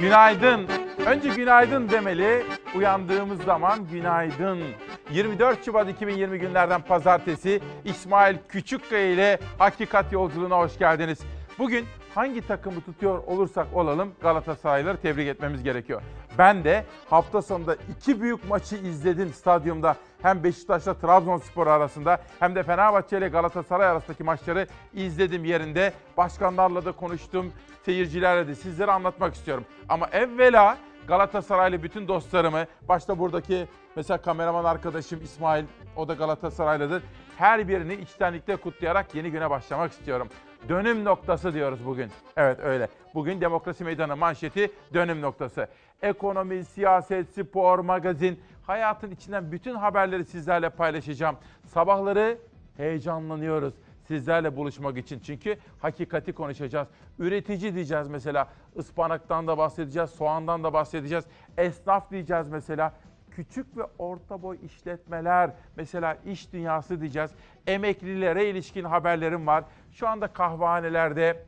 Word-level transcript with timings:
Günaydın. 0.00 0.66
Önce 1.06 1.28
günaydın 1.28 1.88
demeli. 1.88 2.46
Uyandığımız 2.74 3.42
zaman 3.42 3.86
günaydın. 3.92 4.62
24 5.10 5.64
Şubat 5.64 5.88
2020 5.88 6.38
günlerden 6.38 6.80
pazartesi 6.80 7.60
İsmail 7.84 8.36
Küçükkaya 8.48 9.10
ile 9.12 9.38
Hakikat 9.58 10.12
Yolculuğuna 10.12 10.58
hoş 10.58 10.78
geldiniz. 10.78 11.18
Bugün 11.58 11.86
hangi 12.16 12.46
takımı 12.46 12.80
tutuyor 12.80 13.18
olursak 13.26 13.66
olalım 13.74 14.12
Galatasaraylıları 14.22 14.96
tebrik 14.96 15.28
etmemiz 15.28 15.62
gerekiyor. 15.62 16.02
Ben 16.38 16.64
de 16.64 16.84
hafta 17.10 17.42
sonunda 17.42 17.76
iki 17.96 18.22
büyük 18.22 18.48
maçı 18.48 18.76
izledim 18.76 19.32
stadyumda. 19.32 19.96
Hem 20.22 20.44
Beşiktaş'la 20.44 20.94
Trabzonspor 20.94 21.66
arasında 21.66 22.18
hem 22.40 22.54
de 22.54 22.62
Fenerbahçe 22.62 23.18
ile 23.18 23.28
Galatasaray 23.28 23.86
arasındaki 23.86 24.24
maçları 24.24 24.66
izledim 24.94 25.44
yerinde. 25.44 25.92
Başkanlarla 26.16 26.84
da 26.84 26.92
konuştum, 26.92 27.52
seyircilerle 27.84 28.48
de 28.48 28.54
sizlere 28.54 28.92
anlatmak 28.92 29.34
istiyorum. 29.34 29.64
Ama 29.88 30.08
evvela 30.12 30.76
Galatasaraylı 31.08 31.82
bütün 31.82 32.08
dostlarımı, 32.08 32.64
başta 32.88 33.18
buradaki 33.18 33.68
mesela 33.96 34.18
kameraman 34.18 34.64
arkadaşım 34.64 35.20
İsmail, 35.22 35.64
o 35.96 36.08
da 36.08 36.14
Galatasaraylıdır. 36.14 37.02
Her 37.38 37.68
birini 37.68 37.94
içtenlikle 37.94 38.56
kutlayarak 38.56 39.14
yeni 39.14 39.30
güne 39.30 39.50
başlamak 39.50 39.92
istiyorum. 39.92 40.28
Dönüm 40.68 41.04
noktası 41.04 41.54
diyoruz 41.54 41.86
bugün. 41.86 42.10
Evet 42.36 42.60
öyle. 42.60 42.88
Bugün 43.14 43.40
Demokrasi 43.40 43.84
Meydanı 43.84 44.16
manşeti 44.16 44.70
dönüm 44.94 45.20
noktası. 45.20 45.68
Ekonomi, 46.02 46.64
siyaset, 46.64 47.28
spor, 47.28 47.78
magazin, 47.78 48.40
hayatın 48.62 49.10
içinden 49.10 49.52
bütün 49.52 49.74
haberleri 49.74 50.24
sizlerle 50.24 50.70
paylaşacağım. 50.70 51.36
Sabahları 51.66 52.38
heyecanlanıyoruz 52.76 53.74
sizlerle 54.08 54.56
buluşmak 54.56 54.98
için. 54.98 55.20
Çünkü 55.20 55.56
hakikati 55.78 56.32
konuşacağız. 56.32 56.88
Üretici 57.18 57.74
diyeceğiz 57.74 58.08
mesela. 58.08 58.48
Ispanaktan 58.76 59.46
da 59.46 59.58
bahsedeceğiz, 59.58 60.10
soğandan 60.10 60.64
da 60.64 60.72
bahsedeceğiz. 60.72 61.24
Esnaf 61.58 62.10
diyeceğiz 62.10 62.48
mesela. 62.48 62.92
Küçük 63.36 63.76
ve 63.76 63.82
orta 63.98 64.42
boy 64.42 64.58
işletmeler, 64.62 65.50
mesela 65.76 66.16
iş 66.26 66.52
dünyası 66.52 67.00
diyeceğiz. 67.00 67.30
Emeklilere 67.66 68.50
ilişkin 68.50 68.84
haberlerim 68.84 69.46
var. 69.46 69.64
Şu 69.92 70.08
anda 70.08 70.26
kahvehanelerde 70.26 71.44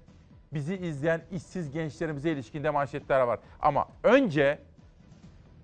bizi 0.52 0.76
izleyen 0.76 1.20
işsiz 1.32 1.70
gençlerimize 1.70 2.30
ilişkinde 2.30 2.70
manşetler 2.70 3.20
var. 3.20 3.38
Ama 3.60 3.88
önce 4.04 4.58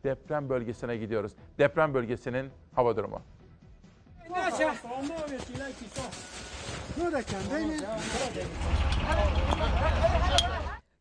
deprem 0.05 0.49
bölgesine 0.49 0.97
gidiyoruz. 0.97 1.33
Deprem 1.59 1.95
bölgesinin 1.95 2.51
hava 2.75 2.97
durumu. 2.97 3.21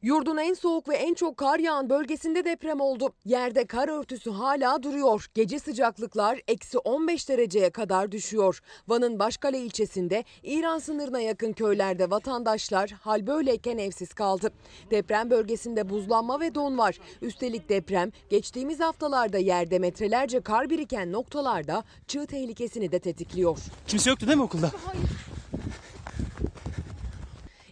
Yurdun 0.03 0.37
en 0.37 0.53
soğuk 0.53 0.89
ve 0.89 0.95
en 0.95 1.13
çok 1.13 1.37
kar 1.37 1.59
yağan 1.59 1.89
bölgesinde 1.89 2.45
deprem 2.45 2.81
oldu. 2.81 3.13
Yerde 3.25 3.65
kar 3.65 3.87
örtüsü 3.87 4.31
hala 4.31 4.83
duruyor. 4.83 5.25
Gece 5.33 5.59
sıcaklıklar 5.59 6.39
eksi 6.47 6.77
15 6.77 7.29
dereceye 7.29 7.69
kadar 7.69 8.11
düşüyor. 8.11 8.61
Van'ın 8.87 9.19
Başkale 9.19 9.59
ilçesinde 9.59 10.23
İran 10.43 10.79
sınırına 10.79 11.19
yakın 11.19 11.53
köylerde 11.53 12.09
vatandaşlar 12.09 12.89
hal 12.89 13.27
böyleyken 13.27 13.77
evsiz 13.77 14.13
kaldı. 14.13 14.51
Deprem 14.91 15.29
bölgesinde 15.29 15.89
buzlanma 15.89 16.39
ve 16.39 16.55
don 16.55 16.77
var. 16.77 16.99
Üstelik 17.21 17.69
deprem 17.69 18.11
geçtiğimiz 18.29 18.79
haftalarda 18.79 19.37
yerde 19.37 19.79
metrelerce 19.79 20.41
kar 20.41 20.69
biriken 20.69 21.11
noktalarda 21.11 21.83
çığ 22.07 22.25
tehlikesini 22.25 22.91
de 22.91 22.99
tetikliyor. 22.99 23.57
Kimse 23.87 24.09
yoktu 24.09 24.27
değil 24.27 24.37
mi 24.37 24.43
okulda? 24.43 24.71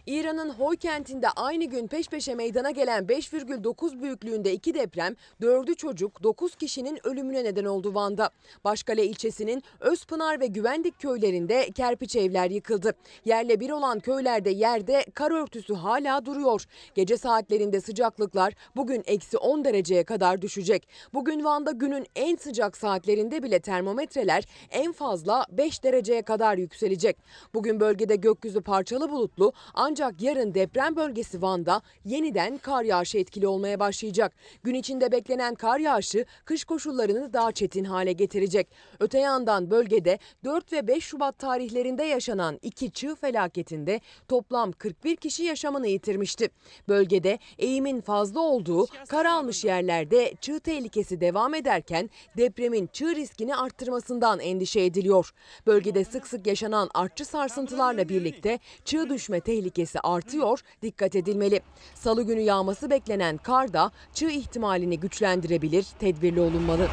İran'ın 0.06 0.50
Hoy 0.50 0.76
kentinde 0.76 1.28
aynı 1.30 1.64
gün 1.64 1.86
peş 1.86 2.08
peşe 2.08 2.34
meydana 2.34 2.70
gelen 2.70 3.04
5,9 3.04 4.02
büyüklüğünde 4.02 4.52
iki 4.52 4.74
deprem 4.74 5.16
4'ü 5.40 5.74
çocuk 5.74 6.22
9 6.22 6.54
kişinin 6.56 7.06
ölümüne 7.06 7.44
neden 7.44 7.64
oldu 7.64 7.94
Van'da. 7.94 8.30
Başkale 8.64 9.06
ilçesinin 9.06 9.62
Özpınar 9.80 10.40
ve 10.40 10.46
Güvendik 10.46 11.00
köylerinde 11.00 11.70
kerpiç 11.70 12.16
evler 12.16 12.50
yıkıldı. 12.50 12.92
Yerle 13.24 13.60
bir 13.60 13.70
olan 13.70 14.00
köylerde 14.00 14.50
yerde 14.50 15.06
kar 15.14 15.30
örtüsü 15.30 15.74
hala 15.74 16.26
duruyor. 16.26 16.64
Gece 16.94 17.16
saatlerinde 17.16 17.80
sıcaklıklar 17.80 18.54
bugün 18.76 19.02
eksi 19.06 19.38
10 19.38 19.64
dereceye 19.64 20.04
kadar 20.04 20.42
düşecek. 20.42 20.88
Bugün 21.14 21.44
Van'da 21.44 21.70
günün 21.70 22.06
en 22.16 22.36
sıcak 22.36 22.76
saatlerinde 22.76 23.42
bile 23.42 23.60
termometreler 23.60 24.44
en 24.70 24.92
fazla 24.92 25.46
5 25.50 25.84
dereceye 25.84 26.22
kadar 26.22 26.58
yükselecek. 26.58 27.16
Bugün 27.54 27.80
bölgede 27.80 28.16
gökyüzü 28.16 28.60
parçalı 28.60 29.10
bulutlu 29.10 29.52
ancak 29.74 29.91
yarın 30.20 30.54
deprem 30.54 30.96
bölgesi 30.96 31.42
Van'da 31.42 31.82
yeniden 32.04 32.58
kar 32.58 32.84
yağışı 32.84 33.18
etkili 33.18 33.46
olmaya 33.46 33.80
başlayacak. 33.80 34.32
Gün 34.62 34.74
içinde 34.74 35.12
beklenen 35.12 35.54
kar 35.54 35.78
yağışı 35.78 36.24
kış 36.44 36.64
koşullarını 36.64 37.32
daha 37.32 37.52
çetin 37.52 37.84
hale 37.84 38.12
getirecek. 38.12 38.68
Öte 39.00 39.18
yandan 39.18 39.70
bölgede 39.70 40.18
4 40.44 40.72
ve 40.72 40.86
5 40.86 41.04
Şubat 41.04 41.38
tarihlerinde 41.38 42.02
yaşanan 42.02 42.58
iki 42.62 42.90
çığ 42.90 43.14
felaketinde 43.14 44.00
toplam 44.28 44.72
41 44.72 45.16
kişi 45.16 45.42
yaşamını 45.42 45.86
yitirmişti. 45.88 46.48
Bölgede 46.88 47.38
eğimin 47.58 48.00
fazla 48.00 48.40
olduğu 48.40 48.86
kar 49.08 49.24
almış 49.24 49.64
yerlerde 49.64 50.34
çığ 50.40 50.60
tehlikesi 50.60 51.20
devam 51.20 51.54
ederken 51.54 52.10
depremin 52.36 52.86
çığ 52.92 53.16
riskini 53.16 53.56
arttırmasından 53.56 54.40
endişe 54.40 54.80
ediliyor. 54.80 55.32
Bölgede 55.66 56.04
sık 56.04 56.26
sık 56.26 56.46
yaşanan 56.46 56.90
artçı 56.94 57.24
sarsıntılarla 57.24 58.08
birlikte 58.08 58.58
çığ 58.84 59.08
düşme 59.08 59.40
tehlikesi 59.40 59.81
artıyor, 60.02 60.60
dikkat 60.82 61.16
edilmeli. 61.16 61.60
Salı 61.94 62.22
günü 62.22 62.40
yağması 62.40 62.90
beklenen 62.90 63.36
kar 63.36 63.72
da 63.72 63.90
çığ 64.14 64.30
ihtimalini 64.30 65.00
güçlendirebilir, 65.00 65.86
tedbirli 65.98 66.40
olunmalı. 66.40 66.88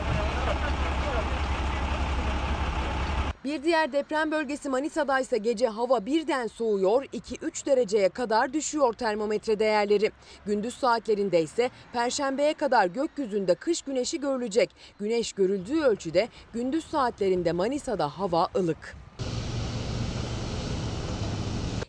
Bir 3.44 3.64
diğer 3.64 3.92
deprem 3.92 4.32
bölgesi 4.32 4.70
Manisa'da 4.70 5.20
ise 5.20 5.38
gece 5.38 5.68
hava 5.68 6.06
birden 6.06 6.48
soğuyor, 6.48 7.04
2-3 7.04 7.66
dereceye 7.66 8.10
kadar 8.10 8.54
düşüyor 8.54 8.94
termometre 8.94 9.60
değerleri. 9.60 10.12
Gündüz 10.46 10.74
saatlerinde 10.74 11.42
ise 11.42 11.70
perşembeye 11.94 12.54
kadar 12.54 12.86
gökyüzünde 12.86 13.56
kış 13.56 13.82
güneşi 13.82 14.20
görülecek. 14.20 14.70
Güneş 15.00 15.34
görüldüğü 15.34 15.82
ölçüde 15.82 16.28
gündüz 16.54 16.86
saatlerinde 16.86 17.52
Manisa'da 17.52 18.20
hava 18.20 18.48
ılık. 18.56 18.96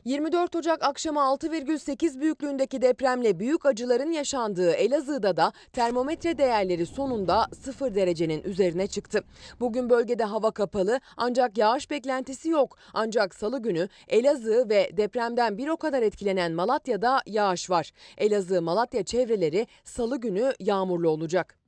24 0.05 0.57
Ocak 0.57 0.85
akşamı 0.85 1.21
6,8 1.21 2.21
büyüklüğündeki 2.21 2.83
depremle 2.83 3.39
büyük 3.39 3.67
acıların 3.67 4.13
yaşandığı 4.13 4.73
Elazığ'da 4.73 5.37
da 5.37 5.53
termometre 5.73 6.39
değerleri 6.39 6.87
sonunda 6.87 7.47
0 7.61 7.95
derecenin 7.95 8.43
üzerine 8.43 8.87
çıktı. 8.87 9.25
Bugün 9.61 9.91
bölgede 9.91 10.25
hava 10.25 10.51
kapalı 10.51 11.01
ancak 11.17 11.59
yağış 11.59 11.91
beklentisi 11.91 12.49
yok. 12.49 12.77
Ancak 12.95 13.35
salı 13.35 13.63
günü 13.63 13.89
Elazığ 14.09 14.67
ve 14.69 14.91
depremden 14.97 15.59
bir 15.59 15.69
o 15.69 15.77
kadar 15.77 16.03
etkilenen 16.03 16.53
Malatya'da 16.53 17.23
yağış 17.27 17.71
var. 17.71 17.93
Elazığ 18.19 18.63
Malatya 18.63 19.03
çevreleri 19.03 19.67
salı 19.85 20.21
günü 20.21 20.53
yağmurlu 20.61 21.09
olacak. 21.09 21.59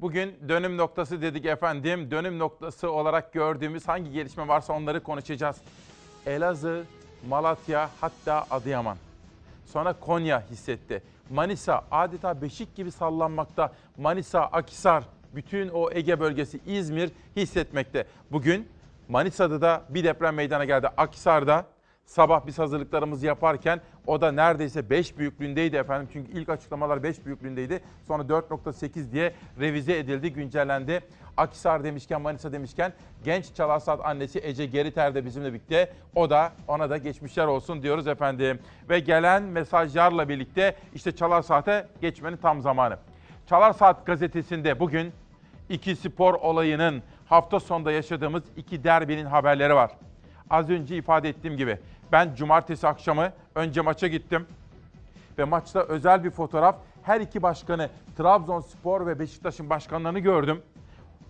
Bugün 0.00 0.34
dönüm 0.48 0.76
noktası 0.76 1.22
dedik 1.22 1.46
efendim. 1.46 2.10
Dönüm 2.10 2.38
noktası 2.38 2.90
olarak 2.90 3.32
gördüğümüz 3.32 3.88
hangi 3.88 4.10
gelişme 4.10 4.48
varsa 4.48 4.72
onları 4.72 5.02
konuşacağız. 5.02 5.56
Elazığ, 6.26 6.84
Malatya 7.28 7.90
hatta 8.00 8.46
Adıyaman. 8.50 8.96
Sonra 9.66 9.92
Konya 9.92 10.42
hissetti. 10.50 11.02
Manisa 11.30 11.84
adeta 11.90 12.42
beşik 12.42 12.76
gibi 12.76 12.90
sallanmakta. 12.90 13.72
Manisa, 13.98 14.40
Akisar, 14.40 15.04
bütün 15.34 15.68
o 15.68 15.90
Ege 15.92 16.20
bölgesi, 16.20 16.60
İzmir 16.66 17.10
hissetmekte. 17.36 18.06
Bugün 18.32 18.68
Manisa'da 19.08 19.60
da 19.60 19.82
bir 19.88 20.04
deprem 20.04 20.34
meydana 20.34 20.64
geldi. 20.64 20.88
Akisar'da 20.96 21.66
sabah 22.04 22.46
biz 22.46 22.58
hazırlıklarımızı 22.58 23.26
yaparken 23.26 23.80
o 24.06 24.20
da 24.20 24.32
neredeyse 24.32 24.90
5 24.90 25.18
büyüklüğündeydi 25.18 25.76
efendim. 25.76 26.08
Çünkü 26.12 26.32
ilk 26.32 26.48
açıklamalar 26.48 27.02
5 27.02 27.26
büyüklüğündeydi. 27.26 27.80
Sonra 28.08 28.22
4.8 28.22 29.12
diye 29.12 29.32
revize 29.60 29.98
edildi, 29.98 30.32
güncellendi. 30.32 31.00
Akisar 31.36 31.84
demişken, 31.84 32.20
Manisa 32.20 32.52
demişken 32.52 32.92
genç 33.24 33.54
Çalarsat 33.54 34.00
annesi 34.04 34.40
Ece 34.42 34.66
Geriter 34.66 35.14
de 35.14 35.24
bizimle 35.24 35.48
birlikte. 35.48 35.92
O 36.14 36.30
da 36.30 36.52
ona 36.68 36.90
da 36.90 36.96
geçmişler 36.96 37.46
olsun 37.46 37.82
diyoruz 37.82 38.06
efendim. 38.06 38.58
Ve 38.88 38.98
gelen 38.98 39.42
mesajlarla 39.42 40.28
birlikte 40.28 40.76
işte 40.94 41.16
Çalar 41.16 41.42
Saat'e 41.42 41.86
geçmenin 42.00 42.36
tam 42.36 42.62
zamanı. 42.62 42.96
Çalar 43.46 43.72
Saat 43.72 44.06
gazetesinde 44.06 44.80
bugün 44.80 45.12
iki 45.68 45.96
spor 45.96 46.34
olayının 46.34 47.02
hafta 47.26 47.60
sonunda 47.60 47.92
yaşadığımız 47.92 48.42
iki 48.56 48.84
derbinin 48.84 49.26
haberleri 49.26 49.74
var. 49.74 49.90
Az 50.50 50.70
önce 50.70 50.96
ifade 50.96 51.28
ettiğim 51.28 51.56
gibi 51.56 51.78
ben 52.12 52.34
cumartesi 52.34 52.88
akşamı 52.88 53.32
önce 53.54 53.80
maça 53.80 54.06
gittim 54.06 54.46
ve 55.38 55.44
maçta 55.44 55.82
özel 55.82 56.24
bir 56.24 56.30
fotoğraf 56.30 56.76
her 57.02 57.20
iki 57.20 57.42
başkanı 57.42 57.90
Trabzonspor 58.16 59.06
ve 59.06 59.18
Beşiktaş'ın 59.18 59.70
başkanlarını 59.70 60.18
gördüm 60.18 60.62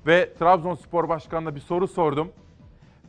ve 0.06 0.34
Trabzonspor 0.38 1.08
Başkanı'na 1.08 1.55
bir 1.55 1.61
soru 1.61 1.88
sordum. 1.88 2.32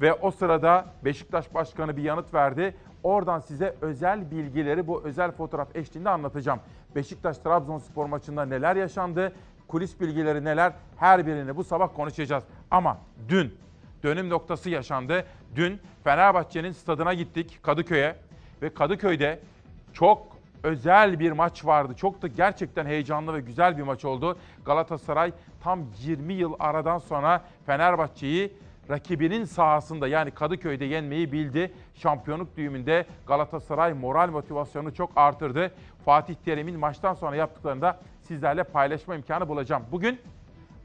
Ve 0.02 0.14
o 0.14 0.32
sırada 0.32 0.86
Beşiktaş 1.06 1.54
Başkanı 1.54 1.98
bir 1.98 2.04
yanıt 2.04 2.34
verdi. 2.34 2.76
Oradan 3.04 3.40
size 3.40 3.76
özel 3.82 4.32
bilgileri 4.32 4.88
bu 4.88 5.04
özel 5.04 5.32
fotoğraf 5.32 5.76
eşliğinde 5.76 6.10
anlatacağım. 6.10 6.60
Beşiktaş-Trabzonspor 6.96 8.06
maçında 8.06 8.46
neler 8.46 8.76
yaşandı? 8.76 9.34
Kulis 9.68 10.00
bilgileri 10.00 10.44
neler? 10.44 10.74
Her 10.98 11.28
birini 11.28 11.56
bu 11.56 11.64
sabah 11.64 11.96
konuşacağız. 11.96 12.44
Ama 12.72 12.98
dün 13.30 13.58
dönüm 14.08 14.30
noktası 14.30 14.70
yaşandı. 14.70 15.26
Dün 15.56 15.82
Fenerbahçe'nin 16.04 16.72
stadına 16.72 17.14
gittik 17.14 17.60
Kadıköy'e 17.62 18.16
ve 18.62 18.74
Kadıköy'de 18.74 19.40
çok 19.94 20.28
özel 20.64 21.20
bir 21.20 21.32
maç 21.32 21.66
vardı. 21.66 21.94
Çok 21.98 22.22
da 22.22 22.28
gerçekten 22.28 22.86
heyecanlı 22.86 23.34
ve 23.34 23.40
güzel 23.40 23.78
bir 23.78 23.84
maç 23.84 24.06
oldu. 24.06 24.38
Galatasaray 24.66 25.32
tam 25.64 25.80
20 26.00 26.34
yıl 26.34 26.54
aradan 26.60 26.98
sonra 26.98 27.44
Fenerbahçe'yi 27.66 28.54
rakibinin 28.90 29.46
sahasında 29.46 30.08
yani 30.08 30.32
Kadıköy'de 30.32 30.86
yenmeyi 30.86 31.32
bildi. 31.32 31.74
Şampiyonluk 31.96 32.58
düğümünde 32.58 33.06
Galatasaray 33.28 33.94
moral 33.94 34.30
motivasyonu 34.30 34.94
çok 34.94 35.12
artırdı. 35.16 35.72
Fatih 36.06 36.36
Terim'in 36.46 36.80
maçtan 36.80 37.14
sonra 37.14 37.36
yaptıklarını 37.36 37.82
da 37.82 38.00
sizlerle 38.22 38.64
paylaşma 38.64 39.16
imkanı 39.16 39.48
bulacağım. 39.48 39.84
Bugün 39.92 40.20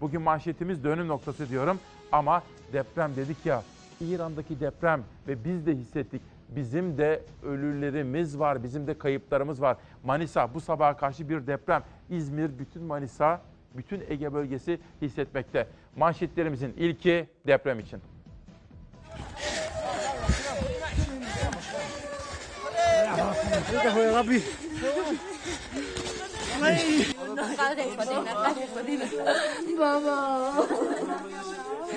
bugün 0.00 0.22
manşetimiz 0.22 0.84
dönüm 0.84 1.08
noktası 1.08 1.48
diyorum 1.48 1.78
ama 2.12 2.42
deprem 2.72 3.16
dedik 3.16 3.46
ya 3.46 3.62
İran'daki 4.00 4.60
deprem 4.60 5.02
ve 5.28 5.44
biz 5.44 5.66
de 5.66 5.74
hissettik. 5.74 6.22
Bizim 6.48 6.98
de 6.98 7.22
ölülerimiz 7.42 8.38
var, 8.38 8.62
bizim 8.62 8.86
de 8.86 8.98
kayıplarımız 8.98 9.62
var. 9.62 9.76
Manisa 10.04 10.54
bu 10.54 10.60
sabaha 10.60 10.96
karşı 10.96 11.28
bir 11.28 11.46
deprem. 11.46 11.82
İzmir, 12.10 12.58
bütün 12.58 12.82
Manisa, 12.82 13.40
bütün 13.74 14.02
Ege 14.08 14.32
bölgesi 14.34 14.80
hissetmekte. 15.02 15.66
Manşetlerimizin 15.96 16.74
ilki 16.76 17.26
deprem 17.46 17.80
için. 17.80 18.00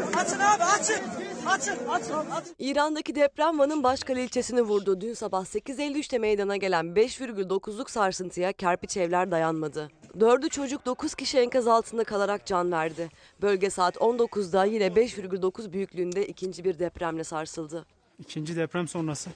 Açın 0.04 0.40
abi 0.40 0.64
açın. 0.64 1.02
Açın 1.48 1.88
açın 1.90 2.30
açın. 2.32 2.56
İran'daki 2.60 3.16
deprem 3.16 3.60
Van'ın 3.60 3.84
Başkale 3.84 4.24
ilçesini 4.24 4.62
vurdu. 4.62 5.02
Dün 5.02 5.14
sabah 5.14 5.46
8.53'te 5.46 6.18
meydana 6.18 6.58
gelen 6.58 6.86
5,9'luk 6.86 7.92
sarsıntıya 7.92 8.54
kerpiç 8.54 8.98
evler 8.98 9.32
dayanmadı. 9.32 9.90
Dördü 10.20 10.50
çocuk 10.50 10.86
9 10.86 11.16
kişi 11.16 11.40
enkaz 11.40 11.68
altında 11.68 12.04
kalarak 12.04 12.46
can 12.46 12.72
verdi. 12.72 13.10
Bölge 13.42 13.70
saat 13.70 13.96
19'da 13.96 14.66
yine 14.66 14.88
5,9 14.88 15.74
büyüklüğünde 15.74 16.28
ikinci 16.28 16.64
bir 16.64 16.80
depremle 16.80 17.24
sarsıldı. 17.24 17.86
İkinci 18.20 18.56
deprem 18.56 18.88
sonrası 18.88 19.30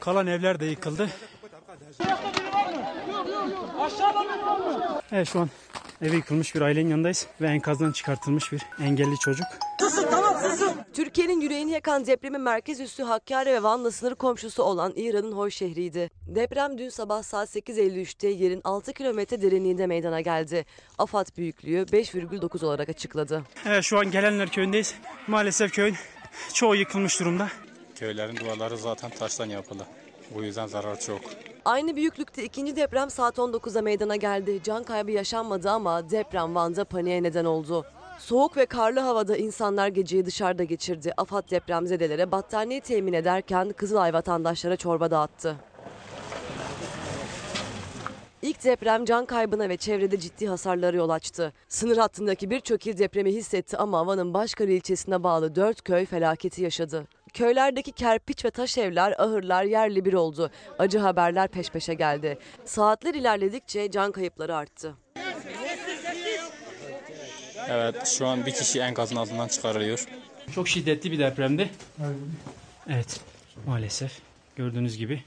kalan 0.00 0.26
evler 0.26 0.60
de 0.60 0.66
yıkıldı. 0.66 1.10
Evet 5.12 5.28
şu 5.28 5.40
an 5.40 5.48
evi 6.02 6.16
yıkılmış 6.16 6.54
bir 6.54 6.60
ailenin 6.60 6.90
yanındayız 6.90 7.26
ve 7.40 7.46
enkazdan 7.46 7.92
çıkartılmış 7.92 8.52
bir 8.52 8.62
engelli 8.82 9.18
çocuk. 9.18 9.46
Susun 9.80 10.06
tamam 10.10 10.36
susun. 10.50 10.72
Türkiye'nin 10.94 11.40
yüreğini 11.40 11.70
yakan 11.70 12.06
depremin 12.06 12.40
merkez 12.40 12.80
üssü 12.80 13.02
Hakkari 13.02 13.50
ve 13.52 13.62
Van'la 13.62 13.90
sınır 13.90 14.14
komşusu 14.14 14.62
olan 14.62 14.92
İran'ın 14.96 15.32
Hoy 15.32 15.50
şehriydi. 15.50 16.10
Deprem 16.26 16.78
dün 16.78 16.88
sabah 16.88 17.22
saat 17.22 17.56
8.53'te 17.56 18.28
yerin 18.28 18.60
6 18.64 18.92
kilometre 18.92 19.42
derinliğinde 19.42 19.86
meydana 19.86 20.20
geldi. 20.20 20.66
AFAD 20.98 21.26
büyüklüğü 21.36 21.82
5,9 21.82 22.66
olarak 22.66 22.88
açıkladı. 22.88 23.42
Evet 23.66 23.84
şu 23.84 23.98
an 23.98 24.10
Gelenler 24.10 24.48
köyündeyiz. 24.48 24.94
Maalesef 25.26 25.72
köyün 25.72 25.94
çoğu 26.54 26.76
yıkılmış 26.76 27.20
durumda. 27.20 27.48
Köylerin 27.94 28.36
duvarları 28.36 28.78
zaten 28.78 29.10
taştan 29.10 29.46
yapılı. 29.48 29.82
Bu 30.34 30.42
yüzden 30.42 30.66
zarar 30.66 31.00
çok. 31.00 31.20
Aynı 31.64 31.96
büyüklükte 31.96 32.44
ikinci 32.44 32.76
deprem 32.76 33.10
saat 33.10 33.38
19'da 33.38 33.82
meydana 33.82 34.16
geldi. 34.16 34.60
Can 34.64 34.84
kaybı 34.84 35.10
yaşanmadı 35.10 35.70
ama 35.70 36.10
deprem 36.10 36.54
Van'da 36.54 36.84
paniğe 36.84 37.22
neden 37.22 37.44
oldu. 37.44 37.86
Soğuk 38.18 38.56
ve 38.56 38.66
karlı 38.66 39.00
havada 39.00 39.36
insanlar 39.36 39.88
geceyi 39.88 40.26
dışarıda 40.26 40.64
geçirdi. 40.64 41.12
AFAD 41.16 41.50
depremzedelere 41.50 42.32
battaniye 42.32 42.80
temin 42.80 43.12
ederken 43.12 43.72
Kızılay 43.72 44.12
vatandaşlara 44.12 44.76
çorba 44.76 45.10
dağıttı. 45.10 45.56
İlk 48.42 48.64
deprem 48.64 49.04
can 49.04 49.26
kaybına 49.26 49.68
ve 49.68 49.76
çevrede 49.76 50.18
ciddi 50.18 50.46
hasarlara 50.48 50.96
yol 50.96 51.08
açtı. 51.08 51.52
Sınır 51.68 51.96
hattındaki 51.96 52.50
birçok 52.50 52.86
il 52.86 52.98
depremi 52.98 53.32
hissetti 53.32 53.76
ama 53.76 54.06
Van'ın 54.06 54.34
Başkale 54.34 54.76
ilçesine 54.76 55.22
bağlı 55.22 55.54
dört 55.54 55.82
köy 55.82 56.06
felaketi 56.06 56.62
yaşadı. 56.62 57.06
Köylerdeki 57.34 57.92
kerpiç 57.92 58.44
ve 58.44 58.50
taş 58.50 58.78
evler, 58.78 59.14
ahırlar 59.18 59.64
yerli 59.64 60.04
bir 60.04 60.12
oldu. 60.12 60.50
Acı 60.78 60.98
haberler 60.98 61.48
peş 61.48 61.70
peşe 61.70 61.94
geldi. 61.94 62.38
Saatler 62.64 63.14
ilerledikçe 63.14 63.90
can 63.90 64.12
kayıpları 64.12 64.56
arttı. 64.56 64.94
Evet 67.68 68.06
şu 68.06 68.26
an 68.26 68.46
bir 68.46 68.52
kişi 68.52 68.80
enkazın 68.80 69.16
altından 69.16 69.48
çıkarılıyor. 69.48 70.06
Çok 70.54 70.68
şiddetli 70.68 71.12
bir 71.12 71.18
depremdi. 71.18 71.70
Evet 72.88 73.20
maalesef 73.66 74.18
gördüğünüz 74.56 74.96
gibi. 74.96 75.22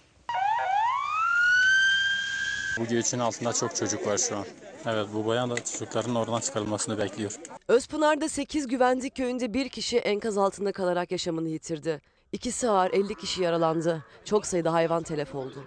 Bu 2.79 2.85
göçün 2.85 3.19
altında 3.19 3.53
çok 3.53 3.75
çocuk 3.75 4.07
var 4.07 4.17
şu 4.17 4.37
an. 4.37 4.45
Evet 4.85 5.07
bu 5.13 5.25
bayan 5.27 5.49
da 5.49 5.55
çocukların 5.55 6.15
oradan 6.15 6.39
çıkarılmasını 6.39 6.97
bekliyor. 6.97 7.31
Özpınar'da 7.67 8.29
8 8.29 8.67
güvenlik 8.67 9.15
köyünde 9.15 9.53
bir 9.53 9.69
kişi 9.69 9.97
enkaz 9.97 10.37
altında 10.37 10.71
kalarak 10.71 11.11
yaşamını 11.11 11.49
yitirdi. 11.49 12.01
İkisi 12.31 12.69
ağır 12.69 12.91
50 12.93 13.15
kişi 13.15 13.43
yaralandı. 13.43 14.05
Çok 14.25 14.45
sayıda 14.45 14.73
hayvan 14.73 15.03
telef 15.03 15.35
oldu. 15.35 15.63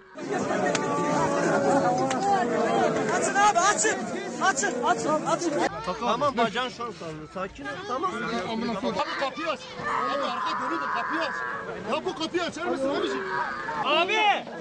Açın 3.15 3.35
abi 3.35 3.59
açın. 3.59 3.97
Açın 4.43 4.83
açın 4.83 5.25
açın. 5.25 5.53
Tamam 5.99 6.37
bacağın 6.37 6.69
şu 6.69 6.83
an 6.83 6.91
sarılı. 6.99 7.27
Sakin 7.33 7.63
ol. 7.63 7.67
Tamam. 7.87 8.11
Abi 8.77 9.19
kapıyı 9.19 9.47
aç. 9.49 9.59
Abi 10.11 10.23
arka 10.23 10.63
dönüyor 10.65 10.81
kapıyı 10.95 11.21
aç. 11.21 11.35
Ya 11.91 12.05
bu 12.05 12.15
kapıyı 12.23 12.43
açar 12.43 12.65
mısın 12.65 12.89
abiciğim? 12.89 13.25
Abi 13.85 14.13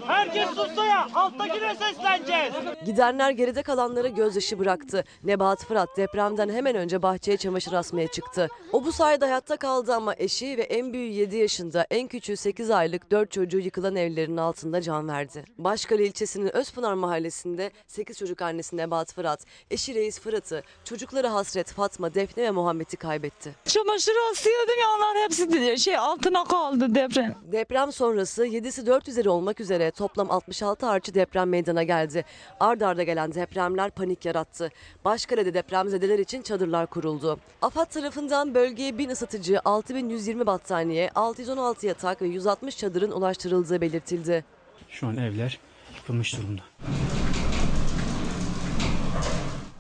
herkes 0.06 0.49
sussa 0.49 0.85
ya. 0.85 1.06
Alttakine 1.15 1.75
sesleneceğiz. 1.75 2.55
Gidenler 2.87 3.31
geride 3.31 3.62
kalanlara 3.62 4.09
gözyaşı 4.09 4.59
bıraktı. 4.59 5.05
Nebahat 5.25 5.65
Fırat 5.65 5.97
depremden 5.97 6.49
hemen 6.49 6.75
önce 6.77 7.03
bahçeye 7.03 7.37
çamaşır 7.37 7.73
asmaya 7.73 8.09
çıktı. 8.09 8.49
O 8.73 8.85
bu 8.85 8.93
sayede 8.93 9.25
hayatta 9.25 9.56
kaldı 9.56 9.94
ama 9.94 10.15
eşi 10.19 10.59
ve 10.59 10.62
en 10.62 10.93
büyüğü 10.93 11.12
7 11.12 11.37
yaşında, 11.37 11.87
en 11.91 12.09
küçüğü 12.09 12.37
8 12.37 12.71
aylık 12.71 13.11
4 13.11 13.31
çocuğu 13.32 13.59
yıkılan 13.59 13.97
evlerin 13.97 14.37
altında 14.37 14.81
can 14.81 15.09
verdi. 15.09 15.44
Başkale 15.59 16.06
ilçesinin 16.06 16.56
Özpınar 16.56 16.94
mahallesinde 16.94 17.71
8 17.87 18.19
çocuk 18.19 18.43
annesi 18.43 18.77
Nebahat 18.77 19.12
Fırat, 19.15 19.44
eşi 19.70 19.94
Reis 19.94 20.20
Fırat'ı, 20.20 20.62
çocukları 20.84 21.26
Hasret, 21.26 21.72
Fatma, 21.72 22.15
Defne 22.15 22.43
ve 22.43 22.50
Muhammed'i 22.50 22.96
kaybetti. 22.96 23.55
Çamaşır 23.65 24.12
asıyordum 24.32 24.81
ya 24.81 24.86
onlar 24.96 25.24
hepsi 25.24 25.53
de 25.53 25.77
şey 25.77 25.96
altına 25.96 26.44
kaldı 26.44 26.94
deprem. 26.94 27.34
Deprem 27.53 27.93
sonrası 27.93 28.46
7'si 28.46 28.86
4 28.86 29.08
üzeri 29.08 29.29
olmak 29.29 29.60
üzere 29.60 29.91
toplam 29.91 30.31
66 30.31 30.86
artçı 30.86 31.15
deprem 31.15 31.48
meydana 31.48 31.82
geldi. 31.82 32.24
Ard 32.60 32.81
arda 32.81 33.03
gelen 33.03 33.34
depremler 33.34 33.91
panik 33.91 34.24
yarattı. 34.24 34.70
Başkale'de 35.05 35.55
depremzedeler 35.55 36.19
için 36.19 36.43
çadırlar 36.43 36.86
kuruldu. 36.86 37.39
AFAD 37.62 37.86
tarafından 37.86 38.55
bölgeye 38.55 38.98
1000 38.98 39.08
ısıtıcı, 39.08 39.60
6120 39.65 40.46
battaniye, 40.46 41.10
616 41.15 41.86
yatak 41.86 42.22
ve 42.22 42.27
160 42.27 42.77
çadırın 42.77 43.10
ulaştırıldığı 43.10 43.81
belirtildi. 43.81 44.44
Şu 44.89 45.06
an 45.06 45.17
evler 45.17 45.58
yıkılmış 45.96 46.36
durumda. 46.36 46.62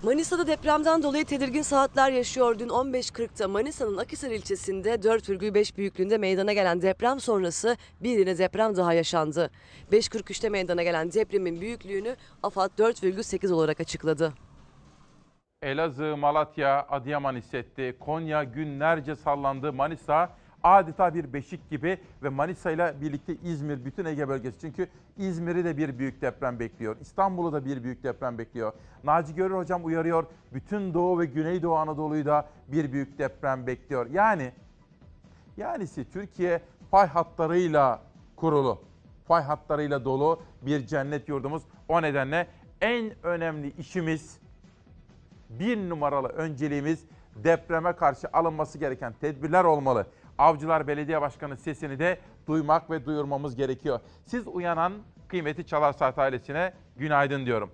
Manisa'da 0.02 0.46
depremden 0.46 1.02
dolayı 1.02 1.24
tedirgin 1.24 1.62
saatler 1.62 2.10
yaşıyor. 2.10 2.58
Dün 2.58 2.68
15.40'ta 2.68 3.48
Manisa'nın 3.48 3.96
Akhisar 3.96 4.30
ilçesinde 4.30 4.94
4,5 4.94 5.76
büyüklüğünde 5.76 6.18
meydana 6.18 6.52
gelen 6.52 6.82
deprem 6.82 7.20
sonrası 7.20 7.76
bir 8.00 8.18
yine 8.18 8.38
deprem 8.38 8.76
daha 8.76 8.92
yaşandı. 8.92 9.50
5.43'te 9.92 10.48
meydana 10.48 10.82
gelen 10.82 11.12
depremin 11.12 11.60
büyüklüğünü 11.60 12.16
AFAD 12.42 12.70
4,8 12.78 13.52
olarak 13.52 13.80
açıkladı. 13.80 14.32
Elazığ, 15.62 16.16
Malatya, 16.16 16.86
Adıyaman 16.90 17.36
hissetti. 17.36 17.96
Konya 18.00 18.44
günlerce 18.44 19.16
sallandı. 19.16 19.72
Manisa 19.72 20.36
adeta 20.62 21.14
bir 21.14 21.32
beşik 21.32 21.70
gibi 21.70 21.98
ve 22.22 22.28
Manisa 22.28 22.70
ile 22.70 22.94
birlikte 23.00 23.36
İzmir, 23.44 23.84
bütün 23.84 24.04
Ege 24.04 24.28
bölgesi. 24.28 24.60
Çünkü 24.60 24.88
İzmir'i 25.16 25.64
de 25.64 25.76
bir 25.76 25.98
büyük 25.98 26.22
deprem 26.22 26.58
bekliyor. 26.58 26.96
İstanbul'u 27.00 27.52
da 27.52 27.64
bir 27.64 27.84
büyük 27.84 28.02
deprem 28.02 28.38
bekliyor. 28.38 28.72
Naci 29.04 29.34
Görür 29.34 29.54
hocam 29.54 29.84
uyarıyor. 29.84 30.26
Bütün 30.54 30.94
Doğu 30.94 31.18
ve 31.18 31.26
Güneydoğu 31.26 31.76
Anadolu'yu 31.76 32.24
da 32.24 32.48
bir 32.68 32.92
büyük 32.92 33.18
deprem 33.18 33.66
bekliyor. 33.66 34.06
Yani 34.10 34.52
yanisi 35.56 36.10
Türkiye 36.10 36.60
fay 36.90 37.06
hatlarıyla 37.06 38.02
kurulu. 38.36 38.78
Fay 39.28 39.42
hatlarıyla 39.42 40.04
dolu 40.04 40.42
bir 40.62 40.86
cennet 40.86 41.28
yurdumuz. 41.28 41.62
O 41.88 42.02
nedenle 42.02 42.46
en 42.80 43.12
önemli 43.22 43.72
işimiz 43.78 44.38
bir 45.50 45.88
numaralı 45.88 46.28
önceliğimiz 46.28 47.04
depreme 47.36 47.92
karşı 47.92 48.28
alınması 48.32 48.78
gereken 48.78 49.14
tedbirler 49.20 49.64
olmalı. 49.64 50.06
Avcılar 50.40 50.86
Belediye 50.86 51.20
Başkanı 51.20 51.56
sesini 51.56 51.98
de 51.98 52.18
duymak 52.46 52.90
ve 52.90 53.04
duyurmamız 53.04 53.56
gerekiyor. 53.56 54.00
Siz 54.24 54.48
uyanan 54.48 54.92
kıymeti 55.28 55.66
Çalar 55.66 55.92
Saat 55.92 56.18
ailesine 56.18 56.72
günaydın 56.96 57.46
diyorum. 57.46 57.70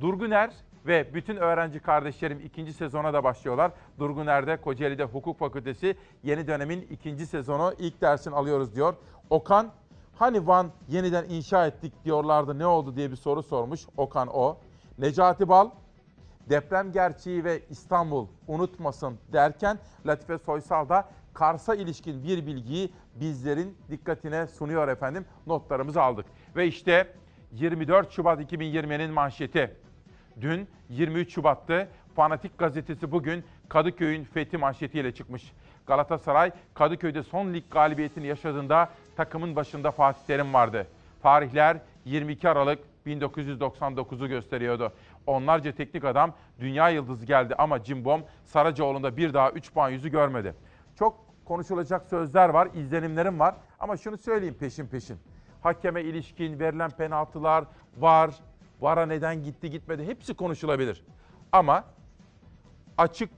Durguner 0.00 0.50
ve 0.86 1.14
bütün 1.14 1.36
öğrenci 1.36 1.80
kardeşlerim 1.80 2.40
ikinci 2.40 2.72
sezona 2.72 3.12
da 3.12 3.24
başlıyorlar. 3.24 3.72
Durguner'de 3.98 4.56
Kocaeli'de 4.56 5.04
Hukuk 5.04 5.38
Fakültesi 5.38 5.96
yeni 6.22 6.46
dönemin 6.46 6.86
ikinci 6.90 7.26
sezonu 7.26 7.74
ilk 7.78 8.00
dersini 8.00 8.34
alıyoruz 8.34 8.74
diyor. 8.74 8.94
Okan 9.30 9.70
hani 10.14 10.46
Van 10.46 10.70
yeniden 10.88 11.24
inşa 11.28 11.66
ettik 11.66 12.04
diyorlardı 12.04 12.58
ne 12.58 12.66
oldu 12.66 12.96
diye 12.96 13.10
bir 13.10 13.16
soru 13.16 13.42
sormuş. 13.42 13.86
Okan 13.96 14.28
o. 14.28 14.58
Necati 14.98 15.48
Bal 15.48 15.70
deprem 16.50 16.92
gerçeği 16.92 17.44
ve 17.44 17.60
İstanbul 17.70 18.26
unutmasın 18.46 19.18
derken 19.32 19.78
Latife 20.06 20.38
Soysal 20.38 20.88
da 20.88 21.08
Kars'a 21.36 21.74
ilişkin 21.74 22.24
bir 22.24 22.46
bilgiyi 22.46 22.92
bizlerin 23.14 23.78
dikkatine 23.90 24.46
sunuyor 24.46 24.88
efendim. 24.88 25.24
Notlarımızı 25.46 26.02
aldık. 26.02 26.26
Ve 26.56 26.66
işte 26.66 27.12
24 27.52 28.10
Şubat 28.10 28.40
2020'nin 28.40 29.10
manşeti. 29.10 29.76
Dün 30.40 30.68
23 30.88 31.34
Şubat'tı. 31.34 31.88
Fanatik 32.14 32.58
gazetesi 32.58 33.12
bugün 33.12 33.44
Kadıköy'ün 33.68 34.24
fethi 34.24 34.58
manşetiyle 34.58 35.14
çıkmış. 35.14 35.52
Galatasaray 35.86 36.50
Kadıköy'de 36.74 37.22
son 37.22 37.54
lig 37.54 37.64
galibiyetini 37.70 38.26
yaşadığında 38.26 38.90
takımın 39.16 39.56
başında 39.56 39.90
Fatih 39.90 40.20
Terim 40.26 40.54
vardı. 40.54 40.86
Tarihler 41.22 41.76
22 42.04 42.48
Aralık 42.48 42.78
1999'u 43.06 44.28
gösteriyordu. 44.28 44.92
Onlarca 45.26 45.72
teknik 45.72 46.04
adam 46.04 46.34
dünya 46.60 46.88
yıldızı 46.88 47.26
geldi 47.26 47.54
ama 47.58 47.84
Cimbom 47.84 48.22
Saracoğlu'nda 48.44 49.16
bir 49.16 49.34
daha 49.34 49.50
3 49.50 49.72
puan 49.72 49.90
yüzü 49.90 50.08
görmedi. 50.08 50.54
Çok 50.98 51.25
konuşulacak 51.48 52.06
sözler 52.06 52.48
var, 52.48 52.68
izlenimlerim 52.74 53.38
var 53.40 53.54
ama 53.80 53.96
şunu 53.96 54.18
söyleyeyim 54.18 54.56
peşin 54.60 54.86
peşin. 54.86 55.18
Hakeme 55.62 56.02
ilişkin 56.02 56.60
verilen 56.60 56.90
penaltılar 56.90 57.64
var, 57.98 58.30
VAR'a 58.80 59.06
neden 59.06 59.42
gitti 59.42 59.70
gitmedi 59.70 60.06
hepsi 60.06 60.34
konuşulabilir. 60.34 61.04
Ama 61.52 61.84
açık 62.98 63.30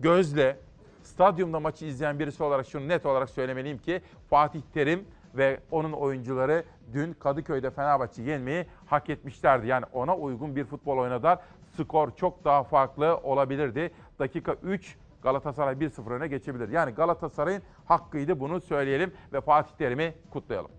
gözle 0.00 0.56
stadyumda 1.02 1.60
maçı 1.60 1.84
izleyen 1.84 2.18
birisi 2.18 2.42
olarak 2.42 2.66
şunu 2.66 2.88
net 2.88 3.06
olarak 3.06 3.30
söylemeliyim 3.30 3.78
ki 3.78 4.02
Fatih 4.30 4.60
Terim 4.74 5.04
ve 5.34 5.60
onun 5.70 5.92
oyuncuları 5.92 6.64
dün 6.92 7.12
Kadıköy'de 7.12 7.70
Fenerbahçe'yi 7.70 8.28
yenmeyi 8.28 8.66
hak 8.86 9.10
etmişlerdi. 9.10 9.66
Yani 9.66 9.84
ona 9.92 10.16
uygun 10.16 10.56
bir 10.56 10.64
futbol 10.64 10.98
oynadılar. 10.98 11.38
Skor 11.76 12.10
çok 12.16 12.44
daha 12.44 12.62
farklı 12.62 13.16
olabilirdi. 13.16 13.90
Dakika 14.18 14.56
3 14.62 14.96
Galatasaray 15.24 15.74
1-0 15.74 16.10
öne 16.10 16.28
geçebilir. 16.28 16.68
Yani 16.68 16.92
Galatasaray'ın 16.92 17.62
hakkıydı 17.84 18.40
bunu 18.40 18.60
söyleyelim 18.60 19.12
ve 19.32 19.40
Fatih 19.40 19.76
Terim'i 19.76 20.14
kutlayalım. 20.30 20.70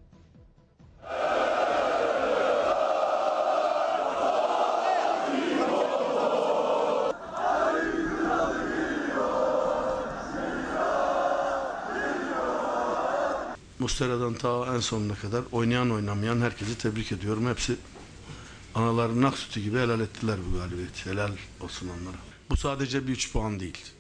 Mustera'dan 13.80 14.34
ta 14.34 14.75
en 14.75 14.80
sonuna 14.80 15.16
kadar 15.16 15.44
oynayan 15.52 15.92
oynamayan 15.92 16.42
herkesi 16.42 16.78
tebrik 16.78 17.12
ediyorum. 17.12 17.48
Hepsi 17.48 17.75
anaların 18.75 19.24
ak 19.24 19.38
sütü 19.38 19.60
gibi 19.60 19.78
helal 19.78 20.00
ettiler 20.00 20.38
bu 20.48 20.58
galibiyeti. 20.58 21.10
Helal 21.10 21.32
olsun 21.62 21.88
onlara. 21.88 22.18
Bu 22.50 22.58
sadece 22.58 23.08
bir 23.08 23.12
üç 23.12 23.34
puan 23.34 23.60
değil. 23.60 23.95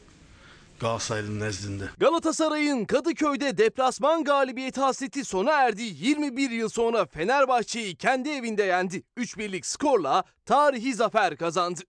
Galatasaray'ın 0.85 1.39
nezdinde. 1.39 1.83
Galatasaray'ın 1.99 2.85
Kadıköy'de 2.85 3.57
deplasman 3.57 4.23
galibiyeti 4.23 4.81
hasreti 4.81 5.25
sona 5.25 5.51
erdi. 5.51 5.81
21 5.81 6.49
yıl 6.49 6.69
sonra 6.69 7.05
Fenerbahçe'yi 7.05 7.95
kendi 7.95 8.29
evinde 8.29 8.63
yendi. 8.63 9.03
3-1'lik 9.17 9.65
skorla 9.65 10.23
tarihi 10.45 10.93
zafer 10.93 11.37
kazandı. 11.37 11.81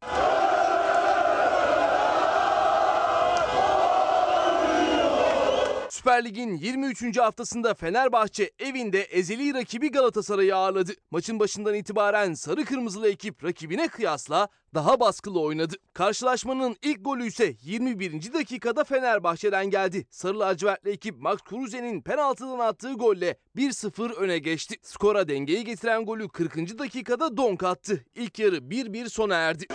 Süper 6.07 6.25
Lig'in 6.25 6.57
23. 6.57 7.19
haftasında 7.19 7.75
Fenerbahçe 7.75 8.51
evinde 8.59 9.03
ezeli 9.03 9.55
rakibi 9.55 9.91
Galatasaray'ı 9.91 10.57
ağırladı. 10.57 10.93
Maçın 11.11 11.41
başından 11.41 11.75
itibaren 11.75 12.35
sarı 12.35 12.65
kırmızılı 12.65 13.09
ekip 13.09 13.45
rakibine 13.45 13.89
kıyasla 13.89 14.49
daha 14.75 15.01
baskılı 15.01 15.41
oynadı. 15.41 15.75
Karşılaşmanın 15.95 16.77
ilk 16.83 17.05
golü 17.05 17.27
ise 17.27 17.55
21. 17.63 18.33
dakikada 18.33 18.85
Fenerbahçe'den 18.85 19.71
geldi. 19.71 20.07
Sarı 20.11 20.39
lacivertli 20.39 20.91
ekip 20.91 21.21
Max 21.21 21.39
Kruse'nin 21.39 22.03
penaltıdan 22.03 22.59
attığı 22.59 22.93
golle 22.93 23.37
1-0 23.57 24.13
öne 24.13 24.39
geçti. 24.39 24.77
Skora 24.83 25.29
dengeyi 25.29 25.65
getiren 25.65 26.05
golü 26.05 26.29
40. 26.29 26.79
dakikada 26.79 27.37
Donk 27.37 27.63
attı. 27.63 28.05
İlk 28.15 28.39
yarı 28.39 28.57
1-1 28.57 29.09
sona 29.09 29.35
erdi. 29.35 29.67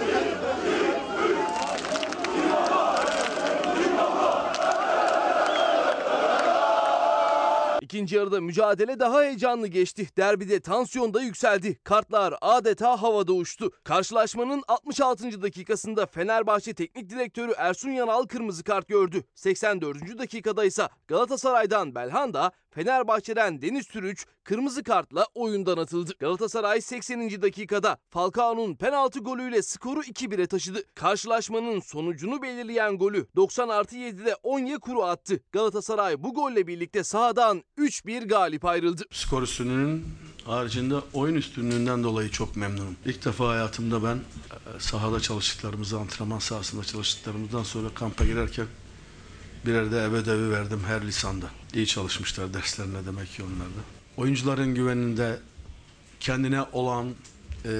İkinci 7.91 8.15
yarıda 8.15 8.41
mücadele 8.41 8.99
daha 8.99 9.21
heyecanlı 9.21 9.67
geçti. 9.67 10.07
Derbide 10.17 10.59
tansiyon 10.59 11.13
da 11.13 11.21
yükseldi. 11.21 11.79
Kartlar 11.83 12.33
adeta 12.41 13.01
havada 13.01 13.33
uçtu. 13.33 13.71
Karşılaşmanın 13.83 14.63
66. 14.67 15.41
dakikasında 15.41 16.05
Fenerbahçe 16.05 16.73
Teknik 16.73 17.09
Direktörü 17.09 17.51
Ersun 17.57 17.89
Yanal 17.89 18.23
kırmızı 18.23 18.63
kart 18.63 18.87
gördü. 18.87 19.23
84. 19.35 20.19
dakikada 20.19 20.65
ise 20.65 20.89
Galatasaray'dan 21.07 21.95
Belhanda, 21.95 22.51
Fenerbahçe'den 22.73 23.61
Deniz 23.61 23.87
Türüç 23.87 24.25
kırmızı 24.43 24.83
kartla 24.83 25.27
oyundan 25.35 25.77
atıldı. 25.77 26.13
Galatasaray 26.19 26.81
80. 26.81 27.41
dakikada 27.41 27.97
Falcao'nun 28.09 28.75
penaltı 28.75 29.19
golüyle 29.19 29.61
skoru 29.61 30.01
2-1'e 30.01 30.47
taşıdı. 30.47 30.83
Karşılaşmanın 30.95 31.79
sonucunu 31.79 32.41
belirleyen 32.41 32.97
golü 32.97 33.27
90 33.35 33.69
artı 33.69 33.95
7'de 33.95 34.35
Onyekuru 34.43 35.03
attı. 35.03 35.39
Galatasaray 35.51 36.23
bu 36.23 36.33
golle 36.33 36.67
birlikte 36.67 37.03
sahadan 37.03 37.63
3-1 37.77 38.27
galip 38.27 38.65
ayrıldı. 38.65 39.03
Skor 39.11 39.41
üstünlüğünün 39.41 40.05
haricinde 40.45 40.95
oyun 41.13 41.35
üstünlüğünden 41.35 42.03
dolayı 42.03 42.29
çok 42.29 42.55
memnunum. 42.55 42.95
İlk 43.05 43.25
defa 43.25 43.47
hayatımda 43.47 44.03
ben 44.03 44.15
e, 44.15 44.79
sahada 44.79 45.19
çalıştıklarımızı, 45.19 45.99
antrenman 45.99 46.39
sahasında 46.39 46.83
çalıştıklarımızdan 46.83 47.63
sonra 47.63 47.87
kampa 47.95 48.25
girerken 48.25 48.67
birer 49.65 49.91
de 49.91 49.99
ev 49.99 50.13
ödevi 50.13 50.51
verdim 50.51 50.81
her 50.87 51.07
lisanda. 51.07 51.45
İyi 51.73 51.87
çalışmışlar 51.87 52.53
derslerine 52.53 53.05
demek 53.05 53.31
ki 53.31 53.43
onlar 53.43 53.67
da. 53.67 53.81
Oyuncuların 54.17 54.75
güveninde 54.75 55.39
kendine 56.19 56.61
olan 56.61 57.15
e, 57.65 57.73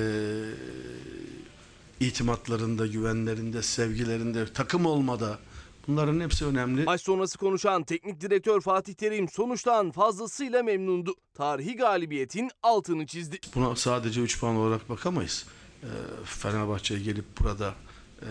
itimatlarında, 1.99 2.87
güvenlerinde, 2.87 3.61
sevgilerinde, 3.61 4.53
takım 4.53 4.85
olmada 4.85 5.39
bunların 5.87 6.19
hepsi 6.19 6.45
önemli. 6.45 6.83
Maç 6.83 7.01
sonrası 7.01 7.37
konuşan 7.37 7.83
teknik 7.83 8.21
direktör 8.21 8.61
Fatih 8.61 8.93
Terim 8.93 9.29
sonuçtan 9.29 9.91
fazlasıyla 9.91 10.63
memnundu. 10.63 11.15
Tarihi 11.33 11.75
galibiyetin 11.75 12.51
altını 12.63 13.05
çizdi. 13.05 13.39
Buna 13.55 13.75
sadece 13.75 14.21
3 14.21 14.39
puan 14.39 14.55
olarak 14.55 14.89
bakamayız. 14.89 15.45
E, 15.83 15.89
Fenerbahçe'ye 16.25 16.99
gelip 16.99 17.25
burada 17.39 17.73
e, 18.21 18.29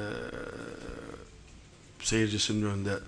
seyircisinin 2.02 2.66
önünde 2.66 2.99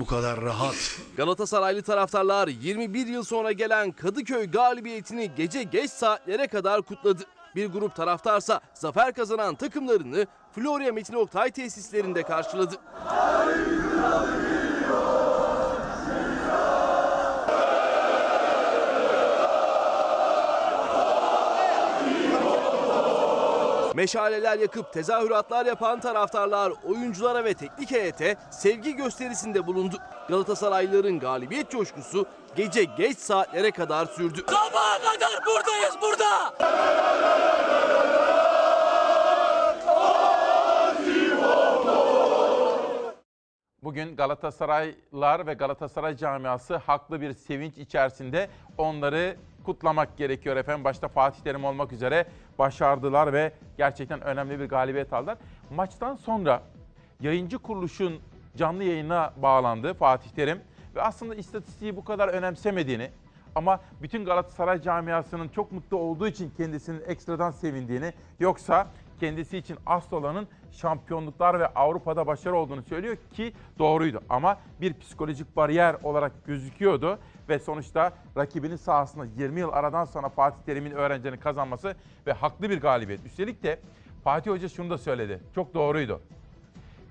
bu 0.00 0.06
kadar 0.06 0.40
rahat 0.40 0.74
Galatasaraylı 1.16 1.82
taraftarlar 1.82 2.48
21 2.48 3.06
yıl 3.06 3.24
sonra 3.24 3.52
gelen 3.52 3.92
Kadıköy 3.92 4.50
galibiyetini 4.50 5.30
gece 5.36 5.62
geç 5.62 5.90
saatlere 5.90 6.46
kadar 6.46 6.82
kutladı. 6.82 7.22
Bir 7.56 7.66
grup 7.66 7.96
taraftarsa 7.96 8.60
zafer 8.74 9.14
kazanan 9.14 9.54
takımlarını 9.54 10.26
Florya 10.52 10.92
Metin 10.92 11.14
Oktay 11.14 11.50
tesislerinde 11.50 12.22
karşıladı. 12.22 12.74
Meşaleler 23.98 24.58
yakıp 24.58 24.92
tezahüratlar 24.92 25.66
yapan 25.66 26.00
taraftarlar 26.00 26.72
oyunculara 26.84 27.44
ve 27.44 27.54
teknik 27.54 27.90
heyete 27.90 28.36
sevgi 28.50 28.96
gösterisinde 28.96 29.66
bulundu. 29.66 29.96
Galatasaraylıların 30.28 31.18
galibiyet 31.18 31.70
coşkusu 31.70 32.26
gece 32.56 32.84
geç 32.84 33.18
saatlere 33.18 33.70
kadar 33.70 34.06
sürdü. 34.06 34.44
Sabaha 34.46 34.98
kadar 34.98 35.46
buradayız 35.46 35.94
burada. 36.02 36.54
Bugün 43.82 44.16
Galatasaraylar 44.16 45.46
ve 45.46 45.54
Galatasaray 45.54 46.16
camiası 46.16 46.76
haklı 46.76 47.20
bir 47.20 47.32
sevinç 47.32 47.78
içerisinde 47.78 48.48
onları 48.78 49.36
kutlamak 49.68 50.16
gerekiyor 50.16 50.56
efendim. 50.56 50.84
Başta 50.84 51.08
Fatih 51.08 51.40
Terim 51.40 51.64
olmak 51.64 51.92
üzere 51.92 52.26
başardılar 52.58 53.32
ve 53.32 53.52
gerçekten 53.78 54.20
önemli 54.20 54.60
bir 54.60 54.64
galibiyet 54.64 55.12
aldılar. 55.12 55.38
Maçtan 55.70 56.14
sonra 56.16 56.62
yayıncı 57.20 57.58
kuruluşun 57.58 58.20
canlı 58.56 58.84
yayına 58.84 59.32
bağlandı 59.42 59.94
Fatih 59.94 60.30
Terim 60.30 60.60
ve 60.94 61.02
aslında 61.02 61.34
istatistiği 61.34 61.96
bu 61.96 62.04
kadar 62.04 62.28
önemsemediğini 62.28 63.10
ama 63.54 63.80
bütün 64.02 64.24
Galatasaray 64.24 64.82
camiasının 64.82 65.48
çok 65.48 65.72
mutlu 65.72 65.96
olduğu 65.96 66.28
için 66.28 66.52
kendisinin 66.56 67.02
ekstradan 67.06 67.50
sevindiğini 67.50 68.12
yoksa 68.40 68.86
kendisi 69.20 69.58
için 69.58 69.76
asıl 69.86 70.16
olanın 70.16 70.48
şampiyonluklar 70.72 71.60
ve 71.60 71.66
Avrupa'da 71.66 72.26
başarı 72.26 72.56
olduğunu 72.56 72.82
söylüyor 72.82 73.16
ki 73.32 73.52
doğruydu. 73.78 74.20
Ama 74.28 74.58
bir 74.80 74.94
psikolojik 74.94 75.56
bariyer 75.56 75.96
olarak 76.02 76.46
gözüküyordu 76.46 77.18
ve 77.48 77.58
sonuçta 77.58 78.12
rakibinin 78.36 78.76
sahasında 78.76 79.26
20 79.38 79.60
yıl 79.60 79.72
aradan 79.72 80.04
sonra 80.04 80.28
Fatih 80.28 80.62
Terim'in 80.66 80.90
öğrencilerini 80.90 81.40
kazanması 81.40 81.96
ve 82.26 82.32
haklı 82.32 82.70
bir 82.70 82.80
galibiyet. 82.80 83.26
Üstelik 83.26 83.62
de 83.62 83.80
Fatih 84.24 84.50
Hoca 84.50 84.68
şunu 84.68 84.90
da 84.90 84.98
söyledi. 84.98 85.40
Çok 85.54 85.74
doğruydu. 85.74 86.20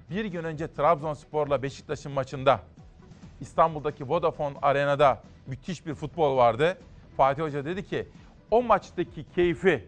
Bir 0.09 0.25
gün 0.25 0.43
önce 0.43 0.73
Trabzonspor'la 0.73 1.63
Beşiktaş'ın 1.63 2.11
maçında 2.11 2.59
İstanbul'daki 3.41 4.09
Vodafone 4.09 4.55
Arena'da 4.61 5.23
müthiş 5.47 5.85
bir 5.85 5.93
futbol 5.93 6.37
vardı. 6.37 6.77
Fatih 7.17 7.43
Hoca 7.43 7.65
dedi 7.65 7.85
ki 7.85 8.07
o 8.51 8.63
maçtaki 8.63 9.23
keyfi 9.35 9.87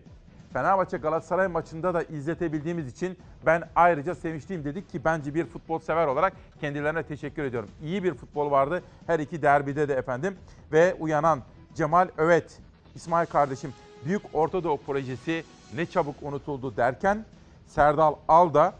Fenerbahçe 0.54 0.98
Galatasaray 0.98 1.48
maçında 1.48 1.94
da 1.94 2.04
izletebildiğimiz 2.04 2.88
için 2.88 3.18
ben 3.46 3.64
ayrıca 3.76 4.16
sevinçliyim 4.16 4.64
dedik 4.64 4.90
ki 4.90 5.06
bence 5.06 5.36
bir 5.36 5.46
futbol 5.46 5.80
sever 5.80 6.08
olarak 6.08 6.34
kendilerine 6.62 7.04
teşekkür 7.04 7.44
ediyorum. 7.44 7.70
İyi 7.84 8.04
bir 8.04 8.14
futbol 8.14 8.52
vardı 8.52 8.84
her 9.08 9.20
iki 9.20 9.42
derbide 9.42 9.88
de 9.88 9.94
efendim 9.94 10.36
ve 10.72 10.94
uyanan 11.00 11.42
Cemal 11.76 12.10
Övet, 12.18 12.60
İsmail 12.96 13.26
kardeşim 13.26 13.74
Büyük 14.06 14.22
Orta 14.34 14.64
Doğu 14.64 14.78
projesi 14.78 15.44
ne 15.76 15.86
çabuk 15.86 16.16
unutuldu 16.22 16.78
derken 16.78 17.26
Serdal 17.68 18.16
Alda 18.28 18.74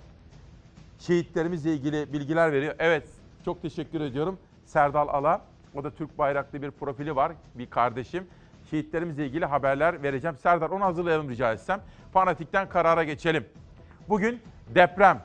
şehitlerimizle 1.00 1.74
ilgili 1.74 2.14
bilgiler 2.14 2.52
veriyor. 2.52 2.76
Evet 2.80 3.08
çok 3.46 3.62
teşekkür 3.62 4.02
ediyorum 4.02 4.38
Serdal 4.66 5.08
Ala. 5.08 5.42
O 5.76 5.84
da 5.84 5.92
Türk 5.92 6.18
bayraklı 6.18 6.62
bir 6.62 6.72
profili 6.72 7.16
var 7.16 7.32
bir 7.56 7.66
kardeşim. 7.66 8.28
Şehitlerimizle 8.70 9.26
ilgili 9.26 9.46
haberler 9.46 10.04
vereceğim. 10.04 10.38
Serdar 10.38 10.70
onu 10.70 10.86
hazırlayalım 10.86 11.30
rica 11.30 11.54
etsem. 11.54 11.82
Fanatikten 12.14 12.70
karara 12.70 13.04
geçelim. 13.04 13.46
Bugün 14.10 14.42
deprem 14.76 15.22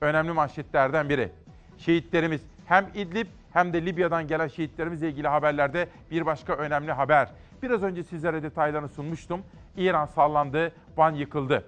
önemli 0.00 0.32
manşetlerden 0.32 1.08
biri. 1.08 1.30
Şehitlerimiz 1.78 2.40
hem 2.66 2.86
İdlib 2.94 3.26
hem 3.52 3.72
de 3.72 3.86
Libya'dan 3.86 4.26
gelen 4.26 4.48
şehitlerimizle 4.48 5.08
ilgili 5.08 5.28
haberlerde 5.28 5.88
bir 6.10 6.26
başka 6.26 6.52
önemli 6.52 6.92
haber. 6.92 7.28
Biraz 7.62 7.82
önce 7.82 8.02
sizlere 8.02 8.42
detaylarını 8.42 8.88
sunmuştum. 8.88 9.42
İran 9.76 10.06
sallandı, 10.06 10.72
Van 10.96 11.14
yıkıldı. 11.14 11.64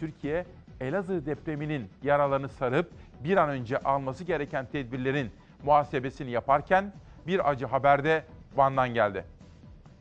Türkiye 0.00 0.44
Elazığ 0.80 1.26
depreminin 1.26 1.88
yaralarını 2.02 2.48
sarıp 2.48 2.90
bir 3.24 3.36
an 3.36 3.48
önce 3.48 3.78
alması 3.78 4.24
gereken 4.24 4.66
tedbirlerin 4.72 5.30
muhasebesini 5.64 6.30
yaparken 6.30 6.92
bir 7.26 7.50
acı 7.50 7.66
haber 7.66 8.04
de 8.04 8.24
Van'dan 8.56 8.94
geldi. 8.94 9.24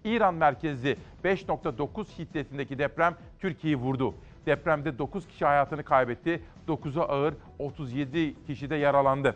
İran 0.03 0.33
merkezli 0.33 0.97
5.9 1.23 2.15
şiddetindeki 2.15 2.77
deprem 2.77 3.15
Türkiye'yi 3.39 3.77
vurdu. 3.77 4.15
Depremde 4.45 4.97
9 4.97 5.27
kişi 5.27 5.45
hayatını 5.45 5.83
kaybetti, 5.83 6.41
9'u 6.67 7.01
ağır, 7.01 7.33
37 7.59 8.45
kişi 8.45 8.69
de 8.69 8.75
yaralandı. 8.75 9.35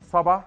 Sabah 0.00 0.42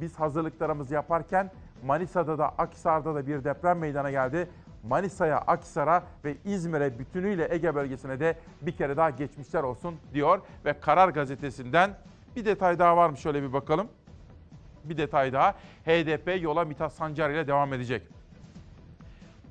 biz 0.00 0.20
hazırlıklarımızı 0.20 0.94
yaparken 0.94 1.50
Manisa'da 1.84 2.38
da 2.38 2.48
Akhisar'da 2.48 3.14
da 3.14 3.26
bir 3.26 3.44
deprem 3.44 3.78
meydana 3.78 4.10
geldi. 4.10 4.48
Manisa'ya, 4.88 5.38
Akhisar'a 5.38 6.02
ve 6.24 6.36
İzmir'e 6.44 6.98
bütünüyle 6.98 7.54
Ege 7.54 7.74
bölgesine 7.74 8.20
de 8.20 8.38
bir 8.62 8.72
kere 8.72 8.96
daha 8.96 9.10
geçmişler 9.10 9.62
olsun 9.62 9.96
diyor. 10.14 10.40
Ve 10.64 10.80
Karar 10.80 11.08
Gazetesi'nden 11.08 11.90
bir 12.36 12.44
detay 12.44 12.78
daha 12.78 12.96
var 12.96 13.10
mı 13.10 13.16
şöyle 13.16 13.42
bir 13.42 13.52
bakalım. 13.52 13.88
Bir 14.84 14.96
detay 14.96 15.32
daha. 15.32 15.52
HDP 15.86 16.42
yola 16.42 16.64
Mithat 16.64 16.92
Sancar 16.92 17.30
ile 17.30 17.46
devam 17.46 17.72
edecek. 17.72 18.02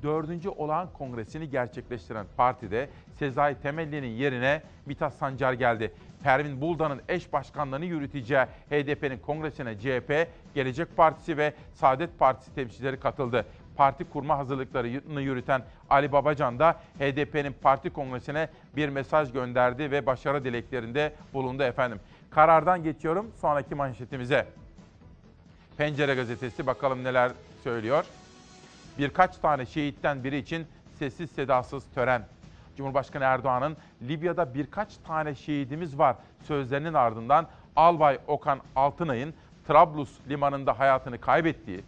Dördüncü 0.06 0.50
olağan 0.50 0.88
kongresini 0.94 1.50
gerçekleştiren 1.50 2.26
partide 2.38 2.90
Sezai 3.20 3.62
Temelli'nin 3.62 4.08
yerine 4.08 4.62
Mithat 4.86 5.14
Sancar 5.14 5.54
geldi. 5.54 5.92
Pervin 6.24 6.62
Buldan'ın 6.62 7.02
eş 7.10 7.34
başkanlığını 7.34 7.86
yürüteceği 7.86 8.46
HDP'nin 8.70 9.18
kongresine 9.18 9.80
CHP, 9.80 10.28
Gelecek 10.56 10.98
Partisi 10.98 11.38
ve 11.38 11.54
Saadet 11.74 12.20
Partisi 12.20 12.56
temsilcileri 12.56 13.00
katıldı. 13.00 13.46
Parti 13.76 14.04
kurma 14.04 14.38
hazırlıklarını 14.38 15.22
yürüten 15.22 15.62
Ali 15.90 16.12
Babacan 16.12 16.60
da 16.60 16.74
HDP'nin 17.00 17.56
parti 17.62 17.90
kongresine 17.90 18.50
bir 18.76 18.90
mesaj 18.90 19.32
gönderdi 19.32 19.92
ve 19.92 20.06
başarı 20.06 20.44
dileklerinde 20.44 21.14
bulundu 21.34 21.64
efendim. 21.64 22.00
Karardan 22.32 22.84
geçiyorum 22.84 23.32
sonraki 23.42 23.76
manşetimize. 23.76 24.48
Pencere 25.78 26.16
gazetesi 26.16 26.68
bakalım 26.68 27.04
neler 27.04 27.32
söylüyor. 27.64 28.06
Birkaç 28.98 29.38
tane 29.38 29.66
şehitten 29.66 30.24
biri 30.24 30.38
için 30.38 30.68
sessiz 31.00 31.32
sedasız 31.32 31.86
tören. 31.96 32.26
Cumhurbaşkanı 32.78 33.24
Erdoğan'ın 33.24 33.78
Libya'da 34.02 34.54
birkaç 34.54 34.98
tane 34.98 35.36
şehidimiz 35.36 35.98
var 35.98 36.16
sözlerinin 36.44 36.94
ardından 36.94 37.48
Albay 37.76 38.20
Okan 38.28 38.60
Altınay'ın 38.76 39.34
Trablus 39.68 40.20
limanında 40.30 40.80
hayatını 40.80 41.22
kaybettiği, 41.22 41.84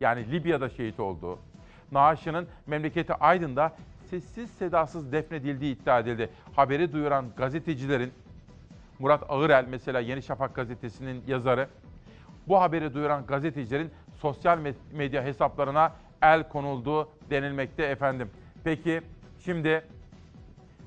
yani 0.00 0.32
Libya'da 0.32 0.68
şehit 0.68 1.00
olduğu, 1.00 1.38
naaşının 1.92 2.48
memleketi 2.66 3.14
Aydın'da 3.14 3.72
sessiz 4.10 4.50
sedasız 4.50 5.12
defnedildiği 5.12 5.76
iddia 5.76 5.98
edildi. 5.98 6.30
Haberi 6.56 6.92
duyuran 6.92 7.24
gazetecilerin, 7.36 8.12
Murat 8.98 9.30
Ağırel 9.30 9.66
mesela 9.68 10.00
Yeni 10.00 10.22
Şafak 10.22 10.54
gazetesinin 10.54 11.24
yazarı, 11.26 11.68
bu 12.48 12.60
haberi 12.60 12.94
duyuran 12.94 13.26
gazetecilerin 13.26 13.90
sosyal 14.14 14.58
medya 14.92 15.22
hesaplarına 15.22 15.92
el 16.22 16.48
konuldu 16.48 17.08
denilmekte 17.30 17.82
efendim. 17.82 18.30
Peki 18.64 19.02
şimdi 19.44 19.86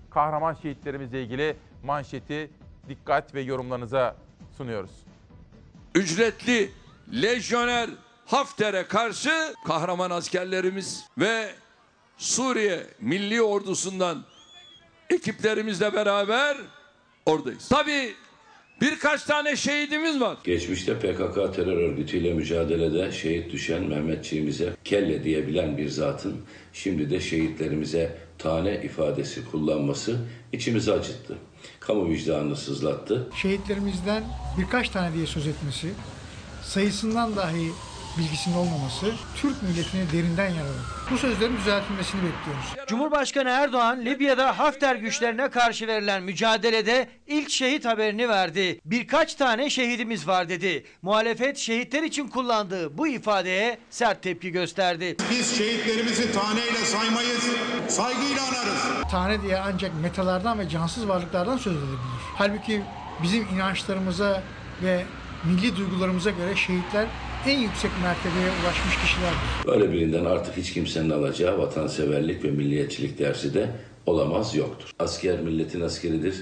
kahraman 0.10 0.54
şehitlerimizle 0.54 1.24
ilgili 1.24 1.58
manşeti 1.84 2.50
dikkat 2.90 3.34
ve 3.34 3.42
yorumlarınıza 3.42 4.16
sunuyoruz. 4.58 4.92
Ücretli 5.96 6.72
lejyoner 7.22 7.90
Hafter'e 8.26 8.88
karşı 8.88 9.54
kahraman 9.66 10.10
askerlerimiz 10.10 11.06
ve 11.18 11.52
Suriye 12.18 12.88
Milli 13.00 13.42
Ordusu'ndan 13.42 14.24
ekiplerimizle 15.10 15.94
beraber 15.94 16.58
oradayız. 17.26 17.70
Tabii 17.70 18.16
birkaç 18.82 19.24
tane 19.24 19.56
şehidimiz 19.56 20.22
var. 20.22 20.38
Geçmişte 20.44 21.00
PKK 21.00 21.56
terör 21.56 21.78
örgütüyle 21.78 22.34
mücadelede 22.34 23.12
şehit 23.12 23.52
düşen 23.52 23.84
Mehmetçiğimize 23.84 24.74
kelle 24.84 25.24
diyebilen 25.24 25.78
bir 25.78 25.90
zatın 25.90 26.36
şimdi 26.74 27.10
de 27.10 27.20
şehitlerimize 27.20 28.18
tane 28.38 28.82
ifadesi 28.84 29.46
kullanması 29.52 30.18
içimizi 30.54 30.94
acıttı. 30.94 31.38
Kamu 31.80 32.10
vicdanını 32.10 32.56
sızlattı. 32.56 33.28
Şehitlerimizden 33.42 34.24
birkaç 34.58 34.90
tane 34.90 35.14
diye 35.14 35.26
söz 35.26 35.48
etmesi, 35.48 35.88
sayısından 36.64 37.36
dahi 37.36 37.72
bilgisinin 38.18 38.56
olmaması 38.56 39.14
Türk 39.36 39.64
milletini 39.64 40.12
derinden 40.12 40.50
yaraladı. 40.50 40.82
Bu 41.12 41.18
sözlerin 41.18 41.58
düzeltilmesini 41.58 42.22
bekliyoruz. 42.22 42.88
Cumhurbaşkanı 42.88 43.50
Erdoğan 43.50 44.06
Libya'da 44.06 44.60
Hafter 44.60 44.96
güçlerine 44.96 45.50
karşı 45.50 45.88
verilen 45.88 46.24
mücadelede 46.24 47.10
ilk 47.28 47.50
şehit 47.50 47.86
haberini 47.86 48.30
verdi. 48.30 48.80
Birkaç 48.86 49.36
tane 49.36 49.70
şehidimiz 49.70 50.28
var 50.28 50.50
dedi. 50.50 50.86
Muhalefet 51.02 51.58
şehitler 51.58 52.04
için 52.04 52.28
kullandığı 52.28 52.98
bu 52.98 53.08
ifadeye 53.08 53.78
sert 53.90 54.24
tepki 54.24 54.52
gösterdi. 54.52 55.18
Biz 55.32 55.58
şehitlerimizi 55.58 56.32
taneyle 56.32 56.78
saymayız, 56.78 57.44
saygıyla 57.88 58.44
anarız. 58.44 59.12
Tane 59.12 59.42
diye 59.42 59.60
ancak 59.60 59.92
metalardan 60.02 60.60
ve 60.60 60.70
cansız 60.70 61.08
varlıklardan 61.08 61.58
söz 61.58 61.74
edilebilir. 61.74 62.00
Halbuki 62.36 62.82
bizim 63.24 63.48
inançlarımıza 63.56 64.44
ve 64.84 65.06
milli 65.44 65.76
duygularımıza 65.78 66.30
göre 66.30 66.56
şehitler 66.56 67.06
en 67.48 67.60
yüksek 67.60 67.92
mertebeye 68.04 68.50
ulaşmış 68.64 68.98
kişilerdir. 69.02 69.68
Böyle 69.68 69.92
birinden 69.94 70.26
artık 70.26 70.58
hiç 70.58 70.74
kimsenin 70.74 71.10
alacağı 71.10 71.58
vatanseverlik 71.58 72.44
ve 72.44 72.52
milliyetçilik 72.52 73.20
dersi 73.20 73.54
de 73.54 73.70
olamaz 74.06 74.56
yoktur. 74.56 74.92
Asker 75.00 75.40
milletin 75.40 75.82
askeridir. 75.82 76.36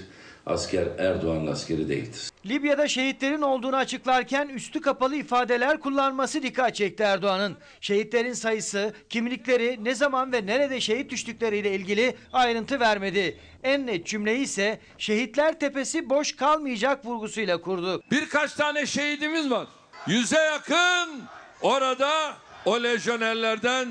Asker 0.45 0.87
Erdoğan'ın 0.97 1.47
askeri 1.47 1.89
değildir. 1.89 2.29
Libya'da 2.45 2.87
şehitlerin 2.87 3.41
olduğunu 3.41 3.75
açıklarken 3.75 4.47
üstü 4.47 4.81
kapalı 4.81 5.15
ifadeler 5.15 5.79
kullanması 5.79 6.43
dikkat 6.43 6.75
çekti 6.75 7.03
Erdoğan'ın. 7.03 7.57
Şehitlerin 7.81 8.33
sayısı, 8.33 8.93
kimlikleri, 9.09 9.79
ne 9.83 9.95
zaman 9.95 10.31
ve 10.31 10.45
nerede 10.45 10.81
şehit 10.81 11.11
düştükleriyle 11.11 11.75
ilgili 11.75 12.15
ayrıntı 12.33 12.79
vermedi. 12.79 13.37
En 13.63 13.87
net 13.87 14.07
cümleyi 14.07 14.39
ise 14.39 14.79
şehitler 14.97 15.59
tepesi 15.59 16.09
boş 16.09 16.35
kalmayacak 16.35 17.05
vurgusuyla 17.05 17.61
kurdu. 17.61 18.01
Birkaç 18.11 18.53
tane 18.53 18.85
şehidimiz 18.85 19.51
var. 19.51 19.67
Yüze 20.07 20.37
yakın 20.37 21.23
orada 21.61 22.33
o 22.65 22.83
lejyonerlerden 22.83 23.87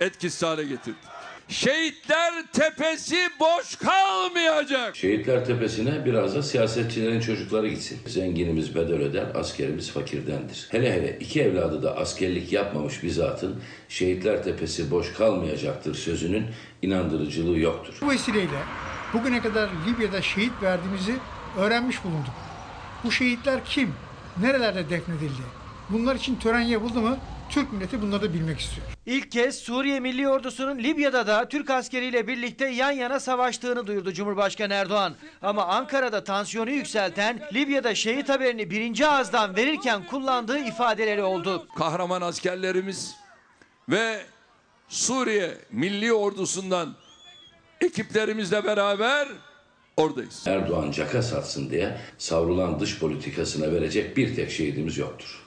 etkisiz 0.00 0.42
hale 0.42 0.64
getirdi. 0.64 0.96
Şehitler 1.48 2.34
tepesi 2.52 3.28
boş 3.40 3.76
kalmayacak. 3.76 4.96
Şehitler 4.96 5.44
tepesine 5.44 6.04
biraz 6.04 6.34
da 6.34 6.42
siyasetçilerin 6.42 7.20
çocukları 7.20 7.68
gitsin. 7.68 8.00
Zenginimiz 8.06 8.74
bedel 8.74 9.00
öder, 9.00 9.26
askerimiz 9.34 9.90
fakirdendir. 9.90 10.68
Hele 10.70 10.92
hele 10.92 11.18
iki 11.18 11.42
evladı 11.42 11.82
da 11.82 11.96
askerlik 11.96 12.52
yapmamış 12.52 13.02
bir 13.02 13.10
zatın 13.10 13.62
şehitler 13.88 14.44
tepesi 14.44 14.90
boş 14.90 15.12
kalmayacaktır 15.12 15.94
sözünün 15.94 16.46
inandırıcılığı 16.82 17.58
yoktur. 17.58 17.94
Bu 18.00 18.10
vesileyle 18.10 18.58
bugüne 19.12 19.42
kadar 19.42 19.68
Libya'da 19.86 20.22
şehit 20.22 20.52
verdiğimizi 20.62 21.14
öğrenmiş 21.58 22.04
bulunduk. 22.04 22.34
Bu 23.04 23.12
şehitler 23.12 23.64
kim? 23.64 23.94
Nerelerde 24.40 24.90
defnedildi? 24.90 25.42
Bunlar 25.90 26.14
için 26.14 26.36
tören 26.36 26.60
yapıldı 26.60 27.00
mı? 27.00 27.18
Türk 27.48 27.72
milleti 27.72 28.02
bunları 28.02 28.22
da 28.22 28.34
bilmek 28.34 28.60
istiyor. 28.60 28.86
İlk 29.06 29.32
kez 29.32 29.58
Suriye 29.58 30.00
Milli 30.00 30.28
Ordusu'nun 30.28 30.78
Libya'da 30.78 31.26
da 31.26 31.48
Türk 31.48 31.70
askeriyle 31.70 32.26
birlikte 32.26 32.68
yan 32.68 32.90
yana 32.90 33.20
savaştığını 33.20 33.86
duyurdu 33.86 34.12
Cumhurbaşkanı 34.12 34.74
Erdoğan. 34.74 35.14
Ama 35.42 35.66
Ankara'da 35.66 36.24
tansiyonu 36.24 36.70
yükselten 36.70 37.40
Libya'da 37.54 37.94
şehit 37.94 38.28
haberini 38.28 38.70
birinci 38.70 39.06
ağızdan 39.06 39.56
verirken 39.56 40.06
kullandığı 40.06 40.58
ifadeleri 40.58 41.22
oldu. 41.22 41.66
Kahraman 41.76 42.20
askerlerimiz 42.22 43.14
ve 43.88 44.22
Suriye 44.88 45.58
Milli 45.72 46.12
Ordusu'ndan 46.12 46.94
ekiplerimizle 47.80 48.64
beraber 48.64 49.28
oradayız. 49.98 50.44
Erdoğan 50.46 50.90
caka 50.90 51.22
satsın 51.22 51.70
diye 51.70 51.96
savrulan 52.18 52.80
dış 52.80 53.00
politikasına 53.00 53.72
verecek 53.72 54.16
bir 54.16 54.36
tek 54.36 54.50
şehidimiz 54.50 54.98
yoktur. 54.98 55.44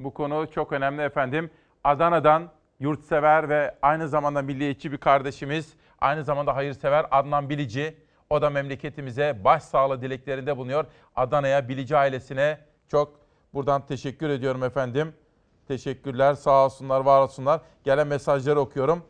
Bu 0.00 0.14
konu 0.14 0.46
çok 0.54 0.72
önemli 0.72 1.02
efendim. 1.02 1.50
Adana'dan 1.84 2.50
yurtsever 2.80 3.48
ve 3.48 3.74
aynı 3.82 4.08
zamanda 4.08 4.42
milliyetçi 4.42 4.92
bir 4.92 4.98
kardeşimiz, 4.98 5.72
aynı 6.00 6.24
zamanda 6.24 6.56
hayırsever 6.56 7.06
Adnan 7.10 7.50
Bilici. 7.50 7.96
O 8.30 8.42
da 8.42 8.50
memleketimize 8.50 9.40
başsağlığı 9.44 10.02
dileklerinde 10.02 10.56
bulunuyor. 10.56 10.84
Adana'ya, 11.16 11.68
Bilici 11.68 11.96
ailesine 11.96 12.58
çok 12.88 13.20
buradan 13.54 13.86
teşekkür 13.86 14.28
ediyorum 14.28 14.64
efendim. 14.64 15.14
Teşekkürler, 15.68 16.34
sağ 16.34 16.64
olsunlar, 16.64 17.00
var 17.00 17.22
olsunlar. 17.22 17.60
Gelen 17.84 18.06
mesajları 18.06 18.60
okuyorum. 18.60 19.02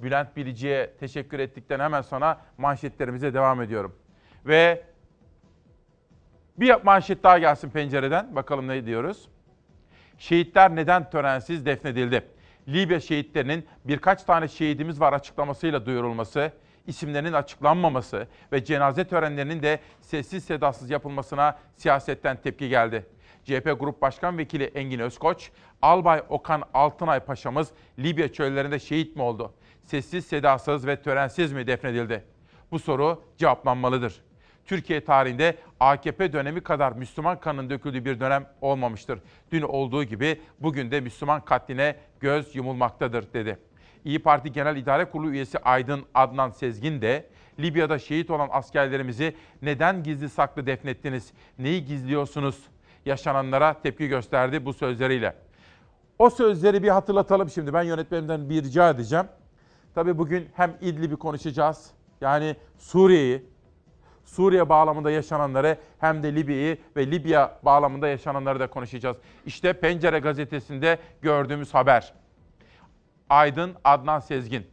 Bülent 0.00 0.36
Bilici'ye 0.36 0.94
teşekkür 1.00 1.38
ettikten 1.38 1.80
hemen 1.80 2.02
sonra 2.02 2.40
manşetlerimize 2.58 3.34
devam 3.34 3.62
ediyorum. 3.62 3.94
Ve 4.46 4.82
bir 6.56 6.74
manşet 6.84 7.24
daha 7.24 7.38
gelsin 7.38 7.70
pencereden. 7.70 8.36
Bakalım 8.36 8.68
ne 8.68 8.86
diyoruz? 8.86 9.28
Şehitler 10.18 10.76
neden 10.76 11.10
törensiz 11.10 11.66
defnedildi? 11.66 12.22
Libya 12.68 13.00
şehitlerinin 13.00 13.66
birkaç 13.84 14.22
tane 14.22 14.48
şehidimiz 14.48 15.00
var 15.00 15.12
açıklamasıyla 15.12 15.86
duyurulması, 15.86 16.52
isimlerinin 16.86 17.32
açıklanmaması 17.32 18.26
ve 18.52 18.64
cenaze 18.64 19.04
törenlerinin 19.04 19.62
de 19.62 19.80
sessiz 20.00 20.44
sedasız 20.44 20.90
yapılmasına 20.90 21.58
siyasetten 21.76 22.36
tepki 22.36 22.68
geldi. 22.68 23.06
CHP 23.44 23.76
Grup 23.80 24.02
Başkan 24.02 24.38
Vekili 24.38 24.64
Engin 24.64 24.98
Özkoç, 24.98 25.50
Albay 25.82 26.22
Okan 26.28 26.62
Altınay 26.74 27.20
Paşa'mız 27.20 27.68
Libya 27.98 28.32
çöllerinde 28.32 28.78
şehit 28.78 29.16
mi 29.16 29.22
oldu? 29.22 29.54
Sessiz 29.84 30.26
sedasız 30.26 30.86
ve 30.86 31.02
törensiz 31.02 31.52
mi 31.52 31.66
defnedildi? 31.66 32.24
Bu 32.70 32.78
soru 32.78 33.22
cevaplanmalıdır. 33.36 34.20
Türkiye 34.66 35.04
tarihinde 35.04 35.56
AKP 35.80 36.32
dönemi 36.32 36.60
kadar 36.60 36.92
Müslüman 36.92 37.40
kanının 37.40 37.70
döküldüğü 37.70 38.04
bir 38.04 38.20
dönem 38.20 38.46
olmamıştır. 38.60 39.18
Dün 39.52 39.62
olduğu 39.62 40.04
gibi 40.04 40.40
bugün 40.60 40.90
de 40.90 41.00
Müslüman 41.00 41.40
katline 41.40 41.96
göz 42.20 42.56
yumulmaktadır 42.56 43.32
dedi. 43.32 43.58
İyi 44.04 44.18
Parti 44.18 44.52
Genel 44.52 44.76
İdare 44.76 45.04
Kurulu 45.04 45.30
üyesi 45.30 45.58
Aydın 45.58 46.04
Adnan 46.14 46.50
Sezgin 46.50 47.02
de 47.02 47.26
Libya'da 47.58 47.98
şehit 47.98 48.30
olan 48.30 48.48
askerlerimizi 48.52 49.36
neden 49.62 50.02
gizli 50.02 50.28
saklı 50.28 50.66
defnettiniz? 50.66 51.32
Neyi 51.58 51.84
gizliyorsunuz? 51.84 52.62
Yaşananlara 53.06 53.80
tepki 53.82 54.08
gösterdi 54.08 54.64
bu 54.64 54.72
sözleriyle. 54.72 55.36
O 56.18 56.30
sözleri 56.30 56.82
bir 56.82 56.88
hatırlatalım 56.88 57.50
şimdi. 57.50 57.74
Ben 57.74 57.82
yönetmenimden 57.82 58.50
bir 58.50 58.64
rica 58.64 58.90
edeceğim. 58.90 59.26
Tabii 59.94 60.18
bugün 60.18 60.48
hem 60.54 60.76
İdlib'i 60.80 61.16
konuşacağız. 61.16 61.90
Yani 62.20 62.56
Suriye'yi, 62.78 63.42
Suriye 64.24 64.68
bağlamında 64.68 65.10
yaşananları 65.10 65.78
hem 65.98 66.22
de 66.22 66.34
Libya'yı 66.34 66.78
ve 66.96 67.10
Libya 67.10 67.58
bağlamında 67.62 68.08
yaşananları 68.08 68.60
da 68.60 68.66
konuşacağız. 68.66 69.16
İşte 69.46 69.72
Pencere 69.72 70.18
gazetesinde 70.18 70.98
gördüğümüz 71.22 71.74
haber. 71.74 72.14
Aydın 73.28 73.74
Adnan 73.84 74.20
Sezgin. 74.20 74.66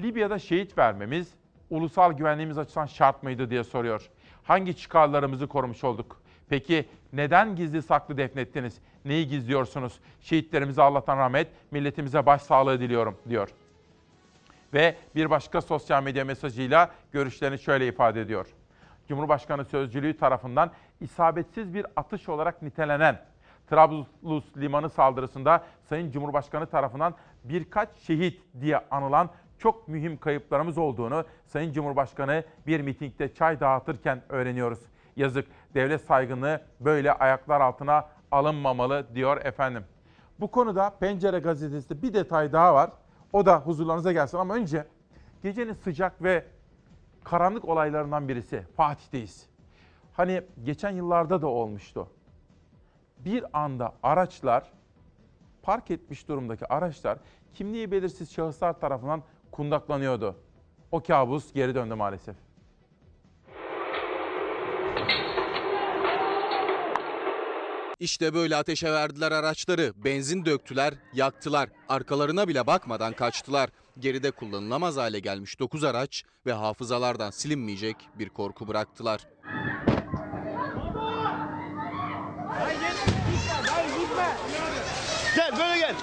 Libya'da 0.00 0.38
şehit 0.38 0.78
vermemiz 0.78 1.28
ulusal 1.70 2.12
güvenliğimiz 2.12 2.58
açısından 2.58 2.86
şart 2.86 3.22
mıydı 3.22 3.50
diye 3.50 3.64
soruyor. 3.64 4.10
Hangi 4.42 4.76
çıkarlarımızı 4.76 5.46
korumuş 5.46 5.84
olduk? 5.84 6.20
Peki 6.48 6.88
neden 7.12 7.56
gizli 7.56 7.82
saklı 7.82 8.16
defnettiniz? 8.16 8.74
Neyi 9.04 9.28
gizliyorsunuz? 9.28 10.00
Şehitlerimize 10.20 10.82
Allah'tan 10.82 11.18
rahmet, 11.18 11.48
milletimize 11.70 12.26
başsağlığı 12.26 12.80
diliyorum 12.80 13.16
diyor. 13.28 13.48
Ve 14.74 14.96
bir 15.14 15.30
başka 15.30 15.60
sosyal 15.60 16.02
medya 16.02 16.24
mesajıyla 16.24 16.90
görüşlerini 17.12 17.58
şöyle 17.58 17.88
ifade 17.88 18.20
ediyor. 18.20 18.46
Cumhurbaşkanı 19.08 19.64
Sözcülüğü 19.64 20.16
tarafından 20.16 20.70
isabetsiz 21.00 21.74
bir 21.74 21.86
atış 21.96 22.28
olarak 22.28 22.62
nitelenen 22.62 23.20
Trablus 23.70 24.56
limanı 24.56 24.90
saldırısında 24.90 25.64
Sayın 25.82 26.10
Cumhurbaşkanı 26.10 26.66
tarafından 26.66 27.14
birkaç 27.44 27.88
şehit 27.96 28.40
diye 28.60 28.80
anılan 28.90 29.30
çok 29.58 29.88
mühim 29.88 30.16
kayıplarımız 30.16 30.78
olduğunu 30.78 31.24
Sayın 31.46 31.72
Cumhurbaşkanı 31.72 32.44
bir 32.66 32.80
mitingde 32.80 33.34
çay 33.34 33.60
dağıtırken 33.60 34.22
öğreniyoruz. 34.28 34.80
Yazık 35.16 35.46
devlet 35.74 36.00
saygınlığı 36.00 36.60
böyle 36.80 37.12
ayaklar 37.12 37.60
altına 37.60 38.08
alınmamalı 38.30 39.14
diyor 39.14 39.44
efendim. 39.44 39.84
Bu 40.40 40.50
konuda 40.50 40.90
Pencere 40.90 41.38
gazetesinde 41.38 42.02
bir 42.02 42.14
detay 42.14 42.52
daha 42.52 42.74
var. 42.74 42.90
O 43.34 43.46
da 43.46 43.60
huzurlarınıza 43.60 44.12
gelsin 44.12 44.38
ama 44.38 44.54
önce 44.54 44.86
gecenin 45.42 45.72
sıcak 45.72 46.22
ve 46.22 46.44
karanlık 47.24 47.64
olaylarından 47.64 48.28
birisi. 48.28 48.62
Fatih'teyiz. 48.76 49.46
Hani 50.12 50.42
geçen 50.64 50.90
yıllarda 50.90 51.42
da 51.42 51.46
olmuştu. 51.46 52.08
Bir 53.18 53.44
anda 53.52 53.92
araçlar, 54.02 54.72
park 55.62 55.90
etmiş 55.90 56.28
durumdaki 56.28 56.66
araçlar 56.66 57.18
kimliği 57.54 57.90
belirsiz 57.90 58.32
şahıslar 58.32 58.80
tarafından 58.80 59.22
kundaklanıyordu. 59.50 60.36
O 60.92 61.02
kabus 61.02 61.52
geri 61.52 61.74
döndü 61.74 61.94
maalesef. 61.94 62.36
İşte 68.04 68.34
böyle 68.34 68.56
ateşe 68.56 68.92
verdiler 68.92 69.32
araçları. 69.32 69.92
Benzin 69.96 70.44
döktüler, 70.44 70.94
yaktılar. 71.14 71.68
Arkalarına 71.88 72.48
bile 72.48 72.66
bakmadan 72.66 73.12
kaçtılar. 73.12 73.70
Geride 73.98 74.30
kullanılamaz 74.30 74.96
hale 74.96 75.18
gelmiş 75.18 75.60
9 75.60 75.84
araç 75.84 76.22
ve 76.46 76.52
hafızalardan 76.52 77.30
silinmeyecek 77.30 77.96
bir 78.18 78.28
korku 78.28 78.68
bıraktılar. 78.68 79.20
Gel 85.36 85.52
böyle 85.58 85.78
gel. 85.78 85.94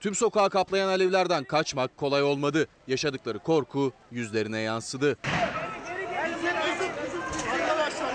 Tüm 0.00 0.14
sokağı 0.14 0.50
kaplayan 0.50 0.88
alevlerden 0.88 1.44
kaçmak 1.44 1.96
kolay 1.96 2.22
olmadı. 2.22 2.66
Yaşadıkları 2.86 3.38
korku 3.38 3.92
yüzlerine 4.10 4.60
yansıdı. 4.60 5.16
Arkadaşlar 7.52 8.14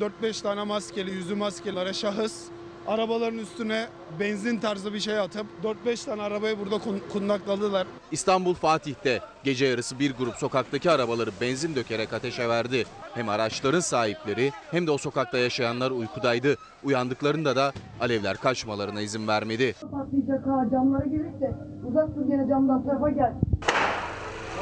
4-5 0.00 0.42
tane 0.42 0.64
maskeli, 0.64 1.10
yüzü 1.10 1.34
maskelere 1.34 1.92
şahıs 1.92 2.42
arabaların 2.86 3.38
üstüne 3.38 3.86
benzin 4.20 4.58
tarzı 4.58 4.94
bir 4.94 5.00
şey 5.00 5.18
atıp 5.18 5.46
4-5 5.86 6.04
tane 6.04 6.22
arabayı 6.22 6.58
burada 6.58 6.74
kun- 6.78 7.02
kundakladılar. 7.12 7.86
İstanbul 8.10 8.54
Fatih'te 8.54 9.20
gece 9.44 9.66
yarısı 9.66 9.98
bir 9.98 10.14
grup 10.14 10.34
sokaktaki 10.34 10.90
arabaları 10.90 11.30
benzin 11.40 11.74
dökerek 11.74 12.12
ateşe 12.12 12.48
verdi. 12.48 12.84
Hem 13.14 13.28
araçların 13.28 13.80
sahipleri 13.80 14.52
hem 14.70 14.86
de 14.86 14.90
o 14.90 14.98
sokakta 14.98 15.38
yaşayanlar 15.38 15.90
uykudaydı. 15.90 16.56
Uyandıklarında 16.84 17.56
da 17.56 17.72
alevler 18.00 18.36
kaçmalarına 18.36 19.00
izin 19.00 19.28
vermedi. 19.28 19.74
Patlayacak 19.80 20.46
ha 20.46 20.64
camlara 20.72 21.04
gelirse 21.06 21.54
uzak 21.90 22.16
dur 22.16 22.28
gene 22.28 22.48
camdan 22.48 22.86
tarafa 22.86 23.10
gel. 23.10 23.32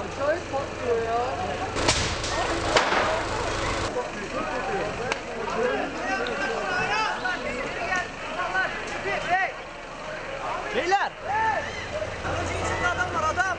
Acayip 0.00 0.42
patlıyor 0.52 1.02
ya. 1.06 1.16
Beyler! 10.74 11.12
Aracın 12.26 12.54
içinde 12.64 12.88
adam 12.88 13.14
var 13.14 13.34
adam. 13.34 13.56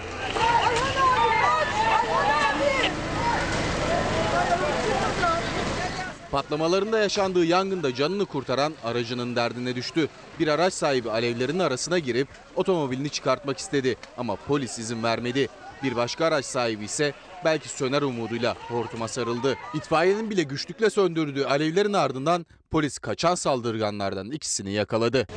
Patlamalarında 6.32 7.00
yaşandığı 7.00 7.46
yangında 7.46 7.96
canını 7.96 8.26
kurtaran 8.26 8.74
aracının 8.84 9.36
derdine 9.36 9.76
düştü. 9.76 10.08
Bir 10.40 10.48
araç 10.48 10.74
sahibi 10.74 11.12
alevlerin 11.12 11.60
arasına 11.60 12.00
girip 12.00 12.28
otomobilini 12.56 13.10
çıkartmak 13.10 13.58
istedi 13.58 13.96
ama 14.18 14.36
polis 14.36 14.80
izin 14.80 15.04
vermedi. 15.04 15.48
Bir 15.84 15.96
başka 15.96 16.26
araç 16.26 16.46
sahibi 16.46 16.86
ise 16.86 17.14
belki 17.46 17.70
söner 17.70 18.02
umuduyla 18.02 18.56
hortuma 18.68 19.08
sarıldı. 19.08 19.56
İtfaiyenin 19.74 20.30
bile 20.30 20.44
güçlükle 20.44 20.90
söndürdüğü 20.90 21.46
alevlerin 21.46 21.94
ardından 21.94 22.46
polis 22.72 23.00
kaçan 23.00 23.36
saldırganlardan 23.36 24.32
ikisini 24.32 24.72
yakaladı. 24.72 25.28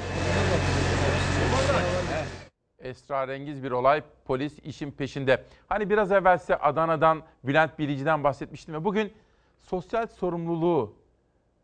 Esrarengiz 2.78 3.62
bir 3.62 3.70
olay. 3.70 4.02
Polis 4.24 4.58
işin 4.62 4.90
peşinde. 4.90 5.44
Hani 5.68 5.90
biraz 5.90 6.12
evvel 6.12 6.38
size 6.38 6.56
Adana'dan, 6.56 7.22
Bülent 7.44 7.78
Bilici'den 7.78 8.24
bahsetmiştim 8.24 8.74
ve 8.74 8.84
bugün 8.84 9.12
sosyal 9.62 10.06
sorumluluğu, 10.06 10.94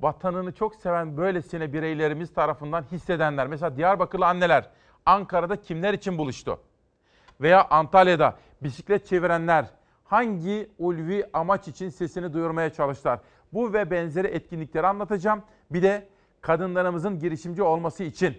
vatanını 0.01 0.53
çok 0.53 0.75
seven 0.75 1.17
böylesine 1.17 1.73
bireylerimiz 1.73 2.35
tarafından 2.35 2.83
hissedenler. 2.93 3.47
Mesela 3.47 3.77
Diyarbakırlı 3.77 4.27
anneler 4.27 4.71
Ankara'da 5.07 5.61
kimler 5.61 5.95
için 5.95 6.19
buluştu? 6.19 6.61
Veya 7.41 7.67
Antalya'da 7.71 8.37
bisiklet 8.63 9.07
çevirenler 9.07 9.67
hangi 10.05 10.71
ulvi 10.79 11.25
amaç 11.33 11.69
için 11.69 11.89
sesini 11.89 12.33
duyurmaya 12.33 12.73
çalıştılar? 12.73 13.21
Bu 13.53 13.73
ve 13.73 13.91
benzeri 13.91 14.27
etkinlikleri 14.27 14.87
anlatacağım. 14.87 15.43
Bir 15.71 15.83
de 15.83 16.09
kadınlarımızın 16.41 17.19
girişimci 17.19 17.63
olması 17.63 18.05
için 18.05 18.37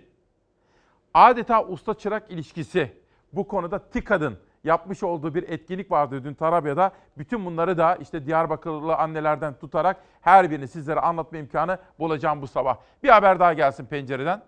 adeta 1.13 1.65
usta 1.65 1.93
çırak 1.93 2.31
ilişkisi 2.31 2.91
bu 3.33 3.47
konuda 3.47 3.89
TİKAD'ın 3.89 4.37
yapmış 4.63 5.03
olduğu 5.03 5.35
bir 5.35 5.49
etkinlik 5.49 5.91
vardı 5.91 6.23
dün 6.23 6.33
Tarabya'da. 6.33 6.91
Bütün 7.17 7.45
bunları 7.45 7.77
da 7.77 7.95
işte 7.95 8.25
Diyarbakırlı 8.25 8.95
annelerden 8.95 9.53
tutarak 9.53 9.97
her 10.21 10.51
birini 10.51 10.67
sizlere 10.67 10.99
anlatma 10.99 11.37
imkanı 11.37 11.79
bulacağım 11.99 12.41
bu 12.41 12.47
sabah. 12.47 12.77
Bir 13.03 13.09
haber 13.09 13.39
daha 13.39 13.53
gelsin 13.53 13.85
pencereden. 13.85 14.43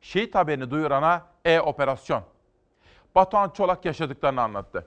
Şehit 0.00 0.34
haberini 0.34 0.70
duyurana 0.70 1.22
e-operasyon. 1.44 2.22
Batuhan 3.14 3.50
Çolak 3.50 3.84
yaşadıklarını 3.84 4.42
anlattı. 4.42 4.86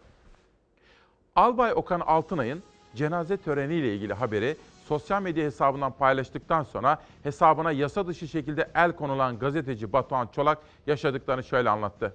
Albay 1.36 1.74
Okan 1.74 2.00
Altınay'ın 2.00 2.64
cenaze 2.96 3.38
töreniyle 3.38 3.96
ilgili 3.96 4.14
haberi 4.14 4.58
sosyal 4.88 5.22
medya 5.22 5.46
hesabından 5.46 5.92
paylaştıktan 5.92 6.64
sonra 6.64 7.02
hesabına 7.24 7.72
yasa 7.72 8.08
dışı 8.08 8.28
şekilde 8.28 8.72
el 8.76 8.92
konulan 8.92 9.40
gazeteci 9.40 9.94
Batuhan 9.94 10.28
Çolak 10.28 10.58
yaşadıklarını 10.88 11.44
şöyle 11.44 11.70
anlattı. 11.70 12.14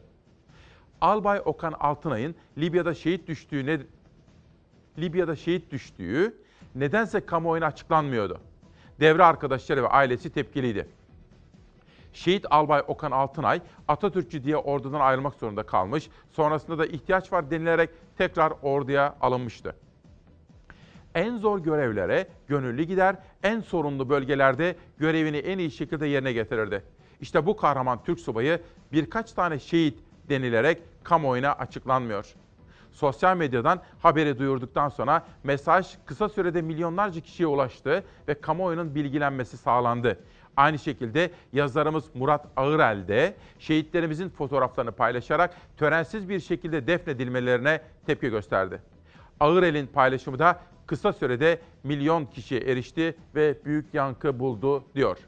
Albay 1.00 1.42
Okan 1.44 1.74
Altınay'ın 1.80 2.34
Libya'da 2.58 2.94
şehit 2.94 3.28
düştüğü 3.28 3.66
ne 3.66 3.80
Libya'da 4.98 5.36
şehit 5.36 5.70
düştüğü 5.70 6.34
nedense 6.74 7.26
kamuoyuna 7.26 7.66
açıklanmıyordu. 7.66 8.40
Devre 9.00 9.24
arkadaşları 9.24 9.82
ve 9.82 9.88
ailesi 9.88 10.30
tepkiliydi. 10.30 10.88
Şehit 12.12 12.46
Albay 12.50 12.82
Okan 12.86 13.10
Altınay 13.10 13.60
Atatürkçü 13.88 14.44
diye 14.44 14.56
ordudan 14.56 15.00
ayrılmak 15.00 15.34
zorunda 15.34 15.62
kalmış. 15.62 16.10
Sonrasında 16.30 16.78
da 16.78 16.86
ihtiyaç 16.86 17.32
var 17.32 17.50
denilerek 17.50 17.90
tekrar 18.18 18.52
orduya 18.62 19.16
alınmıştı. 19.20 19.76
En 21.14 21.36
zor 21.36 21.58
görevlere 21.58 22.28
gönüllü 22.48 22.82
gider, 22.82 23.16
en 23.42 23.60
sorunlu 23.60 24.08
bölgelerde 24.08 24.76
görevini 24.98 25.36
en 25.36 25.58
iyi 25.58 25.70
şekilde 25.70 26.06
yerine 26.06 26.32
getirirdi. 26.32 26.82
İşte 27.20 27.46
bu 27.46 27.56
kahraman 27.56 28.04
Türk 28.04 28.20
subayı 28.20 28.60
birkaç 28.92 29.32
tane 29.32 29.58
şehit 29.58 29.98
denilerek 30.28 30.82
kamuoyuna 31.04 31.52
açıklanmıyor. 31.52 32.34
Sosyal 32.92 33.36
medyadan 33.36 33.80
haberi 33.98 34.38
duyurduktan 34.38 34.88
sonra 34.88 35.22
mesaj 35.44 35.86
kısa 36.06 36.28
sürede 36.28 36.62
milyonlarca 36.62 37.20
kişiye 37.20 37.46
ulaştı 37.46 38.04
ve 38.28 38.40
kamuoyunun 38.40 38.94
bilgilenmesi 38.94 39.56
sağlandı. 39.56 40.18
Aynı 40.56 40.78
şekilde 40.78 41.30
yazarımız 41.52 42.04
Murat 42.14 42.46
Ağırel 42.56 43.08
de 43.08 43.34
şehitlerimizin 43.58 44.28
fotoğraflarını 44.28 44.92
paylaşarak 44.92 45.54
törensiz 45.76 46.28
bir 46.28 46.40
şekilde 46.40 46.86
defnedilmelerine 46.86 47.80
tepki 48.06 48.28
gösterdi. 48.30 48.82
Ağırel'in 49.40 49.86
paylaşımı 49.86 50.38
da 50.38 50.60
kısa 50.86 51.12
sürede 51.12 51.60
milyon 51.84 52.24
kişiye 52.26 52.60
erişti 52.60 53.16
ve 53.34 53.58
büyük 53.64 53.94
yankı 53.94 54.38
buldu 54.38 54.84
diyor. 54.94 55.18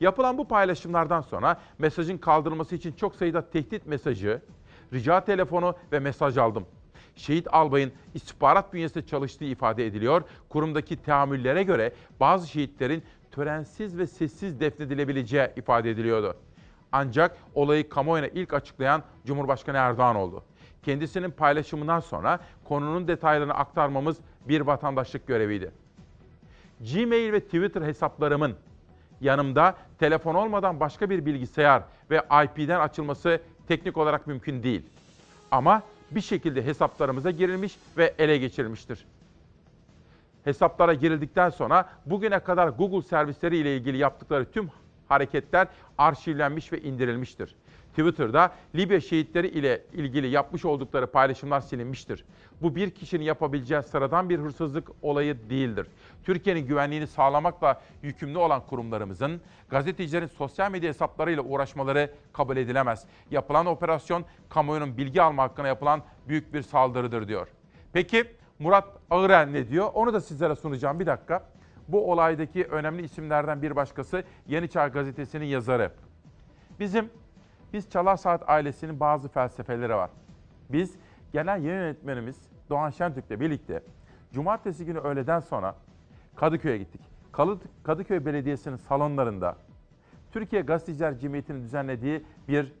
Yapılan 0.00 0.38
bu 0.38 0.48
paylaşımlardan 0.48 1.20
sonra 1.20 1.60
mesajın 1.78 2.18
kaldırılması 2.18 2.74
için 2.74 2.92
çok 2.92 3.14
sayıda 3.14 3.50
tehdit 3.50 3.86
mesajı, 3.86 4.42
rica 4.92 5.24
telefonu 5.24 5.74
ve 5.92 5.98
mesaj 5.98 6.38
aldım. 6.38 6.66
Şehit 7.16 7.54
albayın 7.54 7.92
istihbarat 8.14 8.72
bünyesinde 8.72 9.06
çalıştığı 9.06 9.44
ifade 9.44 9.86
ediliyor. 9.86 10.22
Kurumdaki 10.48 11.02
teamüllere 11.02 11.62
göre 11.62 11.92
bazı 12.20 12.48
şehitlerin 12.48 13.02
törensiz 13.30 13.98
ve 13.98 14.06
sessiz 14.06 14.60
defnedilebileceği 14.60 15.48
ifade 15.56 15.90
ediliyordu. 15.90 16.36
Ancak 16.92 17.36
olayı 17.54 17.88
kamuoyuna 17.88 18.26
ilk 18.28 18.54
açıklayan 18.54 19.02
Cumhurbaşkanı 19.26 19.76
Erdoğan 19.76 20.16
oldu. 20.16 20.44
Kendisinin 20.82 21.30
paylaşımından 21.30 22.00
sonra 22.00 22.40
konunun 22.64 23.08
detaylarını 23.08 23.54
aktarmamız 23.54 24.16
bir 24.48 24.60
vatandaşlık 24.60 25.26
göreviydi. 25.26 25.70
Gmail 26.80 27.32
ve 27.32 27.40
Twitter 27.40 27.82
hesaplarımın 27.82 28.56
yanımda 29.20 29.74
telefon 29.98 30.34
olmadan 30.34 30.80
başka 30.80 31.10
bir 31.10 31.26
bilgisayar 31.26 31.82
ve 32.10 32.22
IP'den 32.44 32.80
açılması 32.80 33.40
teknik 33.68 33.96
olarak 33.96 34.26
mümkün 34.26 34.62
değil. 34.62 34.82
Ama 35.50 35.82
bir 36.10 36.20
şekilde 36.20 36.64
hesaplarımıza 36.64 37.30
girilmiş 37.30 37.76
ve 37.96 38.14
ele 38.18 38.38
geçirilmiştir. 38.38 39.06
Hesaplara 40.44 40.94
girildikten 40.94 41.50
sonra 41.50 41.88
bugüne 42.06 42.38
kadar 42.38 42.68
Google 42.68 43.08
servisleri 43.08 43.56
ile 43.56 43.76
ilgili 43.76 43.96
yaptıkları 43.96 44.50
tüm 44.50 44.70
hareketler 45.08 45.68
arşivlenmiş 45.98 46.72
ve 46.72 46.80
indirilmiştir. 46.80 47.54
Twitter'da 47.90 48.52
Libya 48.74 49.00
şehitleri 49.00 49.48
ile 49.48 49.82
ilgili 49.92 50.28
yapmış 50.28 50.64
oldukları 50.64 51.06
paylaşımlar 51.06 51.60
silinmiştir. 51.60 52.24
Bu 52.62 52.76
bir 52.76 52.90
kişinin 52.90 53.24
yapabileceği 53.24 53.82
sıradan 53.82 54.30
bir 54.30 54.38
hırsızlık 54.38 54.90
olayı 55.02 55.50
değildir. 55.50 55.86
Türkiye'nin 56.24 56.66
güvenliğini 56.66 57.06
sağlamakla 57.06 57.80
yükümlü 58.02 58.38
olan 58.38 58.66
kurumlarımızın 58.66 59.40
gazetecilerin 59.68 60.26
sosyal 60.26 60.70
medya 60.70 60.88
hesaplarıyla 60.88 61.42
uğraşmaları 61.42 62.10
kabul 62.32 62.56
edilemez. 62.56 63.04
Yapılan 63.30 63.66
operasyon 63.66 64.24
kamuoyunun 64.48 64.96
bilgi 64.96 65.22
alma 65.22 65.42
hakkına 65.42 65.68
yapılan 65.68 66.02
büyük 66.28 66.54
bir 66.54 66.62
saldırıdır 66.62 67.28
diyor. 67.28 67.48
Peki 67.92 68.24
Murat 68.58 68.88
Ağırel 69.10 69.48
ne 69.48 69.68
diyor? 69.68 69.90
Onu 69.94 70.12
da 70.12 70.20
sizlere 70.20 70.54
sunacağım 70.54 71.00
bir 71.00 71.06
dakika. 71.06 71.44
Bu 71.88 72.12
olaydaki 72.12 72.64
önemli 72.64 73.02
isimlerden 73.02 73.62
bir 73.62 73.76
başkası 73.76 74.24
Yeni 74.46 74.68
Çağ 74.68 74.88
Gazetesi'nin 74.88 75.44
yazarı. 75.44 75.92
Bizim 76.80 77.10
biz 77.72 77.90
Çalar 77.90 78.16
Saat 78.16 78.48
ailesinin 78.48 79.00
bazı 79.00 79.28
felsefeleri 79.28 79.94
var. 79.94 80.10
Biz 80.72 80.94
genel 81.32 81.64
yayın 81.64 81.80
yönetmenimiz 81.80 82.36
Doğan 82.70 82.90
Şentürk'le 82.90 83.40
birlikte 83.40 83.82
cumartesi 84.32 84.86
günü 84.86 84.98
öğleden 84.98 85.40
sonra 85.40 85.74
Kadıköy'e 86.36 86.78
gittik. 86.78 87.00
Kadıköy 87.82 88.24
Belediyesi'nin 88.26 88.76
salonlarında 88.76 89.56
Türkiye 90.32 90.62
Gazeteciler 90.62 91.18
Cemiyeti'nin 91.18 91.62
düzenlediği 91.62 92.24
bir 92.48 92.72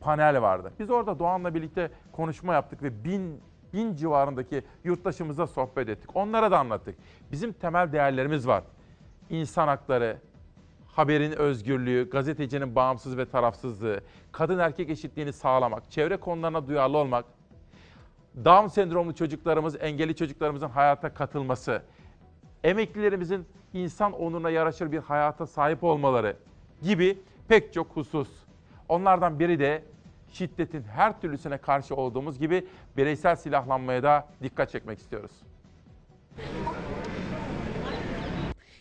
panel 0.00 0.42
vardı. 0.42 0.72
Biz 0.78 0.90
orada 0.90 1.18
Doğan'la 1.18 1.54
birlikte 1.54 1.90
konuşma 2.12 2.54
yaptık 2.54 2.82
ve 2.82 3.04
bin, 3.04 3.40
bin 3.72 3.96
civarındaki 3.96 4.62
yurttaşımıza 4.84 5.46
sohbet 5.46 5.88
ettik. 5.88 6.16
Onlara 6.16 6.50
da 6.50 6.58
anlattık. 6.58 6.94
Bizim 7.32 7.52
temel 7.52 7.92
değerlerimiz 7.92 8.46
var. 8.46 8.64
İnsan 9.30 9.68
hakları, 9.68 10.16
haberin 10.98 11.32
özgürlüğü, 11.32 12.10
gazetecinin 12.10 12.74
bağımsız 12.74 13.18
ve 13.18 13.24
tarafsızlığı, 13.24 14.00
kadın 14.32 14.58
erkek 14.58 14.90
eşitliğini 14.90 15.32
sağlamak, 15.32 15.90
çevre 15.90 16.16
konularına 16.16 16.68
duyarlı 16.68 16.98
olmak, 16.98 17.24
Down 18.44 18.66
sendromlu 18.66 19.14
çocuklarımız, 19.14 19.76
engelli 19.80 20.16
çocuklarımızın 20.16 20.68
hayata 20.68 21.14
katılması, 21.14 21.82
emeklilerimizin 22.64 23.46
insan 23.74 24.12
onuruna 24.12 24.50
yaraşır 24.50 24.92
bir 24.92 24.98
hayata 24.98 25.46
sahip 25.46 25.84
olmaları 25.84 26.36
gibi 26.82 27.18
pek 27.48 27.72
çok 27.72 27.86
husus. 27.96 28.28
Onlardan 28.88 29.38
biri 29.38 29.58
de 29.58 29.82
şiddetin 30.32 30.82
her 30.82 31.20
türlüsüne 31.20 31.58
karşı 31.58 31.94
olduğumuz 31.94 32.38
gibi 32.38 32.66
bireysel 32.96 33.36
silahlanmaya 33.36 34.02
da 34.02 34.28
dikkat 34.42 34.70
çekmek 34.70 34.98
istiyoruz. 34.98 35.32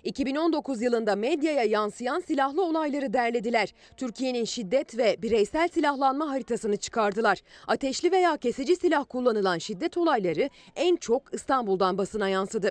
2019 0.07 0.81
yılında 0.81 1.15
medyaya 1.15 1.63
yansıyan 1.63 2.19
silahlı 2.19 2.63
olayları 2.63 3.13
derlediler. 3.13 3.73
Türkiye'nin 3.97 4.45
şiddet 4.45 4.97
ve 4.97 5.17
bireysel 5.21 5.67
silahlanma 5.67 6.29
haritasını 6.29 6.77
çıkardılar. 6.77 7.41
Ateşli 7.67 8.11
veya 8.11 8.37
kesici 8.37 8.75
silah 8.75 9.05
kullanılan 9.09 9.57
şiddet 9.57 9.97
olayları 9.97 10.49
en 10.75 10.95
çok 10.95 11.33
İstanbul'dan 11.33 11.97
basına 11.97 12.29
yansıdı. 12.29 12.69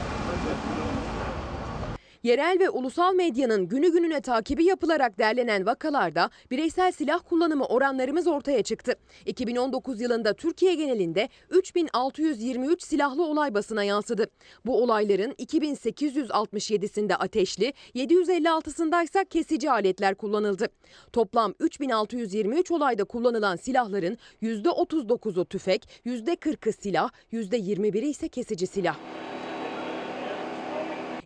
Yerel 2.26 2.56
ve 2.60 2.70
ulusal 2.70 3.14
medyanın 3.14 3.68
günü 3.68 3.92
gününe 3.92 4.20
takibi 4.20 4.64
yapılarak 4.64 5.18
derlenen 5.18 5.66
vakalarda 5.66 6.30
bireysel 6.50 6.92
silah 6.92 7.20
kullanımı 7.28 7.64
oranlarımız 7.64 8.26
ortaya 8.26 8.62
çıktı. 8.62 8.94
2019 9.26 10.00
yılında 10.00 10.34
Türkiye 10.34 10.74
genelinde 10.74 11.28
3623 11.50 12.82
silahlı 12.82 13.24
olay 13.24 13.54
basına 13.54 13.84
yansıdı. 13.84 14.26
Bu 14.66 14.82
olayların 14.82 15.30
2867'sinde 15.30 17.14
ateşli, 17.14 17.72
756'sında 17.94 19.04
ise 19.04 19.24
kesici 19.24 19.70
aletler 19.70 20.14
kullanıldı. 20.14 20.68
Toplam 21.12 21.54
3623 21.60 22.70
olayda 22.70 23.04
kullanılan 23.04 23.56
silahların 23.56 24.18
%39'u 24.42 25.44
tüfek, 25.44 26.02
%40'ı 26.06 26.72
silah, 26.72 27.10
%21'i 27.32 28.08
ise 28.08 28.28
kesici 28.28 28.66
silah. 28.66 28.96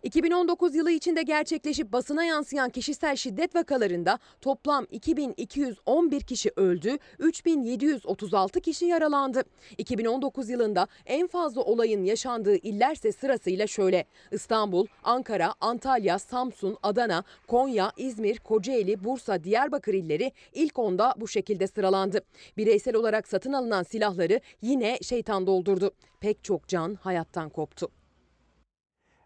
2019 0.03 0.75
yılı 0.75 0.91
içinde 0.91 1.21
gerçekleşip 1.21 1.93
basına 1.93 2.23
yansıyan 2.23 2.69
kişisel 2.69 3.15
şiddet 3.15 3.55
vakalarında 3.55 4.19
toplam 4.41 4.87
2211 4.91 6.21
kişi 6.21 6.51
öldü, 6.55 6.97
3736 7.19 8.61
kişi 8.61 8.85
yaralandı. 8.85 9.43
2019 9.77 10.49
yılında 10.49 10.87
en 11.05 11.27
fazla 11.27 11.61
olayın 11.61 12.03
yaşandığı 12.03 12.55
illerse 12.55 13.11
sırasıyla 13.11 13.67
şöyle. 13.67 14.05
İstanbul, 14.31 14.85
Ankara, 15.03 15.53
Antalya, 15.61 16.19
Samsun, 16.19 16.77
Adana, 16.83 17.23
Konya, 17.47 17.91
İzmir, 17.97 18.37
Kocaeli, 18.37 19.03
Bursa, 19.03 19.43
Diyarbakır 19.43 19.93
illeri 19.93 20.31
ilk 20.53 20.79
onda 20.79 21.13
bu 21.17 21.27
şekilde 21.27 21.67
sıralandı. 21.67 22.21
Bireysel 22.57 22.95
olarak 22.95 23.27
satın 23.27 23.53
alınan 23.53 23.83
silahları 23.83 24.39
yine 24.61 24.97
şeytan 25.01 25.47
doldurdu. 25.47 25.91
Pek 26.19 26.43
çok 26.43 26.67
can 26.67 26.95
hayattan 26.95 27.49
koptu. 27.49 28.00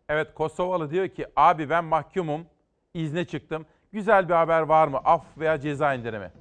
Evet 0.10 0.34
Kosovalı 0.34 0.92
diyor 0.92 1.08
ki 1.08 1.28
abi 1.36 1.70
ben 1.70 1.86
mahkumum, 1.86 2.46
izne 2.94 3.26
çıktım. 3.26 3.66
Güzel 3.92 4.30
bir 4.30 4.34
haber 4.34 4.62
var 4.62 4.88
mı? 4.88 4.98
Af 5.06 5.26
veya 5.38 5.60
ceza 5.60 5.94
indirimi. 5.94 6.32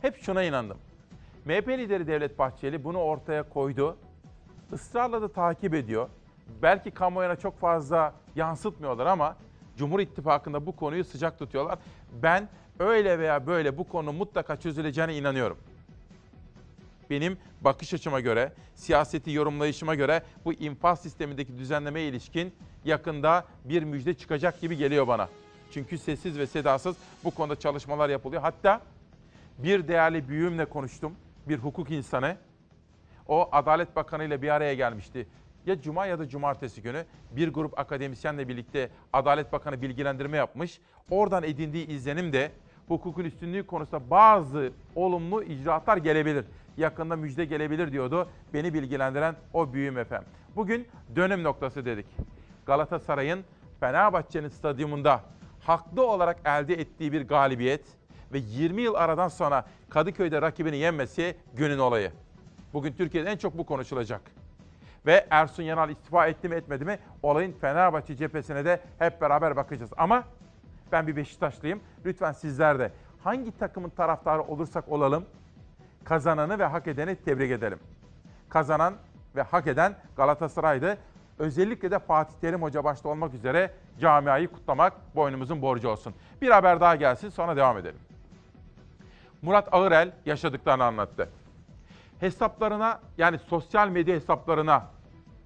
Hep 0.00 0.22
şuna 0.22 0.42
inandım. 0.42 0.78
MHP 1.44 1.68
lideri 1.68 2.06
Devlet 2.06 2.38
Bahçeli 2.38 2.84
bunu 2.84 2.98
ortaya 2.98 3.42
koydu. 3.48 3.96
Israrla 4.72 5.22
da 5.22 5.32
takip 5.32 5.74
ediyor. 5.74 6.08
Belki 6.62 6.90
kamuoyuna 6.90 7.36
çok 7.36 7.58
fazla 7.60 8.14
yansıtmıyorlar 8.36 9.06
ama 9.06 9.36
Cumhur 9.76 10.00
İttifakı'nda 10.00 10.66
bu 10.66 10.76
konuyu 10.76 11.04
sıcak 11.04 11.38
tutuyorlar. 11.38 11.78
Ben 12.22 12.48
öyle 12.78 13.18
veya 13.18 13.46
böyle 13.46 13.78
bu 13.78 13.88
konu 13.88 14.12
mutlaka 14.12 14.56
çözüleceğine 14.56 15.16
inanıyorum. 15.16 15.58
Benim 17.10 17.38
bakış 17.60 17.94
açıma 17.94 18.20
göre, 18.20 18.52
siyaseti 18.74 19.32
yorumlayışıma 19.32 19.94
göre 19.94 20.22
bu 20.44 20.52
infaz 20.52 21.02
sistemindeki 21.02 21.58
düzenlemeye 21.58 22.08
ilişkin 22.08 22.54
yakında 22.84 23.44
bir 23.64 23.82
müjde 23.82 24.14
çıkacak 24.14 24.60
gibi 24.60 24.76
geliyor 24.76 25.06
bana. 25.06 25.28
Çünkü 25.72 25.98
sessiz 25.98 26.38
ve 26.38 26.46
sedasız 26.46 26.96
bu 27.24 27.30
konuda 27.30 27.56
çalışmalar 27.56 28.08
yapılıyor. 28.08 28.42
Hatta 28.42 28.80
bir 29.58 29.88
değerli 29.88 30.28
büyüğümle 30.28 30.64
konuştum, 30.64 31.12
bir 31.48 31.58
hukuk 31.58 31.90
insanı. 31.90 32.36
O 33.28 33.48
Adalet 33.52 33.96
Bakanı 33.96 34.24
ile 34.24 34.42
bir 34.42 34.48
araya 34.48 34.74
gelmişti. 34.74 35.26
Ya 35.66 35.82
cuma 35.82 36.06
ya 36.06 36.18
da 36.18 36.28
cumartesi 36.28 36.82
günü 36.82 37.04
bir 37.30 37.48
grup 37.48 37.78
akademisyenle 37.78 38.48
birlikte 38.48 38.90
Adalet 39.12 39.52
Bakanı 39.52 39.82
bilgilendirme 39.82 40.36
yapmış. 40.36 40.80
Oradan 41.10 41.42
edindiği 41.42 41.86
izlenim 41.86 42.32
de 42.32 42.52
hukukun 42.88 43.24
üstünlüğü 43.24 43.66
konusunda 43.66 44.10
bazı 44.10 44.72
olumlu 44.94 45.42
icraatlar 45.42 45.96
gelebilir. 45.96 46.44
Yakında 46.76 47.16
müjde 47.16 47.44
gelebilir 47.44 47.92
diyordu 47.92 48.28
beni 48.54 48.74
bilgilendiren 48.74 49.36
o 49.52 49.72
büyüğüm 49.72 49.98
efendim. 49.98 50.28
Bugün 50.56 50.88
dönüm 51.16 51.42
noktası 51.42 51.84
dedik. 51.84 52.06
Galatasaray'ın 52.66 53.44
Fenerbahçe'nin 53.80 54.48
stadyumunda 54.48 55.20
haklı 55.60 56.06
olarak 56.06 56.36
elde 56.44 56.74
ettiği 56.74 57.12
bir 57.12 57.28
galibiyet 57.28 57.84
ve 58.32 58.38
20 58.38 58.82
yıl 58.82 58.94
aradan 58.94 59.28
sonra 59.28 59.66
Kadıköy'de 59.90 60.42
rakibini 60.42 60.76
yenmesi 60.76 61.36
günün 61.54 61.78
olayı. 61.78 62.12
Bugün 62.72 62.92
Türkiye'de 62.92 63.30
en 63.30 63.36
çok 63.36 63.58
bu 63.58 63.66
konuşulacak. 63.66 64.20
Ve 65.06 65.26
Ersun 65.30 65.62
Yanal 65.62 65.90
istifa 65.90 66.26
etti 66.26 66.48
mi 66.48 66.54
etmedi 66.54 66.84
mi 66.84 66.98
olayın 67.22 67.52
Fenerbahçe 67.52 68.16
cephesine 68.16 68.64
de 68.64 68.80
hep 68.98 69.20
beraber 69.20 69.56
bakacağız. 69.56 69.90
Ama 69.96 70.24
ben 70.92 71.06
bir 71.06 71.16
Beşiktaşlıyım. 71.16 71.80
Lütfen 72.04 72.32
sizler 72.32 72.78
de 72.78 72.92
hangi 73.24 73.58
takımın 73.58 73.90
taraftarı 73.90 74.42
olursak 74.42 74.88
olalım 74.88 75.24
kazananı 76.04 76.58
ve 76.58 76.64
hak 76.64 76.86
edeni 76.86 77.16
tebrik 77.16 77.50
edelim. 77.50 77.78
Kazanan 78.48 78.94
ve 79.36 79.42
hak 79.42 79.66
eden 79.66 79.94
Galatasaray'dı. 80.16 80.98
Özellikle 81.38 81.90
de 81.90 81.98
Fatih 81.98 82.34
Terim 82.40 82.62
Hoca 82.62 82.84
başta 82.84 83.08
olmak 83.08 83.34
üzere 83.34 83.70
camiayı 84.00 84.48
kutlamak 84.48 84.92
boynumuzun 85.16 85.62
borcu 85.62 85.88
olsun. 85.88 86.14
Bir 86.42 86.50
haber 86.50 86.80
daha 86.80 86.96
gelsin 86.96 87.28
sonra 87.28 87.56
devam 87.56 87.78
edelim. 87.78 88.00
Murat 89.42 89.68
Ağırel 89.74 90.12
yaşadıklarını 90.26 90.84
anlattı. 90.84 91.28
Hesaplarına 92.20 93.00
yani 93.18 93.38
sosyal 93.38 93.88
medya 93.88 94.14
hesaplarına 94.14 94.86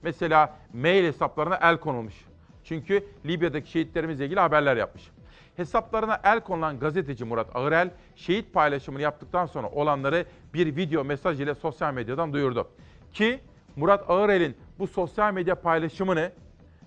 mesela 0.03 0.55
mail 0.75 1.05
hesaplarına 1.05 1.59
el 1.63 1.77
konulmuş. 1.77 2.25
Çünkü 2.65 3.05
Libya'daki 3.27 3.71
şehitlerimizle 3.71 4.25
ilgili 4.25 4.41
haberler 4.41 4.77
yapmış. 4.77 5.11
Hesaplarına 5.57 6.21
el 6.25 6.41
konulan 6.41 6.79
gazeteci 6.79 7.25
Murat 7.25 7.57
Ağırel, 7.57 7.91
şehit 8.17 8.55
paylaşımını 8.55 9.03
yaptıktan 9.03 9.47
sonra 9.47 9.69
olanları 9.69 10.27
bir 10.55 10.77
video 10.77 11.05
mesaj 11.05 11.41
ile 11.41 11.55
sosyal 11.55 11.95
medyadan 11.95 12.33
duyurdu. 12.33 12.69
Ki 13.13 13.41
Murat 13.77 14.11
Ağırel'in 14.11 14.57
bu 14.79 14.87
sosyal 14.87 15.33
medya 15.33 15.55
paylaşımını 15.55 16.33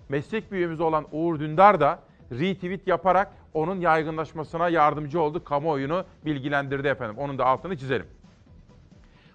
meslek 0.08 0.52
büyüğümüz 0.52 0.80
olan 0.80 1.06
Uğur 1.12 1.40
Dündar 1.40 1.80
da 1.80 1.98
retweet 2.32 2.86
yaparak 2.86 3.32
onun 3.54 3.80
yaygınlaşmasına 3.80 4.68
yardımcı 4.68 5.20
oldu. 5.20 5.44
Kamuoyunu 5.44 6.04
bilgilendirdi 6.26 6.88
efendim. 6.88 7.18
Onun 7.18 7.38
da 7.38 7.46
altını 7.46 7.76
çizelim. 7.76 8.06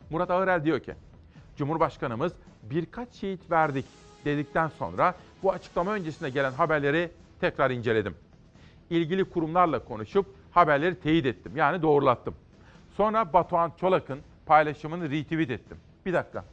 Murat 0.10 0.32
Ağırel 0.32 0.63
diyor 0.63 0.80
ki, 0.80 0.93
Cumhurbaşkanımız 1.58 2.34
birkaç 2.63 3.13
şehit 3.13 3.52
verdik 3.52 3.86
dedikten 4.26 4.67
sonra 4.67 5.15
bu 5.43 5.52
açıklama 5.52 5.91
öncesinde 5.91 6.30
gelen 6.30 6.52
haberleri 6.52 7.12
tekrar 7.41 7.71
inceledim. 7.71 8.15
İlgili 8.89 9.26
kurumlarla 9.30 9.86
konuşup 9.86 10.26
haberleri 10.52 11.00
teyit 11.00 11.26
ettim. 11.26 11.52
Yani 11.56 11.82
doğrulattım. 11.82 12.36
Sonra 12.98 13.34
Batuhan 13.34 13.71
Çolak'ın 13.78 14.19
paylaşımını 14.45 15.10
retweet 15.12 15.50
ettim. 15.50 15.78
Bir 16.06 16.13
dakika. 16.13 16.45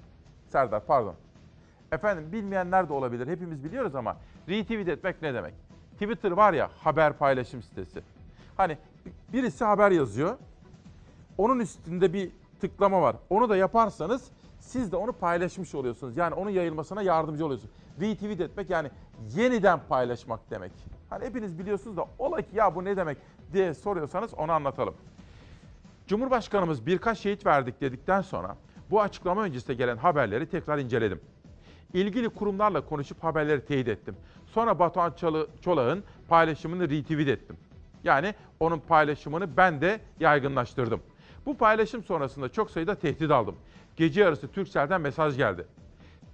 Serdar 0.48 0.86
pardon. 0.86 1.14
Efendim 1.92 2.32
bilmeyenler 2.32 2.88
de 2.88 2.92
olabilir. 2.92 3.26
Hepimiz 3.26 3.64
biliyoruz 3.64 3.94
ama 3.94 4.16
retweet 4.48 4.88
etmek 4.88 5.22
ne 5.22 5.34
demek? 5.34 5.54
Twitter 5.92 6.30
var 6.30 6.52
ya 6.52 6.70
haber 6.78 7.12
paylaşım 7.12 7.62
sitesi. 7.62 8.02
Hani 8.56 8.78
birisi 9.32 9.64
haber 9.64 9.90
yazıyor. 9.90 10.36
Onun 11.38 11.58
üstünde 11.58 12.12
bir 12.12 12.30
tıklama 12.60 13.02
var. 13.02 13.16
Onu 13.30 13.48
da 13.48 13.56
yaparsanız 13.56 14.30
siz 14.60 14.92
de 14.92 14.96
onu 14.96 15.12
paylaşmış 15.12 15.74
oluyorsunuz. 15.74 16.16
Yani 16.16 16.34
onun 16.34 16.50
yayılmasına 16.50 17.02
yardımcı 17.02 17.46
oluyorsunuz. 17.46 17.74
Retweet 18.00 18.40
etmek 18.40 18.70
yani 18.70 18.90
yeniden 19.34 19.80
paylaşmak 19.88 20.50
demek. 20.50 20.72
Hani 21.12 21.24
hepiniz 21.24 21.58
biliyorsunuz 21.58 21.96
da 21.96 22.06
ola 22.18 22.42
ki 22.42 22.48
ya 22.54 22.74
bu 22.74 22.84
ne 22.84 22.96
demek 22.96 23.18
diye 23.52 23.74
soruyorsanız 23.74 24.34
onu 24.34 24.52
anlatalım. 24.52 24.94
Cumhurbaşkanımız 26.06 26.86
birkaç 26.86 27.18
şehit 27.18 27.46
verdik 27.46 27.80
dedikten 27.80 28.20
sonra 28.20 28.56
bu 28.90 29.00
açıklama 29.00 29.42
öncesinde 29.42 29.74
gelen 29.74 29.96
haberleri 29.96 30.46
tekrar 30.46 30.78
inceledim. 30.78 31.20
İlgili 31.94 32.28
kurumlarla 32.28 32.86
konuşup 32.86 33.24
haberleri 33.24 33.64
teyit 33.64 33.88
ettim. 33.88 34.16
Sonra 34.46 34.78
Batuhan 34.78 35.12
Çolak'ın 35.60 36.04
paylaşımını 36.28 36.90
retweet 36.90 37.28
ettim. 37.28 37.56
Yani 38.04 38.34
onun 38.60 38.78
paylaşımını 38.78 39.56
ben 39.56 39.80
de 39.80 40.00
yaygınlaştırdım. 40.20 41.00
Bu 41.46 41.56
paylaşım 41.56 42.04
sonrasında 42.04 42.48
çok 42.48 42.70
sayıda 42.70 42.94
tehdit 42.94 43.30
aldım. 43.30 43.56
Gece 43.96 44.20
yarısı 44.20 44.48
Turkcell'den 44.48 45.00
mesaj 45.00 45.36
geldi. 45.36 45.66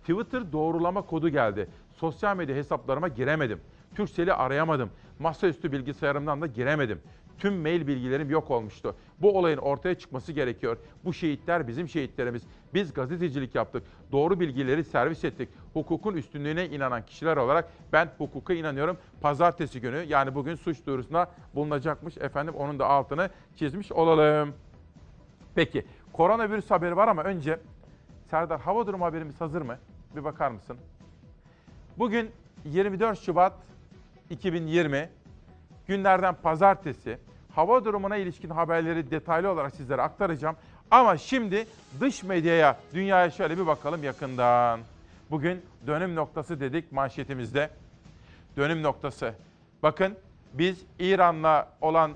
Twitter 0.00 0.52
doğrulama 0.52 1.02
kodu 1.02 1.28
geldi. 1.28 1.68
Sosyal 1.96 2.36
medya 2.36 2.56
hesaplarıma 2.56 3.08
giremedim. 3.08 3.60
Turkcell'i 3.94 4.32
arayamadım. 4.32 4.90
Masaüstü 5.18 5.72
bilgisayarımdan 5.72 6.40
da 6.40 6.46
giremedim. 6.46 7.00
Tüm 7.38 7.54
mail 7.54 7.86
bilgilerim 7.86 8.30
yok 8.30 8.50
olmuştu. 8.50 8.96
Bu 9.20 9.38
olayın 9.38 9.58
ortaya 9.58 9.94
çıkması 9.94 10.32
gerekiyor. 10.32 10.76
Bu 11.04 11.12
şehitler 11.12 11.68
bizim 11.68 11.88
şehitlerimiz. 11.88 12.42
Biz 12.74 12.94
gazetecilik 12.94 13.54
yaptık. 13.54 13.82
Doğru 14.12 14.40
bilgileri 14.40 14.84
servis 14.84 15.24
ettik. 15.24 15.48
Hukukun 15.72 16.14
üstünlüğüne 16.16 16.66
inanan 16.66 17.06
kişiler 17.06 17.36
olarak 17.36 17.68
ben 17.92 18.10
hukuka 18.18 18.54
inanıyorum. 18.54 18.96
Pazartesi 19.20 19.80
günü 19.80 20.04
yani 20.08 20.34
bugün 20.34 20.54
suç 20.54 20.86
duyurusuna 20.86 21.26
bulunacakmış. 21.54 22.16
Efendim 22.16 22.54
onun 22.54 22.78
da 22.78 22.86
altını 22.86 23.30
çizmiş 23.56 23.92
olalım. 23.92 24.54
Peki 25.54 25.86
koronavirüs 26.12 26.70
haberi 26.70 26.96
var 26.96 27.08
ama 27.08 27.22
önce 27.22 27.58
Serdar 28.30 28.60
hava 28.60 28.86
durumu 28.86 29.04
haberimiz 29.04 29.40
hazır 29.40 29.62
mı? 29.62 29.78
Bir 30.16 30.24
bakar 30.24 30.50
mısın? 30.50 30.76
Bugün 31.98 32.30
24 32.64 33.18
Şubat 33.18 33.52
2020 34.30 35.10
günlerden 35.86 36.34
pazartesi 36.34 37.18
hava 37.54 37.84
durumuna 37.84 38.16
ilişkin 38.16 38.50
haberleri 38.50 39.10
detaylı 39.10 39.50
olarak 39.50 39.74
sizlere 39.74 40.02
aktaracağım. 40.02 40.56
Ama 40.90 41.16
şimdi 41.16 41.66
dış 42.00 42.22
medyaya, 42.22 42.78
dünyaya 42.94 43.30
şöyle 43.30 43.58
bir 43.58 43.66
bakalım 43.66 44.04
yakından. 44.04 44.80
Bugün 45.30 45.62
dönüm 45.86 46.14
noktası 46.14 46.60
dedik 46.60 46.92
manşetimizde. 46.92 47.70
Dönüm 48.56 48.82
noktası. 48.82 49.34
Bakın 49.82 50.14
biz 50.52 50.84
İran'la 50.98 51.68
olan 51.80 52.12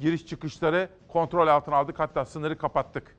giriş 0.00 0.26
çıkışları 0.26 0.88
kontrol 1.08 1.48
altına 1.48 1.76
aldık 1.76 1.98
hatta 1.98 2.24
sınırı 2.24 2.58
kapattık. 2.58 3.16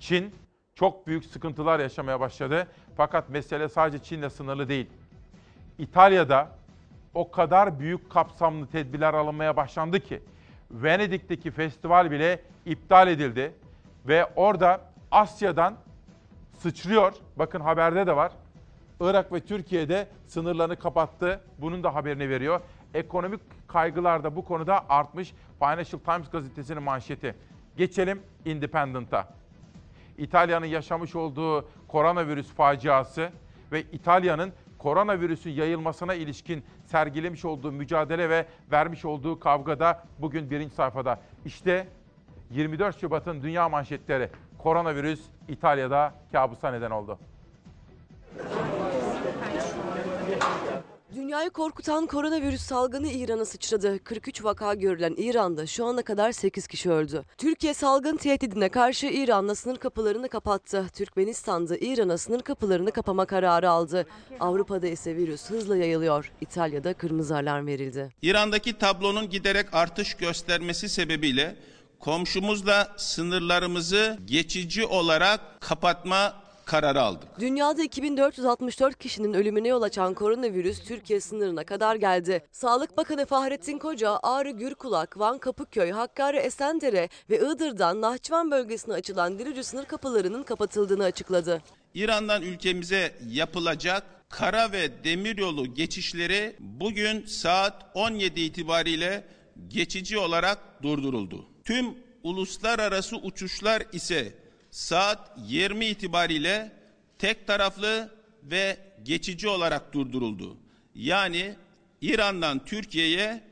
Çin 0.00 0.34
çok 0.74 1.06
büyük 1.06 1.24
sıkıntılar 1.24 1.80
yaşamaya 1.80 2.20
başladı. 2.20 2.66
Fakat 2.96 3.28
mesele 3.28 3.68
sadece 3.68 4.04
Çin'le 4.04 4.28
sınırlı 4.28 4.68
değil. 4.68 4.86
İtalya'da 5.78 6.48
o 7.14 7.30
kadar 7.30 7.80
büyük 7.80 8.10
kapsamlı 8.10 8.66
tedbirler 8.66 9.14
alınmaya 9.14 9.56
başlandı 9.56 10.00
ki 10.00 10.22
Venedik'teki 10.70 11.50
festival 11.50 12.10
bile 12.10 12.40
iptal 12.66 13.08
edildi 13.08 13.54
ve 14.08 14.26
orada 14.36 14.80
Asya'dan 15.10 15.74
sıçrıyor. 16.58 17.12
Bakın 17.36 17.60
haberde 17.60 18.06
de 18.06 18.16
var. 18.16 18.32
Irak 19.00 19.32
ve 19.32 19.40
Türkiye'de 19.40 20.08
sınırlarını 20.26 20.76
kapattı. 20.76 21.40
Bunun 21.58 21.82
da 21.82 21.94
haberini 21.94 22.28
veriyor. 22.28 22.60
Ekonomik 22.94 23.40
kaygılar 23.68 24.24
da 24.24 24.36
bu 24.36 24.44
konuda 24.44 24.84
artmış. 24.88 25.34
Financial 25.58 26.00
Times 26.00 26.30
gazetesinin 26.30 26.82
manşeti. 26.82 27.34
Geçelim 27.76 28.22
Independent'a. 28.44 29.28
İtalya'nın 30.18 30.66
yaşamış 30.66 31.16
olduğu 31.16 31.68
koronavirüs 31.88 32.54
faciası 32.54 33.30
ve 33.72 33.82
İtalya'nın 33.82 34.52
koronavirüsün 34.82 35.50
yayılmasına 35.50 36.14
ilişkin 36.14 36.64
sergilemiş 36.84 37.44
olduğu 37.44 37.72
mücadele 37.72 38.30
ve 38.30 38.46
vermiş 38.72 39.04
olduğu 39.04 39.40
kavgada 39.40 40.04
bugün 40.18 40.50
birinci 40.50 40.74
sayfada. 40.74 41.20
İşte 41.44 41.88
24 42.50 43.00
Şubat'ın 43.00 43.42
dünya 43.42 43.68
manşetleri. 43.68 44.28
Koronavirüs 44.58 45.20
İtalya'da 45.48 46.14
kabusa 46.32 46.70
neden 46.70 46.90
oldu. 46.90 47.18
Dünyayı 51.14 51.50
korkutan 51.50 52.06
koronavirüs 52.06 52.60
salgını 52.60 53.08
İran'a 53.08 53.44
sıçradı. 53.44 54.04
43 54.04 54.44
vaka 54.44 54.74
görülen 54.74 55.14
İran'da 55.16 55.66
şu 55.66 55.86
ana 55.86 56.02
kadar 56.02 56.32
8 56.32 56.66
kişi 56.66 56.90
öldü. 56.90 57.24
Türkiye 57.38 57.74
salgın 57.74 58.16
tehdidine 58.16 58.68
karşı 58.68 59.06
İran'la 59.06 59.54
sınır 59.54 59.76
kapılarını 59.76 60.28
kapattı. 60.28 60.86
Türkmenistan'da 60.94 61.76
İran'a 61.76 62.18
sınır 62.18 62.40
kapılarını 62.40 62.90
kapama 62.90 63.24
kararı 63.26 63.70
aldı. 63.70 64.06
Avrupa'da 64.40 64.86
ise 64.86 65.16
virüs 65.16 65.50
hızla 65.50 65.76
yayılıyor. 65.76 66.32
İtalya'da 66.40 66.94
kırmızı 66.94 67.36
alarm 67.36 67.66
verildi. 67.66 68.12
İran'daki 68.22 68.78
tablonun 68.78 69.30
giderek 69.30 69.74
artış 69.74 70.14
göstermesi 70.14 70.88
sebebiyle 70.88 71.56
komşumuzla 72.00 72.92
sınırlarımızı 72.96 74.18
geçici 74.24 74.86
olarak 74.86 75.60
kapatma 75.60 76.41
kararı 76.72 77.02
aldık. 77.02 77.28
Dünyada 77.40 77.82
2464 77.82 78.98
kişinin 78.98 79.34
ölümüne 79.34 79.68
yol 79.68 79.82
açan 79.82 80.14
koronavirüs 80.14 80.84
Türkiye 80.84 81.20
sınırına 81.20 81.64
kadar 81.64 81.96
geldi. 81.96 82.44
Sağlık 82.52 82.96
Bakanı 82.96 83.26
Fahrettin 83.26 83.78
Koca, 83.78 84.18
Ağrı 84.22 84.50
Gürkulak, 84.50 85.18
Van 85.18 85.38
Kapıköy, 85.38 85.90
Hakkari 85.90 86.36
Esendere 86.36 87.08
ve 87.30 87.36
Iğdır'dan 87.36 88.00
Nahçıvan 88.00 88.50
bölgesine 88.50 88.94
açılan 88.94 89.38
Dirici 89.38 89.64
sınır 89.64 89.84
kapılarının 89.84 90.42
kapatıldığını 90.42 91.04
açıkladı. 91.04 91.62
İran'dan 91.94 92.42
ülkemize 92.42 93.14
yapılacak 93.28 94.02
kara 94.28 94.72
ve 94.72 95.04
demiryolu 95.04 95.74
geçişleri 95.74 96.56
bugün 96.60 97.26
saat 97.26 97.86
17 97.94 98.40
itibariyle 98.40 99.24
geçici 99.68 100.18
olarak 100.18 100.58
durduruldu. 100.82 101.46
Tüm 101.64 101.86
uluslararası 102.22 103.16
uçuşlar 103.16 103.82
ise 103.92 104.41
saat 104.72 105.18
20 105.36 105.86
itibariyle 105.86 106.72
tek 107.18 107.46
taraflı 107.46 108.10
ve 108.42 108.76
geçici 109.02 109.48
olarak 109.48 109.92
durduruldu. 109.92 110.56
Yani 110.94 111.54
İran'dan 112.00 112.64
Türkiye'ye 112.64 113.42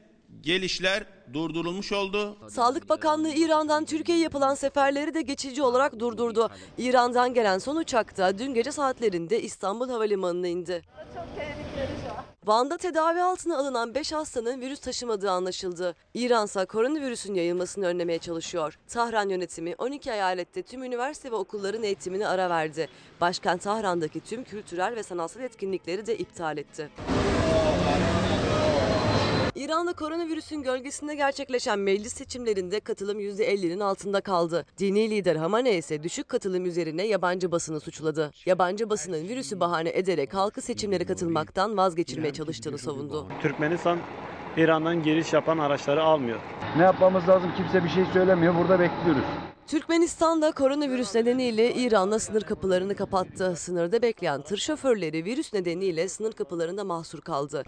gelişler 0.41 1.05
durdurulmuş 1.33 1.93
oldu. 1.93 2.37
Sağlık 2.51 2.89
Bakanlığı 2.89 3.31
İran'dan 3.31 3.85
Türkiye'ye 3.85 4.25
yapılan 4.25 4.55
seferleri 4.55 5.15
de 5.15 5.23
geçici 5.23 5.63
olarak 5.63 5.99
durdurdu. 5.99 6.51
İran'dan 6.79 7.35
gelen 7.35 7.59
son 7.59 7.77
uçak 7.77 8.17
da 8.17 8.39
dün 8.39 8.55
gece 8.55 8.73
saatlerinde 8.73 9.43
İstanbul 9.43 9.89
Havalimanı'na 9.89 10.49
indi. 10.49 10.83
Van'da 12.47 12.77
tedavi 12.77 13.23
altına 13.23 13.59
alınan 13.59 13.95
5 13.95 14.13
hastanın 14.13 14.61
virüs 14.61 14.81
taşımadığı 14.81 15.31
anlaşıldı. 15.31 15.95
İran 16.15 16.45
ise 16.45 16.65
koronavirüsün 16.65 17.35
yayılmasını 17.35 17.87
önlemeye 17.87 18.19
çalışıyor. 18.19 18.79
Tahran 18.89 19.29
yönetimi 19.29 19.75
12 19.79 20.11
eyalette 20.11 20.63
tüm 20.63 20.83
üniversite 20.83 21.31
ve 21.31 21.37
okulların 21.37 21.83
eğitimini 21.83 22.27
ara 22.27 22.51
verdi. 22.51 22.89
Başkent 23.21 23.63
Tahran'daki 23.63 24.21
tüm 24.21 24.45
kültürel 24.45 24.97
ve 24.97 25.03
sanatsal 25.03 25.43
etkinlikleri 25.43 26.07
de 26.07 26.19
iptal 26.19 26.59
etti. 26.59 26.91
İran'da 29.61 29.93
koronavirüsün 29.93 30.63
gölgesinde 30.63 31.15
gerçekleşen 31.15 31.79
meclis 31.79 32.13
seçimlerinde 32.13 32.81
katılım 32.81 33.21
%50'nin 33.21 33.81
altında 33.81 34.21
kaldı. 34.21 34.67
Dini 34.79 35.11
lider 35.11 35.37
Hamaney 35.37 35.79
ise 35.79 36.03
düşük 36.03 36.29
katılım 36.29 36.67
üzerine 36.67 37.07
yabancı 37.07 37.53
basını 37.53 37.81
suçladı. 37.81 38.31
Yabancı 38.47 38.91
basının 38.91 39.29
virüsü 39.29 39.61
bahane 39.61 39.91
ederek 39.91 40.35
halkı 40.35 40.63
seçimlere 40.63 41.05
katılmaktan 41.05 41.77
vazgeçirmeye 41.77 42.33
çalıştığını 42.33 42.79
savundu. 42.79 43.27
Türkmenistan 43.43 43.99
İran'dan 44.57 45.03
giriş 45.03 45.33
yapan 45.33 45.59
araçları 45.59 46.03
almıyor. 46.03 46.39
Ne 46.77 46.83
yapmamız 46.83 47.29
lazım 47.29 47.51
kimse 47.57 47.85
bir 47.85 47.89
şey 47.89 48.05
söylemiyor. 48.13 48.55
Burada 48.55 48.81
bekliyoruz. 48.81 49.25
Türkmenistan 49.67 50.43
da 50.43 50.53
koronavirüs 50.53 51.15
nedeniyle 51.15 51.75
İran'la 51.75 52.19
sınır 52.19 52.43
kapılarını 52.43 52.95
kapattı. 52.95 53.57
Sınırda 53.57 54.03
bekleyen 54.03 54.43
tır 54.43 54.57
şoförleri 54.57 55.25
virüs 55.25 55.53
nedeniyle 55.53 56.09
sınır 56.09 56.33
kapılarında 56.33 56.85
mahsur 56.85 57.21
kaldı. 57.21 57.65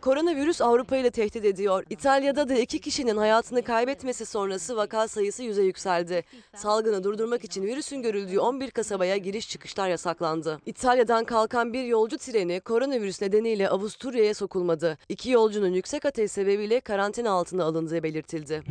Koronavirüs 0.00 0.60
Avrupa 0.60 0.96
ile 0.96 1.10
tehdit 1.10 1.44
ediyor. 1.44 1.84
İtalya'da 1.90 2.48
da 2.48 2.54
iki 2.54 2.78
kişinin 2.78 3.16
hayatını 3.16 3.62
kaybetmesi 3.62 4.26
sonrası 4.26 4.76
vaka 4.76 5.08
sayısı 5.08 5.42
yüze 5.42 5.62
yükseldi. 5.62 6.24
Salgını 6.56 7.04
durdurmak 7.04 7.44
için 7.44 7.62
virüsün 7.62 8.02
görüldüğü 8.02 8.38
11 8.38 8.70
kasabaya 8.70 9.16
giriş 9.16 9.48
çıkışlar 9.48 9.88
yasaklandı. 9.88 10.60
İtalya'dan 10.66 11.24
kalkan 11.24 11.72
bir 11.72 11.84
yolcu 11.84 12.18
treni 12.18 12.60
koronavirüs 12.60 13.22
nedeniyle 13.22 13.68
Avusturya'ya 13.68 14.34
sokulmadı. 14.34 14.98
İki 15.08 15.30
yolcunun 15.30 15.72
yüksek 15.72 16.04
ateş 16.04 16.32
sebebiyle 16.32 16.80
karantina 16.80 17.30
altına 17.30 17.64
alındığı 17.64 18.02
belirtildi. 18.02 18.62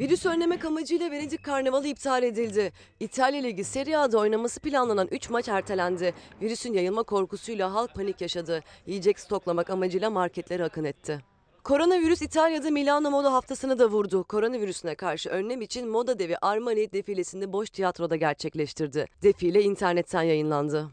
Virüs 0.00 0.26
önlemek 0.26 0.64
amacıyla 0.64 1.10
Venedik 1.10 1.44
Karnavalı 1.44 1.86
iptal 1.86 2.22
edildi. 2.22 2.72
İtalya 3.00 3.42
Ligi 3.42 3.64
Serie 3.64 3.96
A'da 3.96 4.18
oynaması 4.18 4.60
planlanan 4.60 5.08
3 5.10 5.30
maç 5.30 5.48
ertelendi. 5.48 6.14
Virüsün 6.42 6.72
yayılma 6.72 7.02
korkusuyla 7.02 7.74
halk 7.74 7.94
panik 7.94 8.20
yaşadı. 8.20 8.60
Yiyecek 8.86 9.18
stoklamak 9.20 9.70
amacıyla 9.70 10.10
marketlere 10.10 10.64
akın 10.64 10.84
etti. 10.84 11.20
Koronavirüs 11.64 12.22
İtalya'da 12.22 12.70
Milano 12.70 13.10
Moda 13.10 13.32
Haftası'nı 13.32 13.78
da 13.78 13.86
vurdu. 13.86 14.24
Koronavirüsüne 14.24 14.94
karşı 14.94 15.30
önlem 15.30 15.60
için 15.60 15.88
moda 15.88 16.18
devi 16.18 16.36
Armani 16.38 16.92
defilesini 16.92 17.52
boş 17.52 17.70
tiyatroda 17.70 18.16
gerçekleştirdi. 18.16 19.06
Defile 19.22 19.62
internetten 19.62 20.22
yayınlandı. 20.22 20.90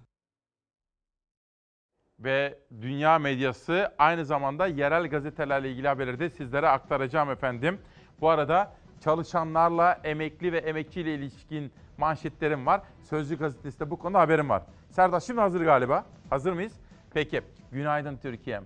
Ve 2.20 2.60
dünya 2.82 3.20
medyası 3.20 3.92
aynı 3.98 4.26
zamanda 4.26 4.68
yerel 4.68 5.08
gazetelerle 5.08 5.72
ilgili 5.72 5.88
haberleri 5.88 6.20
de 6.20 6.30
sizlere 6.30 6.68
aktaracağım 6.68 7.30
efendim. 7.30 7.80
Bu 8.22 8.30
arada 8.30 8.74
çalışanlarla 9.02 10.00
emekli 10.04 10.54
ve 10.54 10.58
emekçiyle 10.58 11.16
ilişkin 11.16 11.72
manşetlerim 11.98 12.66
var. 12.66 12.82
Sözcü 13.04 13.38
gazetesinde 13.38 13.90
bu 13.90 14.00
konuda 14.00 14.20
haberim 14.20 14.50
var. 14.50 14.62
Serdar 14.90 15.20
şimdi 15.20 15.42
hazır 15.42 15.62
galiba. 15.62 16.06
Hazır 16.30 16.54
mıyız? 16.54 16.74
Peki. 17.14 17.42
Günaydın 17.72 18.18
Türkiye. 18.18 18.62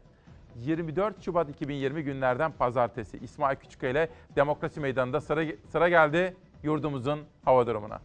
24 0.55 1.23
Şubat 1.23 1.49
2020 1.49 2.03
günlerden 2.03 2.51
pazartesi 2.51 3.17
İsmail 3.17 3.55
Küçükkaya 3.55 3.91
ile 3.91 4.09
Demokrasi 4.35 4.79
Meydanı'nda 4.79 5.21
sıra, 5.21 5.43
sıra 5.71 5.89
geldi 5.89 6.35
yurdumuzun 6.63 7.19
hava 7.45 7.67
durumuna. 7.67 7.99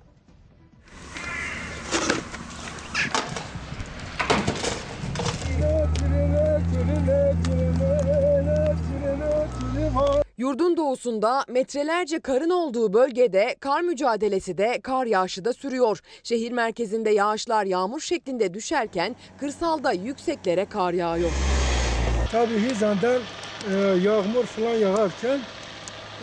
Yurdun 10.38 10.76
doğusunda 10.76 11.44
metrelerce 11.48 12.20
karın 12.20 12.50
olduğu 12.50 12.92
bölgede 12.92 13.56
kar 13.60 13.80
mücadelesi 13.80 14.58
de 14.58 14.80
kar 14.82 15.06
yağışı 15.06 15.44
da 15.44 15.52
sürüyor. 15.52 16.00
Şehir 16.22 16.52
merkezinde 16.52 17.10
yağışlar 17.10 17.64
yağmur 17.64 18.00
şeklinde 18.00 18.54
düşerken 18.54 19.16
kırsalda 19.40 19.92
yükseklere 19.92 20.64
kar 20.64 20.92
yağıyor. 20.92 21.30
Tabii 22.32 22.58
Hizan'dan 22.58 23.20
e, 23.70 23.76
yağmur 24.02 24.44
falan 24.44 24.74
yağarken 24.74 25.40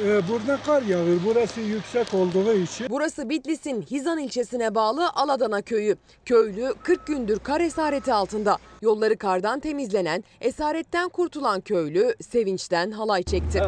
e, 0.06 0.28
buradan 0.30 0.60
kar 0.66 0.82
yağıyor. 0.82 1.20
Burası 1.26 1.62
yüksek 1.62 2.14
olduğu 2.14 2.54
için. 2.54 2.88
Burası 2.90 3.30
Bitlis'in 3.30 3.82
Hizan 3.82 4.18
ilçesine 4.20 4.76
bağlı 4.76 5.10
Aladana 5.10 5.62
köyü. 5.62 5.98
Köylü 6.26 6.74
40 6.84 7.08
gündür 7.08 7.40
kar 7.40 7.62
esareti 7.62 8.14
altında. 8.14 8.58
Yolları 8.82 9.18
kardan 9.18 9.60
temizlenen, 9.60 10.24
esaretten 10.42 11.10
kurtulan 11.10 11.62
köylü 11.62 12.16
sevinçten 12.22 12.92
halay 12.92 13.24
çekti. 13.24 13.62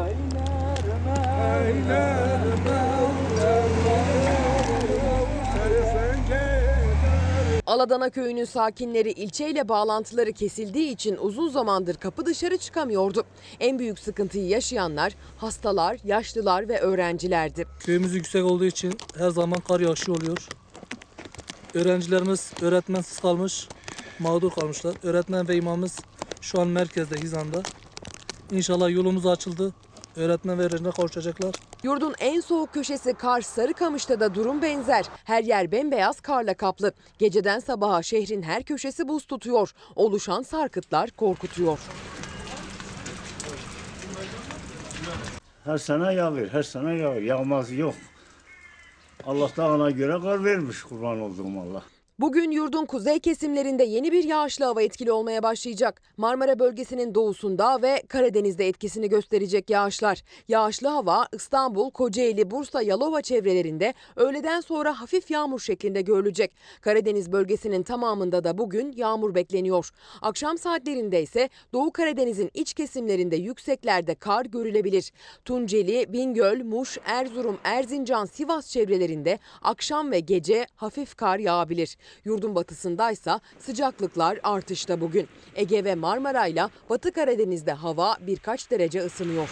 Aladana 7.66 8.10
köyünün 8.10 8.44
sakinleri 8.44 9.10
ilçeyle 9.10 9.68
bağlantıları 9.68 10.32
kesildiği 10.32 10.90
için 10.92 11.16
uzun 11.20 11.48
zamandır 11.48 11.94
kapı 11.94 12.26
dışarı 12.26 12.58
çıkamıyordu. 12.58 13.24
En 13.60 13.78
büyük 13.78 13.98
sıkıntıyı 13.98 14.48
yaşayanlar 14.48 15.12
hastalar, 15.38 15.98
yaşlılar 16.04 16.68
ve 16.68 16.80
öğrencilerdi. 16.80 17.66
Köyümüz 17.80 18.14
yüksek 18.14 18.44
olduğu 18.44 18.64
için 18.64 18.92
her 19.18 19.30
zaman 19.30 19.60
kar 19.60 19.80
yağışı 19.80 20.12
oluyor. 20.12 20.48
Öğrencilerimiz 21.74 22.52
öğretmensiz 22.62 23.20
kalmış, 23.20 23.68
mağdur 24.18 24.50
kalmışlar. 24.50 24.94
Öğretmen 25.02 25.48
ve 25.48 25.56
imamımız 25.56 25.98
şu 26.40 26.60
an 26.60 26.68
merkezde 26.68 27.16
Hizan'da. 27.16 27.62
İnşallah 28.50 28.90
yolumuz 28.90 29.26
açıldı. 29.26 29.72
Öğretmen 30.16 30.58
ve 30.58 30.62
öğrenciler 30.62 30.92
kavuşacaklar. 30.92 31.54
Yurdun 31.82 32.14
en 32.18 32.40
soğuk 32.40 32.74
köşesi 32.74 33.14
Kars 33.14 33.46
Sarıkamış'ta 33.46 34.20
da 34.20 34.34
durum 34.34 34.62
benzer. 34.62 35.04
Her 35.24 35.44
yer 35.44 35.72
bembeyaz 35.72 36.20
karla 36.20 36.54
kaplı. 36.54 36.92
Geceden 37.18 37.58
sabaha 37.58 38.02
şehrin 38.02 38.42
her 38.42 38.62
köşesi 38.62 39.08
buz 39.08 39.24
tutuyor. 39.26 39.72
Oluşan 39.96 40.42
sarkıtlar 40.42 41.10
korkutuyor. 41.10 41.78
Her 45.64 45.78
sene 45.78 46.14
yağıyor, 46.14 46.48
her 46.48 46.62
sene 46.62 46.94
yağıyor. 46.98 47.22
Yağmaz 47.22 47.72
yok. 47.72 47.94
Allah 49.26 49.50
da 49.56 49.72
ona 49.72 49.90
göre 49.90 50.22
kar 50.22 50.44
vermiş 50.44 50.82
kurban 50.82 51.20
olduğum 51.20 51.60
Allah. 51.60 51.82
Bugün 52.18 52.50
yurdun 52.50 52.84
kuzey 52.84 53.18
kesimlerinde 53.18 53.84
yeni 53.84 54.12
bir 54.12 54.24
yağışlı 54.24 54.64
hava 54.64 54.82
etkili 54.82 55.12
olmaya 55.12 55.42
başlayacak. 55.42 56.02
Marmara 56.16 56.58
bölgesinin 56.58 57.14
doğusunda 57.14 57.82
ve 57.82 58.02
Karadeniz'de 58.08 58.68
etkisini 58.68 59.08
gösterecek 59.08 59.70
yağışlar. 59.70 60.22
Yağışlı 60.48 60.88
hava 60.88 61.26
İstanbul, 61.32 61.90
Kocaeli, 61.90 62.50
Bursa, 62.50 62.82
Yalova 62.82 63.22
çevrelerinde 63.22 63.94
öğleden 64.16 64.60
sonra 64.60 65.00
hafif 65.00 65.30
yağmur 65.30 65.60
şeklinde 65.60 66.00
görülecek. 66.00 66.56
Karadeniz 66.80 67.32
bölgesinin 67.32 67.82
tamamında 67.82 68.44
da 68.44 68.58
bugün 68.58 68.92
yağmur 68.92 69.34
bekleniyor. 69.34 69.90
Akşam 70.22 70.58
saatlerinde 70.58 71.22
ise 71.22 71.48
Doğu 71.72 71.92
Karadeniz'in 71.92 72.50
iç 72.54 72.74
kesimlerinde 72.74 73.36
yükseklerde 73.36 74.14
kar 74.14 74.46
görülebilir. 74.46 75.12
Tunceli, 75.44 76.12
Bingöl, 76.12 76.64
Muş, 76.64 76.98
Erzurum, 77.04 77.58
Erzincan, 77.64 78.24
Sivas 78.24 78.70
çevrelerinde 78.70 79.38
akşam 79.62 80.12
ve 80.12 80.20
gece 80.20 80.66
hafif 80.76 81.14
kar 81.14 81.38
yağabilir. 81.38 81.96
Yurdun 82.24 82.54
batısındaysa 82.54 83.40
sıcaklıklar 83.58 84.38
artışta 84.42 85.00
bugün. 85.00 85.28
Ege 85.54 85.84
ve 85.84 85.94
Marmara'yla 85.94 86.70
Batı 86.90 87.12
Karadeniz'de 87.12 87.72
hava 87.72 88.16
birkaç 88.20 88.70
derece 88.70 89.00
ısınıyor. 89.00 89.48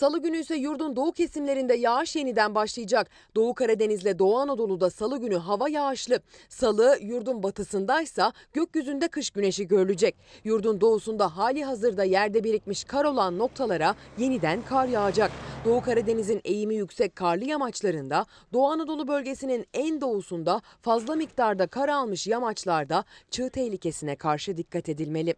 Salı 0.00 0.22
günü 0.22 0.36
ise 0.36 0.56
yurdun 0.56 0.96
doğu 0.96 1.12
kesimlerinde 1.12 1.74
yağış 1.74 2.16
yeniden 2.16 2.54
başlayacak. 2.54 3.10
Doğu 3.34 3.54
Karadeniz'le 3.54 4.18
Doğu 4.18 4.38
Anadolu'da 4.38 4.90
salı 4.90 5.20
günü 5.20 5.36
hava 5.36 5.68
yağışlı. 5.68 6.20
Salı 6.48 6.98
yurdun 7.00 7.42
batısındaysa 7.42 8.32
gökyüzünde 8.52 9.08
kış 9.08 9.30
güneşi 9.30 9.68
görülecek. 9.68 10.16
Yurdun 10.44 10.80
doğusunda 10.80 11.36
hali 11.36 11.64
hazırda 11.64 12.04
yerde 12.04 12.44
birikmiş 12.44 12.84
kar 12.84 13.04
olan 13.04 13.38
noktalara 13.38 13.94
yeniden 14.18 14.62
kar 14.62 14.86
yağacak. 14.86 15.30
Doğu 15.64 15.80
Karadeniz'in 15.80 16.40
eğimi 16.44 16.74
yüksek 16.74 17.16
karlı 17.16 17.44
yamaçlarında, 17.44 18.26
Doğu 18.52 18.66
Anadolu 18.68 19.08
bölgesinin 19.08 19.66
en 19.74 20.00
doğusunda 20.00 20.62
fazla 20.82 21.14
miktarda 21.14 21.66
kar 21.66 21.88
almış 21.88 22.26
yamaçlarda 22.26 23.04
çığ 23.30 23.50
tehlikesine 23.50 24.16
karşı 24.16 24.56
dikkat 24.56 24.88
edilmeli. 24.88 25.34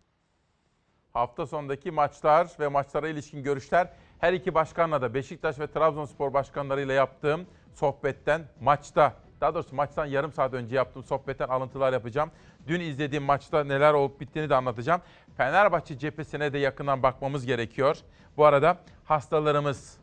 Hafta 1.12 1.46
sonundaki 1.46 1.90
maçlar 1.90 2.52
ve 2.60 2.68
maçlara 2.68 3.08
ilişkin 3.08 3.42
görüşler 3.42 3.92
her 4.22 4.32
iki 4.32 4.54
başkanla 4.54 5.02
da 5.02 5.14
Beşiktaş 5.14 5.58
ve 5.58 5.66
Trabzonspor 5.66 6.34
başkanlarıyla 6.34 6.94
yaptığım 6.94 7.46
sohbetten 7.74 8.42
maçta 8.60 9.12
daha 9.40 9.54
doğrusu 9.54 9.76
maçtan 9.76 10.06
yarım 10.06 10.32
saat 10.32 10.54
önce 10.54 10.76
yaptığım 10.76 11.04
sohbetten 11.04 11.48
alıntılar 11.48 11.92
yapacağım. 11.92 12.30
Dün 12.66 12.80
izlediğim 12.80 13.24
maçta 13.24 13.64
neler 13.64 13.92
olup 13.92 14.20
bittiğini 14.20 14.50
de 14.50 14.54
anlatacağım. 14.54 15.00
Fenerbahçe 15.36 15.98
cephesine 15.98 16.52
de 16.52 16.58
yakından 16.58 17.02
bakmamız 17.02 17.46
gerekiyor. 17.46 17.96
Bu 18.36 18.44
arada 18.44 18.78
hastalarımız 19.04 19.98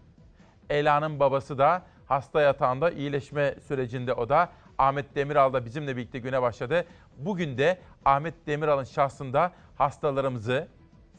Ela'nın 0.69 1.19
babası 1.19 1.57
da 1.57 1.81
hasta 2.05 2.41
yatağında 2.41 2.91
iyileşme 2.91 3.55
sürecinde 3.67 4.13
o 4.13 4.29
da. 4.29 4.49
Ahmet 4.77 5.15
Demiral 5.15 5.53
da 5.53 5.65
bizimle 5.65 5.97
birlikte 5.97 6.19
güne 6.19 6.41
başladı. 6.41 6.85
Bugün 7.17 7.57
de 7.57 7.79
Ahmet 8.05 8.47
Demiral'ın 8.47 8.83
şahsında 8.83 9.51
hastalarımızı 9.75 10.67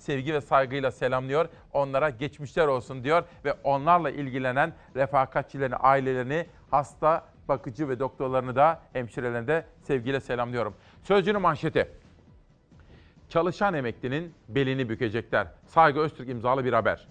sevgi 0.00 0.34
ve 0.34 0.40
saygıyla 0.40 0.90
selamlıyor. 0.90 1.48
Onlara 1.72 2.10
geçmişler 2.10 2.66
olsun 2.66 3.04
diyor 3.04 3.24
ve 3.44 3.52
onlarla 3.64 4.10
ilgilenen 4.10 4.72
refakatçilerini, 4.96 5.76
ailelerini, 5.76 6.46
hasta, 6.70 7.24
bakıcı 7.48 7.88
ve 7.88 7.98
doktorlarını 7.98 8.56
da 8.56 8.80
hemşirelerini 8.92 9.48
de 9.48 9.64
sevgiyle 9.82 10.20
selamlıyorum. 10.20 10.74
Sözcünün 11.02 11.40
manşeti. 11.40 11.88
Çalışan 13.28 13.74
emeklinin 13.74 14.34
belini 14.48 14.88
bükecekler. 14.88 15.46
Saygı 15.66 16.00
Öztürk 16.00 16.28
imzalı 16.28 16.64
bir 16.64 16.72
haber. 16.72 17.08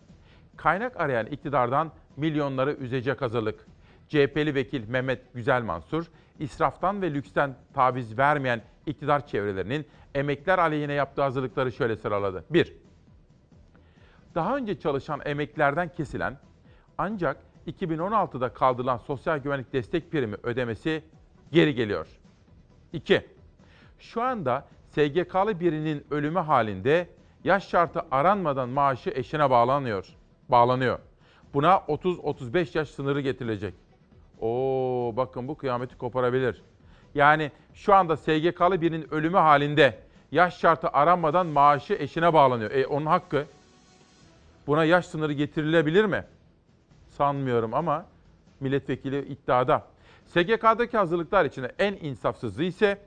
Kaynak 0.57 0.99
arayan 0.99 1.25
iktidardan 1.25 1.91
milyonları 2.17 2.71
üzecek 2.71 3.21
hazırlık. 3.21 3.65
CHP'li 4.07 4.55
vekil 4.55 4.89
Mehmet 4.89 5.33
Güzelmansur, 5.33 6.05
israftan 6.39 7.01
ve 7.01 7.13
lüksten 7.13 7.55
taviz 7.73 8.17
vermeyen 8.17 8.61
iktidar 8.85 9.27
çevrelerinin 9.27 9.87
emekler 10.15 10.59
aleyhine 10.59 10.93
yaptığı 10.93 11.21
hazırlıkları 11.21 11.71
şöyle 11.71 11.95
sıraladı. 11.95 12.45
1. 12.49 12.73
Daha 14.35 14.57
önce 14.57 14.79
çalışan 14.79 15.21
emeklerden 15.25 15.89
kesilen 15.89 16.37
ancak 16.97 17.37
2016'da 17.67 18.53
kaldırılan 18.53 18.97
sosyal 18.97 19.37
güvenlik 19.37 19.73
destek 19.73 20.11
primi 20.11 20.35
ödemesi 20.43 21.03
geri 21.51 21.75
geliyor. 21.75 22.07
2. 22.93 23.27
Şu 23.99 24.21
anda 24.21 24.65
SGK'lı 24.89 25.59
birinin 25.59 26.05
ölümü 26.11 26.39
halinde 26.39 27.09
yaş 27.43 27.67
şartı 27.67 28.01
aranmadan 28.11 28.69
maaşı 28.69 29.09
eşine 29.09 29.49
bağlanıyor. 29.49 30.15
Bağlanıyor. 30.49 30.99
Buna 31.53 31.73
30-35 31.73 32.77
yaş 32.77 32.89
sınırı 32.89 33.21
getirilecek. 33.21 33.73
Oo 34.41 35.13
bakın 35.17 35.47
bu 35.47 35.57
kıyameti 35.57 35.97
koparabilir. 35.97 36.63
Yani 37.15 37.51
şu 37.73 37.93
anda 37.93 38.17
SGK'lı 38.17 38.81
birinin 38.81 39.13
ölümü 39.13 39.37
halinde 39.37 39.99
yaş 40.31 40.57
şartı 40.57 40.89
aranmadan 40.89 41.47
maaşı 41.47 41.93
eşine 41.93 42.33
bağlanıyor. 42.33 42.71
E 42.71 42.87
onun 42.87 43.05
hakkı. 43.05 43.45
Buna 44.67 44.85
yaş 44.85 45.05
sınırı 45.05 45.33
getirilebilir 45.33 46.05
mi? 46.05 46.25
Sanmıyorum 47.07 47.73
ama 47.73 48.05
milletvekili 48.59 49.25
iddiada. 49.25 49.85
SGK'daki 50.25 50.97
hazırlıklar 50.97 51.45
içinde 51.45 51.75
en 51.79 51.93
insafsızı 51.93 52.63
ise 52.63 52.97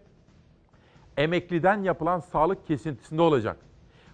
emekliden 1.17 1.83
yapılan 1.83 2.21
sağlık 2.21 2.67
kesintisinde 2.67 3.23
olacak. 3.23 3.57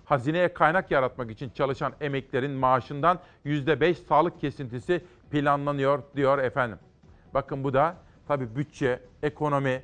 Hazineye 0.04 0.52
kaynak 0.52 0.90
yaratmak 0.90 1.30
için 1.30 1.50
çalışan 1.50 1.92
emeklerin 2.00 2.50
maaşından 2.50 3.18
%5 3.46 3.94
sağlık 3.94 4.40
kesintisi 4.40 5.04
planlanıyor 5.30 6.02
diyor 6.16 6.38
efendim. 6.38 6.78
Bakın 7.34 7.64
bu 7.64 7.74
da 7.74 7.96
tabii 8.28 8.56
bütçe, 8.56 9.00
ekonomi, 9.22 9.82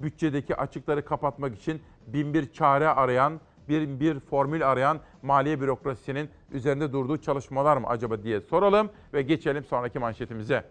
bütçedeki 0.00 0.56
açıkları 0.56 1.04
kapatmak 1.04 1.58
için 1.58 1.82
bin 2.06 2.34
bir 2.34 2.52
çare 2.52 2.88
arayan, 2.88 3.40
bir, 3.68 4.00
bir 4.00 4.20
formül 4.20 4.70
arayan 4.70 5.00
maliye 5.22 5.60
bürokrasisinin 5.60 6.30
üzerinde 6.52 6.92
durduğu 6.92 7.16
çalışmalar 7.16 7.76
mı 7.76 7.86
acaba 7.86 8.22
diye 8.22 8.40
soralım 8.40 8.90
ve 9.14 9.22
geçelim 9.22 9.64
sonraki 9.64 9.98
manşetimize. 9.98 10.64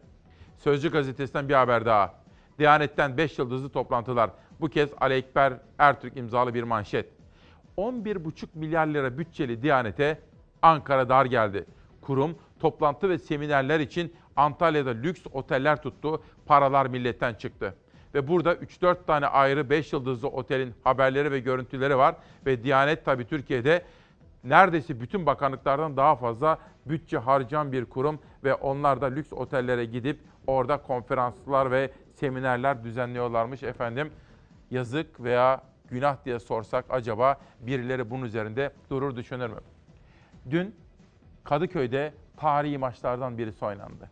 Sözcü 0.57 0.91
gazetesinden 0.91 1.49
bir 1.49 1.53
haber 1.53 1.85
daha. 1.85 2.13
Diyanet'ten 2.59 3.17
5 3.17 3.39
yıldızlı 3.39 3.69
toplantılar. 3.69 4.29
Bu 4.61 4.69
kez 4.69 4.89
Ali 5.01 5.13
Ekber 5.13 5.53
Ertürk 5.77 6.17
imzalı 6.17 6.53
bir 6.53 6.63
manşet. 6.63 7.09
11,5 7.77 8.47
milyar 8.53 8.87
lira 8.87 9.17
bütçeli 9.17 9.61
Diyanet'e 9.61 10.19
Ankara 10.61 11.09
dar 11.09 11.25
geldi. 11.25 11.65
Kurum 12.01 12.35
toplantı 12.59 13.09
ve 13.09 13.17
seminerler 13.17 13.79
için 13.79 14.13
Antalya'da 14.35 14.89
lüks 14.89 15.21
oteller 15.33 15.81
tuttu. 15.81 16.23
Paralar 16.45 16.85
milletten 16.85 17.33
çıktı. 17.33 17.75
Ve 18.13 18.27
burada 18.27 18.53
3-4 18.53 19.05
tane 19.07 19.27
ayrı 19.27 19.69
5 19.69 19.93
yıldızlı 19.93 20.27
otelin 20.27 20.73
haberleri 20.83 21.31
ve 21.31 21.39
görüntüleri 21.39 21.97
var. 21.97 22.15
Ve 22.45 22.63
Diyanet 22.63 23.05
tabii 23.05 23.27
Türkiye'de 23.27 23.81
neredeyse 24.43 25.01
bütün 25.01 25.25
bakanlıklardan 25.25 25.97
daha 25.97 26.15
fazla 26.15 26.59
bütçe 26.85 27.17
harcayan 27.17 27.71
bir 27.71 27.85
kurum 27.85 28.19
ve 28.43 28.53
onlar 28.53 29.01
da 29.01 29.05
lüks 29.05 29.33
otellere 29.33 29.85
gidip 29.85 30.19
orada 30.47 30.77
konferanslar 30.77 31.71
ve 31.71 31.91
seminerler 32.13 32.83
düzenliyorlarmış 32.83 33.63
efendim. 33.63 34.11
Yazık 34.71 35.23
veya 35.23 35.61
günah 35.89 36.25
diye 36.25 36.39
sorsak 36.39 36.85
acaba 36.89 37.37
birileri 37.59 38.09
bunun 38.09 38.25
üzerinde 38.25 38.71
durur 38.89 39.15
düşünür 39.15 39.49
mü? 39.49 39.59
Dün 40.49 40.75
Kadıköy'de 41.43 42.13
tarihi 42.37 42.77
maçlardan 42.77 43.37
birisi 43.37 43.65
oynandı. 43.65 44.09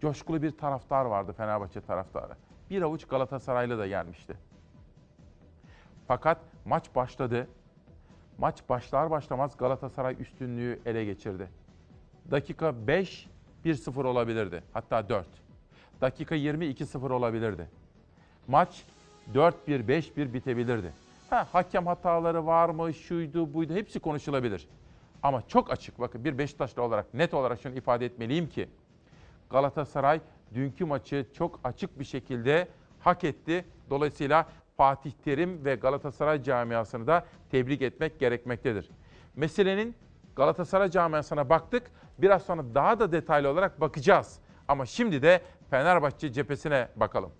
Coşkulu 0.00 0.42
bir 0.42 0.50
taraftar 0.50 1.04
vardı 1.04 1.32
Fenerbahçe 1.32 1.80
taraftarı. 1.80 2.32
Bir 2.70 2.82
avuç 2.82 3.04
Galatasaraylı 3.04 3.78
da 3.78 3.86
gelmişti. 3.86 4.36
Fakat 6.08 6.38
maç 6.64 6.94
başladı. 6.94 7.48
Maç 8.38 8.62
başlar 8.68 9.10
başlamaz 9.10 9.56
Galatasaray 9.56 10.16
üstünlüğü 10.20 10.80
ele 10.86 11.04
geçirdi. 11.04 11.48
Dakika 12.30 12.86
5 12.86 13.28
1-0 13.64 14.06
olabilirdi. 14.06 14.62
Hatta 14.72 15.08
4. 15.08 15.26
Dakika 16.00 16.34
20 16.34 16.64
2-0 16.66 17.12
olabilirdi. 17.12 17.68
Maç 18.48 18.84
4-1 19.34 19.52
5-1 19.66 20.32
bitebilirdi. 20.32 20.92
Ha, 21.30 21.48
hakem 21.52 21.86
hataları 21.86 22.46
var 22.46 22.68
mı, 22.68 22.94
şuydu, 22.94 23.54
buydu 23.54 23.74
hepsi 23.74 24.00
konuşulabilir. 24.00 24.68
Ama 25.22 25.42
çok 25.48 25.70
açık 25.70 26.00
bakın 26.00 26.24
bir 26.24 26.38
Beşiktaşlı 26.38 26.82
olarak 26.82 27.14
net 27.14 27.34
olarak 27.34 27.60
şunu 27.60 27.74
ifade 27.74 28.06
etmeliyim 28.06 28.48
ki 28.48 28.68
Galatasaray 29.50 30.20
dünkü 30.54 30.84
maçı 30.84 31.26
çok 31.32 31.60
açık 31.64 31.98
bir 31.98 32.04
şekilde 32.04 32.68
hak 33.00 33.24
etti. 33.24 33.64
Dolayısıyla 33.90 34.46
Fatih 34.76 35.12
Terim 35.24 35.64
ve 35.64 35.74
Galatasaray 35.74 36.42
camiasını 36.42 37.06
da 37.06 37.26
tebrik 37.50 37.82
etmek 37.82 38.20
gerekmektedir. 38.20 38.90
Meselenin 39.36 39.94
Galatasaray 40.36 40.90
camiasına 40.90 41.48
baktık. 41.48 41.90
Biraz 42.18 42.42
sonra 42.42 42.62
daha 42.74 43.00
da 43.00 43.12
detaylı 43.12 43.48
olarak 43.48 43.80
bakacağız. 43.80 44.38
Ama 44.68 44.86
şimdi 44.86 45.22
de 45.22 45.40
Fenerbahçe 45.70 46.32
cephesine 46.32 46.88
bakalım. 46.96 47.30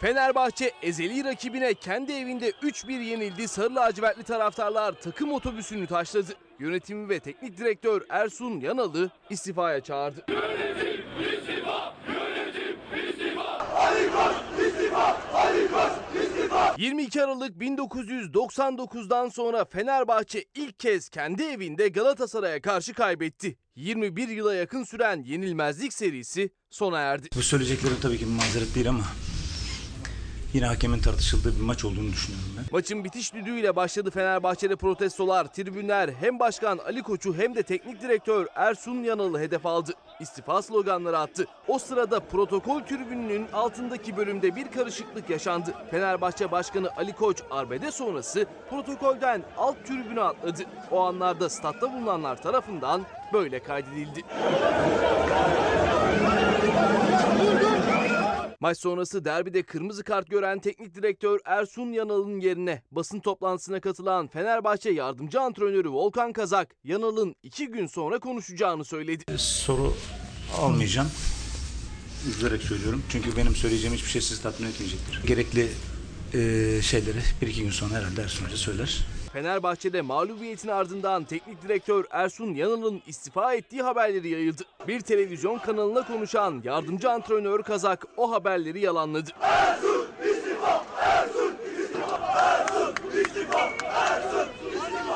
Fenerbahçe 0.00 0.72
ezeli 0.82 1.24
rakibine 1.24 1.74
kendi 1.74 2.12
evinde 2.12 2.50
3-1 2.50 3.02
yenildi. 3.02 3.48
Sarı 3.48 3.74
lacivertli 3.74 4.22
taraftarlar 4.22 4.92
takım 4.92 5.32
otobüsünü 5.32 5.86
taşladı. 5.86 6.32
Yönetimi 6.58 7.08
ve 7.08 7.20
teknik 7.20 7.58
direktör 7.58 8.02
Ersun 8.08 8.60
Yanalı 8.60 9.10
istifaya 9.30 9.80
çağırdı. 9.80 10.26
22 16.78 17.22
Aralık 17.24 17.56
1999'dan 17.56 19.28
sonra 19.28 19.64
Fenerbahçe 19.64 20.44
ilk 20.54 20.78
kez 20.80 21.08
kendi 21.08 21.42
evinde 21.42 21.88
Galatasaray'a 21.88 22.60
karşı 22.60 22.94
kaybetti. 22.94 23.56
21 23.76 24.28
yıla 24.28 24.54
yakın 24.54 24.84
süren 24.84 25.22
yenilmezlik 25.22 25.92
serisi 25.92 26.50
sona 26.70 26.98
erdi. 26.98 27.28
Bu 27.36 27.42
söyleyeceklerim 27.42 27.96
tabii 28.02 28.18
ki 28.18 28.26
bir 28.26 28.30
mazeret 28.30 28.74
değil 28.74 28.88
ama 28.88 29.04
yine 30.56 30.66
hakemin 30.66 30.98
tartışıldığı 30.98 31.56
bir 31.56 31.60
maç 31.60 31.84
olduğunu 31.84 32.12
düşünüyorum 32.12 32.48
ben. 32.58 32.64
Maçın 32.72 33.04
bitiş 33.04 33.34
düdüğüyle 33.34 33.76
başladı 33.76 34.10
Fenerbahçe'de 34.10 34.76
protestolar. 34.76 35.44
Tribünler 35.44 36.10
hem 36.20 36.38
başkan 36.38 36.78
Ali 36.78 37.02
Koç'u 37.02 37.34
hem 37.34 37.54
de 37.54 37.62
teknik 37.62 38.02
direktör 38.02 38.46
Ersun 38.54 39.02
Yanal'ı 39.02 39.38
hedef 39.40 39.66
aldı. 39.66 39.92
İstifa 40.20 40.62
sloganları 40.62 41.18
attı. 41.18 41.46
O 41.68 41.78
sırada 41.78 42.20
protokol 42.20 42.80
tribününün 42.80 43.46
altındaki 43.52 44.16
bölümde 44.16 44.56
bir 44.56 44.70
karışıklık 44.70 45.30
yaşandı. 45.30 45.74
Fenerbahçe 45.90 46.50
Başkanı 46.50 46.90
Ali 46.96 47.12
Koç 47.12 47.42
arbede 47.50 47.90
sonrası 47.90 48.46
protokolden 48.70 49.42
alt 49.56 49.76
tribüne 49.86 50.20
atladı. 50.20 50.62
O 50.90 51.00
anlarda 51.00 51.48
statta 51.48 51.92
bulunanlar 51.92 52.42
tarafından 52.42 53.06
böyle 53.32 53.62
kaydedildi. 53.62 54.22
Maç 58.60 58.78
sonrası 58.78 59.24
derbide 59.24 59.62
kırmızı 59.62 60.04
kart 60.04 60.30
gören 60.30 60.58
teknik 60.58 60.94
direktör 60.94 61.40
Ersun 61.44 61.92
Yanal'ın 61.92 62.40
yerine 62.40 62.82
basın 62.90 63.20
toplantısına 63.20 63.80
katılan 63.80 64.28
Fenerbahçe 64.28 64.90
yardımcı 64.90 65.40
antrenörü 65.40 65.90
Volkan 65.90 66.32
Kazak, 66.32 66.74
Yanal'ın 66.84 67.34
iki 67.42 67.66
gün 67.68 67.86
sonra 67.86 68.18
konuşacağını 68.18 68.84
söyledi. 68.84 69.24
Soru 69.38 69.94
almayacağım. 70.58 71.08
Üzülerek 72.28 72.62
söylüyorum. 72.62 73.02
Çünkü 73.08 73.36
benim 73.36 73.54
söyleyeceğim 73.56 73.94
hiçbir 73.96 74.10
şey 74.10 74.22
sizi 74.22 74.42
tatmin 74.42 74.66
etmeyecektir. 74.68 75.22
Gerekli 75.26 75.68
eee, 76.34 76.82
şeyleri 76.82 77.18
bir 77.42 77.46
iki 77.46 77.62
gün 77.62 77.70
sonra 77.70 77.94
herhalde 77.94 78.22
Ersun 78.22 78.44
Hoca 78.46 78.56
söyler. 78.56 79.06
Fenerbahçe'de 79.36 80.02
mağlubiyetin 80.02 80.68
ardından 80.68 81.24
teknik 81.24 81.62
direktör 81.62 82.04
Ersun 82.10 82.54
Yanal'ın 82.54 83.02
istifa 83.06 83.54
ettiği 83.54 83.82
haberleri 83.82 84.28
yayıldı. 84.28 84.62
Bir 84.88 85.00
televizyon 85.00 85.58
kanalına 85.58 86.06
konuşan 86.06 86.60
yardımcı 86.64 87.10
antrenör 87.10 87.62
Kazak 87.62 88.06
o 88.16 88.32
haberleri 88.32 88.80
yalanladı. 88.80 89.30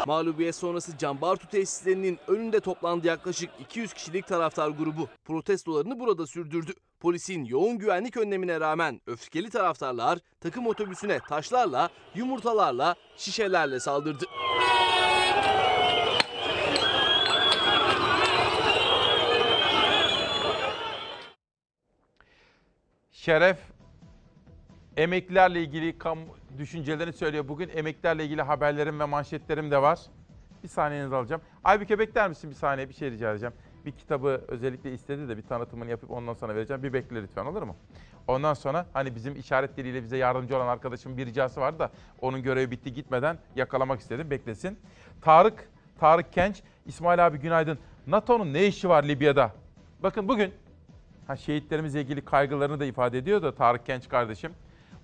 Mağlubiyet 0.07 0.55
sonrası 0.55 0.99
Can 0.99 1.21
Bartu 1.21 1.49
tesislerinin 1.49 2.19
önünde 2.29 2.61
toplandı 2.61 3.07
yaklaşık 3.07 3.51
200 3.61 3.93
kişilik 3.93 4.27
taraftar 4.27 4.69
grubu. 4.69 5.09
Protestolarını 5.25 6.01
burada 6.01 6.27
sürdürdü. 6.27 6.73
Polisin 7.01 7.45
yoğun 7.45 7.79
güvenlik 7.79 8.17
önlemine 8.17 8.61
rağmen 8.61 9.01
öfkeli 9.07 9.51
taraftarlar 9.51 10.19
takım 10.41 10.67
otobüsüne 10.67 11.21
taşlarla, 11.29 11.89
yumurtalarla, 12.15 12.95
şişelerle 13.17 13.81
saldırdı. 13.81 14.25
Şeref 23.13 23.59
emeklilerle 24.97 25.63
ilgili 25.63 25.97
düşüncelerini 26.59 27.13
söylüyor. 27.13 27.49
Bugün 27.49 27.71
emeklilerle 27.75 28.25
ilgili 28.25 28.43
haberlerim 28.43 29.01
ve 29.01 29.05
manşetlerim 29.05 29.71
de 29.71 29.83
var. 29.83 30.01
Bir 30.63 30.69
saniyenizi 30.69 31.17
alacağım. 31.17 31.43
Aybüke 31.65 31.99
bekler 31.99 32.29
misin 32.29 32.51
bir 32.51 32.55
saniye 32.55 32.89
bir 32.89 32.95
şey 32.95 33.11
rica 33.11 33.31
edeceğim. 33.31 33.55
Bir 33.85 33.93
kitabı 33.93 34.45
özellikle 34.49 34.93
istedi 34.93 35.29
de 35.29 35.37
bir 35.37 35.43
tanıtımını 35.43 35.91
yapıp 35.91 36.11
ondan 36.11 36.35
sonra 36.35 36.55
vereceğim. 36.55 36.83
Bir 36.83 36.93
bekle 36.93 37.23
lütfen 37.23 37.47
olur 37.47 37.63
mu? 37.63 37.77
Ondan 38.29 38.55
sonra 38.55 38.87
hani 38.93 39.15
bizim 39.15 39.37
işaret 39.37 39.77
diliyle 39.77 40.03
bize 40.03 40.17
yardımcı 40.17 40.57
olan 40.57 40.67
arkadaşımın 40.67 41.19
bir 41.19 41.27
ricası 41.27 41.61
vardı 41.61 41.79
da 41.79 41.91
onun 42.21 42.43
görevi 42.43 42.71
bitti 42.71 42.93
gitmeden 42.93 43.39
yakalamak 43.57 44.01
istedim. 44.01 44.31
Beklesin. 44.31 44.79
Tarık, 45.21 45.69
Tarık 46.01 46.33
Kenç, 46.33 46.63
İsmail 46.87 47.27
abi 47.27 47.39
günaydın. 47.39 47.79
NATO'nun 48.07 48.53
ne 48.53 48.67
işi 48.67 48.89
var 48.89 49.05
Libya'da? 49.05 49.53
Bakın 50.03 50.29
bugün 50.29 50.55
ha, 51.27 51.37
şehitlerimizle 51.37 52.01
ilgili 52.01 52.25
kaygılarını 52.25 52.81
da 52.81 52.85
ifade 52.85 53.19
ediyor 53.19 53.43
da 53.43 53.55
Tarık 53.55 53.87
Genç 53.87 54.09
kardeşim. 54.09 54.53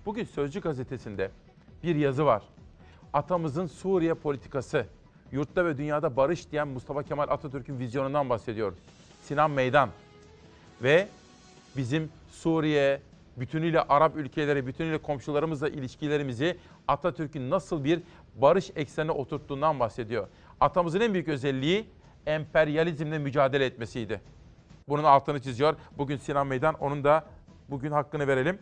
Bugün 0.07 0.23
Sözcü 0.23 0.61
gazetesinde 0.61 1.31
bir 1.83 1.95
yazı 1.95 2.25
var. 2.25 2.43
Atamızın 3.13 3.67
Suriye 3.67 4.13
politikası, 4.13 4.85
yurtta 5.31 5.65
ve 5.65 5.77
dünyada 5.77 6.15
barış 6.15 6.51
diyen 6.51 6.67
Mustafa 6.67 7.03
Kemal 7.03 7.29
Atatürk'ün 7.29 7.79
vizyonundan 7.79 8.29
bahsediyor. 8.29 8.73
Sinan 9.21 9.51
Meydan 9.51 9.89
ve 10.83 11.07
bizim 11.77 12.09
Suriye, 12.29 13.01
bütünüyle 13.37 13.81
Arap 13.81 14.17
ülkeleri, 14.17 14.67
bütünüyle 14.67 14.97
komşularımızla 14.97 15.69
ilişkilerimizi 15.69 16.57
Atatürk'ün 16.87 17.49
nasıl 17.49 17.83
bir 17.83 18.01
barış 18.35 18.71
eksenine 18.75 19.11
oturttuğundan 19.11 19.79
bahsediyor. 19.79 20.27
Atamızın 20.59 21.01
en 21.01 21.13
büyük 21.13 21.27
özelliği 21.27 21.85
emperyalizmle 22.25 23.17
mücadele 23.17 23.65
etmesiydi. 23.65 24.21
Bunun 24.89 25.03
altını 25.03 25.41
çiziyor. 25.41 25.75
Bugün 25.97 26.17
Sinan 26.17 26.47
Meydan 26.47 26.73
onun 26.73 27.03
da 27.03 27.25
bugün 27.69 27.91
hakkını 27.91 28.27
verelim. 28.27 28.59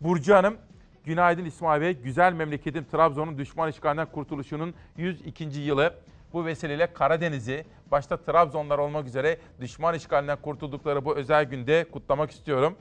Burcu 0.00 0.34
Hanım, 0.34 0.56
günaydın 1.04 1.44
İsmail 1.44 1.80
Bey. 1.80 1.92
Güzel 1.92 2.32
memleketim 2.32 2.84
Trabzon'un 2.84 3.38
düşman 3.38 3.70
işgalinden 3.70 4.06
kurtuluşunun 4.12 4.74
102. 4.96 5.44
yılı. 5.44 5.94
Bu 6.32 6.46
vesileyle 6.46 6.92
Karadeniz'i, 6.92 7.64
başta 7.90 8.16
Trabzonlar 8.16 8.78
olmak 8.78 9.06
üzere 9.06 9.38
düşman 9.60 9.94
işgalinden 9.94 10.38
kurtuldukları 10.42 11.04
bu 11.04 11.16
özel 11.16 11.44
günde 11.44 11.86
kutlamak 11.92 12.30
istiyorum. 12.30 12.76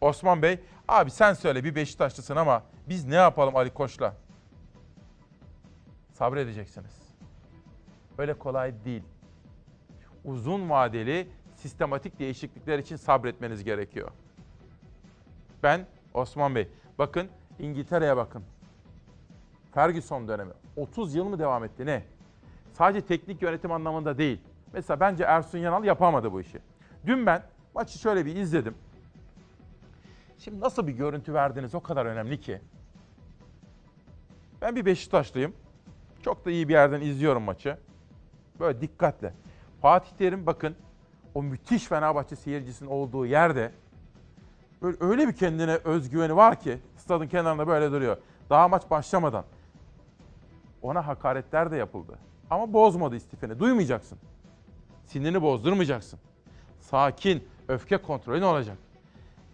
Osman 0.00 0.42
Bey, 0.42 0.58
abi 0.88 1.10
sen 1.10 1.32
söyle 1.32 1.64
bir 1.64 1.74
Beşiktaşlısın 1.74 2.36
ama 2.36 2.62
biz 2.88 3.04
ne 3.06 3.14
yapalım 3.14 3.56
Ali 3.56 3.70
Koç'la? 3.70 4.14
Sabredeceksiniz. 6.12 7.02
Öyle 8.18 8.34
kolay 8.34 8.84
değil. 8.84 9.02
Uzun 10.24 10.70
vadeli 10.70 11.28
sistematik 11.56 12.18
değişiklikler 12.18 12.78
için 12.78 12.96
sabretmeniz 12.96 13.64
gerekiyor. 13.64 14.10
Ben 15.62 15.86
Osman 16.14 16.54
Bey, 16.54 16.68
bakın 16.98 17.28
İngiltere'ye 17.58 18.16
bakın. 18.16 18.42
Ferguson 19.74 20.28
dönemi 20.28 20.52
30 20.76 21.14
yıl 21.14 21.24
mı 21.24 21.38
devam 21.38 21.64
etti 21.64 21.86
ne? 21.86 22.04
Sadece 22.72 23.06
teknik 23.06 23.42
yönetim 23.42 23.72
anlamında 23.72 24.18
değil. 24.18 24.40
Mesela 24.72 25.00
bence 25.00 25.24
Ersun 25.24 25.58
Yanal 25.58 25.84
yapamadı 25.84 26.32
bu 26.32 26.40
işi. 26.40 26.58
Dün 27.06 27.26
ben 27.26 27.42
maçı 27.74 27.98
şöyle 27.98 28.26
bir 28.26 28.36
izledim. 28.36 28.74
Şimdi 30.38 30.60
nasıl 30.60 30.86
bir 30.86 30.92
görüntü 30.92 31.34
verdiniz 31.34 31.74
o 31.74 31.80
kadar 31.80 32.06
önemli 32.06 32.40
ki. 32.40 32.60
Ben 34.62 34.76
bir 34.76 34.84
Beşiktaşlıyım. 34.84 35.54
Çok 36.22 36.44
da 36.44 36.50
iyi 36.50 36.68
bir 36.68 36.72
yerden 36.72 37.00
izliyorum 37.00 37.42
maçı. 37.42 37.76
Böyle 38.60 38.80
dikkatle. 38.80 39.32
Fatih 39.82 40.10
Terim 40.18 40.46
bakın 40.46 40.76
o 41.34 41.42
müthiş 41.42 41.84
Fenerbahçe 41.84 42.36
seyircisinin 42.36 42.90
olduğu 42.90 43.26
yerde 43.26 43.72
böyle 44.82 44.96
öyle 45.00 45.28
bir 45.28 45.32
kendine 45.32 45.74
özgüveni 45.74 46.36
var 46.36 46.60
ki 46.60 46.78
stadın 46.96 47.26
kenarında 47.26 47.66
böyle 47.66 47.92
duruyor. 47.92 48.16
Daha 48.50 48.68
maç 48.68 48.82
başlamadan. 48.90 49.44
Ona 50.82 51.06
hakaretler 51.06 51.70
de 51.70 51.76
yapıldı. 51.76 52.18
Ama 52.50 52.72
bozmadı 52.72 53.16
istifini. 53.16 53.58
Duymayacaksın. 53.58 54.18
Sinirini 55.06 55.42
bozdurmayacaksın. 55.42 56.18
Sakin, 56.80 57.48
öfke 57.68 57.96
kontrolü 57.96 58.40
ne 58.40 58.46
olacak? 58.46 58.76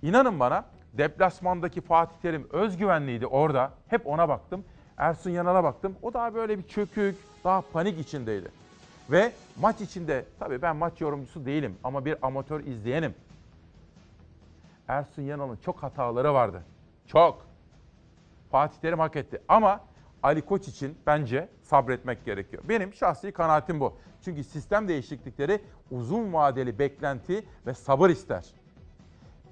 İnanın 0.03 0.41
bana 0.41 0.65
deplasmandaki 0.93 1.81
Fatih 1.81 2.17
Terim 2.23 2.49
özgüvenliydi 2.53 3.27
orada. 3.27 3.73
Hep 3.89 4.07
ona 4.07 4.29
baktım. 4.29 4.65
Ersun 4.97 5.31
Yanal'a 5.31 5.65
baktım. 5.65 5.97
O 6.03 6.15
daha 6.15 6.35
böyle 6.35 6.59
bir 6.59 6.69
çökük, 6.69 7.17
daha 7.45 7.61
panik 7.61 7.99
içindeydi. 7.99 8.51
Ve 9.11 9.33
maç 9.61 9.81
içinde, 9.81 10.25
tabii 10.39 10.63
ben 10.63 10.77
maç 10.77 11.01
yorumcusu 11.01 11.47
değilim 11.47 11.77
ama 11.85 12.05
bir 12.05 12.17
amatör 12.23 12.61
izleyenim. 12.61 13.15
Ersun 14.91 15.23
Yanal'ın 15.23 15.57
çok 15.57 15.83
hataları 15.83 16.35
vardı. 16.35 16.63
Çok. 17.07 17.47
Fatih 18.51 18.79
Terim 18.81 18.99
hak 18.99 19.17
etti. 19.17 19.43
Ama 19.49 19.81
Ali 20.23 20.43
Koç 20.43 20.69
için 20.69 20.99
bence 21.07 21.49
sabretmek 21.63 22.25
gerekiyor. 22.25 22.63
Benim 22.69 22.95
şahsi 22.95 23.33
kanaatim 23.33 23.81
bu. 23.81 23.97
Çünkü 24.25 24.45
sistem 24.45 24.89
değişiklikleri 24.89 25.61
uzun 25.91 26.33
vadeli 26.33 26.79
beklenti 26.79 27.45
ve 27.67 27.75
sabır 27.75 28.11
ister. 28.11 28.45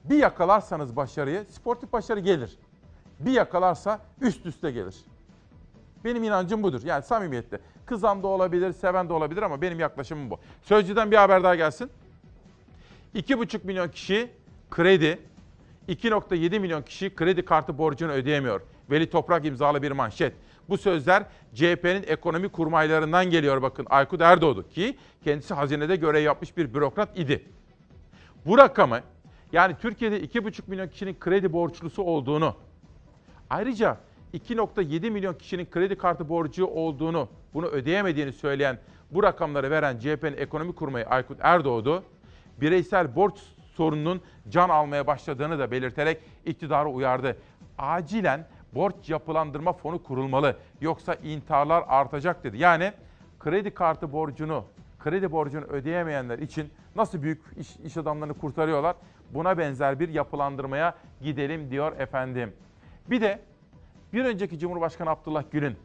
Bir 0.05 0.17
yakalarsanız 0.17 0.97
başarıyı, 0.97 1.45
sportif 1.51 1.93
başarı 1.93 2.21
gelir. 2.21 2.59
Bir 3.21 3.33
yakalarsa 3.33 4.01
üst 4.21 4.47
üste 4.47 4.71
gelir. 4.71 4.97
Benim 6.05 6.25
inancım 6.25 6.63
budur. 6.63 6.83
Yani 6.85 7.03
samimiyetle. 7.03 7.61
Kızan 7.87 8.23
da 8.23 8.27
olabilir, 8.27 8.73
seven 8.73 9.09
de 9.09 9.13
olabilir 9.13 9.43
ama 9.43 9.63
benim 9.63 9.81
yaklaşımım 9.81 10.31
bu. 10.31 10.39
Sözcüden 10.63 11.11
bir 11.11 11.17
haber 11.17 11.43
daha 11.43 11.55
gelsin. 11.55 11.91
2,5 13.15 13.67
milyon 13.67 13.89
kişi 13.89 14.31
kredi, 14.71 15.19
2.7 15.89 16.59
milyon 16.59 16.83
kişi 16.83 17.15
kredi 17.15 17.45
kartı 17.45 17.79
borcunu 17.79 18.13
ödeyemiyor. 18.13 18.61
Veli 18.91 19.11
Toprak 19.11 19.47
imzalı 19.47 19.83
bir 19.83 19.91
manşet. 19.91 20.33
Bu 20.69 20.79
sözler 20.79 21.23
CHP'nin 21.55 22.05
ekonomi 22.07 22.49
kurmaylarından 22.49 23.31
geliyor 23.31 23.63
bakın 23.63 23.87
Aykut 23.91 24.21
Erdoğdu 24.21 24.69
ki 24.69 24.97
kendisi 25.25 25.55
hazinede 25.55 25.97
görev 25.97 26.23
yapmış 26.23 26.57
bir 26.57 26.75
bürokrat 26.75 27.19
idi. 27.19 27.45
Bu 28.47 28.59
rakamı 28.59 29.01
yani 29.53 29.77
Türkiye'de 29.81 30.21
2,5 30.21 30.63
milyon 30.67 30.89
kişinin 30.89 31.17
kredi 31.21 31.53
borçlusu 31.53 32.03
olduğunu 32.03 32.55
ayrıca 33.51 33.99
2.7 34.35 35.11
milyon 35.11 35.35
kişinin 35.35 35.67
kredi 35.67 35.99
kartı 35.99 36.29
borcu 36.29 36.67
olduğunu, 36.67 37.29
bunu 37.55 37.67
ödeyemediğini 37.67 38.33
söyleyen 38.33 38.79
bu 39.11 39.23
rakamları 39.23 39.71
veren 39.71 39.99
CHP'nin 39.99 40.37
ekonomi 40.37 40.75
kurmayı 40.75 41.07
Aykut 41.07 41.39
Erdoğdu, 41.41 42.05
bireysel 42.61 43.17
borç 43.17 43.35
sorununun 43.79 44.21
can 44.49 44.69
almaya 44.69 45.07
başladığını 45.07 45.59
da 45.59 45.71
belirterek 45.71 46.21
iktidarı 46.45 46.89
uyardı. 46.89 47.37
Acilen 47.79 48.47
borç 48.75 48.95
yapılandırma 49.11 49.73
fonu 49.73 50.03
kurulmalı 50.03 50.57
yoksa 50.81 51.15
intiharlar 51.15 51.85
artacak 51.89 52.45
dedi. 52.45 52.59
Yani 52.59 52.93
kredi 53.39 53.71
kartı 53.71 54.13
borcunu, 54.13 54.65
kredi 54.99 55.33
borcunu 55.33 55.65
ödeyemeyenler 55.65 56.39
için 56.39 56.71
nasıl 56.97 57.23
büyük 57.23 57.43
iş, 57.57 57.77
iş 57.77 57.97
adamlarını 57.97 58.35
kurtarıyorlar? 58.35 58.97
Buna 59.31 59.59
benzer 59.59 60.01
bir 60.01 60.09
yapılandırmaya 60.09 60.95
gidelim 61.21 61.71
diyor 61.71 61.93
efendim. 61.99 62.53
Bir 63.11 63.21
de 63.21 63.41
bir 64.13 64.25
önceki 64.25 64.59
Cumhurbaşkanı 64.59 65.11
Abdullah 65.11 65.43
Gül'ün 65.51 65.77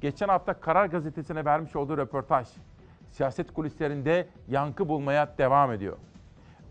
geçen 0.00 0.28
hafta 0.28 0.60
Karar 0.60 0.86
Gazetesi'ne 0.86 1.44
vermiş 1.44 1.76
olduğu 1.76 1.96
röportaj 1.96 2.48
siyaset 3.10 3.52
kulislerinde 3.52 4.28
yankı 4.48 4.88
bulmaya 4.88 5.34
devam 5.38 5.72
ediyor. 5.72 5.96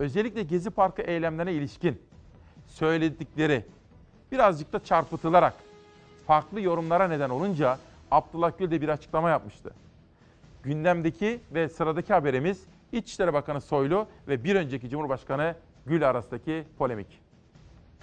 Özellikle 0.03 0.43
Gezi 0.43 0.69
Parkı 0.69 1.01
eylemlerine 1.01 1.53
ilişkin 1.53 2.01
söyledikleri 2.67 3.65
birazcık 4.31 4.73
da 4.73 4.83
çarpıtılarak 4.83 5.53
farklı 6.27 6.61
yorumlara 6.61 7.07
neden 7.07 7.29
olunca 7.29 7.79
Abdullah 8.11 8.51
Gül 8.59 8.71
de 8.71 8.81
bir 8.81 8.89
açıklama 8.89 9.29
yapmıştı. 9.29 9.73
Gündemdeki 10.63 11.39
ve 11.51 11.69
sıradaki 11.69 12.13
haberimiz 12.13 12.63
İçişleri 12.91 13.33
Bakanı 13.33 13.61
Soylu 13.61 14.07
ve 14.27 14.43
bir 14.43 14.55
önceki 14.55 14.89
Cumhurbaşkanı 14.89 15.55
Gül 15.85 16.09
arasındaki 16.09 16.63
polemik. 16.77 17.21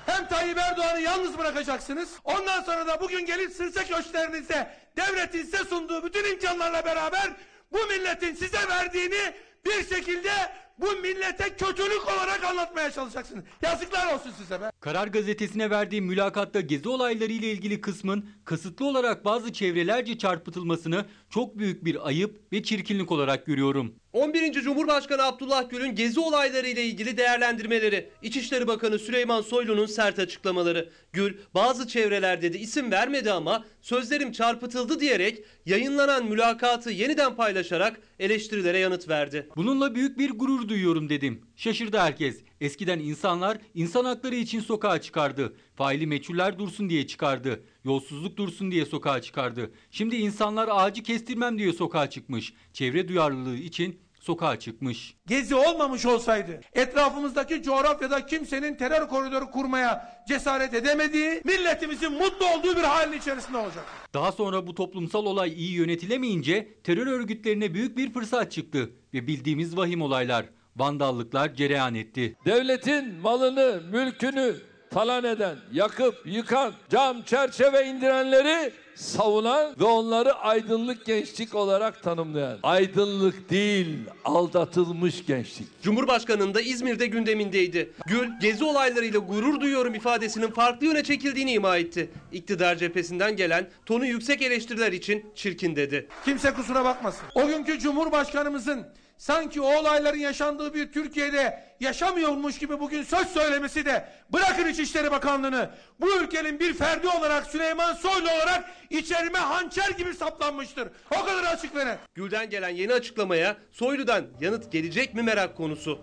Hem 0.07 0.28
Tayyip 0.28 0.59
Erdoğan'ı 0.59 1.01
yalnız 1.01 1.38
bırakacaksınız. 1.38 2.18
Ondan 2.24 2.62
sonra 2.62 2.86
da 2.86 3.01
bugün 3.01 3.26
gelip 3.26 3.53
sırsa 3.53 3.84
köşklerinizde 3.84 4.70
devletin 4.96 5.42
size 5.42 5.64
sunduğu 5.64 6.05
bütün 6.05 6.32
imkanlarla 6.32 6.84
beraber 6.84 7.36
bu 7.72 7.78
milletin 7.78 8.34
size 8.34 8.68
verdiğini 8.68 9.34
bir 9.64 9.94
şekilde 9.94 10.30
bu 10.79 10.87
millete 11.03 11.57
kötülük 11.57 12.09
olarak 12.16 12.45
anlatmaya 12.45 12.91
çalışacaksınız. 12.91 13.45
Yazıklar 13.62 14.14
olsun 14.14 14.31
size 14.39 14.61
be. 14.61 14.71
Karar 14.81 15.07
gazetesine 15.07 15.71
verdiği 15.71 16.01
mülakatta 16.01 16.61
gezi 16.61 16.89
olayları 16.89 17.33
ile 17.33 17.51
ilgili 17.53 17.81
kısmın 17.81 18.25
kasıtlı 18.45 18.87
olarak 18.87 19.25
bazı 19.25 19.53
çevrelerce 19.53 20.18
çarpıtılmasını 20.18 21.05
çok 21.31 21.59
büyük 21.59 21.85
bir 21.85 22.07
ayıp 22.09 22.53
ve 22.53 22.62
çirkinlik 22.62 23.12
olarak 23.12 23.47
görüyorum. 23.47 23.95
11. 24.12 24.53
Cumhurbaşkanı 24.53 25.23
Abdullah 25.23 25.71
Gül'ün 25.71 25.95
gezi 25.95 26.21
olayları 26.21 26.68
ile 26.68 26.85
ilgili 26.85 27.16
değerlendirmeleri, 27.16 28.11
İçişleri 28.23 28.66
Bakanı 28.66 28.99
Süleyman 28.99 29.43
Soylu'nun 29.43 29.87
sert 29.87 30.18
açıklamaları. 30.18 30.91
Gül 31.12 31.35
bazı 31.55 31.89
çevreler 31.89 32.43
dedi 32.43 32.57
isim 32.59 32.91
vermedi 32.91 33.33
ama 33.33 33.64
sözlerim 33.81 34.33
çarpıtıldı 34.33 35.01
diyerek 35.01 35.45
yayınlanan 35.66 36.25
mülakatı 36.27 36.91
yeniden 36.91 37.37
paylaşarak 37.37 38.01
eleştirilere 38.18 38.79
yanıt 38.79 39.09
verdi. 39.09 39.49
Bununla 39.57 39.95
büyük 39.95 40.18
bir 40.18 40.31
gurur 40.31 40.68
duyuyorum 40.71 41.09
dedim. 41.09 41.43
Şaşırdı 41.57 41.99
herkes. 41.99 42.43
Eskiden 42.61 42.99
insanlar 42.99 43.59
insan 43.75 44.05
hakları 44.05 44.35
için 44.35 44.61
sokağa 44.61 45.01
çıkardı. 45.01 45.57
Faili 45.77 46.07
meçhuller 46.07 46.59
dursun 46.59 46.91
diye 46.91 47.07
çıkardı. 47.07 47.64
Yolsuzluk 47.85 48.37
dursun 48.37 48.71
diye 48.71 48.87
sokağa 48.87 49.23
çıkardı. 49.23 49.71
Şimdi 49.91 50.16
insanlar 50.16 50.68
ağacı 50.73 51.03
kestirmem 51.03 51.59
diye 51.59 51.73
sokağa 51.73 52.11
çıkmış. 52.11 52.55
Çevre 52.73 53.09
duyarlılığı 53.09 53.57
için 53.57 54.01
sokağa 54.21 54.59
çıkmış. 54.59 55.14
Gezi 55.27 55.55
olmamış 55.55 56.07
olsaydı 56.07 56.61
etrafımızdaki 56.73 57.62
coğrafyada 57.62 58.27
kimsenin 58.27 58.75
terör 58.75 59.09
koridoru 59.09 59.51
kurmaya 59.51 60.23
cesaret 60.29 60.75
edemediği, 60.75 61.43
milletimizin 61.45 62.12
mutlu 62.12 62.47
olduğu 62.47 62.77
bir 62.77 62.83
halin 62.83 63.18
içerisinde 63.18 63.59
olacak. 63.59 63.85
Daha 64.14 64.33
sonra 64.33 64.66
bu 64.66 64.75
toplumsal 64.75 65.27
olay 65.27 65.53
iyi 65.53 65.73
yönetilemeyince 65.73 66.68
terör 66.85 67.07
örgütlerine 67.07 67.75
büyük 67.75 67.97
bir 67.97 68.12
fırsat 68.12 68.53
çıktı 68.53 68.91
ve 69.14 69.27
bildiğimiz 69.27 69.77
vahim 69.77 70.03
olaylar, 70.03 70.47
vandallıklar 70.77 71.55
cereyan 71.55 71.95
etti. 71.95 72.37
Devletin 72.47 73.14
malını, 73.14 73.83
mülkünü 73.93 74.55
talan 74.91 75.25
eden, 75.25 75.57
yakıp, 75.73 76.23
yıkan, 76.25 76.73
cam, 76.91 77.23
çerçeve 77.23 77.87
indirenleri 77.87 78.73
savunan 78.95 79.75
ve 79.81 79.85
onları 79.85 80.33
aydınlık 80.35 81.07
gençlik 81.07 81.55
olarak 81.55 82.03
tanımlayan. 82.03 82.59
Aydınlık 82.62 83.51
değil, 83.51 83.99
aldatılmış 84.25 85.27
gençlik. 85.27 85.83
Cumhurbaşkanının 85.83 86.55
da 86.55 86.61
İzmir'de 86.61 87.07
gündemindeydi. 87.07 87.93
Gül, 88.07 88.29
gezi 88.41 88.64
olaylarıyla 88.64 89.18
gurur 89.18 89.61
duyuyorum 89.61 89.95
ifadesinin 89.95 90.51
farklı 90.51 90.87
yöne 90.87 91.03
çekildiğini 91.03 91.53
ima 91.53 91.77
etti. 91.77 92.11
İktidar 92.33 92.77
cephesinden 92.77 93.37
gelen 93.37 93.68
tonu 93.87 94.07
yüksek 94.07 94.43
eleştiriler 94.43 94.93
için 94.93 95.27
çirkin 95.35 95.77
dedi. 95.77 96.09
Kimse 96.25 96.55
kusura 96.55 96.85
bakmasın. 96.85 97.27
O 97.35 97.47
günkü 97.47 97.79
Cumhurbaşkanımızın 97.79 98.87
sanki 99.21 99.61
o 99.61 99.81
olayların 99.81 100.18
yaşandığı 100.18 100.75
bir 100.75 100.93
Türkiye'de 100.93 101.64
yaşamıyormuş 101.81 102.59
gibi 102.59 102.81
bugün 102.81 103.03
söz 103.03 103.29
söylemesi 103.29 103.85
de 103.85 104.09
bırakın 104.33 104.68
İçişleri 104.68 105.11
Bakanlığı'nı 105.11 105.71
bu 106.01 106.23
ülkenin 106.23 106.61
bir 106.61 106.75
ferdi 106.75 107.09
olarak 107.09 107.47
Süleyman 107.47 107.95
Soylu 107.95 108.31
olarak 108.31 108.71
içerime 108.91 109.39
hançer 109.39 109.91
gibi 109.91 110.14
saplanmıştır. 110.14 110.89
O 111.11 111.25
kadar 111.25 111.45
açık 111.45 111.77
ve 111.77 111.87
net. 111.87 111.99
Gül'den 112.14 112.51
gelen 112.51 112.68
yeni 112.68 112.93
açıklamaya 112.93 113.57
Soylu'dan 113.71 114.27
yanıt 114.41 114.73
gelecek 114.73 115.14
mi 115.14 115.23
merak 115.23 115.57
konusu. 115.57 116.01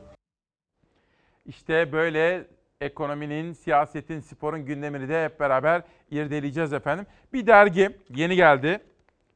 İşte 1.46 1.92
böyle 1.92 2.48
ekonominin, 2.82 3.54
siyasetin, 3.54 4.20
sporun 4.20 4.66
gündemini 4.66 5.10
de 5.10 5.26
hep 5.26 5.40
beraber 5.40 5.82
irdeleyeceğiz 6.12 6.74
efendim. 6.74 7.06
Bir 7.34 7.48
dergi 7.48 7.98
yeni 8.16 8.36
geldi. 8.36 8.80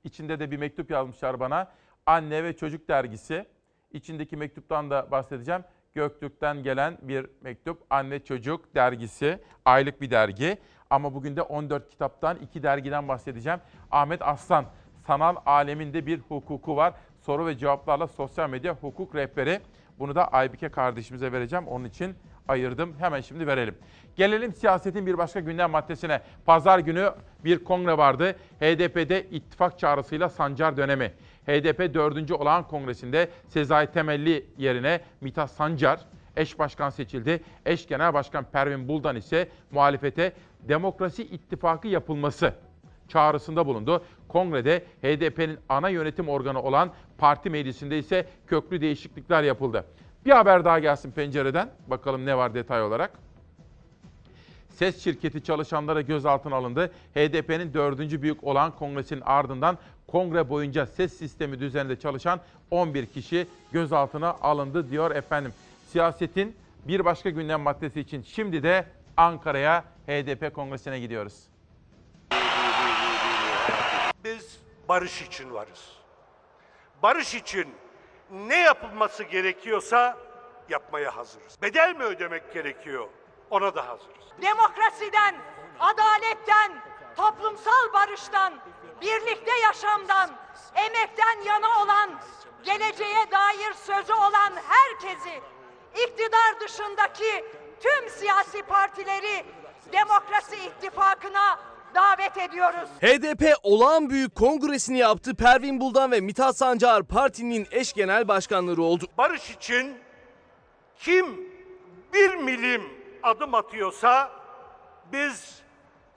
İçinde 0.04 0.40
de 0.40 0.52
bir 0.52 0.58
mektup 0.58 0.92
yazmışlar 0.92 1.40
bana. 1.40 1.72
Anne 2.06 2.44
ve 2.44 2.58
Çocuk 2.58 2.88
Dergisi. 2.88 3.46
İçindeki 3.94 4.38
mektuptan 4.38 4.89
da 4.89 5.12
bahsedeceğim. 5.12 5.64
Göktürk'ten 5.94 6.64
gelen 6.64 6.98
bir 7.02 7.26
mektup. 7.42 7.84
Anne 7.89 8.20
Çocuk 8.20 8.76
Dergisi. 8.76 9.39
Aylık 9.66 10.02
bir 10.02 10.12
dergi. 10.12 10.58
Ama 10.89 11.14
bugün 11.14 11.36
de 11.36 11.42
14 11.42 11.89
kitaptan, 11.89 12.38
iki 12.38 12.64
dergiden 12.64 13.08
bahsedeceğim. 13.08 13.60
Ahmet 13.92 14.22
Aslan, 14.22 14.66
sanal 15.08 15.36
aleminde 15.46 16.06
bir 16.06 16.20
hukuku 16.20 16.76
var. 16.76 16.94
Soru 17.22 17.46
ve 17.46 17.58
cevaplarla 17.58 18.08
sosyal 18.08 18.50
medya 18.50 18.74
hukuk 18.74 19.16
rehberi. 19.16 19.60
Bunu 20.00 20.16
da 20.16 20.28
Aybike 20.28 20.70
kardeşimize 20.70 21.32
vereceğim. 21.32 21.68
Onun 21.68 21.86
için 21.86 22.16
ayırdım. 22.48 22.96
Hemen 23.00 23.22
şimdi 23.22 23.48
verelim. 23.48 23.76
Gelelim 24.16 24.54
siyasetin 24.54 25.06
bir 25.06 25.18
başka 25.18 25.39
gündem 25.39 25.72
maddesine. 25.72 26.22
Pazar 26.46 26.80
günü 26.80 27.12
bir 27.46 27.64
kongre 27.64 27.98
vardı. 27.98 28.36
HDP'de 28.60 29.24
ittifak 29.24 29.80
çağrısıyla 29.80 30.30
Sancar 30.30 30.78
dönemi. 30.78 31.14
HDP 31.46 31.94
4. 31.94 32.32
olağan 32.32 32.68
kongresinde 32.68 33.30
Sezai 33.48 33.92
Temelli 33.92 34.46
yerine 34.58 35.02
Mithat 35.22 35.52
Sancar 35.52 36.00
eş 36.36 36.60
başkan 36.60 36.89
seçildi. 36.89 37.44
Eş 37.66 37.88
genel 37.88 38.14
başkan 38.14 38.44
Pervin 38.44 38.88
Buldan 38.88 39.16
ise 39.16 39.50
muhalefete 39.72 40.34
demokrasi 40.62 41.24
ittifakı 41.24 41.88
yapılması 41.88 42.54
çağrısında 43.08 43.66
bulundu. 43.66 44.04
Kongrede 44.28 44.84
HDP'nin 45.02 45.58
ana 45.70 45.89
yönetim 45.89 46.30
organı 46.30 46.62
olan 46.62 46.92
parti 47.18 47.50
meclisinde 47.50 47.98
ise 47.98 48.26
köklü 48.48 48.82
değişiklikler 48.82 49.44
yapıldı. 49.44 49.86
Bir 50.26 50.32
haber 50.32 50.66
daha 50.66 50.80
gelsin 50.80 51.12
pencereden. 51.12 51.70
Bakalım 51.88 52.26
ne 52.26 52.38
var 52.38 52.54
detay 52.54 52.84
olarak. 52.84 53.12
Ses 54.70 55.04
şirketi 55.04 55.44
çalışanlara 55.44 56.02
gözaltına 56.02 56.56
alındı. 56.56 56.92
HDP'nin 57.16 57.74
dördüncü 57.74 58.22
büyük 58.22 58.44
olan 58.44 58.72
kongresinin 58.72 59.22
ardından 59.22 59.78
kongre 60.12 60.49
boyunca 60.49 60.86
ses 60.86 61.18
sistemi 61.18 61.59
düzeninde 61.59 61.99
çalışan 61.99 62.39
11 62.72 63.05
kişi 63.05 63.47
gözaltına 63.72 64.30
alındı 64.30 64.89
diyor 64.91 65.12
efendim. 65.12 65.53
Siyasetin 65.91 66.55
bir 66.88 67.05
başka 67.05 67.30
gündem 67.30 67.62
maddesi 67.62 67.99
için 67.99 68.24
şimdi 68.24 68.64
de 68.64 68.86
Ankara'ya 69.18 69.84
HDP 70.07 70.55
kongresine 70.55 70.99
gidiyoruz. 70.99 71.51
barış 74.89 75.22
için 75.22 75.53
varız. 75.53 75.89
Barış 77.03 77.36
için 77.36 77.74
ne 78.32 78.57
yapılması 78.57 79.24
gerekiyorsa 79.24 80.18
yapmaya 80.70 81.16
hazırız. 81.16 81.57
Bedel 81.62 81.95
mi 81.95 82.03
ödemek 82.03 82.53
gerekiyor? 82.53 83.07
Ona 83.49 83.76
da 83.76 83.88
hazırız. 83.88 84.26
demokrasiden, 84.41 85.36
adaletten, 85.80 86.72
toplumsal 87.16 87.93
barıştan, 87.93 88.53
birlikte 89.02 89.52
yaşamdan, 89.68 90.30
emekten 90.76 91.41
yana 91.45 91.84
olan, 91.84 92.10
geleceğe 92.64 93.32
dair 93.32 93.74
sözü 93.74 94.14
olan 94.14 94.54
herkesi, 94.68 95.41
iktidar 95.95 96.60
dışındaki 96.60 97.45
tüm 97.80 98.10
siyasi 98.10 98.64
partileri 98.64 99.45
Demokrasi 99.93 100.56
İttifakı'na 100.56 101.60
davet 101.95 102.38
ediyoruz. 102.38 102.89
HDP 103.02 103.58
olağan 103.64 104.10
büyük 104.10 104.36
kongresini 104.36 104.97
yaptı. 104.97 105.36
Pervin 105.36 105.80
Buldan 105.80 106.12
ve 106.12 106.20
Mithat 106.20 106.58
Sancar 106.58 107.04
partinin 107.04 107.68
eş 107.72 107.93
genel 107.93 108.28
başkanları 108.28 108.82
oldu. 108.82 109.06
Barış 109.18 109.49
için 109.49 109.97
kim 110.99 111.52
bir 112.14 112.36
milim 112.36 112.84
adım 113.24 113.56
atıyorsa 113.56 114.32
biz 115.12 115.62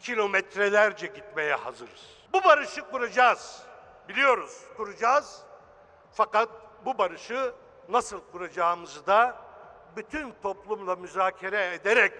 kilometrelerce 0.01 1.07
gitmeye 1.07 1.55
hazırız. 1.55 2.24
Bu 2.35 2.45
barışı 2.45 2.91
kuracağız. 2.91 3.63
Biliyoruz 4.09 4.63
kuracağız. 4.77 5.43
Fakat 6.13 6.49
bu 6.85 6.99
barışı 6.99 7.55
nasıl 7.89 8.21
kuracağımızı 8.33 9.07
da 9.07 9.37
bütün 9.97 10.35
toplumla 10.43 10.97
müzakere 10.97 11.75
ederek 11.75 12.13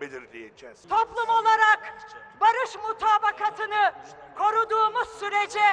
belirleyeceğiz. 0.00 0.88
Toplum 0.88 1.28
olarak 1.28 1.94
barış 2.40 2.76
mutabakatını 2.88 3.92
koruduğumuz 4.38 5.08
sürece 5.08 5.64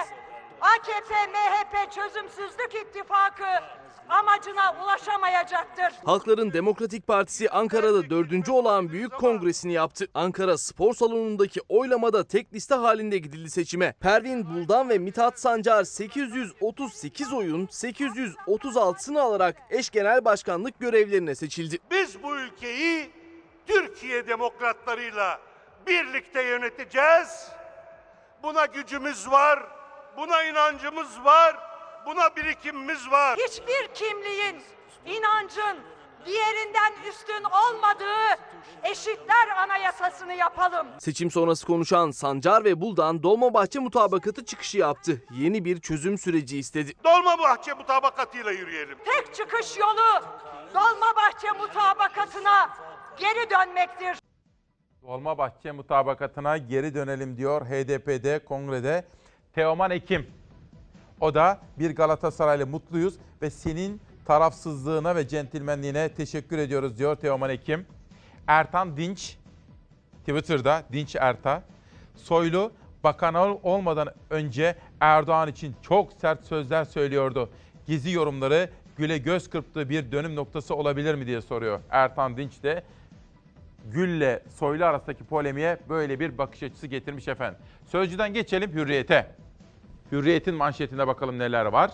AKP 0.61 1.27
MHP 1.27 1.91
çözümsüzlük 1.91 2.75
ittifakı 2.75 3.63
amacına 4.11 4.75
ulaşamayacaktır. 4.83 5.93
Halkların 6.05 6.53
Demokratik 6.53 7.07
Partisi 7.07 7.49
Ankara'da 7.49 8.09
dördüncü 8.09 8.51
olan 8.51 8.89
büyük 8.89 9.13
kongresini 9.13 9.73
yaptı. 9.73 10.07
Ankara 10.13 10.57
Spor 10.57 10.93
Salonu'ndaki 10.93 11.61
oylamada 11.69 12.27
tek 12.27 12.53
liste 12.53 12.75
halinde 12.75 13.17
gidildi 13.17 13.49
seçime. 13.49 13.93
Pervin 13.99 14.45
Buldan 14.45 14.89
ve 14.89 14.97
Mithat 14.97 15.39
Sancar 15.39 15.83
838 15.83 17.33
oyun 17.33 17.67
836'sını 17.67 19.21
alarak 19.21 19.55
eş 19.69 19.89
genel 19.89 20.25
başkanlık 20.25 20.79
görevlerine 20.79 21.35
seçildi. 21.35 21.77
Biz 21.91 22.23
bu 22.23 22.37
ülkeyi 22.37 23.09
Türkiye 23.67 24.27
demokratlarıyla 24.27 25.39
birlikte 25.87 26.41
yöneteceğiz. 26.41 27.47
Buna 28.43 28.65
gücümüz 28.65 29.31
var, 29.31 29.59
buna 30.17 30.43
inancımız 30.43 31.23
var, 31.23 31.70
buna 32.05 32.35
birikimimiz 32.35 33.11
var. 33.11 33.37
Hiçbir 33.47 33.87
kimliğin, 33.93 34.61
inancın 35.05 35.77
diğerinden 36.25 36.93
üstün 37.09 37.43
olmadığı 37.43 38.41
eşitler 38.83 39.47
anayasasını 39.63 40.33
yapalım. 40.33 40.87
Seçim 40.99 41.31
sonrası 41.31 41.65
konuşan 41.67 42.11
Sancar 42.11 42.63
ve 42.63 42.81
Buldan 42.81 43.23
Dolmabahçe 43.23 43.79
mutabakatı 43.79 44.45
çıkışı 44.45 44.77
yaptı. 44.77 45.23
Yeni 45.31 45.65
bir 45.65 45.81
çözüm 45.81 46.17
süreci 46.17 46.57
istedi. 46.57 46.93
Dolmabahçe 47.03 47.73
mutabakatıyla 47.73 48.51
yürüyelim. 48.51 48.97
Tek 49.05 49.35
çıkış 49.35 49.77
yolu 49.77 50.25
Dolmabahçe 50.73 51.51
mutabakatına 51.59 52.69
geri 53.17 53.49
dönmektir. 53.49 54.17
Dolmabahçe 55.03 55.71
mutabakatına 55.71 56.57
geri 56.57 56.95
dönelim 56.95 57.37
diyor 57.37 57.65
HDP'de 57.65 58.45
kongrede 58.45 59.05
Teoman 59.55 59.91
Ekim. 59.91 60.40
O 61.21 61.33
da 61.33 61.59
bir 61.79 61.95
Galatasaraylı 61.95 62.67
mutluyuz 62.67 63.13
ve 63.41 63.49
senin 63.49 64.01
tarafsızlığına 64.25 65.15
ve 65.15 65.27
centilmenliğine 65.27 66.09
teşekkür 66.09 66.57
ediyoruz 66.57 66.97
diyor 66.97 67.15
Teoman 67.15 67.49
Ekim. 67.49 67.85
Ertan 68.47 68.97
Dinç 68.97 69.37
Twitter'da 70.19 70.83
Dinç 70.91 71.15
Erta. 71.15 71.63
Soylu 72.15 72.71
bakan 73.03 73.33
ol- 73.33 73.59
olmadan 73.63 74.07
önce 74.29 74.75
Erdoğan 74.99 75.49
için 75.49 75.75
çok 75.81 76.13
sert 76.13 76.45
sözler 76.45 76.85
söylüyordu. 76.85 77.49
Gezi 77.87 78.11
yorumları 78.11 78.69
güle 78.97 79.17
göz 79.17 79.49
kırptığı 79.49 79.89
bir 79.89 80.11
dönüm 80.11 80.35
noktası 80.35 80.75
olabilir 80.75 81.15
mi 81.15 81.25
diye 81.27 81.41
soruyor. 81.41 81.79
Ertan 81.89 82.37
Dinç 82.37 82.63
de 82.63 82.83
Gül'le 83.91 84.39
Soylu 84.55 84.85
arasındaki 84.85 85.23
polemiğe 85.23 85.77
böyle 85.89 86.19
bir 86.19 86.37
bakış 86.37 86.63
açısı 86.63 86.87
getirmiş 86.87 87.27
efendim. 87.27 87.59
Sözcüden 87.87 88.33
geçelim 88.33 88.71
Hürriyet'e. 88.73 89.27
Hürriyet'in 90.11 90.55
manşetinde 90.55 91.07
bakalım 91.07 91.39
neler 91.39 91.65
var. 91.65 91.91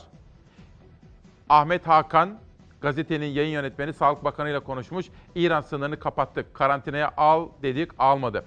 Ahmet 1.49 1.87
Hakan, 1.87 2.37
gazetenin 2.81 3.25
yayın 3.25 3.51
yönetmeni 3.51 3.93
Sağlık 3.93 4.23
Bakanı 4.23 4.49
ile 4.49 4.59
konuşmuş. 4.59 5.05
İran 5.35 5.61
sınırını 5.61 5.99
kapattık, 5.99 6.53
karantinaya 6.53 7.11
al 7.17 7.49
dedik, 7.63 7.91
almadı. 7.99 8.45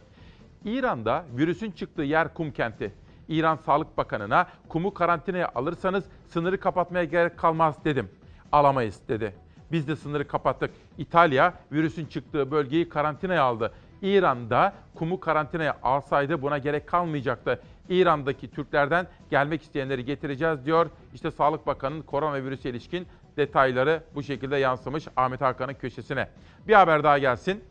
İran'da 0.65 1.25
virüsün 1.37 1.71
çıktığı 1.71 2.03
yer 2.03 2.35
Kum 2.35 2.51
kenti. 2.51 2.93
İran 3.29 3.57
Sağlık 3.57 3.97
Bakanı'na 3.97 4.47
kumu 4.69 4.95
karantinaya 4.95 5.51
alırsanız 5.55 6.05
sınırı 6.29 6.61
kapatmaya 6.61 7.05
gerek 7.05 7.39
kalmaz 7.39 7.85
dedim. 7.85 8.09
Alamayız 8.53 9.01
dedi. 9.09 9.35
Biz 9.73 9.89
de 9.89 9.97
sınırı 9.97 10.29
kapattık. 10.29 10.71
İtalya 10.99 11.55
virüsün 11.73 12.07
çıktığı 12.07 12.51
bölgeyi 12.51 12.89
karantinaya 12.89 13.43
aldı. 13.43 13.73
İran'da 14.03 14.73
kumu 14.95 15.21
karantinaya 15.21 15.79
alsaydı 15.83 16.43
buna 16.43 16.59
gerek 16.59 16.87
kalmayacaktı. 16.87 17.61
İran'daki 17.91 18.51
Türklerden 18.51 19.07
gelmek 19.31 19.63
isteyenleri 19.63 20.05
getireceğiz 20.05 20.67
diyor. 20.67 20.91
İşte 21.15 21.31
Sağlık 21.31 21.67
Bakanı'nın 21.67 22.03
koronavirüse 22.03 22.71
ilişkin 22.71 23.07
detayları 23.37 24.03
bu 24.15 24.23
şekilde 24.23 24.57
yansımış 24.57 25.09
Ahmet 25.17 25.41
Hakan'ın 25.41 25.75
köşesine. 25.75 26.29
Bir 26.69 26.75
haber 26.75 27.05
daha 27.05 27.19
gelsin. 27.19 27.65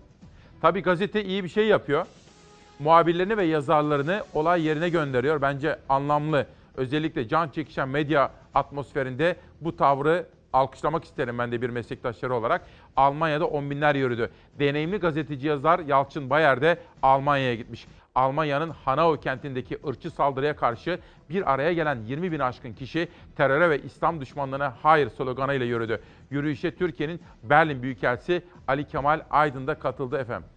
Tabii 0.61 0.81
gazete 0.81 1.23
iyi 1.23 1.43
bir 1.43 1.49
şey 1.49 1.67
yapıyor. 1.67 2.05
Muhabirlerini 2.79 3.37
ve 3.37 3.43
yazarlarını 3.43 4.23
olay 4.33 4.65
yerine 4.65 4.89
gönderiyor. 4.89 5.41
Bence 5.41 5.79
anlamlı. 5.89 6.45
Özellikle 6.77 7.27
can 7.27 7.49
çekişen 7.49 7.89
medya 7.89 8.31
atmosferinde 8.53 9.35
bu 9.61 9.75
tavrı 9.75 10.25
alkışlamak 10.53 11.03
isterim 11.03 11.37
ben 11.37 11.51
de 11.51 11.61
bir 11.61 11.69
meslektaşları 11.69 12.35
olarak. 12.35 12.61
Almanya'da 12.95 13.45
on 13.47 13.69
binler 13.69 13.95
yürüdü. 13.95 14.29
Deneyimli 14.59 14.97
gazeteci 14.97 15.47
yazar 15.47 15.79
Yalçın 15.79 16.29
Bayer 16.29 16.61
de 16.61 16.77
Almanya'ya 17.01 17.55
gitmiş. 17.55 17.87
Almanya'nın 18.15 18.69
Hanau 18.69 19.19
kentindeki 19.19 19.79
ırkçı 19.87 20.11
saldırıya 20.11 20.55
karşı 20.55 20.99
bir 21.29 21.53
araya 21.53 21.73
gelen 21.73 21.99
20 22.05 22.31
bin 22.31 22.39
aşkın 22.39 22.73
kişi 22.73 23.07
teröre 23.35 23.69
ve 23.69 23.81
İslam 23.81 24.21
düşmanlığına 24.21 24.75
hayır 24.81 25.09
sloganıyla 25.09 25.65
yürüdü. 25.65 26.01
Yürüyüşe 26.29 26.75
Türkiye'nin 26.75 27.21
Berlin 27.43 27.83
Büyükelçisi 27.83 28.41
Ali 28.67 28.87
Kemal 28.87 29.21
Aydın 29.29 29.67
da 29.67 29.79
katıldı 29.79 30.17
efendim. 30.17 30.49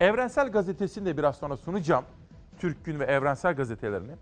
Evrensel 0.00 0.52
Gazetesi'ni 0.52 1.06
de 1.06 1.18
biraz 1.18 1.36
sonra 1.36 1.56
sunacağım. 1.56 2.04
Türk 2.58 2.84
Gün 2.84 3.00
ve 3.00 3.04
Evrensel 3.04 3.54
Gazetelerini. 3.54 4.12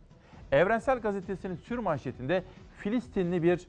Evrensel 0.52 0.98
Gazetesi'nin 0.98 1.56
sür 1.56 1.78
manşetinde 1.78 2.44
Filistinli 2.78 3.42
bir 3.42 3.66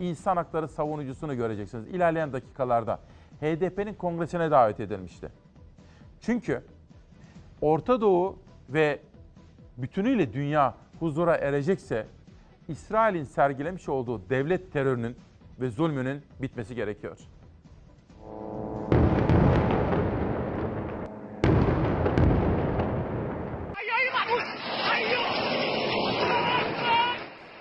insan 0.00 0.36
hakları 0.36 0.68
savunucusunu 0.68 1.36
göreceksiniz 1.36 1.86
ilerleyen 1.86 2.32
dakikalarda. 2.32 3.00
HDP'nin 3.40 3.94
kongresine 3.94 4.50
davet 4.50 4.80
edilmişti. 4.80 5.28
Çünkü 6.20 6.62
Orta 7.60 8.00
Doğu 8.00 8.38
ve 8.68 9.00
bütünüyle 9.76 10.32
dünya 10.32 10.74
huzura 10.98 11.36
erecekse 11.36 12.06
İsrail'in 12.68 13.24
sergilemiş 13.24 13.88
olduğu 13.88 14.30
devlet 14.30 14.72
terörünün 14.72 15.16
ve 15.60 15.70
zulmünün 15.70 16.22
bitmesi 16.42 16.74
gerekiyor. 16.74 17.18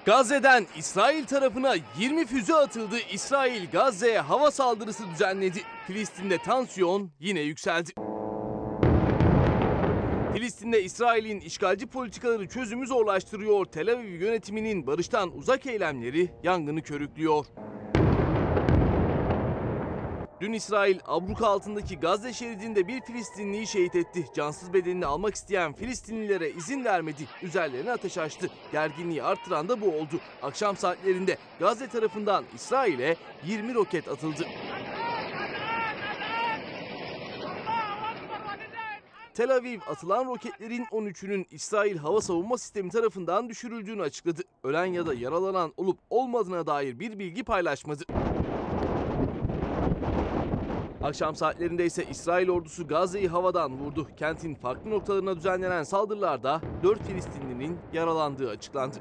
Gazze'den 0.06 0.68
İsrail 0.78 1.26
tarafına 1.26 1.76
20 2.00 2.26
füze 2.26 2.56
atıldı. 2.56 2.96
İsrail 3.14 3.72
Gazze'ye 3.72 4.20
hava 4.20 4.52
saldırısı 4.52 5.10
düzenledi. 5.10 5.62
Filistin'de 5.88 6.38
tansiyon 6.38 7.12
yine 7.20 7.40
yükseldi. 7.40 7.92
Filistin'de 10.38 10.84
İsrail'in 10.84 11.40
işgalci 11.40 11.88
politikaları 11.88 12.48
çözümü 12.48 12.88
zorlaştırıyor. 12.88 13.66
Tel 13.66 13.94
Aviv 13.94 14.22
yönetiminin 14.22 14.88
barıştan 14.88 15.38
uzak 15.38 15.66
eylemleri 15.66 16.30
yangını 16.44 16.82
körüklüyor. 16.82 17.46
Dün 20.42 20.54
İsrail 20.54 21.00
abluka 21.06 21.48
altındaki 21.48 22.00
Gazze 22.00 22.34
şeridinde 22.34 22.88
bir 22.88 23.02
Filistinliyi 23.02 23.68
şehit 23.68 23.96
etti. 23.96 24.26
Cansız 24.36 24.74
bedenini 24.74 25.06
almak 25.06 25.36
isteyen 25.36 25.74
Filistinlilere 25.74 26.50
izin 26.50 26.86
vermedi. 26.86 27.28
Üzerlerine 27.44 27.92
ateş 27.92 28.18
açtı. 28.18 28.50
Gerginliği 28.72 29.24
arttıran 29.24 29.70
da 29.70 29.82
bu 29.82 29.86
oldu. 29.86 30.20
Akşam 30.42 30.78
saatlerinde 30.78 31.38
Gazze 31.60 31.88
tarafından 31.88 32.44
İsrail'e 32.56 33.16
20 33.46 33.74
roket 33.74 34.08
atıldı. 34.08 34.46
Tel 39.38 39.56
Aviv 39.56 39.80
atılan 39.88 40.26
roketlerin 40.26 40.86
13'ünün 40.86 41.46
İsrail 41.52 41.98
hava 41.98 42.22
savunma 42.22 42.58
sistemi 42.58 42.90
tarafından 42.90 43.50
düşürüldüğünü 43.50 44.02
açıkladı. 44.02 44.42
Ölen 44.64 44.86
ya 44.86 45.06
da 45.06 45.14
yaralanan 45.14 45.74
olup 45.78 46.00
olmadığına 46.10 46.68
dair 46.68 47.00
bir 47.00 47.20
bilgi 47.20 47.44
paylaşmadı. 47.44 48.04
Akşam 51.04 51.36
saatlerinde 51.36 51.86
ise 51.86 52.06
İsrail 52.10 52.50
ordusu 52.50 52.88
Gazze'yi 52.88 53.28
havadan 53.28 53.80
vurdu. 53.80 54.08
Kentin 54.18 54.56
farklı 54.56 54.90
noktalarına 54.90 55.36
düzenlenen 55.36 55.84
saldırılarda 55.84 56.62
4 56.84 57.04
Filistinlinin 57.04 57.80
yaralandığı 57.94 58.50
açıklandı. 58.50 58.98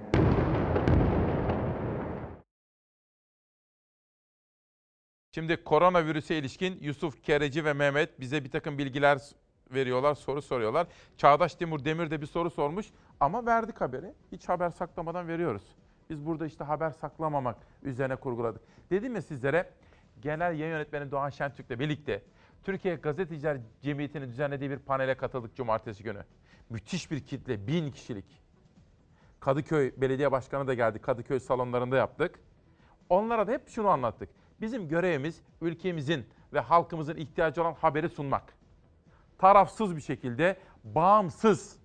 Şimdi 5.34 5.64
koronavirüse 5.64 6.38
ilişkin 6.38 6.78
Yusuf 6.80 7.22
Kereci 7.22 7.64
ve 7.64 7.72
Mehmet 7.72 8.20
bize 8.20 8.44
bir 8.44 8.50
takım 8.50 8.78
bilgiler 8.78 9.18
veriyorlar, 9.70 10.14
soru 10.14 10.42
soruyorlar. 10.42 10.86
Çağdaş 11.16 11.54
Timur 11.54 11.84
Demir 11.84 12.10
de 12.10 12.20
bir 12.20 12.26
soru 12.26 12.50
sormuş 12.50 12.86
ama 13.20 13.46
verdik 13.46 13.80
haberi. 13.80 14.12
Hiç 14.32 14.48
haber 14.48 14.70
saklamadan 14.70 15.28
veriyoruz. 15.28 15.62
Biz 16.10 16.26
burada 16.26 16.46
işte 16.46 16.64
haber 16.64 16.90
saklamamak 16.90 17.56
üzerine 17.82 18.16
kurguladık. 18.16 18.62
Dedim 18.90 19.14
ya 19.14 19.22
sizlere 19.22 19.70
Genel 20.22 20.58
Yayın 20.58 20.72
Yönetmeni 20.72 21.10
Doğan 21.10 21.30
Şentürk'le 21.30 21.78
birlikte 21.78 22.22
Türkiye 22.64 22.94
Gazeteciler 22.94 23.58
Cemiyeti'nin 23.82 24.28
düzenlediği 24.28 24.70
bir 24.70 24.78
panele 24.78 25.16
katıldık 25.16 25.56
cumartesi 25.56 26.02
günü. 26.02 26.24
Müthiş 26.70 27.10
bir 27.10 27.20
kitle, 27.20 27.66
bin 27.66 27.90
kişilik. 27.90 28.42
Kadıköy 29.40 29.92
Belediye 29.96 30.32
Başkanı 30.32 30.66
da 30.66 30.74
geldi. 30.74 30.98
Kadıköy 30.98 31.40
salonlarında 31.40 31.96
yaptık. 31.96 32.40
Onlara 33.08 33.46
da 33.46 33.52
hep 33.52 33.68
şunu 33.68 33.88
anlattık. 33.88 34.28
Bizim 34.60 34.88
görevimiz 34.88 35.40
ülkemizin 35.60 36.26
ve 36.52 36.60
halkımızın 36.60 37.16
ihtiyacı 37.16 37.62
olan 37.62 37.74
haberi 37.74 38.08
sunmak. 38.08 38.55
Tarafsız 39.38 39.96
bir 39.96 40.00
şekilde, 40.00 40.56
bağımsız, 40.84 41.78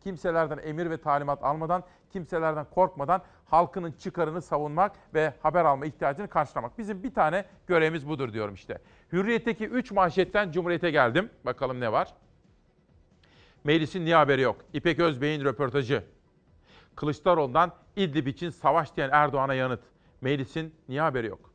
kimselerden 0.00 0.58
emir 0.58 0.90
ve 0.90 0.96
talimat 0.96 1.44
almadan, 1.44 1.84
kimselerden 2.10 2.66
korkmadan 2.70 3.22
halkının 3.44 3.92
çıkarını 3.92 4.42
savunmak 4.42 4.92
ve 5.14 5.34
haber 5.42 5.64
alma 5.64 5.86
ihtiyacını 5.86 6.28
karşılamak. 6.28 6.78
Bizim 6.78 7.02
bir 7.02 7.14
tane 7.14 7.44
görevimiz 7.66 8.08
budur 8.08 8.32
diyorum 8.32 8.54
işte. 8.54 8.78
Hürriyet'teki 9.12 9.66
3 9.66 9.92
manşetten 9.92 10.52
Cumhuriyet'e 10.52 10.90
geldim. 10.90 11.30
Bakalım 11.44 11.80
ne 11.80 11.92
var? 11.92 12.14
Meclisin 13.64 14.04
niye 14.04 14.16
haberi 14.16 14.40
yok? 14.40 14.56
İpek 14.72 14.98
Özbey'in 14.98 15.44
röportajı. 15.44 16.04
Kılıçdaroğlu'ndan 16.96 17.72
İdlib 17.96 18.26
için 18.26 18.50
savaş 18.50 18.96
diyen 18.96 19.10
Erdoğan'a 19.12 19.54
yanıt. 19.54 19.80
Meclisin 20.20 20.74
niye 20.88 21.00
haberi 21.00 21.26
yok? 21.26 21.51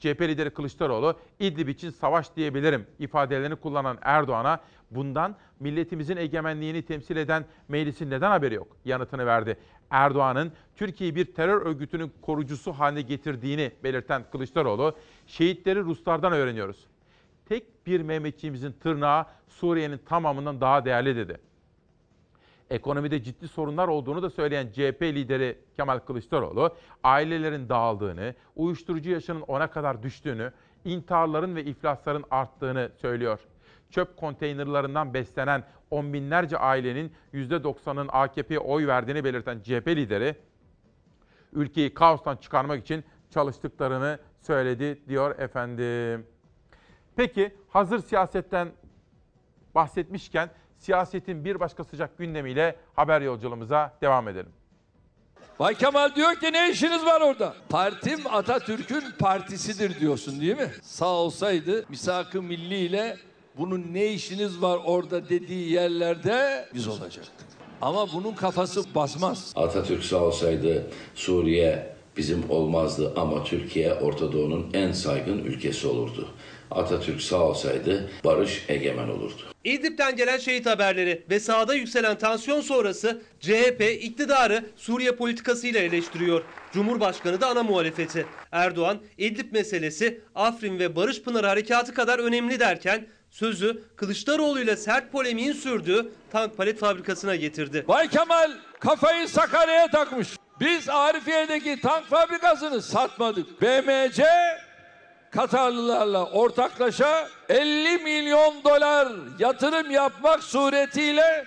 CHP 0.00 0.20
lideri 0.20 0.50
Kılıçdaroğlu 0.50 1.18
İdlib 1.40 1.68
için 1.68 1.90
savaş 1.90 2.36
diyebilirim 2.36 2.86
ifadelerini 2.98 3.56
kullanan 3.56 3.98
Erdoğan'a 4.02 4.60
bundan 4.90 5.36
milletimizin 5.60 6.16
egemenliğini 6.16 6.82
temsil 6.82 7.16
eden 7.16 7.44
meclisin 7.68 8.10
neden 8.10 8.30
haberi 8.30 8.54
yok 8.54 8.76
yanıtını 8.84 9.26
verdi. 9.26 9.56
Erdoğan'ın 9.90 10.52
Türkiye'yi 10.76 11.16
bir 11.16 11.24
terör 11.24 11.66
örgütünün 11.66 12.12
korucusu 12.22 12.72
haline 12.72 13.02
getirdiğini 13.02 13.72
belirten 13.84 14.24
Kılıçdaroğlu, 14.32 14.96
şehitleri 15.26 15.80
Ruslardan 15.80 16.32
öğreniyoruz. 16.32 16.86
Tek 17.46 17.86
bir 17.86 18.00
Mehmetçiğimizin 18.00 18.72
tırnağı 18.72 19.26
Suriye'nin 19.48 19.98
tamamından 19.98 20.60
daha 20.60 20.84
değerli 20.84 21.16
dedi 21.16 21.51
ekonomide 22.72 23.22
ciddi 23.22 23.48
sorunlar 23.48 23.88
olduğunu 23.88 24.22
da 24.22 24.30
söyleyen 24.30 24.68
CHP 24.72 25.02
lideri 25.02 25.58
Kemal 25.76 25.98
Kılıçdaroğlu, 25.98 26.76
ailelerin 27.04 27.68
dağıldığını, 27.68 28.34
uyuşturucu 28.56 29.10
yaşının 29.10 29.40
ona 29.40 29.70
kadar 29.70 30.02
düştüğünü, 30.02 30.52
intiharların 30.84 31.56
ve 31.56 31.64
iflasların 31.64 32.24
arttığını 32.30 32.90
söylüyor. 32.96 33.40
Çöp 33.90 34.16
konteynerlarından 34.16 35.14
beslenen 35.14 35.64
on 35.90 36.12
binlerce 36.12 36.58
ailenin 36.58 37.12
%90'ın 37.34 38.08
AKP'ye 38.12 38.58
oy 38.58 38.86
verdiğini 38.86 39.24
belirten 39.24 39.60
CHP 39.60 39.88
lideri, 39.88 40.36
ülkeyi 41.52 41.94
kaostan 41.94 42.36
çıkarmak 42.36 42.80
için 42.80 43.04
çalıştıklarını 43.30 44.18
söyledi 44.40 45.08
diyor 45.08 45.38
efendim. 45.38 46.26
Peki 47.16 47.54
hazır 47.68 47.98
siyasetten 47.98 48.68
bahsetmişken 49.74 50.50
siyasetin 50.82 51.44
bir 51.44 51.60
başka 51.60 51.84
sıcak 51.84 52.18
gündemiyle 52.18 52.76
haber 52.94 53.20
yolculuğumuza 53.20 53.92
devam 54.02 54.28
edelim. 54.28 54.52
Bay 55.58 55.74
Kemal 55.74 56.14
diyor 56.14 56.34
ki 56.34 56.52
ne 56.52 56.70
işiniz 56.70 57.06
var 57.06 57.20
orada? 57.20 57.54
Partim 57.68 58.20
Atatürk'ün 58.26 59.04
partisidir 59.18 60.00
diyorsun 60.00 60.40
değil 60.40 60.56
mi? 60.56 60.70
Sağ 60.82 61.06
olsaydı 61.06 61.84
misak-ı 61.88 62.42
milli 62.42 62.74
ile 62.76 63.16
bunun 63.58 63.94
ne 63.94 64.06
işiniz 64.06 64.62
var 64.62 64.78
orada 64.84 65.28
dediği 65.28 65.72
yerlerde 65.72 66.68
biz 66.74 66.88
olacaktık. 66.88 67.46
Ama 67.80 68.12
bunun 68.12 68.32
kafası 68.32 68.94
basmaz. 68.94 69.52
Atatürk 69.56 70.04
sağ 70.04 70.16
olsaydı 70.16 70.86
Suriye 71.14 71.92
bizim 72.16 72.50
olmazdı 72.50 73.12
ama 73.16 73.44
Türkiye 73.44 73.94
Orta 73.94 74.32
Doğu'nun 74.32 74.70
en 74.74 74.92
saygın 74.92 75.38
ülkesi 75.38 75.86
olurdu. 75.86 76.28
Atatürk 76.74 77.22
sağ 77.22 77.36
olsaydı 77.36 78.10
barış 78.24 78.64
egemen 78.68 79.08
olurdu. 79.08 79.42
İdlib'den 79.64 80.16
gelen 80.16 80.38
şehit 80.38 80.66
haberleri 80.66 81.22
ve 81.30 81.40
sahada 81.40 81.74
yükselen 81.74 82.18
tansiyon 82.18 82.60
sonrası 82.60 83.22
CHP 83.40 83.98
iktidarı 84.00 84.64
Suriye 84.76 85.12
politikasıyla 85.12 85.80
eleştiriyor. 85.80 86.42
Cumhurbaşkanı 86.72 87.40
da 87.40 87.46
ana 87.46 87.62
muhalefeti. 87.62 88.26
Erdoğan 88.52 88.98
İdlib 89.18 89.52
meselesi 89.52 90.20
Afrin 90.34 90.78
ve 90.78 90.96
Barış 90.96 91.22
Pınarı 91.22 91.46
harekatı 91.46 91.94
kadar 91.94 92.18
önemli 92.18 92.60
derken 92.60 93.06
sözü 93.30 93.82
Kılıçdaroğlu 93.96 94.60
ile 94.60 94.76
sert 94.76 95.12
polemiğin 95.12 95.52
sürdüğü 95.52 96.12
tank 96.32 96.56
palet 96.56 96.78
fabrikasına 96.78 97.36
getirdi. 97.36 97.84
Bay 97.88 98.08
Kemal 98.08 98.50
kafayı 98.80 99.28
Sakarya'ya 99.28 99.90
takmış. 99.90 100.28
Biz 100.60 100.88
Arifiye'deki 100.88 101.80
tank 101.80 102.06
fabrikasını 102.06 102.82
satmadık. 102.82 103.62
BMC 103.62 104.24
Katarlılarla 105.32 106.24
ortaklaşa 106.24 107.28
50 107.48 107.98
milyon 108.04 108.64
dolar 108.64 109.08
yatırım 109.38 109.90
yapmak 109.90 110.42
suretiyle 110.42 111.46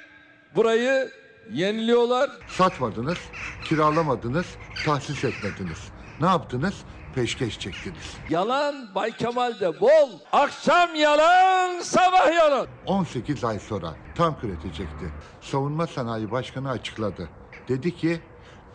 burayı 0.56 1.12
yeniliyorlar. 1.52 2.30
Satmadınız, 2.48 3.18
kiralamadınız, 3.66 4.46
tahsis 4.86 5.24
etmediniz. 5.24 5.80
Ne 6.22 6.28
yaptınız? 6.28 6.74
Peşkeş 7.16 7.60
çektiniz. 7.60 8.18
Yalan 8.30 8.96
Bay 8.96 9.12
Kemal'de 9.12 9.80
bol. 9.82 10.10
Akşam 10.32 10.96
yalan, 10.96 11.80
sabah 11.82 12.34
yalan. 12.34 12.68
18 12.86 13.44
ay 13.44 13.60
sonra 13.60 13.94
tank 14.16 14.44
üretecekti. 14.44 15.06
Savunma 15.42 15.88
Sanayi 15.88 16.32
Başkanı 16.32 16.70
açıkladı. 16.70 17.30
Dedi 17.68 17.96
ki 17.96 18.20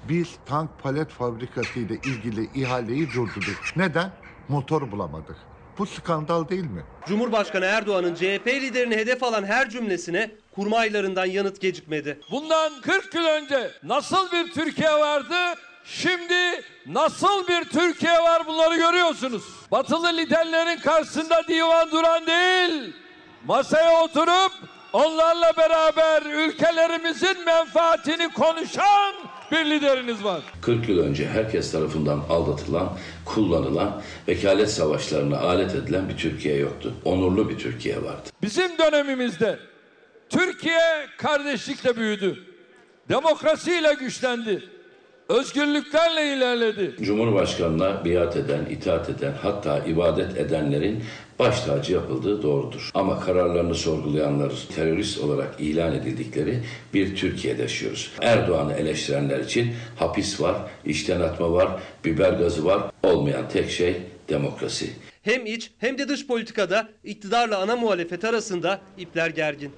biz 0.09 0.37
tank 0.47 0.71
palet 0.83 1.11
fabrikası 1.11 1.79
ile 1.79 1.95
ilgili 1.95 2.61
ihaleyi 2.61 3.09
durdurduk. 3.15 3.57
Neden? 3.77 4.13
Motor 4.51 4.93
bulamadık. 4.93 5.37
Bu 5.79 5.87
skandal 5.87 6.49
değil 6.49 6.65
mi? 6.65 6.85
Cumhurbaşkanı 7.07 7.65
Erdoğan'ın 7.65 8.15
CHP 8.15 8.47
liderini 8.47 8.97
hedef 8.97 9.23
alan 9.23 9.45
her 9.45 9.71
cümlesine 9.71 10.31
kurmaylarından 10.55 11.27
yanıt 11.27 11.61
gecikmedi. 11.61 12.21
Bundan 12.31 12.81
40 12.81 13.15
yıl 13.15 13.25
önce 13.25 13.71
nasıl 13.83 14.33
bir 14.33 14.53
Türkiye 14.53 14.93
vardı? 14.93 15.35
Şimdi 15.85 16.63
nasıl 16.87 17.49
bir 17.49 17.65
Türkiye 17.65 18.19
var 18.23 18.47
bunları 18.47 18.77
görüyorsunuz. 18.77 19.43
Batılı 19.71 20.17
liderlerin 20.17 20.81
karşısında 20.81 21.49
divan 21.49 21.91
duran 21.91 22.27
değil, 22.27 22.97
masaya 23.47 24.03
oturup 24.03 24.53
onlarla 24.93 25.53
beraber 25.57 26.23
ülkelerimizin 26.23 27.45
menfaatini 27.45 28.33
konuşan 28.33 29.15
bir 29.53 29.71
lideriniz 29.71 30.25
var. 30.25 30.41
40 30.61 30.89
yıl 30.89 30.99
önce 30.99 31.27
herkes 31.27 31.73
tarafından 31.73 32.21
aldatılan, 32.29 32.89
kullanılan, 33.25 34.03
vekalet 34.29 34.71
savaşlarına 34.71 35.39
alet 35.39 35.75
edilen 35.75 36.09
bir 36.09 36.17
Türkiye 36.17 36.57
yoktu. 36.57 36.95
Onurlu 37.05 37.49
bir 37.51 37.59
Türkiye 37.59 37.97
vardı. 37.97 38.29
Bizim 38.43 38.79
dönemimizde 38.79 39.59
Türkiye 40.29 41.07
kardeşlikle 41.19 41.97
büyüdü. 41.97 42.39
Demokrasiyle 43.09 43.95
güçlendi. 43.95 44.65
Özgürlüklerle 45.29 46.37
ilerledi. 46.37 46.95
Cumhurbaşkanına 47.03 48.05
biat 48.05 48.37
eden, 48.37 48.65
itaat 48.71 49.09
eden, 49.11 49.33
hatta 49.43 49.79
ibadet 49.79 50.37
edenlerin 50.37 51.05
baş 51.41 51.61
tacı 51.61 51.93
yapıldığı 51.93 52.43
doğrudur. 52.43 52.91
Ama 52.95 53.21
kararlarını 53.21 53.75
sorgulayanlar 53.75 54.53
terörist 54.75 55.21
olarak 55.21 55.61
ilan 55.61 55.95
edildikleri 55.95 56.63
bir 56.95 57.17
Türkiye'de 57.17 57.63
yaşıyoruz. 57.63 58.13
Erdoğan'ı 58.23 58.73
eleştirenler 58.73 59.39
için 59.39 59.73
hapis 59.97 60.41
var, 60.41 60.57
işten 60.85 61.21
atma 61.21 61.53
var, 61.53 61.69
biber 62.05 62.33
gazı 62.33 62.65
var. 62.65 62.83
Olmayan 63.03 63.49
tek 63.49 63.71
şey 63.71 63.97
demokrasi. 64.29 64.91
Hem 65.23 65.47
iç 65.47 65.71
hem 65.79 65.99
de 65.99 66.09
dış 66.09 66.27
politikada 66.27 66.89
iktidarla 67.05 67.59
ana 67.59 67.77
muhalefet 67.77 68.25
arasında 68.25 68.81
ipler 68.99 69.31
gergin. 69.31 69.73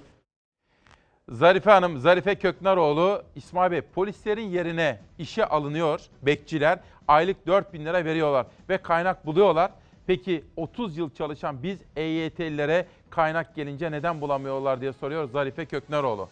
Zarife 1.28 1.70
Hanım, 1.70 1.98
Zarife 1.98 2.34
Köknaroğlu, 2.34 3.22
İsmail 3.36 3.70
Bey 3.70 3.80
polislerin 3.80 4.48
yerine 4.50 5.00
işe 5.18 5.44
alınıyor 5.44 6.00
bekçiler. 6.22 6.78
Aylık 7.08 7.46
4 7.46 7.72
bin 7.72 7.84
lira 7.84 8.04
veriyorlar 8.04 8.46
ve 8.68 8.78
kaynak 8.78 9.26
buluyorlar. 9.26 9.70
Peki 10.06 10.44
30 10.56 10.96
yıl 10.98 11.10
çalışan 11.10 11.62
biz 11.62 11.78
EYT'lilere 11.96 12.86
kaynak 13.10 13.54
gelince 13.54 13.90
neden 13.90 14.20
bulamıyorlar 14.20 14.80
diye 14.80 14.92
soruyor 14.92 15.28
Zarife 15.28 15.66
Kökneroğlu. 15.66 16.28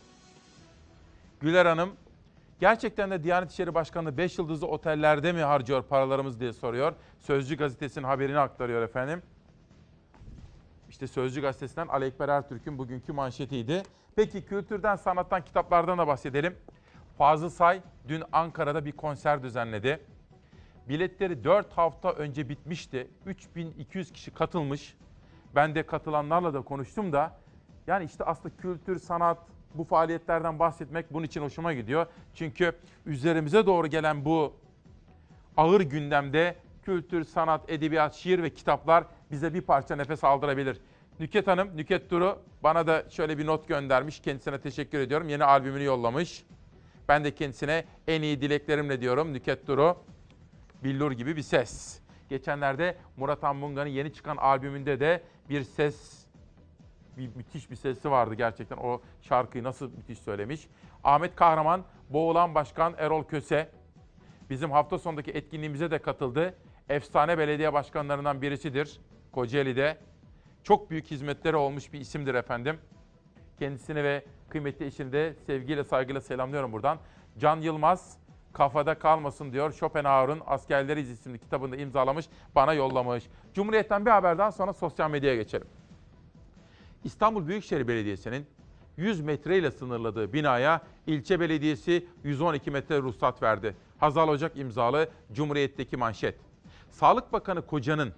Güler 1.41 1.67
Hanım 1.67 1.91
gerçekten 2.61 3.11
de 3.11 3.25
Diyanet 3.25 3.51
İşleri 3.51 3.75
Başkanlığı 3.75 4.17
5 4.17 4.39
yıldızlı 4.39 4.67
otellerde 4.67 5.33
mi 5.33 5.41
harcıyor 5.41 5.83
paralarımız 5.83 6.41
diye 6.41 6.53
soruyor. 6.53 6.93
Sözcü 7.21 7.57
gazetesinin 7.57 8.05
haberini 8.05 8.39
aktarıyor 8.39 8.83
efendim. 8.83 9.23
İşte 10.89 11.07
Sözcü 11.07 11.41
gazetesinden 11.41 11.87
Ali 11.87 12.05
Ekber 12.05 12.29
Ertürk'ün 12.29 12.79
bugünkü 12.79 13.13
manşetiydi. 13.13 13.83
Peki 14.17 14.45
kültürden, 14.45 14.97
sanattan, 14.97 15.45
kitaplardan 15.45 15.99
da 15.99 16.07
bahsedelim. 16.07 16.57
Fazıl 17.19 17.51
Say 17.51 17.81
dün 18.09 18.23
Ankara'da 18.33 18.85
bir 18.85 18.93
konser 18.93 19.43
düzenledi. 19.43 20.01
Biletleri 20.91 21.45
4 21.45 21.73
hafta 21.73 22.13
önce 22.13 22.49
bitmişti. 22.49 23.09
3200 23.27 24.13
kişi 24.13 24.31
katılmış. 24.31 24.95
Ben 25.55 25.75
de 25.75 25.83
katılanlarla 25.83 26.55
da 26.55 26.61
konuştum 26.63 27.13
da 27.13 27.37
yani 27.87 28.05
işte 28.05 28.25
aslında 28.25 28.57
kültür, 28.57 28.99
sanat, 28.99 29.39
bu 29.75 29.85
faaliyetlerden 29.85 30.59
bahsetmek 30.59 31.13
bunun 31.13 31.25
için 31.25 31.43
hoşuma 31.43 31.73
gidiyor. 31.73 32.07
Çünkü 32.35 32.73
üzerimize 33.07 33.67
doğru 33.67 33.87
gelen 33.87 34.25
bu 34.25 34.57
ağır 35.57 35.81
gündemde 35.81 36.57
kültür, 36.83 37.25
sanat, 37.25 37.71
edebiyat, 37.71 38.15
şiir 38.15 38.43
ve 38.43 38.51
kitaplar 38.51 39.05
bize 39.31 39.55
bir 39.55 39.61
parça 39.61 39.97
nefes 39.97 40.25
aldırabilir. 40.25 40.81
Nüket 41.21 41.47
Hanım, 41.47 41.77
Nüket 41.77 42.11
Duru 42.11 42.39
bana 42.63 42.87
da 42.87 43.05
şöyle 43.11 43.39
bir 43.39 43.47
not 43.47 43.69
göndermiş. 43.69 44.21
Kendisine 44.21 44.61
teşekkür 44.61 44.99
ediyorum. 44.99 45.29
Yeni 45.29 45.45
albümünü 45.45 45.85
yollamış. 45.85 46.45
Ben 47.09 47.25
de 47.25 47.35
kendisine 47.35 47.85
en 48.09 48.23
iyi 48.23 48.41
dileklerimle 48.41 49.01
diyorum 49.01 49.33
Nüket 49.33 49.67
Duru. 49.67 49.97
Billur 50.85 51.13
gibi 51.13 51.37
bir 51.37 51.43
ses. 51.43 52.01
Geçenlerde 52.29 52.97
Murat 53.17 53.45
Anmunga'nın 53.45 53.89
yeni 53.89 54.13
çıkan 54.13 54.37
albümünde 54.37 55.01
de 55.01 55.23
bir 55.49 55.63
ses, 55.63 56.27
bir 57.17 57.37
müthiş 57.37 57.71
bir 57.71 57.77
sesi 57.77 58.11
vardı 58.11 58.35
gerçekten. 58.35 58.77
O 58.77 59.01
şarkıyı 59.23 59.65
nasıl 59.65 59.91
müthiş 59.93 60.19
söylemiş. 60.19 60.69
Ahmet 61.05 61.37
Kahraman, 61.37 61.85
Boğulan 62.11 62.55
Başkan 62.55 62.95
Erol 62.99 63.25
Köse 63.25 63.69
bizim 64.51 64.71
hafta 64.71 64.99
sonundaki 64.99 65.31
etkinliğimize 65.31 65.91
de 65.91 65.99
katıldı. 65.99 66.55
Efsane 66.89 67.39
belediye 67.39 67.73
başkanlarından 67.73 68.43
birisidir 68.43 69.01
Kocaeli'de. 69.33 69.99
Çok 70.63 70.91
büyük 70.91 71.07
hizmetleri 71.07 71.57
olmuş 71.57 71.93
bir 71.93 72.01
isimdir 72.01 72.35
efendim. 72.35 72.79
Kendisini 73.59 74.05
ve 74.05 74.25
kıymetli 74.49 74.87
eşini 74.87 75.13
de 75.13 75.35
sevgiyle 75.47 75.85
saygıyla 75.85 76.21
selamlıyorum 76.21 76.73
buradan. 76.73 76.99
Can 77.39 77.61
Yılmaz, 77.61 78.17
kafada 78.53 78.95
kalmasın 78.95 79.53
diyor. 79.53 79.73
Schopenhauer'un 79.73 80.41
Askerleriz 80.47 81.11
isimli 81.11 81.39
kitabında 81.39 81.77
imzalamış, 81.77 82.27
bana 82.55 82.73
yollamış. 82.73 83.25
Cumhuriyet'ten 83.55 84.07
bir 84.07 84.11
haberden 84.11 84.51
sonra 84.51 84.73
sosyal 84.73 85.11
medyaya 85.11 85.37
geçelim. 85.37 85.67
İstanbul 87.05 87.47
Büyükşehir 87.47 87.89
Belediyesi'nin 87.89 88.47
100 88.97 89.21
metre 89.21 89.59
ile 89.59 89.71
sınırladığı 89.71 90.33
binaya 90.33 90.81
ilçe 91.07 91.41
belediyesi 91.41 92.07
112 92.25 92.71
metre 92.71 92.99
ruhsat 92.99 93.43
verdi. 93.43 93.77
Hazal 93.99 94.29
Ocak 94.29 94.57
imzalı 94.57 95.09
Cumhuriyet'teki 95.33 95.97
manşet. 95.97 96.35
Sağlık 96.91 97.33
Bakanı 97.33 97.67
Koca'nın 97.67 98.13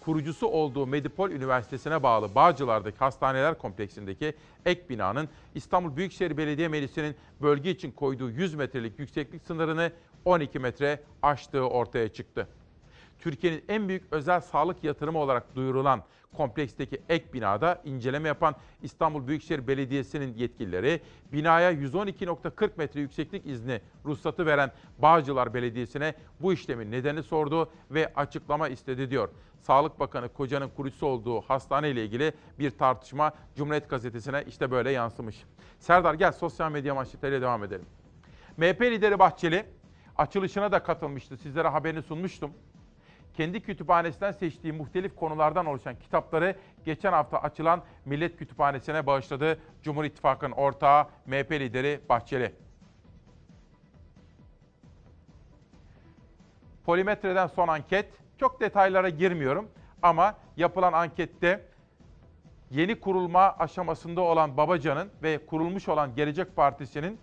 kurucusu 0.00 0.46
olduğu 0.46 0.86
Medipol 0.86 1.30
Üniversitesi'ne 1.30 2.02
bağlı 2.02 2.34
Bağcılar'daki 2.34 2.98
hastaneler 2.98 3.58
kompleksindeki 3.58 4.34
ek 4.66 4.88
binanın 4.88 5.28
İstanbul 5.54 5.96
Büyükşehir 5.96 6.36
Belediye 6.36 6.68
Meclisi'nin 6.68 7.16
bölge 7.42 7.70
için 7.70 7.90
koyduğu 7.90 8.30
100 8.30 8.54
metrelik 8.54 8.98
yükseklik 8.98 9.42
sınırını 9.42 9.92
12 10.24 10.58
metre 10.58 11.00
aştığı 11.22 11.68
ortaya 11.68 12.08
çıktı. 12.08 12.48
Türkiye'nin 13.18 13.64
en 13.68 13.88
büyük 13.88 14.02
özel 14.10 14.40
sağlık 14.40 14.84
yatırımı 14.84 15.18
olarak 15.18 15.56
duyurulan 15.56 16.02
kompleksteki 16.36 17.02
ek 17.08 17.32
binada 17.32 17.82
inceleme 17.84 18.28
yapan 18.28 18.54
İstanbul 18.82 19.26
Büyükşehir 19.26 19.66
Belediyesi'nin 19.66 20.34
yetkilileri 20.34 21.00
binaya 21.32 21.72
112.40 21.72 22.70
metre 22.76 23.00
yükseklik 23.00 23.46
izni 23.46 23.80
ruhsatı 24.04 24.46
veren 24.46 24.72
Bağcılar 24.98 25.54
Belediyesi'ne 25.54 26.14
bu 26.40 26.52
işlemin 26.52 26.92
nedeni 26.92 27.22
sordu 27.22 27.70
ve 27.90 28.12
açıklama 28.14 28.68
istedi 28.68 29.10
diyor. 29.10 29.28
Sağlık 29.60 30.00
Bakanı 30.00 30.28
Koca'nın 30.28 30.68
kurucusu 30.68 31.06
olduğu 31.06 31.40
hastane 31.40 31.90
ile 31.90 32.04
ilgili 32.04 32.32
bir 32.58 32.70
tartışma 32.70 33.32
Cumhuriyet 33.56 33.90
Gazetesi'ne 33.90 34.44
işte 34.48 34.70
böyle 34.70 34.90
yansımış. 34.90 35.44
Serdar 35.78 36.14
gel 36.14 36.32
sosyal 36.32 36.72
medya 36.72 36.94
manşetleriyle 36.94 37.42
devam 37.42 37.64
edelim. 37.64 37.86
MHP 38.56 38.82
lideri 38.82 39.18
Bahçeli 39.18 39.64
açılışına 40.16 40.72
da 40.72 40.82
katılmıştı. 40.82 41.36
Sizlere 41.36 41.68
haberini 41.68 42.02
sunmuştum 42.02 42.50
kendi 43.34 43.60
kütüphanesinden 43.60 44.32
seçtiği 44.32 44.72
muhtelif 44.72 45.16
konulardan 45.16 45.66
oluşan 45.66 45.98
kitapları 45.98 46.56
geçen 46.84 47.12
hafta 47.12 47.38
açılan 47.38 47.82
Millet 48.04 48.36
Kütüphanesi'ne 48.36 49.06
bağışladı 49.06 49.58
Cumhur 49.82 50.04
İttifakı'nın 50.04 50.52
ortağı 50.52 51.06
MHP 51.26 51.52
lideri 51.52 52.00
Bahçeli. 52.08 52.54
Polimetre'den 56.84 57.46
son 57.46 57.68
anket. 57.68 58.10
Çok 58.38 58.60
detaylara 58.60 59.08
girmiyorum 59.08 59.68
ama 60.02 60.34
yapılan 60.56 60.92
ankette 60.92 61.66
yeni 62.70 63.00
kurulma 63.00 63.56
aşamasında 63.58 64.20
olan 64.20 64.56
Babacan'ın 64.56 65.10
ve 65.22 65.46
kurulmuş 65.46 65.88
olan 65.88 66.14
Gelecek 66.14 66.56
Partisi'nin 66.56 67.18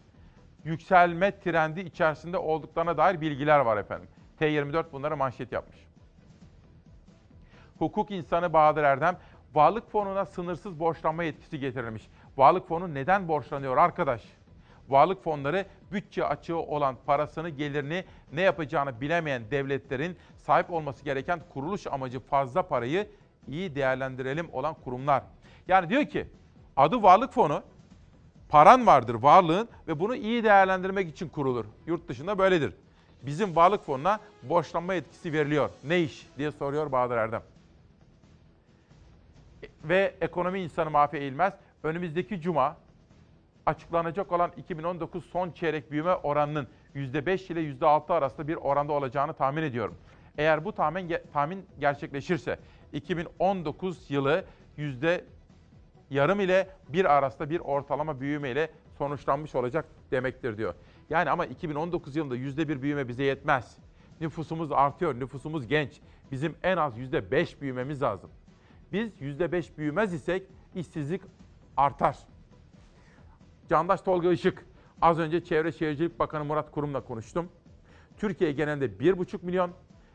yükselme 0.64 1.40
trendi 1.40 1.80
içerisinde 1.80 2.38
olduklarına 2.38 2.98
dair 2.98 3.22
bilgiler 3.22 3.60
var 3.60 3.78
efendim. 3.78 4.10
T24 4.40 4.92
bunları 4.92 5.18
manşet 5.18 5.52
yapmış. 5.52 5.87
Hukuk 7.80 8.12
insanı 8.12 8.54
Bahadır 8.54 8.84
Erdem, 8.84 9.18
Varlık 9.54 9.92
fonuna 9.92 10.26
sınırsız 10.26 10.80
borçlanma 10.80 11.24
yetkisi 11.24 11.60
getirilmiş. 11.60 12.10
Varlık 12.38 12.68
fonu 12.68 12.94
neden 12.94 13.28
borçlanıyor 13.28 13.78
arkadaş? 13.78 14.24
Varlık 14.90 15.24
fonları 15.24 15.66
bütçe 15.92 16.26
açığı 16.26 16.58
olan 16.58 16.96
parasını, 17.06 17.50
gelirini 17.50 18.06
ne 18.34 18.42
yapacağını 18.42 19.02
bilemeyen 19.02 19.52
devletlerin 19.52 20.18
sahip 20.38 20.72
olması 20.72 21.04
gereken 21.04 21.40
kuruluş 21.54 21.88
amacı 21.88 22.20
fazla 22.20 22.64
parayı 22.64 23.08
iyi 23.48 23.76
değerlendirelim 23.76 24.50
olan 24.54 24.74
kurumlar. 24.84 25.24
Yani 25.68 25.90
diyor 25.90 26.06
ki 26.06 26.28
adı 26.76 27.04
varlık 27.04 27.34
fonu, 27.34 27.64
paran 28.50 28.88
vardır 28.88 29.16
varlığın 29.16 29.70
ve 29.88 30.00
bunu 30.00 30.16
iyi 30.16 30.44
değerlendirmek 30.44 31.10
için 31.10 31.30
kurulur. 31.30 31.66
Yurt 31.88 32.08
dışında 32.08 32.38
böyledir. 32.38 32.74
Bizim 33.22 33.56
varlık 33.56 33.86
fonuna 33.86 34.20
borçlanma 34.44 34.94
yetkisi 34.94 35.34
veriliyor. 35.34 35.70
Ne 35.84 36.00
iş 36.02 36.28
diye 36.38 36.52
soruyor 36.52 36.92
Bahadır 36.92 37.18
Erdem 37.18 37.42
ve 39.90 40.16
ekonomi 40.22 40.60
insanı 40.60 40.90
Mahfi 40.90 41.18
Eğilmez 41.18 41.54
önümüzdeki 41.84 42.42
cuma 42.42 42.78
açıklanacak 43.66 44.32
olan 44.32 44.52
2019 44.58 45.26
son 45.26 45.52
çeyrek 45.52 45.92
büyüme 45.92 46.14
oranının 46.14 46.68
%5 46.96 47.54
ile 47.54 47.62
%6 47.62 48.14
arasında 48.14 48.48
bir 48.48 48.56
oranda 48.56 48.94
olacağını 48.94 49.34
tahmin 49.34 49.64
ediyorum. 49.64 49.96
Eğer 50.38 50.66
bu 50.66 50.72
tahmin 50.72 51.16
tahmin 51.34 51.66
gerçekleşirse 51.80 52.60
2019 52.94 54.12
yılı 54.12 54.46
yüzde 54.78 55.26
yarım 56.10 56.40
ile 56.40 56.70
bir 56.90 57.06
arasında 57.06 57.50
bir 57.50 57.60
ortalama 57.60 58.20
büyüme 58.20 58.52
ile 58.52 58.70
sonuçlanmış 58.98 59.56
olacak 59.56 59.86
demektir 60.12 60.58
diyor. 60.58 60.74
Yani 61.10 61.30
ama 61.30 61.46
2019 61.46 62.16
yılında 62.16 62.36
yüzde 62.36 62.70
bir 62.70 62.82
büyüme 62.82 63.08
bize 63.08 63.24
yetmez. 63.24 63.78
Nüfusumuz 64.22 64.72
artıyor, 64.72 65.20
nüfusumuz 65.20 65.68
genç. 65.68 66.02
Bizim 66.32 66.56
en 66.64 66.78
az 66.78 66.98
yüzde 66.98 67.32
beş 67.32 67.62
büyümemiz 67.62 68.02
lazım. 68.02 68.30
Biz 68.94 69.22
%5 69.22 69.78
büyümez 69.78 70.14
isek 70.14 70.44
işsizlik 70.76 71.22
artar. 71.78 72.18
Candaş 73.70 74.02
Tolga 74.02 74.32
Işık, 74.32 74.66
az 75.02 75.20
önce 75.20 75.44
Çevre 75.44 75.72
Şehircilik 75.72 76.20
Bakanı 76.20 76.46
Murat 76.46 76.72
Kurum'la 76.72 77.02
konuştum. 77.02 77.50
Türkiye 78.18 78.52
genelinde 78.52 78.86
1,5 78.86 79.46
milyon, 79.46 79.72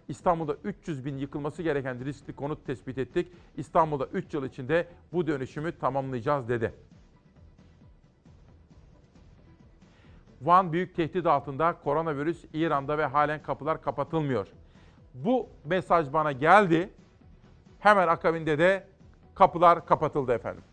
İstanbul'da 0.08 0.56
300 0.64 1.04
bin 1.04 1.18
yıkılması 1.18 1.62
gereken 1.62 2.04
riskli 2.04 2.32
konut 2.32 2.66
tespit 2.66 2.98
ettik. 2.98 3.32
İstanbul'da 3.56 4.06
3 4.06 4.34
yıl 4.34 4.44
içinde 4.44 4.88
bu 5.12 5.26
dönüşümü 5.26 5.78
tamamlayacağız 5.78 6.48
dedi. 6.48 6.74
Van 10.42 10.72
büyük 10.72 10.96
tehdit 10.96 11.26
altında 11.26 11.72
koronavirüs 11.84 12.44
İran'da 12.52 12.98
ve 12.98 13.06
halen 13.06 13.42
kapılar 13.42 13.82
kapatılmıyor. 13.82 14.48
Bu 15.14 15.48
mesaj 15.64 16.12
bana 16.12 16.32
geldi. 16.32 16.90
Hemen 17.82 18.08
akabinde 18.08 18.58
de 18.58 18.86
kapılar 19.34 19.86
kapatıldı 19.86 20.32
efendim. 20.32 20.64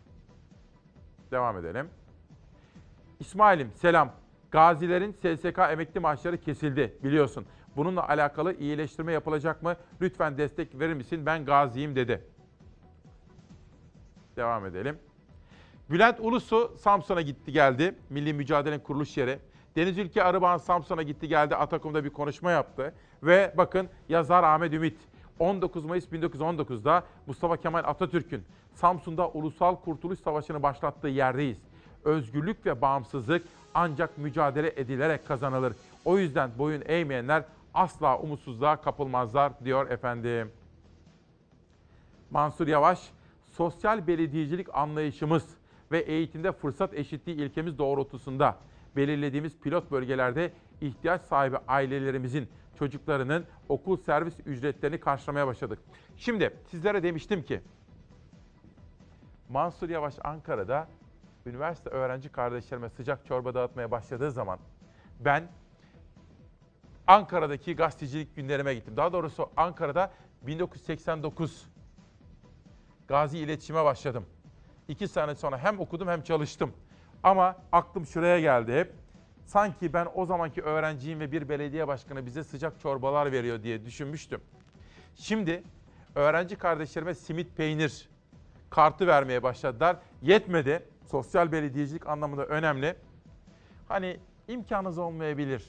Devam 1.31 1.57
edelim. 1.57 1.89
İsmail'im 3.19 3.71
selam. 3.75 4.11
Gazilerin 4.51 5.11
SSK 5.11 5.59
emekli 5.71 5.99
maaşları 5.99 6.37
kesildi 6.37 6.97
biliyorsun. 7.03 7.45
Bununla 7.75 8.07
alakalı 8.09 8.53
iyileştirme 8.53 9.13
yapılacak 9.13 9.63
mı? 9.63 9.75
Lütfen 10.01 10.37
destek 10.37 10.79
verir 10.79 10.93
misin? 10.93 11.25
Ben 11.25 11.45
gaziyim 11.45 11.95
dedi. 11.95 12.23
Devam 14.35 14.65
edelim. 14.65 14.99
Bülent 15.89 16.19
Ulusu 16.19 16.77
Samsun'a 16.77 17.21
gitti 17.21 17.51
geldi. 17.51 17.95
Milli 18.09 18.33
Mücadele'nin 18.33 18.79
kuruluş 18.79 19.17
yeri. 19.17 19.39
Deniz 19.75 19.97
Ülke 19.97 20.23
Arıbağan 20.23 20.57
Samsun'a 20.57 21.03
gitti 21.03 21.27
geldi. 21.27 21.55
Atakum'da 21.55 22.03
bir 22.03 22.09
konuşma 22.09 22.51
yaptı. 22.51 22.93
Ve 23.23 23.53
bakın 23.57 23.89
yazar 24.09 24.43
Ahmet 24.43 24.73
Ümit 24.73 24.97
19 25.39 25.85
Mayıs 25.85 26.05
1919'da 26.05 27.03
Mustafa 27.27 27.57
Kemal 27.57 27.83
Atatürk'ün 27.85 28.43
Samsun'da 28.73 29.29
Ulusal 29.29 29.75
Kurtuluş 29.75 30.19
Savaşı'nı 30.19 30.63
başlattığı 30.63 31.07
yerdeyiz. 31.07 31.57
Özgürlük 32.03 32.65
ve 32.65 32.81
bağımsızlık 32.81 33.43
ancak 33.73 34.17
mücadele 34.17 34.73
edilerek 34.75 35.27
kazanılır. 35.27 35.73
O 36.05 36.17
yüzden 36.17 36.51
boyun 36.57 36.83
eğmeyenler 36.85 37.43
asla 37.73 38.19
umutsuzluğa 38.19 38.81
kapılmazlar 38.81 39.65
diyor 39.65 39.89
efendim. 39.89 40.51
Mansur 42.31 42.67
Yavaş, 42.67 42.99
sosyal 43.51 44.07
belediyecilik 44.07 44.67
anlayışımız 44.73 45.43
ve 45.91 45.99
eğitimde 45.99 46.51
fırsat 46.51 46.93
eşitliği 46.93 47.37
ilkemiz 47.37 47.77
doğrultusunda 47.77 48.57
belirlediğimiz 48.95 49.57
pilot 49.57 49.91
bölgelerde 49.91 50.51
ihtiyaç 50.81 51.21
sahibi 51.21 51.57
ailelerimizin 51.67 52.49
çocuklarının 52.79 53.45
okul 53.69 53.97
servis 53.97 54.39
ücretlerini 54.45 54.99
karşılamaya 54.99 55.47
başladık. 55.47 55.79
Şimdi 56.17 56.53
sizlere 56.71 57.03
demiştim 57.03 57.43
ki 57.43 57.61
Mansur 59.49 59.89
Yavaş 59.89 60.15
Ankara'da 60.23 60.87
üniversite 61.45 61.89
öğrenci 61.89 62.29
kardeşlerime 62.29 62.89
sıcak 62.89 63.25
çorba 63.25 63.53
dağıtmaya 63.53 63.91
başladığı 63.91 64.31
zaman 64.31 64.59
ben 65.19 65.47
Ankara'daki 67.07 67.75
gazetecilik 67.75 68.35
günlerime 68.35 68.73
gittim. 68.73 68.97
Daha 68.97 69.13
doğrusu 69.13 69.49
Ankara'da 69.57 70.11
1989 70.41 71.67
Gazi 73.07 73.37
iletişime 73.37 73.83
başladım. 73.83 74.25
İki 74.87 75.07
sene 75.07 75.35
sonra 75.35 75.57
hem 75.57 75.79
okudum 75.79 76.07
hem 76.07 76.21
çalıştım. 76.21 76.73
Ama 77.23 77.55
aklım 77.71 78.05
şuraya 78.05 78.39
geldi 78.39 78.73
hep. 78.73 78.93
Sanki 79.49 79.93
ben 79.93 80.07
o 80.15 80.25
zamanki 80.25 80.61
öğrenciyim 80.61 81.19
ve 81.19 81.31
bir 81.31 81.49
belediye 81.49 81.87
başkanı 81.87 82.25
bize 82.25 82.43
sıcak 82.43 82.79
çorbalar 82.79 83.31
veriyor 83.31 83.63
diye 83.63 83.85
düşünmüştüm. 83.85 84.41
Şimdi 85.15 85.63
öğrenci 86.15 86.55
kardeşlerime 86.55 87.13
simit 87.13 87.57
peynir 87.57 88.09
kartı 88.69 89.07
vermeye 89.07 89.43
başladılar. 89.43 89.97
Yetmedi. 90.21 90.83
Sosyal 91.05 91.51
belediyecilik 91.51 92.07
anlamında 92.07 92.45
önemli. 92.45 92.95
Hani 93.87 94.19
imkanınız 94.47 94.97
olmayabilir. 94.97 95.65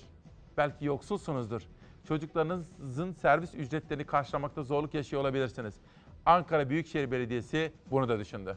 Belki 0.56 0.84
yoksulsunuzdur. 0.84 1.62
Çocuklarınızın 2.08 3.12
servis 3.12 3.54
ücretlerini 3.54 4.04
karşılamakta 4.04 4.62
zorluk 4.62 4.94
yaşıyor 4.94 5.22
olabilirsiniz. 5.22 5.74
Ankara 6.26 6.70
Büyükşehir 6.70 7.10
Belediyesi 7.10 7.72
bunu 7.90 8.08
da 8.08 8.18
düşündü. 8.18 8.56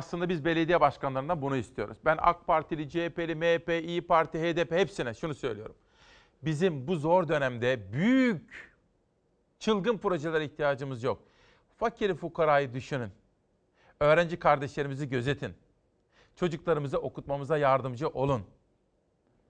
Aslında 0.00 0.28
biz 0.28 0.44
belediye 0.44 0.80
başkanlarından 0.80 1.42
bunu 1.42 1.56
istiyoruz. 1.56 1.98
Ben 2.04 2.18
AK 2.20 2.46
Partili, 2.46 2.88
CHP'li, 2.88 3.34
MHP, 3.34 3.84
İyi 3.84 4.00
Parti, 4.06 4.38
HDP 4.38 4.72
hepsine 4.72 5.14
şunu 5.14 5.34
söylüyorum. 5.34 5.74
Bizim 6.42 6.86
bu 6.86 6.96
zor 6.96 7.28
dönemde 7.28 7.92
büyük 7.92 8.72
çılgın 9.58 9.98
projelere 9.98 10.44
ihtiyacımız 10.44 11.02
yok. 11.02 11.22
Fakiri 11.78 12.14
fukarayı 12.14 12.74
düşünün. 12.74 13.10
Öğrenci 14.00 14.38
kardeşlerimizi 14.38 15.08
gözetin. 15.08 15.54
Çocuklarımızı 16.36 16.98
okutmamıza 16.98 17.58
yardımcı 17.58 18.08
olun. 18.08 18.42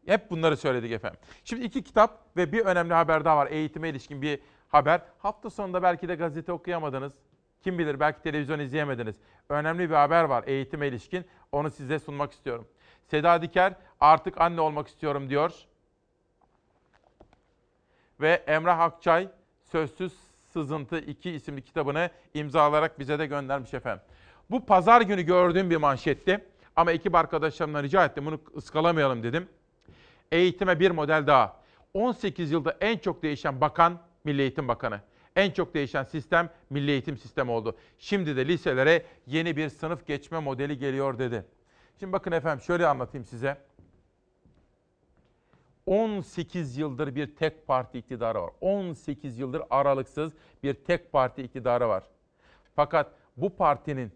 Hep 0.06 0.30
bunları 0.30 0.56
söyledik 0.56 0.92
efendim. 0.92 1.20
Şimdi 1.44 1.64
iki 1.64 1.82
kitap 1.82 2.36
ve 2.36 2.52
bir 2.52 2.64
önemli 2.64 2.94
haber 2.94 3.24
daha 3.24 3.36
var. 3.36 3.46
Eğitime 3.50 3.88
ilişkin 3.88 4.22
bir 4.22 4.40
haber. 4.68 5.02
Hafta 5.18 5.50
sonunda 5.50 5.82
belki 5.82 6.08
de 6.08 6.14
gazete 6.14 6.52
okuyamadınız. 6.52 7.12
Kim 7.64 7.78
bilir 7.78 8.00
belki 8.00 8.22
televizyon 8.22 8.58
izleyemediniz. 8.58 9.16
Önemli 9.48 9.90
bir 9.90 9.94
haber 9.94 10.24
var 10.24 10.44
eğitime 10.46 10.88
ilişkin. 10.88 11.24
Onu 11.52 11.70
size 11.70 11.98
sunmak 11.98 12.32
istiyorum. 12.32 12.68
Seda 13.06 13.42
Diker 13.42 13.74
artık 14.00 14.40
anne 14.40 14.60
olmak 14.60 14.88
istiyorum 14.88 15.30
diyor. 15.30 15.52
Ve 18.20 18.42
Emrah 18.46 18.80
Akçay 18.80 19.28
Sözsüz 19.64 20.12
Sızıntı 20.52 20.98
2 20.98 21.30
isimli 21.30 21.62
kitabını 21.62 22.10
imzalarak 22.34 22.98
bize 22.98 23.18
de 23.18 23.26
göndermiş 23.26 23.74
efendim. 23.74 24.02
Bu 24.50 24.66
pazar 24.66 25.00
günü 25.00 25.22
gördüğüm 25.22 25.70
bir 25.70 25.76
manşetti. 25.76 26.44
Ama 26.76 26.92
ekip 26.92 27.14
arkadaşlarımdan 27.14 27.82
rica 27.82 28.04
ettim 28.04 28.26
bunu 28.26 28.40
ıskalamayalım 28.56 29.22
dedim. 29.22 29.48
Eğitime 30.32 30.80
bir 30.80 30.90
model 30.90 31.26
daha. 31.26 31.56
18 31.94 32.50
yılda 32.50 32.76
en 32.80 32.98
çok 32.98 33.22
değişen 33.22 33.60
bakan 33.60 33.98
Milli 34.24 34.42
Eğitim 34.42 34.68
Bakanı. 34.68 35.00
En 35.40 35.50
çok 35.50 35.74
değişen 35.74 36.04
sistem 36.04 36.50
milli 36.70 36.90
eğitim 36.90 37.16
sistemi 37.18 37.50
oldu. 37.50 37.76
Şimdi 37.98 38.36
de 38.36 38.48
liselere 38.48 39.06
yeni 39.26 39.56
bir 39.56 39.68
sınıf 39.68 40.06
geçme 40.06 40.38
modeli 40.38 40.78
geliyor 40.78 41.18
dedi. 41.18 41.44
Şimdi 42.00 42.12
bakın 42.12 42.32
efendim 42.32 42.64
şöyle 42.64 42.86
anlatayım 42.86 43.24
size. 43.24 43.56
18 45.86 46.76
yıldır 46.76 47.14
bir 47.14 47.36
tek 47.36 47.66
parti 47.66 47.98
iktidarı 47.98 48.42
var. 48.42 48.50
18 48.60 49.38
yıldır 49.38 49.62
aralıksız 49.70 50.32
bir 50.62 50.74
tek 50.74 51.12
parti 51.12 51.42
iktidarı 51.42 51.88
var. 51.88 52.02
Fakat 52.76 53.12
bu 53.36 53.56
partinin 53.56 54.12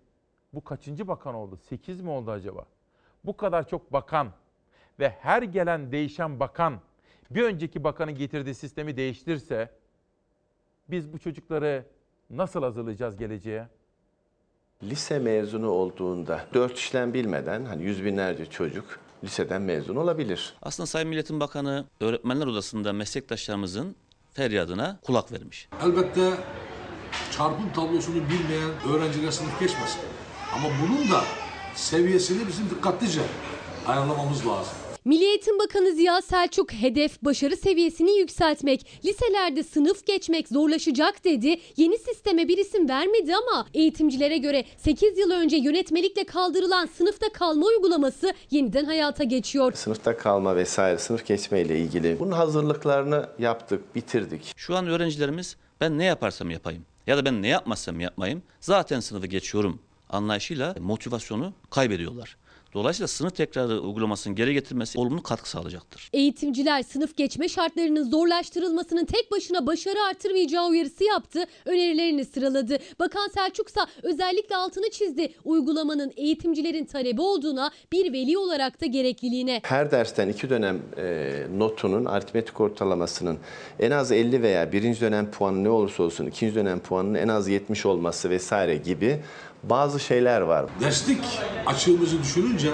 bu 0.54 0.64
kaçıncı 0.64 1.08
bakan 1.08 1.34
oldu? 1.34 1.56
8 1.56 2.00
mi 2.00 2.10
oldu 2.10 2.30
acaba? 2.30 2.64
Bu 3.24 3.36
kadar 3.36 3.68
çok 3.68 3.92
bakan 3.92 4.32
ve 4.98 5.08
her 5.08 5.42
gelen 5.42 5.92
değişen 5.92 6.40
bakan 6.40 6.80
bir 7.30 7.42
önceki 7.42 7.84
bakanın 7.84 8.14
getirdiği 8.14 8.54
sistemi 8.54 8.96
değiştirse 8.96 9.83
biz 10.90 11.12
bu 11.12 11.18
çocukları 11.18 11.86
nasıl 12.30 12.62
hazırlayacağız 12.62 13.16
geleceğe? 13.16 13.68
Lise 14.82 15.18
mezunu 15.18 15.68
olduğunda 15.68 16.46
dört 16.54 16.78
işlem 16.78 17.14
bilmeden 17.14 17.64
hani 17.64 17.82
yüz 17.82 18.04
binlerce 18.04 18.46
çocuk 18.46 18.98
liseden 19.24 19.62
mezun 19.62 19.96
olabilir. 19.96 20.54
Aslında 20.62 20.86
Sayın 20.86 21.08
Milletin 21.08 21.40
Bakanı 21.40 21.84
Öğretmenler 22.00 22.46
Odası'nda 22.46 22.92
meslektaşlarımızın 22.92 23.96
feryadına 24.32 24.98
kulak 25.02 25.32
vermiş. 25.32 25.68
Elbette 25.84 26.30
çarpım 27.30 27.72
tablosunu 27.72 28.14
bilmeyen 28.14 28.70
öğrenciler 28.94 29.30
sınıf 29.30 29.60
geçmesin. 29.60 30.00
Ama 30.54 30.68
bunun 30.82 31.10
da 31.10 31.20
seviyesini 31.74 32.48
bizim 32.48 32.70
dikkatlice 32.70 33.20
ayarlamamız 33.86 34.46
lazım. 34.46 34.74
Milli 35.04 35.24
Eğitim 35.24 35.58
Bakanı 35.58 35.92
Ziya 35.92 36.22
Selçuk 36.22 36.72
hedef 36.72 37.22
başarı 37.22 37.56
seviyesini 37.56 38.18
yükseltmek, 38.18 39.00
liselerde 39.04 39.62
sınıf 39.62 40.06
geçmek 40.06 40.48
zorlaşacak 40.48 41.24
dedi. 41.24 41.60
Yeni 41.76 41.98
sisteme 41.98 42.48
bir 42.48 42.58
isim 42.58 42.88
vermedi 42.88 43.34
ama 43.36 43.66
eğitimcilere 43.74 44.38
göre 44.38 44.64
8 44.76 45.18
yıl 45.18 45.30
önce 45.30 45.56
yönetmelikle 45.56 46.24
kaldırılan 46.24 46.86
sınıfta 46.86 47.32
kalma 47.32 47.66
uygulaması 47.66 48.34
yeniden 48.50 48.84
hayata 48.84 49.24
geçiyor. 49.24 49.72
Sınıfta 49.72 50.16
kalma 50.16 50.56
vesaire 50.56 50.98
sınıf 50.98 51.26
geçme 51.26 51.60
ile 51.60 51.78
ilgili 51.78 52.18
bunun 52.20 52.32
hazırlıklarını 52.32 53.28
yaptık, 53.38 53.94
bitirdik. 53.94 54.52
Şu 54.56 54.76
an 54.76 54.86
öğrencilerimiz 54.86 55.56
ben 55.80 55.98
ne 55.98 56.04
yaparsam 56.04 56.50
yapayım 56.50 56.86
ya 57.06 57.16
da 57.16 57.24
ben 57.24 57.42
ne 57.42 57.48
yapmazsam 57.48 58.00
yapmayayım 58.00 58.42
zaten 58.60 59.00
sınıfı 59.00 59.26
geçiyorum 59.26 59.80
anlayışıyla 60.10 60.74
motivasyonu 60.80 61.52
kaybediyorlar. 61.70 62.36
Dolayısıyla 62.74 63.08
sınıf 63.08 63.36
tekrarı 63.36 63.80
uygulamasının 63.80 64.36
geri 64.36 64.54
getirmesi 64.54 64.98
olumlu 64.98 65.22
katkı 65.22 65.50
sağlayacaktır. 65.50 66.10
Eğitimciler 66.12 66.82
sınıf 66.82 67.16
geçme 67.16 67.48
şartlarının 67.48 68.10
zorlaştırılmasının 68.10 69.04
tek 69.04 69.30
başına 69.30 69.66
başarı 69.66 69.98
artırmayacağı 70.10 70.68
uyarısı 70.68 71.04
yaptı, 71.04 71.44
önerilerini 71.64 72.24
sıraladı. 72.24 72.78
Bakan 72.98 73.28
Selçuk 73.28 73.68
ise 73.68 73.80
özellikle 74.02 74.56
altını 74.56 74.90
çizdi. 74.90 75.32
Uygulamanın 75.44 76.12
eğitimcilerin 76.16 76.84
talebi 76.84 77.20
olduğuna, 77.20 77.70
bir 77.92 78.12
veli 78.12 78.38
olarak 78.38 78.80
da 78.80 78.86
gerekliliğine. 78.86 79.60
Her 79.64 79.90
dersten 79.90 80.28
iki 80.28 80.50
dönem 80.50 80.82
e, 80.96 81.32
notunun 81.58 82.04
aritmetik 82.04 82.60
ortalamasının 82.60 83.38
en 83.80 83.90
az 83.90 84.12
50 84.12 84.42
veya 84.42 84.72
birinci 84.72 85.00
dönem 85.00 85.30
puanı 85.30 85.64
ne 85.64 85.70
olursa 85.70 86.02
olsun 86.02 86.26
ikinci 86.26 86.54
dönem 86.54 86.80
puanının 86.80 87.14
en 87.14 87.28
az 87.28 87.48
70 87.48 87.86
olması 87.86 88.30
vesaire 88.30 88.76
gibi 88.76 89.20
bazı 89.70 90.00
şeyler 90.00 90.40
var. 90.40 90.66
Derslik 90.80 91.24
açığımızı 91.66 92.22
düşününce 92.22 92.70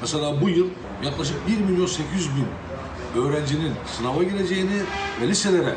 mesela 0.00 0.40
bu 0.40 0.48
yıl 0.48 0.66
yaklaşık 1.04 1.36
1 1.48 1.58
milyon 1.58 1.86
800 1.86 2.28
bin 2.36 2.46
öğrencinin 3.22 3.72
sınava 3.98 4.22
gireceğini 4.22 4.80
ve 5.22 5.28
liselere 5.28 5.74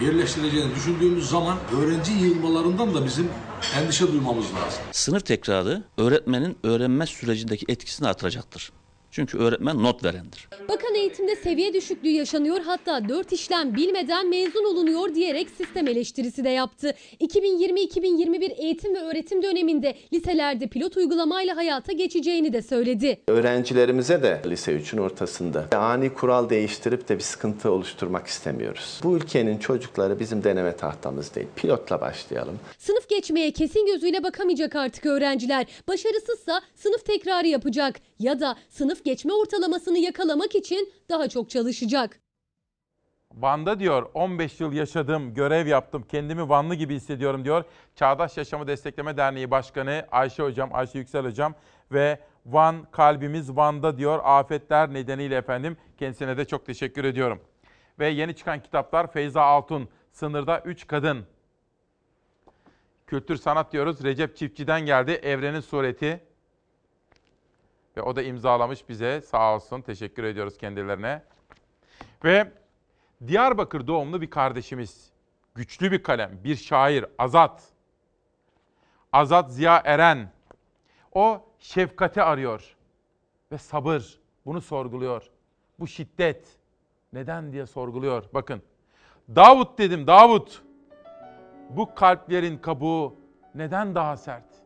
yerleştireceğini 0.00 0.74
düşündüğümüz 0.74 1.28
zaman 1.30 1.58
öğrenci 1.80 2.12
yığılmalarından 2.12 2.94
da 2.94 3.04
bizim 3.04 3.28
endişe 3.76 4.12
duymamız 4.12 4.44
lazım. 4.44 4.82
Sınıf 4.92 5.26
tekrarı 5.26 5.82
öğretmenin 5.98 6.58
öğrenme 6.62 7.06
sürecindeki 7.06 7.66
etkisini 7.68 8.08
artıracaktır. 8.08 8.72
Çünkü 9.12 9.38
öğretmen 9.38 9.82
not 9.82 10.04
verendir. 10.04 10.48
Bakan 10.68 10.94
eğitimde 10.94 11.36
seviye 11.36 11.74
düşüklüğü 11.74 12.10
yaşanıyor 12.10 12.60
hatta 12.64 13.08
4 13.08 13.32
işlem 13.32 13.74
bilmeden 13.74 14.28
mezun 14.28 14.64
olunuyor 14.64 15.14
diyerek 15.14 15.50
sistem 15.50 15.88
eleştirisi 15.88 16.44
de 16.44 16.48
yaptı. 16.48 16.94
2020-2021 17.20 18.52
eğitim 18.52 18.94
ve 18.94 18.98
öğretim 18.98 19.42
döneminde 19.42 19.94
liselerde 20.12 20.66
pilot 20.66 20.96
uygulamayla 20.96 21.56
hayata 21.56 21.92
geçeceğini 21.92 22.52
de 22.52 22.62
söyledi. 22.62 23.20
Öğrencilerimize 23.28 24.22
de 24.22 24.42
lise 24.46 24.72
3'ün 24.72 24.98
ortasında 24.98 25.66
ani 25.76 26.14
kural 26.14 26.50
değiştirip 26.50 27.08
de 27.08 27.16
bir 27.16 27.22
sıkıntı 27.22 27.70
oluşturmak 27.70 28.26
istemiyoruz. 28.26 29.00
Bu 29.04 29.16
ülkenin 29.16 29.58
çocukları 29.58 30.20
bizim 30.20 30.44
deneme 30.44 30.76
tahtamız 30.76 31.34
değil. 31.34 31.46
Pilotla 31.56 32.00
başlayalım. 32.00 32.58
Sınıf 32.78 33.08
geçmeye 33.08 33.50
kesin 33.50 33.86
gözüyle 33.86 34.22
bakamayacak 34.22 34.76
artık 34.76 35.06
öğrenciler. 35.06 35.66
Başarısızsa 35.88 36.60
sınıf 36.74 37.04
tekrarı 37.04 37.48
yapacak 37.48 38.00
ya 38.22 38.40
da 38.40 38.56
sınıf 38.68 39.04
geçme 39.04 39.32
ortalamasını 39.32 39.98
yakalamak 39.98 40.54
için 40.54 40.92
daha 41.08 41.28
çok 41.28 41.50
çalışacak. 41.50 42.20
Van'da 43.34 43.78
diyor 43.80 44.10
15 44.14 44.60
yıl 44.60 44.72
yaşadım, 44.72 45.34
görev 45.34 45.66
yaptım, 45.66 46.04
kendimi 46.08 46.48
Vanlı 46.48 46.74
gibi 46.74 46.94
hissediyorum 46.94 47.44
diyor. 47.44 47.64
Çağdaş 47.94 48.36
Yaşamı 48.36 48.66
Destekleme 48.66 49.16
Derneği 49.16 49.50
Başkanı 49.50 50.06
Ayşe 50.10 50.42
Hocam, 50.42 50.70
Ayşe 50.72 50.98
Yüksel 50.98 51.24
Hocam 51.24 51.54
ve 51.92 52.18
Van 52.46 52.86
kalbimiz 52.90 53.56
Van'da 53.56 53.98
diyor 53.98 54.20
afetler 54.24 54.92
nedeniyle 54.94 55.36
efendim. 55.36 55.76
Kendisine 55.98 56.36
de 56.36 56.44
çok 56.44 56.66
teşekkür 56.66 57.04
ediyorum. 57.04 57.40
Ve 57.98 58.08
yeni 58.08 58.36
çıkan 58.36 58.62
kitaplar 58.62 59.12
Feyza 59.12 59.42
Altun, 59.42 59.88
Sınırda 60.12 60.60
3 60.60 60.86
Kadın. 60.86 61.26
Kültür 63.06 63.36
sanat 63.36 63.72
diyoruz. 63.72 64.04
Recep 64.04 64.36
Çiftçi'den 64.36 64.86
geldi. 64.86 65.10
Evrenin 65.10 65.60
sureti. 65.60 66.20
Ve 67.96 68.02
o 68.02 68.16
da 68.16 68.22
imzalamış 68.22 68.88
bize. 68.88 69.20
Sağ 69.20 69.54
olsun. 69.54 69.80
Teşekkür 69.80 70.24
ediyoruz 70.24 70.58
kendilerine. 70.58 71.22
Ve 72.24 72.52
Diyarbakır 73.26 73.86
doğumlu 73.86 74.20
bir 74.20 74.30
kardeşimiz. 74.30 75.10
Güçlü 75.54 75.92
bir 75.92 76.02
kalem, 76.02 76.38
bir 76.44 76.56
şair, 76.56 77.04
Azat. 77.18 77.62
Azat 79.12 79.52
Ziya 79.52 79.82
Eren. 79.84 80.32
O 81.12 81.42
şefkati 81.58 82.22
arıyor 82.22 82.76
ve 83.52 83.58
sabır. 83.58 84.18
Bunu 84.46 84.60
sorguluyor. 84.60 85.30
Bu 85.80 85.86
şiddet 85.86 86.46
neden 87.12 87.52
diye 87.52 87.66
sorguluyor. 87.66 88.24
Bakın. 88.34 88.62
Davut 89.34 89.78
dedim, 89.78 90.06
Davut. 90.06 90.62
Bu 91.70 91.94
kalplerin 91.94 92.58
kabuğu 92.58 93.16
neden 93.54 93.94
daha 93.94 94.16
sert? 94.16 94.61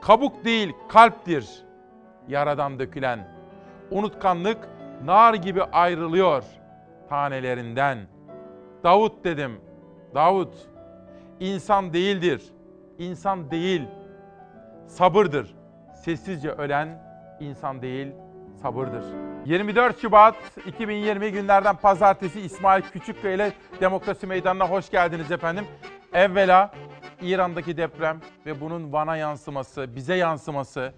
Kabuk 0.00 0.44
değil, 0.44 0.72
kalptir 0.88 1.64
yaradan 2.28 2.78
dökülen. 2.78 3.28
Unutkanlık 3.90 4.68
nar 5.04 5.34
gibi 5.34 5.62
ayrılıyor 5.62 6.44
tanelerinden. 7.08 7.98
Davut 8.84 9.24
dedim. 9.24 9.60
Davut 10.14 10.54
insan 11.40 11.92
değildir. 11.92 12.42
İnsan 12.98 13.50
değil. 13.50 13.82
Sabırdır. 14.86 15.54
Sessizce 16.04 16.50
ölen 16.50 17.02
insan 17.40 17.82
değil, 17.82 18.08
sabırdır. 18.62 19.04
24 19.44 20.00
Şubat 20.00 20.34
2020 20.66 21.32
günlerden 21.32 21.76
pazartesi 21.76 22.40
İsmail 22.40 22.82
Küçükkaya 22.82 23.34
ile 23.34 23.52
Demokrasi 23.80 24.26
Meydanı'na 24.26 24.70
hoş 24.70 24.90
geldiniz 24.90 25.30
efendim. 25.30 25.64
Evvela 26.12 26.70
İran'daki 27.22 27.76
deprem 27.76 28.20
ve 28.46 28.60
bunun 28.60 28.92
Van'a 28.92 29.16
yansıması, 29.16 29.96
bize 29.96 30.14
yansıması, 30.14 30.92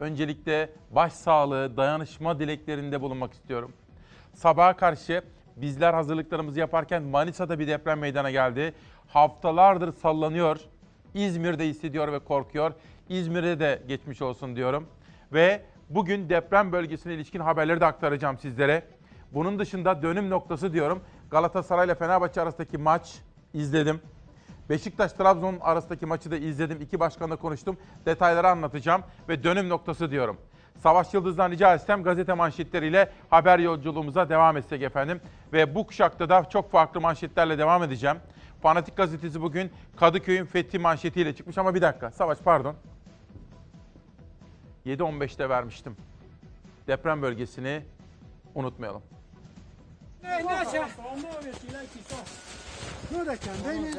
öncelikle 0.00 0.70
başsağlığı, 0.90 1.76
dayanışma 1.76 2.38
dileklerinde 2.38 3.00
bulunmak 3.00 3.32
istiyorum. 3.32 3.72
Sabaha 4.34 4.76
karşı 4.76 5.22
bizler 5.56 5.94
hazırlıklarımızı 5.94 6.60
yaparken 6.60 7.02
Manisa'da 7.02 7.58
bir 7.58 7.68
deprem 7.68 7.98
meydana 7.98 8.30
geldi. 8.30 8.74
Haftalardır 9.08 9.92
sallanıyor. 9.92 10.60
İzmir'de 11.14 11.68
hissediyor 11.68 12.12
ve 12.12 12.18
korkuyor. 12.18 12.72
İzmir'de 13.08 13.60
de 13.60 13.82
geçmiş 13.88 14.22
olsun 14.22 14.56
diyorum. 14.56 14.86
Ve 15.32 15.62
bugün 15.90 16.28
deprem 16.28 16.72
bölgesine 16.72 17.14
ilişkin 17.14 17.40
haberleri 17.40 17.80
de 17.80 17.86
aktaracağım 17.86 18.38
sizlere. 18.38 18.82
Bunun 19.32 19.58
dışında 19.58 20.02
dönüm 20.02 20.30
noktası 20.30 20.72
diyorum. 20.72 21.00
Galatasaray 21.30 21.86
ile 21.86 21.94
Fenerbahçe 21.94 22.40
arasındaki 22.40 22.78
maç 22.78 23.14
izledim. 23.54 24.00
Beşiktaş-Trabzon 24.70 25.60
arasındaki 25.60 26.06
maçı 26.06 26.30
da 26.30 26.36
izledim. 26.36 26.82
İki 26.82 27.00
başkanla 27.00 27.36
konuştum. 27.36 27.76
Detayları 28.06 28.48
anlatacağım 28.48 29.02
ve 29.28 29.44
dönüm 29.44 29.68
noktası 29.68 30.10
diyorum. 30.10 30.38
Savaş 30.82 31.14
Yıldız'dan 31.14 31.50
rica 31.50 31.74
etsem 31.74 32.02
gazete 32.02 32.32
manşetleriyle 32.32 33.12
haber 33.30 33.58
yolculuğumuza 33.58 34.28
devam 34.28 34.56
etsek 34.56 34.82
efendim. 34.82 35.20
Ve 35.52 35.74
bu 35.74 35.86
kuşakta 35.86 36.28
da 36.28 36.44
çok 36.48 36.70
farklı 36.70 37.00
manşetlerle 37.00 37.58
devam 37.58 37.82
edeceğim. 37.82 38.16
Fanatik 38.62 38.96
gazetesi 38.96 39.42
bugün 39.42 39.72
Kadıköy'ün 39.96 40.46
fethi 40.46 40.78
manşetiyle 40.78 41.36
çıkmış 41.36 41.58
ama 41.58 41.74
bir 41.74 41.82
dakika. 41.82 42.10
Savaş 42.10 42.38
pardon. 42.38 42.76
7.15'te 44.86 45.48
vermiştim. 45.48 45.96
Deprem 46.86 47.22
bölgesini 47.22 47.82
unutmayalım. 48.54 49.02
Ну 53.10 53.24
да, 53.24 53.36
кем, 53.36 53.52
дай 53.62 53.78
мне. 53.78 53.94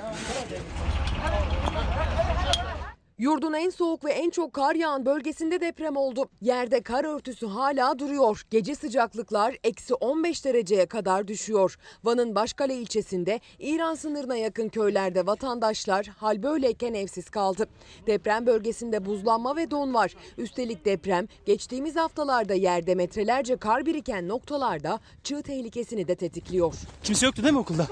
Yurdun 3.18 3.54
en 3.54 3.70
soğuk 3.70 4.06
ve 4.06 4.12
en 4.12 4.30
çok 4.30 4.54
kar 4.54 4.76
yağan 4.76 5.06
bölgesinde 5.06 5.62
deprem 5.62 5.98
oldu. 5.98 6.30
Yerde 6.42 6.82
kar 6.82 7.04
örtüsü 7.04 7.48
hala 7.48 8.00
duruyor. 8.00 8.42
Gece 8.50 8.76
sıcaklıklar 8.76 9.58
eksi 9.64 9.94
15 9.94 10.46
dereceye 10.46 10.86
kadar 10.86 11.28
düşüyor. 11.28 11.78
Van'ın 12.04 12.36
Başkale 12.36 12.76
ilçesinde 12.76 13.40
İran 13.60 13.96
sınırına 13.96 14.36
yakın 14.36 14.70
köylerde 14.70 15.26
vatandaşlar 15.26 16.06
hal 16.06 16.44
böyleyken 16.44 16.94
evsiz 16.94 17.30
kaldı. 17.30 17.68
Deprem 18.08 18.46
bölgesinde 18.46 19.06
buzlanma 19.06 19.56
ve 19.56 19.72
don 19.72 19.94
var. 19.94 20.16
Üstelik 20.38 20.86
deprem 20.86 21.28
geçtiğimiz 21.46 21.96
haftalarda 21.96 22.54
yerde 22.54 22.96
metrelerce 22.96 23.58
kar 23.58 23.86
biriken 23.86 24.28
noktalarda 24.28 25.00
çığ 25.24 25.42
tehlikesini 25.42 26.08
de 26.08 26.16
tetikliyor. 26.16 26.74
Kimse 27.04 27.26
yoktu 27.26 27.44
değil 27.44 27.54
mi 27.54 27.60
okulda? 27.60 27.88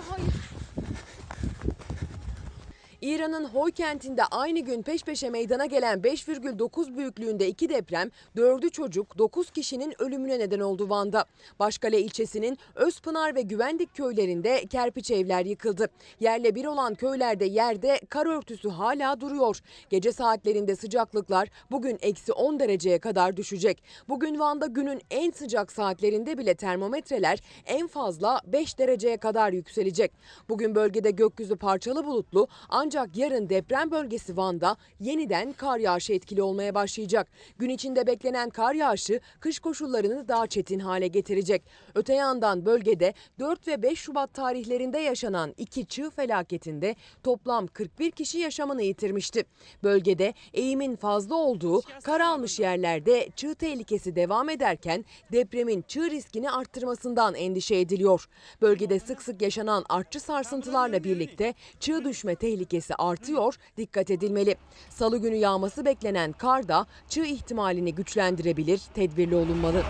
İran'ın 3.04 3.46
Hoy 3.46 3.72
kentinde 3.72 4.24
aynı 4.24 4.60
gün 4.60 4.82
peş 4.82 5.04
peşe 5.04 5.30
meydana 5.30 5.66
gelen 5.66 6.00
5,9 6.00 6.98
büyüklüğünde 6.98 7.48
iki 7.48 7.70
deprem 7.70 8.10
4'ü 8.38 8.70
çocuk 8.70 9.18
9 9.18 9.52
kişinin 9.52 10.02
ölümüne 10.02 10.40
neden 10.40 10.60
oldu 10.60 10.90
Van'da. 10.90 11.26
Başkale 11.60 12.02
ilçesinin 12.02 12.58
Özpınar 12.76 13.36
ve 13.36 13.42
Güvendik 13.42 13.96
köylerinde 13.96 14.66
kerpiç 14.66 15.12
evler 15.12 15.46
yıkıldı. 15.46 15.90
Yerle 16.20 16.56
bir 16.56 16.66
olan 16.66 16.96
köylerde 16.96 17.46
yerde 17.46 18.00
kar 18.10 18.26
örtüsü 18.26 18.70
hala 18.70 19.22
duruyor. 19.22 19.60
Gece 19.90 20.12
saatlerinde 20.12 20.76
sıcaklıklar 20.76 21.50
bugün 21.72 21.98
eksi 22.02 22.34
10 22.34 22.60
dereceye 22.60 23.00
kadar 23.00 23.38
düşecek. 23.38 23.84
Bugün 24.10 24.40
Van'da 24.40 24.66
günün 24.66 25.02
en 25.12 25.32
sıcak 25.32 25.72
saatlerinde 25.72 26.38
bile 26.38 26.56
termometreler 26.56 27.40
en 27.66 27.88
fazla 27.88 28.42
5 28.48 28.80
dereceye 28.80 29.18
kadar 29.18 29.54
yükselecek. 29.54 30.12
Bugün 30.50 30.76
bölgede 30.76 31.12
gökyüzü 31.12 31.56
parçalı 31.56 32.06
bulutlu 32.06 32.48
ancak 32.70 32.93
yarın 33.16 33.50
deprem 33.50 33.92
bölgesi 33.92 34.38
Van'da 34.38 34.78
yeniden 35.00 35.54
kar 35.54 35.78
yağışı 35.78 36.14
etkili 36.14 36.42
olmaya 36.42 36.76
başlayacak. 36.76 37.28
Gün 37.58 37.70
içinde 37.70 38.08
beklenen 38.08 38.50
kar 38.50 38.74
yağışı 38.74 39.20
kış 39.40 39.60
koşullarını 39.60 40.28
daha 40.28 40.48
çetin 40.48 40.80
hale 40.80 41.08
getirecek. 41.08 41.64
Öte 41.96 42.14
yandan 42.14 42.66
bölgede 42.66 43.14
4 43.40 43.68
ve 43.68 43.82
5 43.82 44.00
Şubat 44.00 44.34
tarihlerinde 44.34 45.00
yaşanan 45.00 45.54
iki 45.58 45.86
çığ 45.86 46.10
felaketinde 46.10 46.96
toplam 47.24 47.68
41 47.68 48.12
kişi 48.12 48.38
yaşamını 48.38 48.82
yitirmişti. 48.82 49.44
Bölgede 49.84 50.34
eğimin 50.54 50.96
fazla 50.96 51.36
olduğu 51.36 51.82
kar 52.04 52.20
almış 52.20 52.60
yerlerde 52.60 53.30
çığ 53.36 53.56
tehlikesi 53.56 54.16
devam 54.16 54.50
ederken 54.50 55.06
depremin 55.32 55.82
çığ 55.88 56.10
riskini 56.10 56.52
arttırmasından 56.52 57.36
endişe 57.36 57.76
ediliyor. 57.76 58.30
Bölgede 58.62 59.00
sık 59.00 59.22
sık 59.22 59.42
yaşanan 59.42 59.86
artçı 59.90 60.20
sarsıntılarla 60.20 61.04
birlikte 61.04 61.54
çığ 61.80 62.04
düşme 62.04 62.36
tehlikesi 62.36 62.83
artıyor, 62.98 63.56
dikkat 63.78 64.12
edilmeli. 64.12 64.56
Salı 64.90 65.18
günü 65.18 65.36
yağması 65.36 65.86
beklenen 65.86 66.32
kar 66.32 66.68
da 66.68 66.86
çığ 67.10 67.26
ihtimalini 67.26 67.96
güçlendirebilir, 67.96 68.82
tedbirli 68.94 69.36
olunmalı. 69.36 69.84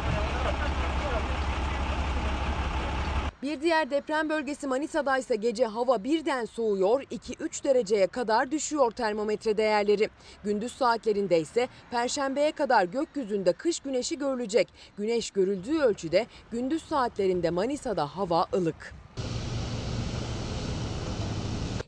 Bir 3.43 3.61
diğer 3.61 3.91
deprem 3.91 4.29
bölgesi 4.29 4.67
Manisa'da 4.67 5.17
ise 5.17 5.35
gece 5.35 5.65
hava 5.65 6.03
birden 6.03 6.45
soğuyor, 6.45 7.01
2-3 7.01 7.63
dereceye 7.63 8.07
kadar 8.07 8.51
düşüyor 8.51 8.91
termometre 8.91 9.57
değerleri. 9.57 10.09
Gündüz 10.43 10.71
saatlerinde 10.71 11.39
ise 11.39 11.67
perşembeye 11.91 12.51
kadar 12.51 12.85
gökyüzünde 12.85 13.53
kış 13.53 13.79
güneşi 13.79 14.17
görülecek. 14.17 14.67
Güneş 14.97 15.31
görüldüğü 15.31 15.79
ölçüde 15.79 16.27
gündüz 16.51 16.83
saatlerinde 16.83 17.49
Manisa'da 17.49 18.17
hava 18.17 18.45
ılık. 18.53 18.93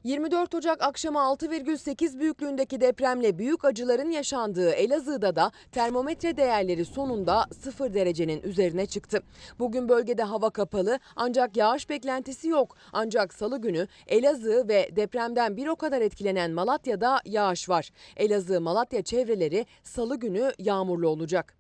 24 0.06 0.56
Ocak 0.56 0.82
akşamı 0.82 1.20
6,8 1.20 2.20
büyüklüğündeki 2.20 2.82
depremle 2.82 3.38
büyük 3.38 3.66
acıların 3.66 4.12
yaşandığı 4.12 4.72
Elazığ'da 4.72 5.36
da 5.36 5.52
termometre 5.72 6.38
değerleri 6.38 6.86
sonunda 6.86 7.46
0 7.60 7.94
derecenin 7.94 8.42
üzerine 8.42 8.86
çıktı. 8.86 9.24
Bugün 9.60 9.90
bölgede 9.90 10.24
hava 10.24 10.50
kapalı 10.50 11.00
ancak 11.16 11.58
yağış 11.58 11.90
beklentisi 11.90 12.48
yok. 12.48 12.78
Ancak 12.94 13.34
salı 13.34 13.62
günü 13.62 13.88
Elazığ 14.08 14.68
ve 14.68 14.90
depremden 14.96 15.58
bir 15.58 15.68
o 15.68 15.76
kadar 15.76 16.02
etkilenen 16.02 16.52
Malatya'da 16.52 17.22
yağış 17.26 17.70
var. 17.70 17.90
Elazığ 18.18 18.62
Malatya 18.62 19.02
çevreleri 19.02 19.66
salı 19.84 20.20
günü 20.20 20.52
yağmurlu 20.60 21.08
olacak. 21.08 21.58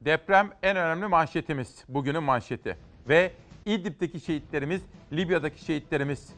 Deprem 0.00 0.50
en 0.62 0.76
önemli 0.76 1.06
manşetimiz. 1.06 1.84
Bugünün 1.88 2.22
manşeti. 2.22 2.76
Ve 3.08 3.32
İdlib'deki 3.66 4.20
şehitlerimiz, 4.20 4.80
Libya'daki 5.12 5.64
şehitlerimiz. 5.64 6.28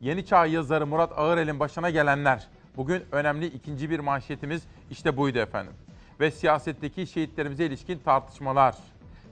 Yeni 0.00 0.26
Çağ 0.26 0.46
yazarı 0.46 0.86
Murat 0.86 1.18
Ağırel'in 1.18 1.60
başına 1.60 1.90
gelenler. 1.90 2.48
Bugün 2.76 3.04
önemli 3.12 3.46
ikinci 3.46 3.90
bir 3.90 4.00
manşetimiz 4.00 4.62
işte 4.90 5.16
buydu 5.16 5.38
efendim. 5.38 5.72
Ve 6.20 6.30
siyasetteki 6.30 7.06
şehitlerimize 7.06 7.66
ilişkin 7.66 7.98
tartışmalar. 7.98 8.74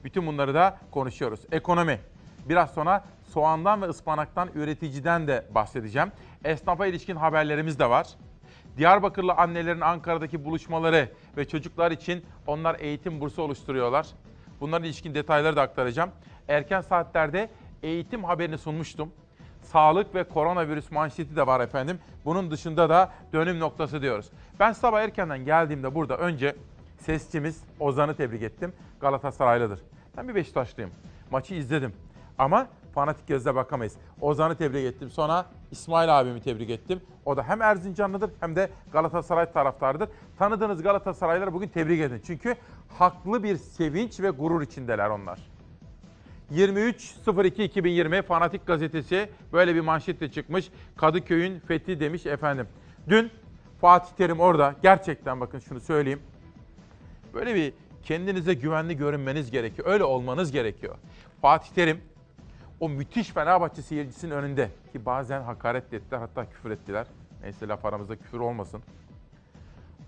Bütün 0.04 0.26
bunları 0.26 0.54
da 0.54 0.78
konuşuyoruz. 0.90 1.40
Ekonomi. 1.52 2.00
Biraz 2.48 2.74
sonra 2.74 3.04
soğandan 3.32 3.82
ve 3.82 3.86
ıspanaktan 3.86 4.48
üreticiden 4.54 5.28
de 5.28 5.46
bahsedeceğim. 5.54 6.12
Esnafa 6.44 6.86
ilişkin 6.86 7.16
haberlerimiz 7.16 7.78
de 7.78 7.90
var. 7.90 8.06
Diyarbakırlı 8.76 9.32
annelerin 9.32 9.80
Ankara'daki 9.80 10.44
buluşmaları 10.44 11.08
ve 11.36 11.48
çocuklar 11.48 11.90
için 11.90 12.24
onlar 12.46 12.76
eğitim 12.80 13.20
bursu 13.20 13.42
oluşturuyorlar. 13.42 14.06
Bunların 14.60 14.84
ilişkin 14.84 15.14
detayları 15.14 15.56
da 15.56 15.62
aktaracağım. 15.62 16.10
Erken 16.48 16.80
saatlerde 16.80 17.50
eğitim 17.82 18.24
haberini 18.24 18.58
sunmuştum. 18.58 19.12
Sağlık 19.72 20.14
ve 20.14 20.24
koronavirüs 20.24 20.90
manşeti 20.90 21.36
de 21.36 21.46
var 21.46 21.60
efendim. 21.60 21.98
Bunun 22.24 22.50
dışında 22.50 22.88
da 22.88 23.12
dönüm 23.32 23.60
noktası 23.60 24.02
diyoruz. 24.02 24.30
Ben 24.60 24.72
sabah 24.72 25.00
erkenden 25.00 25.44
geldiğimde 25.44 25.94
burada 25.94 26.16
önce 26.16 26.56
sesçimiz 26.98 27.62
Ozan'ı 27.80 28.14
tebrik 28.14 28.42
ettim. 28.42 28.72
Galatasaraylıdır. 29.00 29.80
Ben 30.16 30.28
bir 30.28 30.34
Beşiktaşlıyım. 30.34 30.90
Maçı 31.30 31.54
izledim. 31.54 31.92
Ama 32.38 32.66
fanatik 32.94 33.28
gözle 33.28 33.54
bakamayız. 33.54 33.96
Ozan'ı 34.20 34.56
tebrik 34.56 34.84
ettim. 34.84 35.10
Sonra 35.10 35.46
İsmail 35.70 36.20
abimi 36.20 36.40
tebrik 36.40 36.70
ettim. 36.70 37.00
O 37.24 37.36
da 37.36 37.42
hem 37.42 37.62
Erzincanlıdır 37.62 38.30
hem 38.40 38.56
de 38.56 38.70
Galatasaray 38.92 39.52
taraftarıdır. 39.52 40.08
Tanıdığınız 40.38 40.82
Galatasaraylıları 40.82 41.54
bugün 41.54 41.68
tebrik 41.68 42.00
edin. 42.00 42.22
Çünkü 42.26 42.54
haklı 42.98 43.42
bir 43.42 43.56
sevinç 43.56 44.20
ve 44.20 44.30
gurur 44.30 44.62
içindeler 44.62 45.10
onlar. 45.10 45.57
23.02.2020 46.52 48.22
Fanatik 48.22 48.66
Gazetesi 48.66 49.30
böyle 49.52 49.74
bir 49.74 49.80
manşetle 49.80 50.30
çıkmış. 50.30 50.70
Kadıköy'ün 50.96 51.60
fethi 51.60 52.00
demiş 52.00 52.26
efendim. 52.26 52.66
Dün 53.08 53.30
Fatih 53.80 54.12
Terim 54.16 54.40
orada 54.40 54.74
gerçekten 54.82 55.40
bakın 55.40 55.58
şunu 55.58 55.80
söyleyeyim. 55.80 56.20
Böyle 57.34 57.54
bir 57.54 57.72
kendinize 58.02 58.54
güvenli 58.54 58.96
görünmeniz 58.96 59.50
gerekiyor. 59.50 59.88
Öyle 59.88 60.04
olmanız 60.04 60.52
gerekiyor. 60.52 60.96
Fatih 61.42 61.70
Terim 61.74 62.00
o 62.80 62.88
müthiş 62.88 63.28
Fenerbahçe 63.28 63.82
seyircisinin 63.82 64.30
önünde 64.30 64.70
ki 64.92 65.04
bazen 65.06 65.42
hakaret 65.42 65.92
ettiler 65.92 66.18
hatta 66.18 66.50
küfür 66.50 66.70
ettiler. 66.70 67.06
Neyse 67.42 67.68
laf 67.68 67.84
aramızda 67.84 68.16
küfür 68.16 68.38
olmasın. 68.40 68.82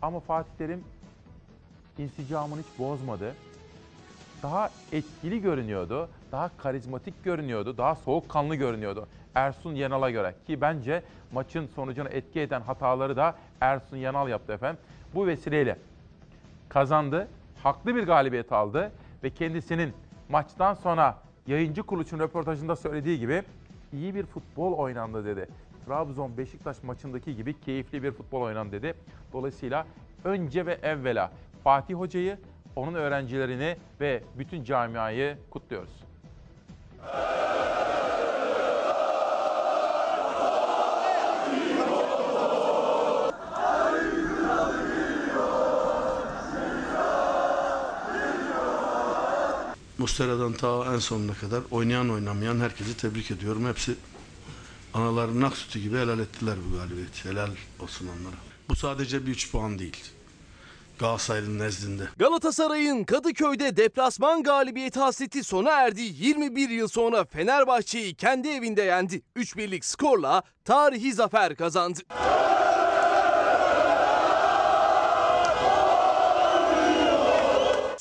Ama 0.02 0.20
Fatih 0.20 0.52
Terim 0.58 0.84
insicamını 1.98 2.60
hiç 2.60 2.78
bozmadı. 2.78 3.34
Daha 4.42 4.70
etkili 4.92 5.40
görünüyordu, 5.40 6.08
daha 6.32 6.56
karizmatik 6.56 7.24
görünüyordu, 7.24 7.78
daha 7.78 7.94
soğukkanlı 7.94 8.54
görünüyordu. 8.54 9.08
Ersun 9.34 9.74
Yanal'a 9.74 10.10
göre 10.10 10.34
ki 10.46 10.60
bence 10.60 11.02
maçın 11.32 11.66
sonucunu 11.66 12.08
etki 12.08 12.40
eden 12.40 12.60
hataları 12.60 13.16
da 13.16 13.34
Ersun 13.60 13.96
Yanal 13.96 14.28
yaptı 14.28 14.52
efendim. 14.52 14.80
Bu 15.14 15.26
vesileyle 15.26 15.78
kazandı, 16.68 17.28
haklı 17.62 17.96
bir 17.96 18.02
galibiyet 18.02 18.52
aldı 18.52 18.92
ve 19.22 19.30
kendisinin 19.30 19.92
maçtan 20.28 20.74
sonra 20.74 21.18
yayıncı 21.46 21.82
kuruluşun 21.82 22.18
röportajında 22.18 22.76
söylediği 22.76 23.18
gibi 23.18 23.42
iyi 23.92 24.14
bir 24.14 24.26
futbol 24.26 24.72
oynandı 24.72 25.24
dedi. 25.24 25.48
Trabzon 25.86 26.38
Beşiktaş 26.38 26.82
maçındaki 26.82 27.36
gibi 27.36 27.60
keyifli 27.60 28.02
bir 28.02 28.10
futbol 28.10 28.42
oynandı 28.42 28.72
dedi. 28.72 28.94
Dolayısıyla 29.32 29.86
önce 30.24 30.66
ve 30.66 30.78
evvela 30.82 31.30
Fatih 31.64 31.94
Hoca'yı, 31.94 32.38
onun 32.76 32.94
öğrencilerini 32.94 33.76
ve 34.00 34.22
bütün 34.38 34.64
camiayı 34.64 35.38
kutluyoruz. 35.50 35.90
Mustera'dan 49.98 50.52
ta 50.52 50.94
en 50.94 50.98
sonuna 50.98 51.34
kadar 51.34 51.62
oynayan 51.70 52.10
oynamayan 52.10 52.60
herkesi 52.60 52.96
tebrik 52.96 53.30
ediyorum. 53.30 53.68
Hepsi 53.68 53.94
anaların 54.94 55.42
ak 55.42 55.56
sütü 55.56 55.78
gibi 55.80 55.96
helal 55.96 56.18
ettiler 56.18 56.56
bu 56.70 56.76
galibiyeti. 56.76 57.28
Helal 57.28 57.50
olsun 57.78 58.06
onlara. 58.06 58.36
Bu 58.68 58.76
sadece 58.76 59.26
bir 59.26 59.30
üç 59.30 59.52
puan 59.52 59.78
değil. 59.78 60.19
Galatasaray'ın 61.00 61.58
nezdinde. 61.58 62.02
Galatasaray'ın 62.18 63.04
Kadıköy'de 63.04 63.76
deplasman 63.76 64.42
galibiyeti 64.42 65.00
hasreti 65.00 65.44
sona 65.44 65.70
erdi. 65.70 66.00
21 66.00 66.70
yıl 66.70 66.88
sonra 66.88 67.24
Fenerbahçe'yi 67.24 68.14
kendi 68.14 68.48
evinde 68.48 68.82
yendi. 68.82 69.22
3-1'lik 69.36 69.84
skorla 69.84 70.42
tarihi 70.64 71.12
zafer 71.12 71.56
kazandı. 71.56 72.00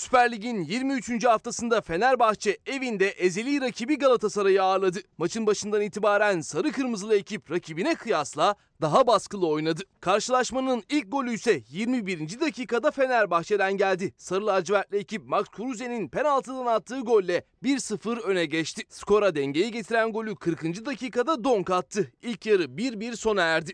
Süper 0.10 0.32
Lig'in 0.32 0.64
23. 0.64 1.26
haftasında 1.26 1.82
Fenerbahçe 1.82 2.58
evinde 2.66 3.10
ezeli 3.10 3.62
rakibi 3.62 3.98
Galatasaray'ı 3.98 4.64
ağırladı. 4.64 5.00
Maçın 5.18 5.48
başından 5.48 5.82
itibaren 5.82 6.42
sarı 6.42 6.72
kırmızılı 6.72 7.16
ekip 7.16 7.52
rakibine 7.52 7.96
kıyasla 7.96 8.56
daha 8.82 9.08
baskılı 9.08 9.48
oynadı. 9.48 9.82
Karşılaşmanın 10.02 10.84
ilk 10.90 11.12
golü 11.12 11.34
ise 11.34 11.62
21. 11.70 12.40
dakikada 12.40 12.92
Fenerbahçe'den 12.92 13.78
geldi. 13.78 14.14
Sarı 14.18 14.48
lacivertli 14.48 14.98
ekip 14.98 15.26
Max 15.26 15.46
Kruse'nin 15.46 16.10
penaltıdan 16.10 16.66
attığı 16.66 17.00
golle 17.00 17.44
1-0 17.64 18.20
öne 18.20 18.46
geçti. 18.46 18.84
Skora 18.90 19.36
dengeyi 19.36 19.72
getiren 19.72 20.12
golü 20.12 20.36
40. 20.36 20.86
dakikada 20.86 21.44
Donk 21.44 21.70
attı. 21.70 22.12
İlk 22.22 22.46
yarı 22.46 22.64
1-1 22.64 23.16
sona 23.16 23.42
erdi. 23.42 23.74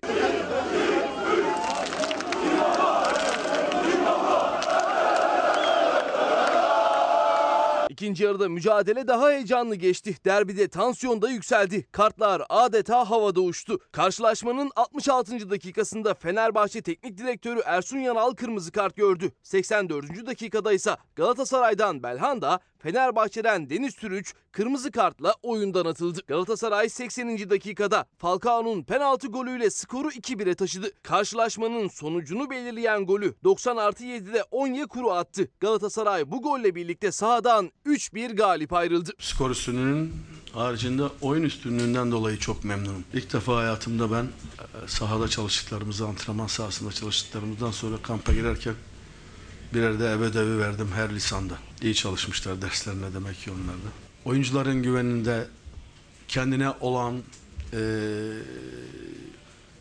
İkinci 7.95 8.23
yarıda 8.23 8.49
mücadele 8.49 9.07
daha 9.07 9.29
heyecanlı 9.29 9.75
geçti. 9.75 10.15
Derbide 10.25 10.67
tansiyon 10.67 11.21
da 11.21 11.29
yükseldi. 11.29 11.85
Kartlar 11.91 12.41
adeta 12.49 13.09
havada 13.09 13.41
uçtu. 13.41 13.79
Karşılaşmanın 13.91 14.71
66. 14.75 15.49
dakikasında 15.49 16.13
Fenerbahçe 16.13 16.81
Teknik 16.81 17.17
Direktörü 17.17 17.59
Ersun 17.65 17.97
Yanal 17.97 18.33
kırmızı 18.33 18.71
kart 18.71 18.95
gördü. 18.95 19.31
84. 19.43 20.25
dakikada 20.25 20.73
ise 20.73 20.97
Galatasaray'dan 21.15 22.03
Belhanda, 22.03 22.59
Fenerbahçe'den 22.85 23.69
Deniz 23.69 23.95
Türüç 23.95 24.33
kırmızı 24.51 24.91
kartla 24.91 25.35
oyundan 25.43 25.85
atıldı. 25.85 26.19
Galatasaray 26.27 26.89
80. 26.89 27.49
dakikada 27.49 28.05
Falcao'nun 28.17 28.83
penaltı 28.83 29.27
golüyle 29.27 29.69
skoru 29.69 30.09
2-1'e 30.09 30.55
taşıdı. 30.55 30.91
Karşılaşmanın 31.03 31.87
sonucunu 31.87 32.49
belirleyen 32.49 33.05
golü 33.05 33.35
90 33.43 33.77
artı 33.77 34.03
7'de 34.03 34.43
Onyekuru 34.51 35.11
attı. 35.11 35.47
Galatasaray 35.59 36.31
bu 36.31 36.41
golle 36.41 36.75
birlikte 36.75 37.11
sahadan 37.11 37.71
3-1 37.85 38.35
galip 38.35 38.73
ayrıldı. 38.73 39.11
Skor 39.19 39.49
üstünlüğünün 39.49 40.13
haricinde 40.53 41.03
oyun 41.21 41.43
üstünlüğünden 41.43 42.11
dolayı 42.11 42.37
çok 42.37 42.63
memnunum. 42.63 43.03
İlk 43.13 43.33
defa 43.33 43.55
hayatımda 43.55 44.11
ben 44.11 44.23
e, 44.23 44.87
sahada 44.87 45.27
çalıştıklarımızı, 45.27 46.07
antrenman 46.07 46.47
sahasında 46.47 46.91
çalıştıklarımızdan 46.91 47.71
sonra 47.71 47.95
kampa 48.03 48.33
girerken 48.33 48.73
birer 49.73 49.99
de 49.99 50.09
eve 50.11 50.23
ödevi 50.23 50.59
verdim 50.59 50.89
her 50.95 51.15
lisanda. 51.15 51.57
İyi 51.81 51.95
çalışmışlar 51.95 52.61
derslerine 52.61 53.13
demek 53.13 53.39
ki 53.39 53.51
onlar 53.51 53.75
da. 53.75 53.89
Oyuncuların 54.25 54.83
güveninde 54.83 55.47
kendine 56.27 56.69
olan 56.69 57.23
e, 57.73 57.79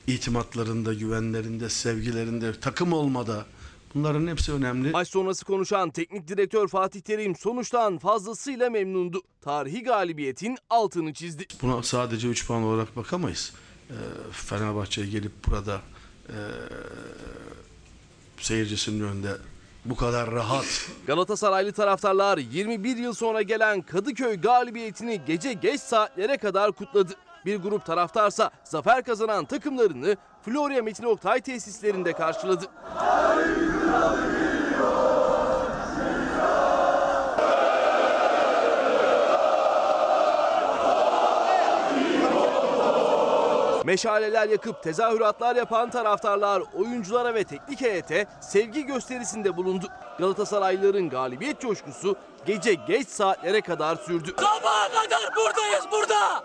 itimatlarında, 0.07 0.95
güvenlerinde, 0.95 1.69
sevgilerinde, 1.69 2.61
takım 2.61 2.93
olmada 2.93 3.47
Bunların 3.95 4.27
hepsi 4.27 4.53
önemli. 4.53 4.91
Maç 4.91 5.09
sonrası 5.09 5.45
konuşan 5.45 5.91
teknik 5.91 6.29
direktör 6.29 6.69
Fatih 6.69 7.01
Terim 7.01 7.37
sonuçtan 7.37 7.99
fazlasıyla 7.99 8.71
memnundu. 8.71 9.23
Tarihi 9.41 9.83
galibiyetin 9.83 10.57
altını 10.71 11.13
çizdi. 11.13 11.47
Buna 11.63 11.83
sadece 11.83 12.29
3 12.29 12.47
puan 12.47 12.63
olarak 12.63 12.97
bakamayız. 12.97 13.53
Ee, 13.91 13.95
Fenerbahçe'ye 14.33 15.07
gelip 15.07 15.33
burada 15.47 15.81
e, 16.29 16.39
seyircisinin 18.41 19.05
önünde 19.05 19.37
bu 19.85 19.97
kadar 19.97 20.31
rahat 20.31 20.65
Galatasaraylı 21.07 21.73
taraftarlar 21.73 22.39
21 22.39 22.97
yıl 22.97 23.13
sonra 23.15 23.43
gelen 23.43 23.83
Kadıköy 23.83 24.41
galibiyetini 24.41 25.25
gece 25.27 25.53
geç 25.53 25.81
saatlere 25.81 26.37
kadar 26.37 26.73
kutladı. 26.73 27.13
Bir 27.47 27.57
grup 27.57 27.87
taraftarsa 27.87 28.51
zafer 28.65 29.05
kazanan 29.05 29.45
takımlarını 29.45 30.17
Florya 30.43 30.83
Metin 30.83 31.05
Oktay 31.05 31.41
tesislerinde 31.41 32.13
karşıladı. 32.13 32.65
Meşaleler 43.85 44.49
yakıp 44.49 44.83
tezahüratlar 44.83 45.57
yapan 45.57 45.91
taraftarlar 45.91 46.63
oyunculara 46.75 47.35
ve 47.35 47.45
teknik 47.45 47.81
heyete 47.81 48.27
sevgi 48.41 48.87
gösterisinde 48.87 49.57
bulundu. 49.57 49.87
Galatasaraylıların 50.19 51.09
galibiyet 51.09 51.61
coşkusu 51.61 52.17
gece 52.47 52.75
geç 52.75 53.09
saatlere 53.09 53.61
kadar 53.61 53.97
sürdü. 53.97 54.35
Sabaha 54.37 54.89
kadar 54.89 55.37
buradayız 55.37 55.85
burada. 55.93 56.45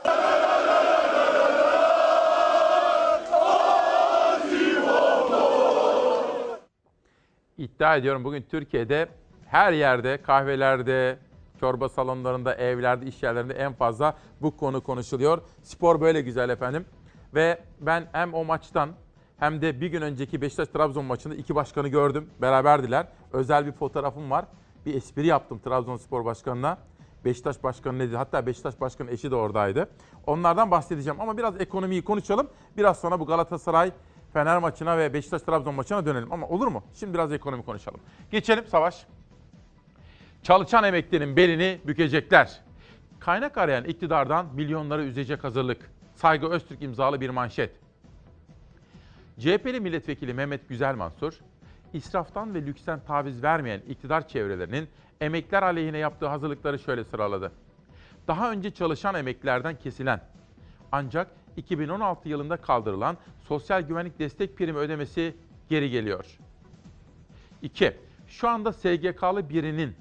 İddia 7.57 7.95
ediyorum 7.95 8.23
bugün 8.23 8.41
Türkiye'de 8.51 9.09
her 9.47 9.73
yerde, 9.73 10.21
kahvelerde, 10.21 11.19
çorba 11.59 11.89
salonlarında, 11.89 12.55
evlerde, 12.55 13.05
iş 13.05 13.23
yerlerinde 13.23 13.53
en 13.53 13.73
fazla 13.73 14.15
bu 14.41 14.57
konu 14.57 14.83
konuşuluyor. 14.83 15.41
Spor 15.63 16.01
böyle 16.01 16.21
güzel 16.21 16.49
efendim. 16.49 16.85
Ve 17.33 17.61
ben 17.79 18.07
hem 18.11 18.33
o 18.33 18.45
maçtan 18.45 18.89
hem 19.37 19.61
de 19.61 19.81
bir 19.81 19.87
gün 19.87 20.01
önceki 20.01 20.41
Beşiktaş-Trabzon 20.41 21.05
maçında 21.05 21.35
iki 21.35 21.55
başkanı 21.55 21.87
gördüm. 21.87 22.29
Beraberdiler. 22.41 23.07
Özel 23.33 23.65
bir 23.65 23.71
fotoğrafım 23.71 24.31
var. 24.31 24.45
Bir 24.85 24.93
espri 24.93 25.27
yaptım 25.27 25.59
Trabzonspor 25.59 26.25
Başkanı'na. 26.25 26.77
Beşiktaş 27.25 27.63
Başkanı 27.63 27.99
ne 27.99 28.07
dedi? 28.07 28.17
Hatta 28.17 28.45
Beşiktaş 28.45 28.81
Başkanı 28.81 29.11
eşi 29.11 29.31
de 29.31 29.35
oradaydı. 29.35 29.89
Onlardan 30.27 30.71
bahsedeceğim 30.71 31.21
ama 31.21 31.37
biraz 31.37 31.61
ekonomiyi 31.61 32.03
konuşalım. 32.03 32.49
Biraz 32.77 32.99
sonra 32.99 33.19
bu 33.19 33.25
Galatasaray 33.25 33.91
Fener 34.33 34.57
maçına 34.57 34.97
ve 34.97 35.13
Beşiktaş 35.13 35.41
Trabzon 35.41 35.75
maçına 35.75 36.05
dönelim. 36.05 36.33
Ama 36.33 36.47
olur 36.47 36.67
mu? 36.67 36.83
Şimdi 36.93 37.13
biraz 37.13 37.31
ekonomi 37.31 37.65
konuşalım. 37.65 37.99
Geçelim 38.31 38.67
Savaş. 38.67 39.05
Çalışan 40.43 40.83
emeklinin 40.83 41.35
belini 41.35 41.81
bükecekler. 41.87 42.61
Kaynak 43.19 43.57
arayan 43.57 43.83
iktidardan 43.83 44.45
milyonları 44.55 45.03
üzecek 45.03 45.43
hazırlık. 45.43 45.91
Saygı 46.21 46.47
Öztürk 46.47 46.81
imzalı 46.81 47.21
bir 47.21 47.29
manşet. 47.29 47.71
CHP'li 49.39 49.79
milletvekili 49.79 50.33
Mehmet 50.33 50.69
Güzelmansur, 50.69 51.39
israftan 51.93 52.53
ve 52.53 52.65
lüksten 52.65 52.99
taviz 52.99 53.43
vermeyen 53.43 53.81
iktidar 53.87 54.27
çevrelerinin 54.27 54.89
emekler 55.21 55.63
aleyhine 55.63 55.97
yaptığı 55.97 56.27
hazırlıkları 56.27 56.79
şöyle 56.79 57.03
sıraladı. 57.03 57.51
Daha 58.27 58.51
önce 58.51 58.71
çalışan 58.71 59.15
emeklilerden 59.15 59.75
kesilen 59.75 60.21
ancak 60.91 61.27
2016 61.57 62.29
yılında 62.29 62.57
kaldırılan 62.57 63.17
sosyal 63.47 63.81
güvenlik 63.81 64.19
destek 64.19 64.57
primi 64.57 64.77
ödemesi 64.77 65.35
geri 65.69 65.89
geliyor. 65.89 66.25
2. 67.61 67.97
Şu 68.27 68.49
anda 68.49 68.73
SGK'lı 68.73 69.49
birinin 69.49 69.95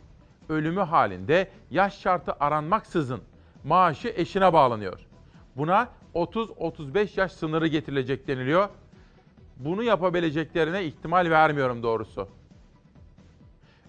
ölümü 0.49 0.81
halinde 0.81 1.51
yaş 1.71 1.99
şartı 1.99 2.33
aranmaksızın 2.41 3.21
maaşı 3.65 4.09
eşine 4.17 4.53
bağlanıyor. 4.53 5.01
Buna 5.57 5.89
30-35 6.19 7.21
yaş 7.21 7.33
sınırı 7.33 7.67
getirilecek 7.67 8.29
deniliyor. 8.29 8.69
Bunu 9.57 9.83
yapabileceklerine 9.83 10.85
ihtimal 10.85 11.31
vermiyorum 11.31 11.83
doğrusu. 11.83 12.29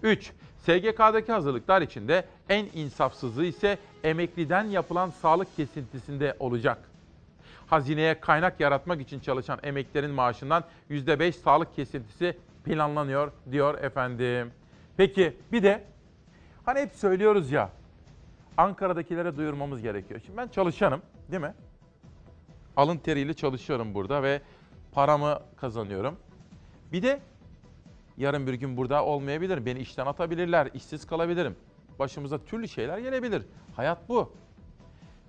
3. 0.02 0.32
SGK'daki 0.58 1.32
hazırlıklar 1.32 1.82
içinde 1.82 2.24
en 2.48 2.66
insafsızlığı 2.74 3.44
ise 3.44 3.78
emekliden 4.04 4.64
yapılan 4.64 5.10
sağlık 5.10 5.56
kesintisinde 5.56 6.36
olacak. 6.38 6.78
Hazineye 7.66 8.20
kaynak 8.20 8.60
yaratmak 8.60 9.00
için 9.00 9.20
çalışan 9.20 9.58
emeklerin 9.62 10.10
maaşından 10.10 10.64
%5 10.90 11.32
sağlık 11.32 11.76
kesintisi 11.76 12.36
planlanıyor 12.64 13.32
diyor 13.52 13.78
efendim. 13.78 14.52
Peki 14.96 15.36
bir 15.52 15.62
de 15.62 15.84
hani 16.64 16.80
hep 16.80 16.92
söylüyoruz 16.94 17.50
ya 17.50 17.70
Ankara'dakilere 18.56 19.36
duyurmamız 19.36 19.82
gerekiyor. 19.82 20.20
Şimdi 20.26 20.36
ben 20.36 20.48
çalışanım 20.48 21.02
değil 21.30 21.42
mi? 21.42 21.54
Alın 22.80 22.98
teriyle 22.98 23.34
çalışıyorum 23.34 23.94
burada 23.94 24.22
ve 24.22 24.42
paramı 24.92 25.40
kazanıyorum. 25.56 26.16
Bir 26.92 27.02
de 27.02 27.20
yarın 28.16 28.46
bir 28.46 28.54
gün 28.54 28.76
burada 28.76 29.04
olmayabilirim. 29.04 29.66
Beni 29.66 29.78
işten 29.78 30.06
atabilirler, 30.06 30.68
işsiz 30.74 31.06
kalabilirim. 31.06 31.56
Başımıza 31.98 32.38
türlü 32.38 32.68
şeyler 32.68 32.98
gelebilir. 32.98 33.42
Hayat 33.76 34.08
bu. 34.08 34.32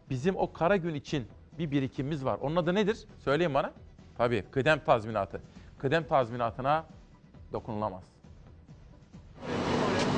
Bizim 0.09 0.35
o 0.35 0.53
kara 0.53 0.77
gün 0.77 0.93
için 0.93 1.27
bir 1.57 1.71
birikimimiz 1.71 2.25
var. 2.25 2.37
Onun 2.41 2.55
adı 2.55 2.75
nedir? 2.75 3.07
Söyleyin 3.19 3.53
bana. 3.53 3.73
Tabii 4.17 4.45
kıdem 4.51 4.79
tazminatı. 4.85 5.41
Kıdem 5.77 6.03
tazminatına 6.07 6.85
dokunulamaz. 7.53 8.03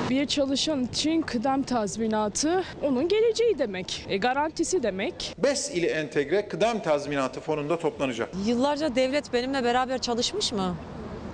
Bir 0.09 0.25
çalışan 0.25 0.83
için 0.83 1.21
kıdem 1.21 1.63
tazminatı 1.63 2.63
onun 2.81 3.07
geleceği 3.07 3.59
demek, 3.59 4.05
e, 4.09 4.17
garantisi 4.17 4.83
demek. 4.83 5.35
BES 5.37 5.71
ile 5.71 5.87
entegre 5.87 6.47
kıdem 6.47 6.79
tazminatı 6.81 7.39
fonunda 7.39 7.79
toplanacak. 7.79 8.29
Yıllarca 8.45 8.95
devlet 8.95 9.33
benimle 9.33 9.63
beraber 9.63 9.97
çalışmış 9.97 10.51
mı? 10.51 10.75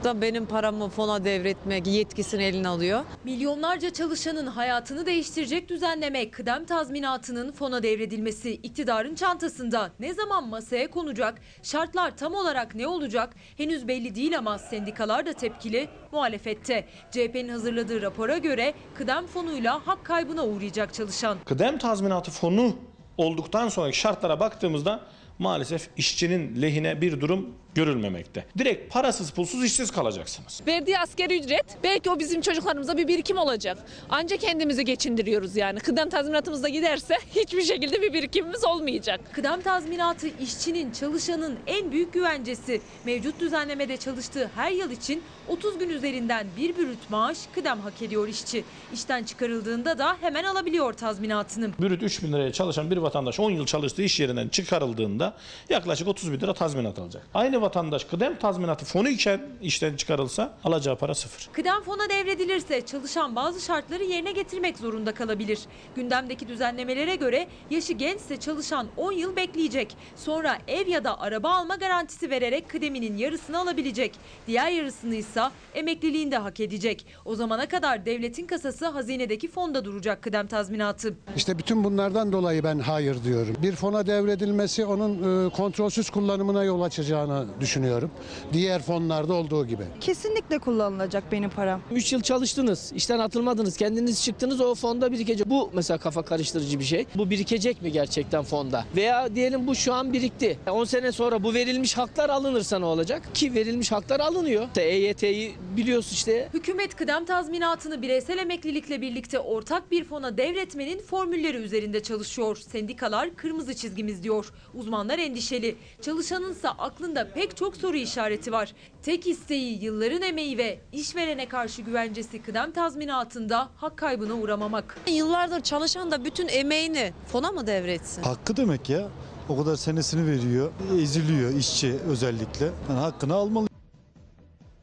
Da 0.03 0.21
benim 0.21 0.45
paramı 0.45 0.89
fona 0.89 1.23
devretmek 1.25 1.87
yetkisini 1.87 2.43
eline 2.43 2.67
alıyor. 2.67 3.01
Milyonlarca 3.23 3.93
çalışanın 3.93 4.47
hayatını 4.47 5.05
değiştirecek 5.05 5.69
düzenleme 5.69 6.31
kıdem 6.31 6.65
tazminatının 6.65 7.51
fona 7.51 7.83
devredilmesi 7.83 8.51
iktidarın 8.51 9.15
çantasında 9.15 9.91
ne 9.99 10.13
zaman 10.13 10.47
masaya 10.47 10.89
konacak, 10.91 11.41
şartlar 11.63 12.17
tam 12.17 12.33
olarak 12.35 12.75
ne 12.75 12.87
olacak 12.87 13.35
henüz 13.57 13.87
belli 13.87 14.15
değil 14.15 14.37
ama 14.37 14.57
sendikalar 14.57 15.25
da 15.25 15.33
tepkili 15.33 15.89
muhalefette. 16.11 16.85
CHP'nin 17.11 17.49
hazırladığı 17.49 18.01
rapora 18.01 18.37
göre 18.37 18.73
kıdem 18.95 19.27
fonuyla 19.27 19.87
hak 19.87 20.05
kaybına 20.05 20.45
uğrayacak 20.45 20.93
çalışan. 20.93 21.37
Kıdem 21.45 21.77
tazminatı 21.77 22.31
fonu 22.31 22.75
olduktan 23.17 23.69
sonraki 23.69 23.97
şartlara 23.97 24.39
baktığımızda 24.39 24.99
maalesef 25.39 25.89
işçinin 25.97 26.61
lehine 26.61 27.01
bir 27.01 27.21
durum 27.21 27.49
görülmemekte. 27.75 28.45
Direkt 28.57 28.93
parasız 28.93 29.31
pulsuz 29.31 29.63
işsiz 29.65 29.91
kalacaksınız. 29.91 30.61
Verdiği 30.67 30.99
asgari 30.99 31.39
ücret 31.39 31.65
belki 31.83 32.09
o 32.09 32.19
bizim 32.19 32.41
çocuklarımıza 32.41 32.97
bir 32.97 33.07
birikim 33.07 33.37
olacak. 33.37 33.77
Ancak 34.09 34.39
kendimizi 34.41 34.85
geçindiriyoruz 34.85 35.55
yani. 35.55 35.79
Kıdem 35.79 36.09
tazminatımız 36.09 36.63
da 36.63 36.69
giderse 36.69 37.17
hiçbir 37.35 37.61
şekilde 37.63 38.01
bir 38.01 38.13
birikimimiz 38.13 38.65
olmayacak. 38.65 39.19
Kıdem 39.33 39.61
tazminatı 39.61 40.27
işçinin, 40.41 40.91
çalışanın 40.91 41.55
en 41.67 41.91
büyük 41.91 42.13
güvencesi. 42.13 42.81
Mevcut 43.05 43.39
düzenlemede 43.39 43.97
çalıştığı 43.97 44.51
her 44.55 44.71
yıl 44.71 44.91
için 44.91 45.23
30 45.47 45.77
gün 45.77 45.89
üzerinden 45.89 46.47
bir 46.57 46.77
bürüt 46.77 47.09
maaş 47.09 47.37
kıdem 47.55 47.79
hak 47.79 48.01
ediyor 48.01 48.27
işçi. 48.27 48.63
İşten 48.93 49.23
çıkarıldığında 49.23 49.97
da 49.97 50.17
hemen 50.21 50.43
alabiliyor 50.43 50.93
tazminatını. 50.93 51.69
Bürüt 51.79 52.03
3 52.03 52.23
bin 52.23 52.33
liraya 52.33 52.53
çalışan 52.53 52.91
bir 52.91 52.97
vatandaş 52.97 53.39
10 53.39 53.51
yıl 53.51 53.65
çalıştığı 53.65 54.01
iş 54.01 54.19
yerinden 54.19 54.47
çıkarıldığında 54.49 55.33
yaklaşık 55.69 56.07
30 56.07 56.31
bin 56.31 56.39
lira 56.39 56.53
tazminat 56.53 56.99
alacak. 56.99 57.27
Aynı 57.33 57.58
vatandaş 57.61 58.03
kıdem 58.03 58.35
tazminatı 58.39 58.85
fonu 58.85 59.09
iken 59.09 59.41
işten 59.61 59.95
çıkarılsa 59.95 60.53
alacağı 60.63 60.95
para 60.95 61.15
sıfır. 61.15 61.49
Kıdem 61.53 61.81
fona 61.81 62.09
devredilirse 62.09 62.85
çalışan 62.85 63.35
bazı 63.35 63.61
şartları 63.61 64.03
yerine 64.03 64.31
getirmek 64.31 64.77
zorunda 64.77 65.13
kalabilir. 65.13 65.59
Gündemdeki 65.95 66.47
düzenlemelere 66.47 67.15
göre 67.15 67.47
yaşı 67.69 67.93
gençse 67.93 68.37
çalışan 68.37 68.87
10 68.97 69.11
yıl 69.11 69.35
bekleyecek. 69.35 69.97
Sonra 70.15 70.57
ev 70.67 70.87
ya 70.87 71.03
da 71.03 71.19
araba 71.19 71.49
alma 71.49 71.75
garantisi 71.75 72.29
vererek 72.29 72.69
kıdeminin 72.69 73.17
yarısını 73.17 73.59
alabilecek. 73.59 74.11
Diğer 74.47 74.71
yarısını 74.71 75.15
ise 75.15 75.43
emekliliğinde 75.75 76.37
hak 76.37 76.59
edecek. 76.59 77.05
O 77.25 77.35
zamana 77.35 77.67
kadar 77.67 78.05
devletin 78.05 78.47
kasası 78.47 78.87
hazinedeki 78.87 79.47
fonda 79.47 79.85
duracak 79.85 80.21
kıdem 80.21 80.47
tazminatı. 80.47 81.13
İşte 81.35 81.57
bütün 81.57 81.83
bunlardan 81.83 82.31
dolayı 82.31 82.63
ben 82.63 82.79
hayır 82.79 83.23
diyorum. 83.23 83.55
Bir 83.63 83.75
fona 83.75 84.07
devredilmesi 84.07 84.85
onun 84.85 85.45
e, 85.47 85.49
kontrolsüz 85.49 86.09
kullanımına 86.09 86.63
yol 86.63 86.81
açacağını 86.81 87.45
düşünüyorum. 87.59 88.11
Diğer 88.53 88.81
fonlarda 88.81 89.33
olduğu 89.33 89.67
gibi. 89.67 89.83
Kesinlikle 90.01 90.59
kullanılacak 90.59 91.23
benim 91.31 91.49
param. 91.49 91.81
3 91.91 92.13
yıl 92.13 92.21
çalıştınız, 92.21 92.91
işten 92.95 93.19
atılmadınız, 93.19 93.77
kendiniz 93.77 94.23
çıktınız 94.23 94.61
o 94.61 94.75
fonda 94.75 95.11
birikecek. 95.11 95.49
Bu 95.49 95.69
mesela 95.73 95.97
kafa 95.97 96.21
karıştırıcı 96.21 96.79
bir 96.79 96.85
şey. 96.85 97.05
Bu 97.15 97.29
birikecek 97.29 97.81
mi 97.81 97.91
gerçekten 97.91 98.43
fonda? 98.43 98.85
Veya 98.95 99.35
diyelim 99.35 99.67
bu 99.67 99.75
şu 99.75 99.93
an 99.93 100.13
birikti. 100.13 100.59
10 100.71 100.83
sene 100.83 101.11
sonra 101.11 101.43
bu 101.43 101.53
verilmiş 101.53 101.97
haklar 101.97 102.29
alınırsa 102.29 102.79
ne 102.79 102.85
olacak? 102.85 103.35
Ki 103.35 103.53
verilmiş 103.55 103.91
haklar 103.91 104.19
alınıyor. 104.19 104.67
İşte 104.67 104.81
EYT'yi 104.81 105.55
biliyorsun 105.77 106.13
işte. 106.13 106.49
Hükümet 106.53 106.95
kıdem 106.95 107.25
tazminatını 107.25 108.01
bireysel 108.01 108.37
emeklilikle 108.37 109.01
birlikte 109.01 109.39
ortak 109.39 109.91
bir 109.91 110.03
fona 110.03 110.37
devretmenin 110.37 110.99
formülleri 110.99 111.57
üzerinde 111.57 112.03
çalışıyor. 112.03 112.57
Sendikalar 112.57 113.35
kırmızı 113.35 113.73
çizgimiz 113.75 114.23
diyor. 114.23 114.53
Uzmanlar 114.73 115.19
endişeli. 115.19 115.75
Çalışanınsa 116.01 116.69
aklında 116.69 117.27
pek 117.39 117.57
çok 117.57 117.77
soru 117.77 117.97
işareti 117.97 118.51
var. 118.51 118.73
Tek 119.03 119.27
isteği 119.27 119.83
yılların 119.83 120.21
emeği 120.21 120.57
ve 120.57 120.79
işverene 120.91 121.47
karşı 121.47 121.81
güvencesi 121.81 122.41
kıdem 122.41 122.71
tazminatında 122.71 123.69
hak 123.75 123.97
kaybına 123.97 124.33
uğramamak. 124.33 124.97
Yıllardır 125.07 125.61
çalışan 125.61 126.11
da 126.11 126.25
bütün 126.25 126.47
emeğini 126.47 127.13
fona 127.27 127.51
mı 127.51 127.67
devretsin? 127.67 128.23
Hakkı 128.23 128.57
demek 128.57 128.89
ya. 128.89 129.07
O 129.49 129.57
kadar 129.57 129.75
senesini 129.75 130.31
veriyor, 130.31 130.71
eziliyor 131.01 131.55
işçi 131.55 131.93
özellikle. 132.07 132.65
Yani 132.89 132.99
hakkını 132.99 133.33
almalı. 133.33 133.67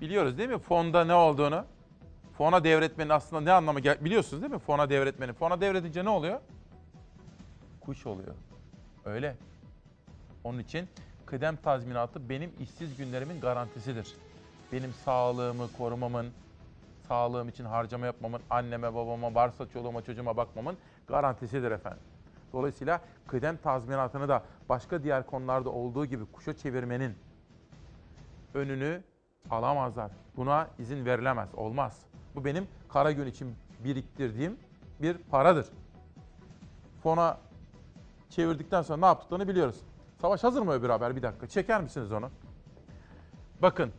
Biliyoruz 0.01 0.39
değil 0.39 0.49
mi 0.49 0.59
fonda 0.59 1.05
ne 1.05 1.15
olduğunu? 1.15 1.65
Fona 2.39 2.65
devretmenin 2.65 3.11
aslında 3.11 3.43
ne 3.43 3.53
anlamı 3.53 3.81
gel 3.81 4.05
biliyorsunuz 4.05 4.43
değil 4.43 4.53
mi? 4.53 4.59
Fona 4.59 4.91
devretmenin. 4.91 5.33
Fona 5.33 5.61
devredince 5.61 6.05
ne 6.05 6.11
oluyor? 6.11 6.41
Kuş 7.81 8.07
oluyor. 8.07 8.35
Öyle. 9.05 9.37
Onun 10.45 10.59
için 10.59 10.89
kıdem 11.27 11.57
tazminatı 11.57 12.28
benim 12.28 12.53
işsiz 12.61 12.97
günlerimin 12.97 13.40
garantisidir. 13.40 14.15
Benim 14.73 14.93
sağlığımı 14.93 15.73
korumamın, 15.78 16.27
sağlığım 17.09 17.48
için 17.48 17.65
harcama 17.65 18.07
yapmamın, 18.07 18.40
anneme, 18.51 18.94
babama, 18.94 19.35
varsa 19.35 19.69
çoluğuma, 19.69 20.03
çocuğuma 20.03 20.36
bakmamın 20.36 20.77
garantisidir 21.07 21.70
efendim. 21.70 22.03
Dolayısıyla 22.53 23.01
kıdem 23.27 23.57
tazminatını 23.57 24.28
da 24.28 24.43
başka 24.69 25.03
diğer 25.03 25.27
konularda 25.27 25.70
olduğu 25.70 26.07
gibi 26.07 26.27
kuşa 26.27 26.57
çevirmenin 26.57 27.15
önünü 28.55 29.03
alamazlar. 29.51 30.11
Buna 30.36 30.69
izin 30.78 31.07
verilemez, 31.07 31.48
olmaz. 31.55 31.98
Bu 32.35 32.44
benim 32.44 32.69
kara 32.89 33.12
gün 33.12 33.27
için 33.27 33.55
biriktirdiğim 33.85 34.57
bir 35.03 35.19
paradır. 35.19 35.66
Fona 37.03 37.39
çevirdikten 38.31 38.82
sonra 38.82 39.01
ne 39.01 39.07
yaptıklarını 39.07 39.48
biliyoruz. 39.48 39.77
Savaş 40.20 40.44
hazır 40.44 40.62
mı 40.62 40.72
öbür 40.72 40.88
haber? 40.88 41.16
Bir 41.16 41.22
dakika. 41.22 41.47
Çeker 41.47 41.82
misiniz 41.82 42.12
onu? 42.12 42.30
Bakın. 43.62 43.93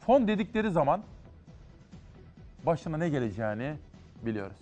Fon 0.00 0.28
dedikleri 0.28 0.70
zaman 0.70 1.02
başına 2.66 2.96
ne 2.96 3.08
geleceğini 3.08 3.76
biliyoruz. 4.22 4.56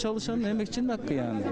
Çalışanın 0.00 0.44
emekçinin 0.44 0.88
hakkı 0.88 1.14
yani 1.14 1.42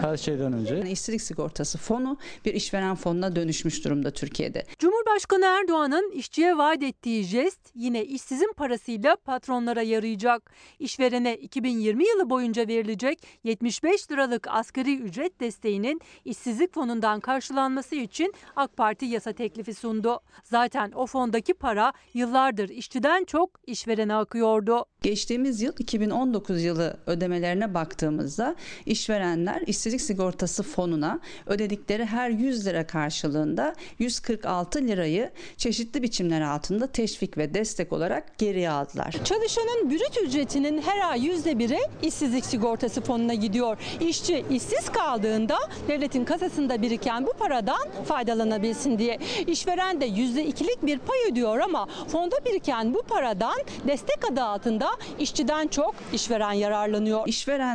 her 0.00 0.16
şeyden 0.16 0.52
önce. 0.52 0.90
İşsizlik 0.90 1.22
sigortası 1.22 1.78
fonu 1.78 2.18
bir 2.44 2.54
işveren 2.54 2.94
fonuna 2.94 3.36
dönüşmüş 3.36 3.84
durumda 3.84 4.10
Türkiye'de. 4.10 4.66
Cumhurbaşkanı 4.78 5.44
Erdoğan'ın 5.44 6.10
işçiye 6.10 6.58
vaat 6.58 6.82
ettiği 6.82 7.24
jest 7.24 7.60
yine 7.74 8.04
işsizin 8.04 8.52
parasıyla 8.56 9.16
patronlara 9.16 9.82
yarayacak. 9.82 10.50
İşverene 10.78 11.36
2020 11.36 12.08
yılı 12.08 12.30
boyunca 12.30 12.68
verilecek 12.68 13.22
75 13.44 14.10
liralık 14.10 14.48
asgari 14.48 14.96
ücret 14.96 15.40
desteğinin 15.40 16.00
işsizlik 16.24 16.74
fonundan 16.74 17.20
karşılanması 17.20 17.94
için 17.96 18.34
AK 18.56 18.76
Parti 18.76 19.06
yasa 19.06 19.32
teklifi 19.32 19.74
sundu. 19.74 20.20
Zaten 20.44 20.92
o 20.92 21.06
fondaki 21.06 21.54
para 21.54 21.92
yıllardır 22.14 22.68
işçiden 22.68 23.24
çok 23.24 23.50
işverene 23.66 24.14
akıyordu. 24.14 24.84
Geçtiğimiz 25.02 25.62
yıl 25.62 25.72
2019 25.78 26.62
yılı 26.62 26.96
ödemelerine 27.06 27.74
baktığımızda 27.90 28.54
işverenler 28.86 29.62
işsizlik 29.66 30.00
sigortası 30.00 30.62
fonuna 30.62 31.20
ödedikleri 31.46 32.04
her 32.04 32.30
100 32.30 32.66
lira 32.66 32.86
karşılığında 32.86 33.74
146 33.98 34.78
lirayı 34.78 35.30
çeşitli 35.56 36.02
biçimler 36.02 36.40
altında 36.40 36.86
teşvik 36.86 37.38
ve 37.38 37.54
destek 37.54 37.92
olarak 37.92 38.38
geriye 38.38 38.70
aldılar. 38.70 39.14
Çalışanın 39.24 39.90
brüt 39.90 40.18
ücretinin 40.26 40.82
her 40.82 41.10
ay 41.10 41.24
yüzde 41.26 41.58
biri 41.58 41.78
işsizlik 42.02 42.44
sigortası 42.44 43.00
fonuna 43.00 43.34
gidiyor. 43.34 43.78
İşçi 44.00 44.44
işsiz 44.50 44.88
kaldığında 44.88 45.56
devletin 45.88 46.24
kasasında 46.24 46.82
biriken 46.82 47.26
bu 47.26 47.32
paradan 47.32 47.88
faydalanabilsin 48.04 48.98
diye. 48.98 49.18
İşveren 49.46 50.00
de 50.00 50.06
yüzde 50.06 50.44
ikilik 50.44 50.86
bir 50.86 50.98
pay 50.98 51.18
ödüyor 51.30 51.58
ama 51.58 51.86
fonda 52.08 52.36
biriken 52.44 52.94
bu 52.94 53.02
paradan 53.02 53.58
destek 53.86 54.30
adı 54.32 54.42
altında 54.42 54.88
işçiden 55.18 55.68
çok 55.68 55.94
işveren 56.12 56.52
yararlanıyor. 56.52 57.28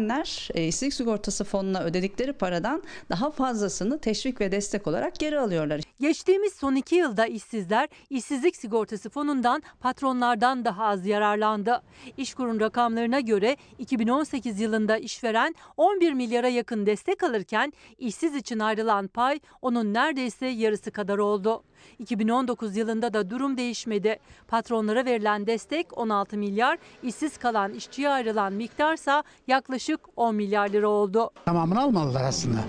İşverenler 0.05 0.49
e, 0.53 0.67
işsizlik 0.67 0.93
sigortası 0.93 1.43
fonuna 1.43 1.83
ödedikleri 1.83 2.33
paradan 2.33 2.83
daha 3.09 3.31
fazlasını 3.31 3.99
teşvik 3.99 4.41
ve 4.41 4.51
destek 4.51 4.87
olarak 4.87 5.19
geri 5.19 5.39
alıyorlar. 5.39 5.81
Geçtiğimiz 5.99 6.53
son 6.53 6.75
iki 6.75 6.95
yılda 6.95 7.25
işsizler 7.25 7.89
işsizlik 8.09 8.55
sigortası 8.55 9.09
fonundan 9.09 9.63
patronlardan 9.79 10.65
daha 10.65 10.85
az 10.85 11.05
yararlandı. 11.05 11.81
İşkur'un 12.17 12.59
rakamlarına 12.59 13.19
göre 13.19 13.57
2018 13.79 14.59
yılında 14.59 14.97
işveren 14.97 15.55
11 15.77 16.13
milyara 16.13 16.47
yakın 16.47 16.85
destek 16.85 17.23
alırken 17.23 17.73
işsiz 17.97 18.35
için 18.35 18.59
ayrılan 18.59 19.07
pay 19.07 19.39
onun 19.61 19.93
neredeyse 19.93 20.45
yarısı 20.45 20.91
kadar 20.91 21.17
oldu. 21.17 21.63
2019 21.99 22.77
yılında 22.77 23.13
da 23.13 23.29
durum 23.29 23.57
değişmedi. 23.57 24.19
Patronlara 24.47 25.05
verilen 25.05 25.47
destek 25.47 25.97
16 25.97 26.37
milyar, 26.37 26.77
işsiz 27.03 27.37
kalan 27.37 27.73
işçiye 27.73 28.09
ayrılan 28.09 28.53
miktarsa 28.53 29.23
yaklaşık 29.47 29.99
10 30.15 30.35
milyar 30.35 30.69
lira 30.69 30.87
oldu. 30.87 31.29
Tamamını 31.45 31.81
almalılar 31.81 32.23
aslında. 32.23 32.59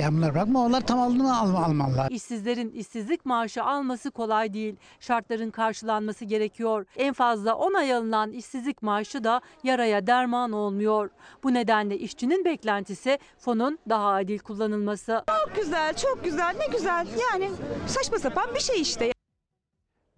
Yani 0.00 0.16
bunlar 0.16 0.34
bırakma 0.34 0.60
onlar 0.64 0.80
tamamını 0.86 1.38
al 1.38 1.54
almalılar. 1.54 2.10
İşsizlerin 2.10 2.70
işsizlik 2.70 3.26
maaşı 3.26 3.64
alması 3.64 4.10
kolay 4.10 4.52
değil. 4.54 4.76
Şartların 5.00 5.50
karşılanması 5.50 6.24
gerekiyor. 6.24 6.86
En 6.96 7.12
fazla 7.12 7.54
10 7.54 7.74
ay 7.74 7.94
alınan 7.94 8.32
işsizlik 8.32 8.82
maaşı 8.82 9.24
da 9.24 9.40
yaraya 9.64 10.06
derman 10.06 10.52
olmuyor. 10.52 11.10
Bu 11.42 11.54
nedenle 11.54 11.98
işçinin 11.98 12.44
beklentisi 12.44 13.18
fonun 13.38 13.78
daha 13.88 14.08
adil 14.14 14.38
kullanılması. 14.38 15.24
Çok 15.26 15.56
güzel, 15.56 15.94
çok 15.96 16.24
güzel, 16.24 16.54
ne 16.58 16.66
güzel. 16.76 17.06
Yani 17.32 17.50
saçma 17.86 18.18
sapan 18.18 18.43
bir 18.54 18.60
şey 18.60 18.80
işte. 18.80 19.12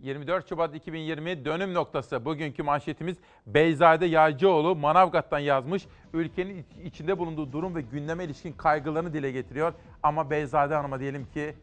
24 0.02 0.48
Şubat 0.48 0.74
2020 0.74 1.44
dönüm 1.44 1.74
noktası. 1.74 2.24
Bugünkü 2.24 2.62
manşetimiz 2.62 3.16
Beyzade 3.46 4.06
Yaycıoğlu 4.06 4.76
Manavgat'tan 4.76 5.38
yazmış. 5.38 5.86
Ülkenin 6.12 6.58
iç- 6.58 6.86
içinde 6.86 7.18
bulunduğu 7.18 7.52
durum 7.52 7.74
ve 7.74 7.80
gündeme 7.80 8.24
ilişkin 8.24 8.52
kaygılarını 8.52 9.12
dile 9.12 9.30
getiriyor. 9.32 9.72
Ama 10.02 10.30
Beyzade 10.30 10.74
Hanım'a 10.74 11.00
diyelim 11.00 11.26
ki 11.34 11.54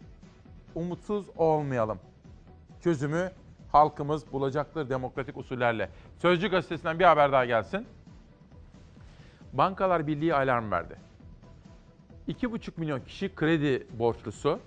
umutsuz 0.76 1.26
olmayalım. 1.38 2.00
Çözümü 2.84 3.32
halkımız 3.72 4.32
bulacaktır 4.32 4.90
demokratik 4.90 5.38
usullerle. 5.38 5.90
Sözcü 6.20 6.48
gazetesinden 6.48 7.00
bir 7.00 7.06
haber 7.06 7.32
daha 7.32 7.46
gelsin. 7.46 7.88
Bankalar 9.54 10.08
Birliği 10.08 10.36
alarm 10.36 10.72
verdi. 10.72 10.96
2,5 12.28 12.72
milyon 12.78 13.00
kişi 13.00 13.36
kredi 13.36 13.88
borçlusu. 14.00 14.60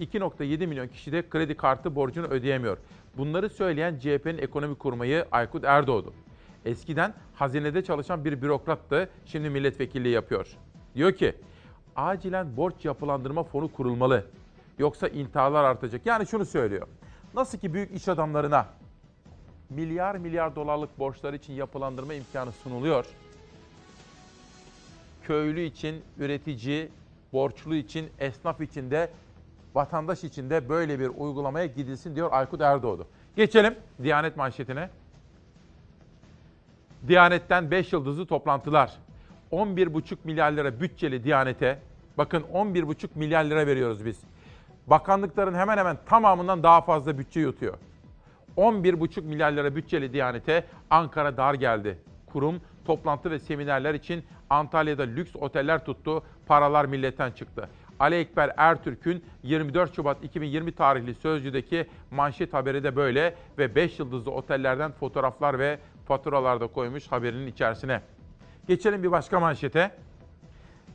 2.7 0.00 0.66
milyon 0.66 0.88
kişi 0.88 1.12
de 1.12 1.28
kredi 1.28 1.54
kartı 1.54 1.94
borcunu 1.94 2.26
ödeyemiyor. 2.26 2.78
Bunları 3.16 3.48
söyleyen 3.50 3.98
CHP'nin 3.98 4.38
ekonomi 4.38 4.74
kurmayı 4.74 5.26
Aykut 5.32 5.64
Erdoğdu. 5.64 6.12
Eskiden 6.64 7.14
hazinede 7.34 7.84
çalışan 7.84 8.24
bir 8.24 8.42
bürokrattı, 8.42 9.10
şimdi 9.26 9.50
milletvekilliği 9.50 10.14
yapıyor. 10.14 10.46
Diyor 10.94 11.12
ki, 11.12 11.34
acilen 11.96 12.56
borç 12.56 12.84
yapılandırma 12.84 13.42
fonu 13.42 13.72
kurulmalı. 13.72 14.24
Yoksa 14.78 15.08
intiharlar 15.08 15.64
artacak. 15.64 16.06
Yani 16.06 16.26
şunu 16.26 16.44
söylüyor. 16.44 16.86
Nasıl 17.34 17.58
ki 17.58 17.74
büyük 17.74 17.90
iş 17.94 18.08
adamlarına 18.08 18.66
milyar 19.70 20.16
milyar 20.16 20.56
dolarlık 20.56 20.98
borçlar 20.98 21.34
için 21.34 21.52
yapılandırma 21.52 22.14
imkanı 22.14 22.52
sunuluyor. 22.52 23.06
Köylü 25.22 25.60
için, 25.60 26.02
üretici, 26.18 26.88
borçlu 27.32 27.74
için, 27.74 28.08
esnaf 28.18 28.60
için 28.60 28.90
de 28.90 29.10
vatandaş 29.74 30.24
için 30.24 30.50
de 30.50 30.68
böyle 30.68 31.00
bir 31.00 31.08
uygulamaya 31.08 31.66
gidilsin 31.66 32.16
diyor 32.16 32.28
Aykut 32.32 32.60
Erdoğdu. 32.60 33.06
Geçelim 33.36 33.74
Diyanet 34.02 34.36
manşetine. 34.36 34.90
Diyanet'ten 37.08 37.70
5 37.70 37.92
yıldızlı 37.92 38.26
toplantılar. 38.26 38.96
11,5 39.52 40.16
milyar 40.24 40.52
lira 40.52 40.80
bütçeli 40.80 41.24
Diyanet'e, 41.24 41.78
bakın 42.18 42.44
11,5 42.54 43.08
milyar 43.14 43.44
lira 43.44 43.66
veriyoruz 43.66 44.04
biz. 44.04 44.20
Bakanlıkların 44.86 45.54
hemen 45.54 45.78
hemen 45.78 45.98
tamamından 46.06 46.62
daha 46.62 46.80
fazla 46.80 47.18
bütçe 47.18 47.40
yutuyor. 47.40 47.74
11,5 48.56 49.22
milyar 49.22 49.52
lira 49.52 49.76
bütçeli 49.76 50.12
Diyanet'e 50.12 50.64
Ankara 50.90 51.36
dar 51.36 51.54
geldi. 51.54 51.98
kurum 52.26 52.60
toplantı 52.84 53.30
ve 53.30 53.38
seminerler 53.38 53.94
için 53.94 54.24
Antalya'da 54.50 55.02
lüks 55.02 55.36
oteller 55.36 55.84
tuttu. 55.84 56.22
Paralar 56.46 56.84
milletten 56.84 57.30
çıktı. 57.30 57.68
Ali 58.00 58.14
Ekber 58.14 58.52
Ertürk'ün 58.56 59.24
24 59.42 59.96
Şubat 59.96 60.24
2020 60.24 60.72
tarihli 60.72 61.14
Sözcü'deki 61.14 61.86
manşet 62.10 62.54
haberi 62.54 62.84
de 62.84 62.96
böyle 62.96 63.34
ve 63.58 63.74
5 63.74 63.98
yıldızlı 63.98 64.30
otellerden 64.30 64.92
fotoğraflar 64.92 65.58
ve 65.58 65.78
faturalar 66.06 66.60
da 66.60 66.66
koymuş 66.66 67.12
haberinin 67.12 67.46
içerisine. 67.46 68.02
Geçelim 68.68 69.02
bir 69.02 69.10
başka 69.10 69.40
manşete. 69.40 69.90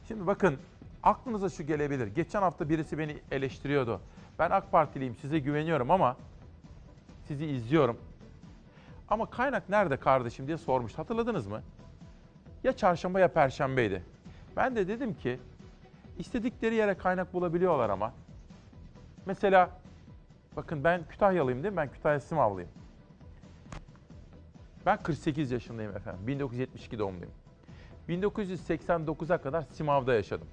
Şimdi 0.08 0.28
bakın 0.28 0.58
aklınıza 1.04 1.50
şu 1.50 1.64
gelebilir. 1.64 2.08
Geçen 2.08 2.42
hafta 2.42 2.70
birisi 2.70 2.98
beni 2.98 3.18
eleştiriyordu. 3.32 4.02
Ben 4.40 4.50
AK 4.50 4.72
Partiliyim 4.72 5.16
size 5.16 5.40
güveniyorum 5.40 5.92
ama 5.92 6.18
sizi 7.28 7.46
izliyorum. 7.46 7.98
Ama 9.10 9.26
kaynak 9.26 9.70
nerede 9.70 9.98
kardeşim 9.98 10.48
diye 10.48 10.58
sormuş. 10.58 10.98
Hatırladınız 10.98 11.48
mı? 11.48 11.62
Ya 12.64 12.74
çarşamba 12.74 13.20
ya 13.20 13.28
perşembeydi. 13.28 14.04
Ben 14.56 14.76
de 14.76 14.88
dedim 14.88 15.14
ki 15.14 15.40
istedikleri 16.18 16.76
yere 16.76 16.98
kaynak 16.98 17.34
bulabiliyorlar 17.34 17.90
ama. 17.90 18.14
Mesela 19.26 19.70
bakın 20.56 20.84
ben 20.84 21.04
Kütahyalıyım 21.10 21.64
değil 21.64 21.74
mi? 21.74 21.78
Ben 21.78 21.92
Kütahya 21.92 22.20
Simavlıyım. 22.20 22.70
Ben 24.86 25.04
48 25.04 25.52
yaşındayım 25.52 25.96
efendim. 25.96 26.28
1972 26.28 27.00
doğumluyum. 27.00 27.32
1989'a 28.10 29.38
kadar 29.38 29.62
Simav'da 29.72 30.14
yaşadım. 30.14 30.48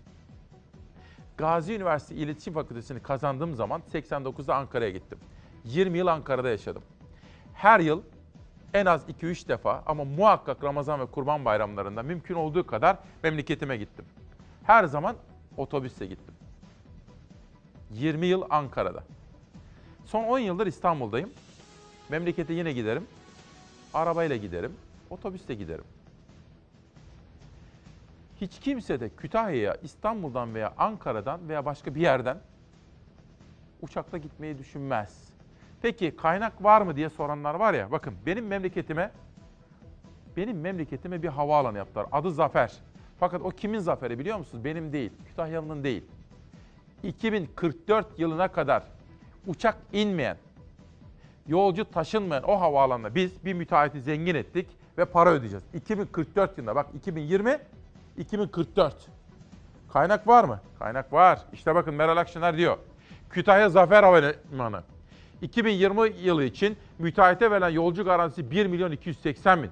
Gazi 1.36 1.74
Üniversitesi 1.74 2.20
İletişim 2.20 2.54
Fakültesini 2.54 3.00
kazandığım 3.00 3.54
zaman 3.54 3.82
89'da 3.92 4.54
Ankara'ya 4.56 4.90
gittim. 4.90 5.18
20 5.64 5.98
yıl 5.98 6.06
Ankara'da 6.06 6.48
yaşadım. 6.48 6.82
Her 7.54 7.80
yıl 7.80 8.02
en 8.74 8.86
az 8.86 9.08
2-3 9.08 9.48
defa 9.48 9.82
ama 9.86 10.04
muhakkak 10.04 10.64
Ramazan 10.64 11.00
ve 11.00 11.06
Kurban 11.06 11.44
bayramlarında 11.44 12.02
mümkün 12.02 12.34
olduğu 12.34 12.66
kadar 12.66 12.96
memleketime 13.22 13.76
gittim. 13.76 14.04
Her 14.64 14.84
zaman 14.84 15.16
otobüsle 15.56 16.06
gittim. 16.06 16.34
20 17.90 18.26
yıl 18.26 18.42
Ankara'da. 18.50 19.04
Son 20.04 20.24
10 20.24 20.38
yıldır 20.38 20.66
İstanbul'dayım. 20.66 21.30
Memlekete 22.08 22.52
yine 22.52 22.72
giderim. 22.72 23.06
Arabayla 23.94 24.36
giderim, 24.36 24.72
otobüsle 25.10 25.54
giderim. 25.54 25.84
Hiç 28.40 28.60
kimse 28.60 29.00
de 29.00 29.08
Kütahya'ya 29.08 29.76
İstanbul'dan 29.82 30.54
veya 30.54 30.74
Ankara'dan 30.78 31.48
veya 31.48 31.64
başka 31.64 31.94
bir 31.94 32.00
yerden 32.00 32.38
uçakla 33.82 34.18
gitmeyi 34.18 34.58
düşünmez. 34.58 35.24
Peki 35.82 36.16
kaynak 36.16 36.64
var 36.64 36.82
mı 36.82 36.96
diye 36.96 37.08
soranlar 37.10 37.54
var 37.54 37.74
ya. 37.74 37.92
Bakın 37.92 38.14
benim 38.26 38.46
memleketime 38.46 39.10
benim 40.36 40.60
memleketime 40.60 41.22
bir 41.22 41.28
havaalanı 41.28 41.78
yaptılar. 41.78 42.06
Adı 42.12 42.32
Zafer. 42.32 42.72
Fakat 43.22 43.42
o 43.42 43.50
kimin 43.50 43.78
zaferi 43.78 44.18
biliyor 44.18 44.38
musunuz? 44.38 44.64
Benim 44.64 44.92
değil. 44.92 45.10
Kütahyalı'nın 45.26 45.84
değil. 45.84 46.02
2044 47.02 48.18
yılına 48.18 48.48
kadar 48.48 48.82
uçak 49.46 49.76
inmeyen, 49.92 50.36
yolcu 51.46 51.90
taşınmayan 51.90 52.42
o 52.42 52.60
havaalanına 52.60 53.14
biz 53.14 53.44
bir 53.44 53.54
müteahhiti 53.54 54.00
zengin 54.00 54.34
ettik 54.34 54.68
ve 54.98 55.04
para 55.04 55.30
ödeyeceğiz. 55.30 55.64
2044 55.74 56.58
yılında 56.58 56.74
bak 56.74 56.86
2020 56.94 57.58
2044. 58.18 58.94
Kaynak 59.92 60.28
var 60.28 60.44
mı? 60.44 60.60
Kaynak 60.78 61.12
var. 61.12 61.40
İşte 61.52 61.74
bakın 61.74 61.94
Meral 61.94 62.16
Akşener 62.16 62.56
diyor. 62.56 62.76
Kütahya 63.30 63.68
Zafer 63.68 64.02
Havalimanı. 64.02 64.82
2020 65.42 66.12
yılı 66.22 66.44
için 66.44 66.76
müteahhite 66.98 67.50
verilen 67.50 67.70
yolcu 67.70 68.04
garantisi 68.04 68.50
1 68.50 68.66
milyon 68.66 68.92
280 68.92 69.62
bin. 69.62 69.70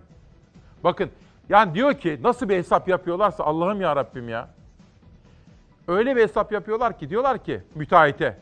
Bakın 0.84 1.10
yani 1.50 1.74
diyor 1.74 1.94
ki 1.94 2.18
nasıl 2.22 2.48
bir 2.48 2.56
hesap 2.56 2.88
yapıyorlarsa 2.88 3.44
Allah'ım 3.44 3.80
ya 3.80 3.96
Rabbim 3.96 4.28
ya. 4.28 4.48
Öyle 5.88 6.16
bir 6.16 6.22
hesap 6.22 6.52
yapıyorlar 6.52 6.98
ki 6.98 7.10
diyorlar 7.10 7.44
ki 7.44 7.60
müteahhite 7.74 8.38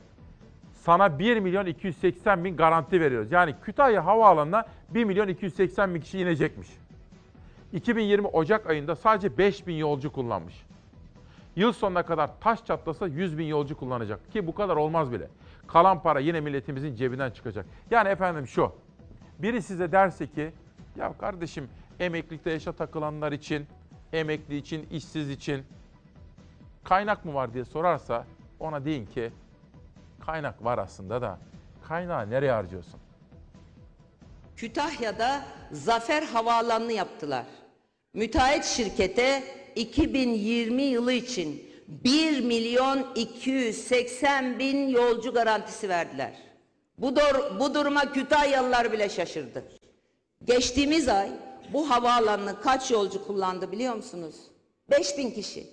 sana 0.73 1.19
1 1.19 1.41
milyon 1.41 1.67
280 1.67 2.45
bin 2.45 2.57
garanti 2.57 3.01
veriyoruz. 3.01 3.33
Yani 3.33 3.55
Kütahya 3.63 4.07
Havaalanı'na 4.07 4.65
1 4.91 5.05
milyon 5.05 5.29
280 5.29 5.95
bin 5.95 6.01
kişi 6.01 6.19
inecekmiş. 6.19 6.69
2020 7.73 8.27
Ocak 8.27 8.71
ayında 8.71 8.97
sadece 8.97 9.39
5 9.39 9.67
bin 9.67 9.75
yolcu 9.75 10.13
kullanmış. 10.13 10.67
Yıl 11.57 11.73
sonuna 11.73 12.03
kadar 12.03 12.31
taş 12.41 12.65
çatlasa 12.65 13.07
100 13.07 13.39
bin 13.39 13.45
yolcu 13.45 13.77
kullanacak. 13.77 14.33
Ki 14.33 14.47
bu 14.47 14.55
kadar 14.55 14.77
olmaz 14.77 15.13
bile. 15.13 15.29
Kalan 15.67 16.03
para 16.03 16.21
yine 16.21 16.41
milletimizin 16.41 16.95
cebinden 16.95 17.31
çıkacak. 17.31 17.67
Yani 17.91 18.09
efendim 18.09 18.47
şu. 18.47 18.73
Biri 19.39 19.63
size 19.63 19.93
derse 19.93 20.27
ki 20.27 20.53
ya 20.97 21.13
kardeşim 21.19 21.69
emeklilikte 22.01 22.51
yaşa 22.51 22.73
takılanlar 22.73 23.33
için, 23.33 23.67
emekli 24.13 24.57
için, 24.57 24.87
işsiz 24.91 25.31
için 25.31 25.65
kaynak 26.85 27.25
mı 27.25 27.35
var 27.35 27.55
diye 27.55 27.65
sorarsa 27.65 28.27
ona 28.61 28.85
deyin 28.85 29.07
ki 29.07 29.33
kaynak 30.27 30.65
var 30.65 30.79
aslında 30.79 31.23
da 31.23 31.39
kaynağı 31.89 32.31
nereye 32.31 32.53
harcıyorsun? 32.53 33.01
Kütahya'da 34.57 35.45
Zafer 35.73 36.23
Havaalanı'nı 36.23 36.93
yaptılar. 36.93 37.45
Müteahhit 38.15 38.65
şirkete 38.65 39.45
2020 39.77 40.83
yılı 40.83 41.13
için 41.13 41.69
1 41.89 42.41
milyon 42.41 43.07
280 43.15 44.59
bin 44.59 44.89
yolcu 44.89 45.33
garantisi 45.33 45.89
verdiler. 45.89 46.33
Bu, 46.99 47.17
dur 47.17 47.61
bu 47.61 47.75
duruma 47.75 48.13
Kütahyalılar 48.13 48.93
bile 48.93 49.09
şaşırdı. 49.09 49.65
Geçtiğimiz 50.45 51.09
ay 51.09 51.31
bu 51.73 51.91
havaalanını 51.91 52.61
kaç 52.61 52.91
yolcu 52.91 53.27
kullandı 53.27 53.73
biliyor 53.73 53.95
musunuz? 53.95 54.35
5 54.91 55.19
bin 55.19 55.31
kişi. 55.31 55.67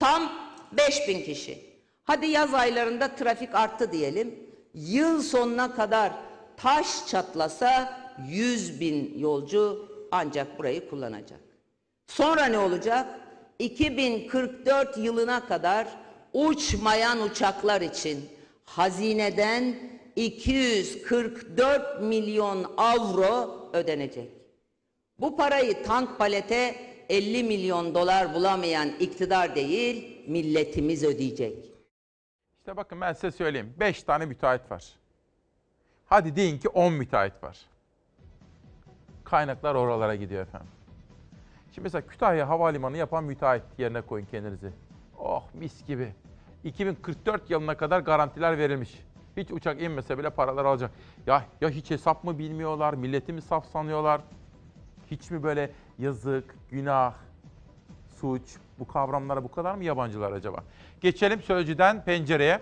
Tam 0.00 0.32
5 0.72 1.08
bin 1.08 1.22
kişi. 1.22 1.68
Hadi 2.04 2.26
yaz 2.26 2.54
aylarında 2.54 3.08
trafik 3.08 3.54
arttı 3.54 3.92
diyelim. 3.92 4.34
Yıl 4.74 5.22
sonuna 5.22 5.74
kadar 5.74 6.12
taş 6.56 7.06
çatlasa 7.06 8.00
100 8.28 8.80
bin 8.80 9.18
yolcu 9.18 9.88
ancak 10.10 10.58
burayı 10.58 10.90
kullanacak. 10.90 11.40
Sonra 12.06 12.44
ne 12.44 12.58
olacak? 12.58 13.06
2044 13.58 14.98
yılına 14.98 15.46
kadar 15.46 15.88
uçmayan 16.32 17.22
uçaklar 17.22 17.80
için 17.80 18.28
hazineden 18.64 19.74
244 20.16 22.02
milyon 22.02 22.74
avro 22.76 23.70
ödenecek. 23.72 24.37
Bu 25.20 25.36
parayı 25.36 25.82
tank 25.82 26.18
palete 26.18 26.74
50 27.08 27.44
milyon 27.44 27.94
dolar 27.94 28.34
bulamayan 28.34 28.88
iktidar 28.88 29.54
değil, 29.54 30.24
milletimiz 30.28 31.04
ödeyecek. 31.04 31.64
İşte 32.58 32.76
bakın 32.76 33.00
ben 33.00 33.12
size 33.12 33.30
söyleyeyim. 33.30 33.74
5 33.80 34.02
tane 34.02 34.26
müteahhit 34.26 34.70
var. 34.70 34.84
Hadi 36.06 36.36
deyin 36.36 36.58
ki 36.58 36.68
10 36.68 36.92
müteahhit 36.92 37.42
var. 37.42 37.58
Kaynaklar 39.24 39.74
oralara 39.74 40.14
gidiyor 40.14 40.42
efendim. 40.42 40.68
Şimdi 41.74 41.80
mesela 41.80 42.06
Kütahya 42.06 42.48
Havalimanı 42.48 42.96
yapan 42.96 43.24
müteahhit 43.24 43.62
yerine 43.78 44.00
koyun 44.00 44.26
kendinizi. 44.26 44.72
Oh 45.18 45.42
mis 45.54 45.86
gibi. 45.86 46.14
2044 46.64 47.50
yılına 47.50 47.76
kadar 47.76 48.00
garantiler 48.00 48.58
verilmiş. 48.58 48.98
Hiç 49.36 49.50
uçak 49.50 49.82
inmese 49.82 50.18
bile 50.18 50.30
paralar 50.30 50.64
alacak. 50.64 50.90
Ya 51.26 51.44
ya 51.60 51.70
hiç 51.70 51.90
hesap 51.90 52.24
mı 52.24 52.38
bilmiyorlar, 52.38 52.94
milleti 52.94 53.32
mi 53.32 53.42
saf 53.42 53.66
sanıyorlar? 53.66 54.20
Hiç 55.10 55.30
mi 55.30 55.42
böyle 55.42 55.70
yazık, 55.98 56.44
günah, 56.70 57.14
suç 58.20 58.42
bu 58.78 58.88
kavramlara 58.88 59.44
bu 59.44 59.50
kadar 59.50 59.74
mı 59.74 59.84
yabancılar 59.84 60.32
acaba? 60.32 60.64
Geçelim 61.00 61.42
Sözcü'den 61.42 62.04
pencereye. 62.04 62.60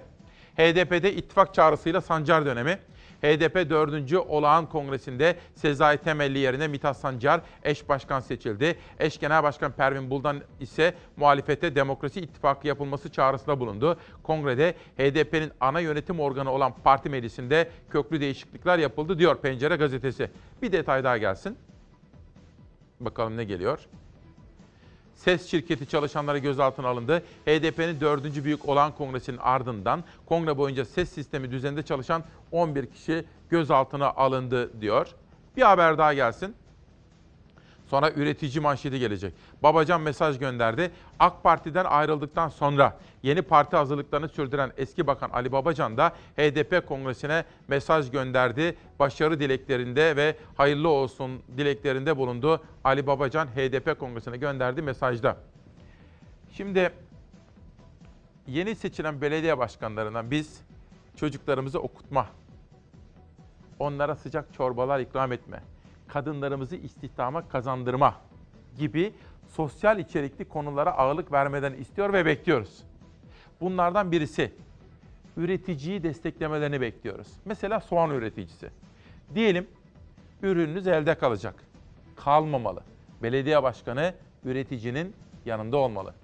HDP'de 0.57 1.15
ittifak 1.15 1.55
çağrısıyla 1.55 2.01
Sancar 2.01 2.47
dönemi. 2.47 2.79
HDP 3.23 3.71
4. 3.71 4.13
Olağan 4.29 4.69
Kongresi'nde 4.69 5.37
Sezai 5.55 5.99
Temelli 5.99 6.39
yerine 6.39 6.69
Mithat 6.69 6.97
Sancar 6.97 7.41
eş 7.63 7.89
başkan 7.89 8.21
seçildi. 8.21 8.79
Eş 8.99 9.19
genel 9.19 9.43
başkan 9.43 9.73
Pervin 9.73 10.11
Buldan 10.11 10.41
ise 10.61 10.95
muhalefete 11.17 11.75
demokrasi 11.75 12.21
ittifakı 12.21 12.69
yapılması 12.69 13.13
çağrısında 13.13 13.61
bulundu. 13.61 13.99
Kongrede 14.23 14.75
HDP'nin 14.99 15.53
ana 15.61 15.81
yönetim 15.81 16.21
organı 16.21 16.51
olan 16.51 16.73
parti 16.85 17.11
meclisinde 17.11 17.71
köklü 17.91 18.21
değişiklikler 18.21 18.79
yapıldı 18.79 19.19
diyor 19.19 19.37
Pencere 19.37 19.77
gazetesi. 19.77 20.31
Bir 20.63 20.73
detay 20.73 21.05
daha 21.05 21.19
gelsin. 21.19 21.59
Bakalım 23.01 23.37
ne 23.37 23.45
geliyor? 23.45 23.79
SES 25.15 25.47
şirketi 25.47 25.89
çalışanları 25.89 26.39
gözaltına 26.39 26.89
alındı. 26.89 27.23
HDP'nin 27.47 28.01
dördüncü 28.01 28.45
büyük 28.45 28.69
olan 28.69 28.93
kongresinin 28.95 29.39
ardından 29.39 30.05
kongre 30.27 30.59
boyunca 30.59 30.85
SES 30.85 31.11
sistemi 31.11 31.51
düzeninde 31.51 31.83
çalışan 31.83 32.25
11 32.53 32.87
kişi 32.87 33.25
gözaltına 33.51 34.11
alındı 34.11 34.81
diyor. 34.81 35.15
Bir 35.57 35.63
haber 35.63 35.99
daha 35.99 36.15
gelsin. 36.15 36.55
Sonra 37.87 38.11
üretici 38.11 38.61
manşeti 38.61 38.99
gelecek. 38.99 39.35
Babacan 39.63 40.01
mesaj 40.01 40.39
gönderdi. 40.39 40.91
AK 41.19 41.43
Parti'den 41.43 41.85
ayrıldıktan 41.85 42.49
sonra 42.49 42.99
yeni 43.23 43.43
parti 43.43 43.77
hazırlıklarını 43.77 44.29
sürdüren 44.29 44.73
eski 44.77 45.07
bakan 45.07 45.31
Ali 45.31 45.53
Babacan 45.53 45.97
da 45.97 46.09
HDP 46.37 46.89
kongresine 46.89 47.45
mesaj 47.69 48.11
gönderdi. 48.11 48.77
Başarı 48.99 49.41
dileklerinde 49.41 50.17
ve 50.17 50.37
hayırlı 50.57 50.89
olsun 50.89 51.43
dileklerinde 51.57 52.17
bulundu. 52.17 52.63
Ali 52.85 53.07
Babacan 53.07 53.47
HDP 53.47 54.01
kongresine 54.01 54.37
gönderdi 54.37 54.83
mesajda. 54.83 55.37
Şimdi 56.53 56.91
yeni 58.47 58.75
seçilen 58.75 59.21
belediye 59.21 59.59
başkanlarından 59.59 60.31
biz 60.31 60.61
çocuklarımızı 61.17 61.81
okutma, 61.81 62.27
onlara 63.79 64.17
sıcak 64.17 64.55
çorbalar 64.55 65.01
ikram 65.01 65.33
etme, 65.33 65.63
kadınlarımızı 66.09 66.77
istihdama 66.77 67.49
kazandırma 67.49 68.15
gibi 68.79 69.13
sosyal 69.49 69.99
içerikli 69.99 70.45
konulara 70.45 70.91
ağırlık 70.91 71.33
vermeden 71.33 71.73
istiyor 71.73 72.13
ve 72.13 72.27
bekliyoruz. 72.27 72.83
Bunlardan 73.61 74.13
birisi 74.13 74.53
üreticiyi 75.37 76.03
desteklemelerini 76.03 76.81
bekliyoruz. 76.81 77.29
Mesela 77.45 77.81
soğan 77.81 78.11
üreticisi. 78.11 78.71
Diyelim 79.35 79.67
ürününüz 80.43 80.87
elde 80.87 81.15
kalacak. 81.15 81.55
Kalmamalı. 82.17 82.81
Belediye 83.23 83.63
başkanı 83.63 84.15
üreticinin 84.45 85.15
yanında 85.47 85.77
olmalı. 85.77 86.15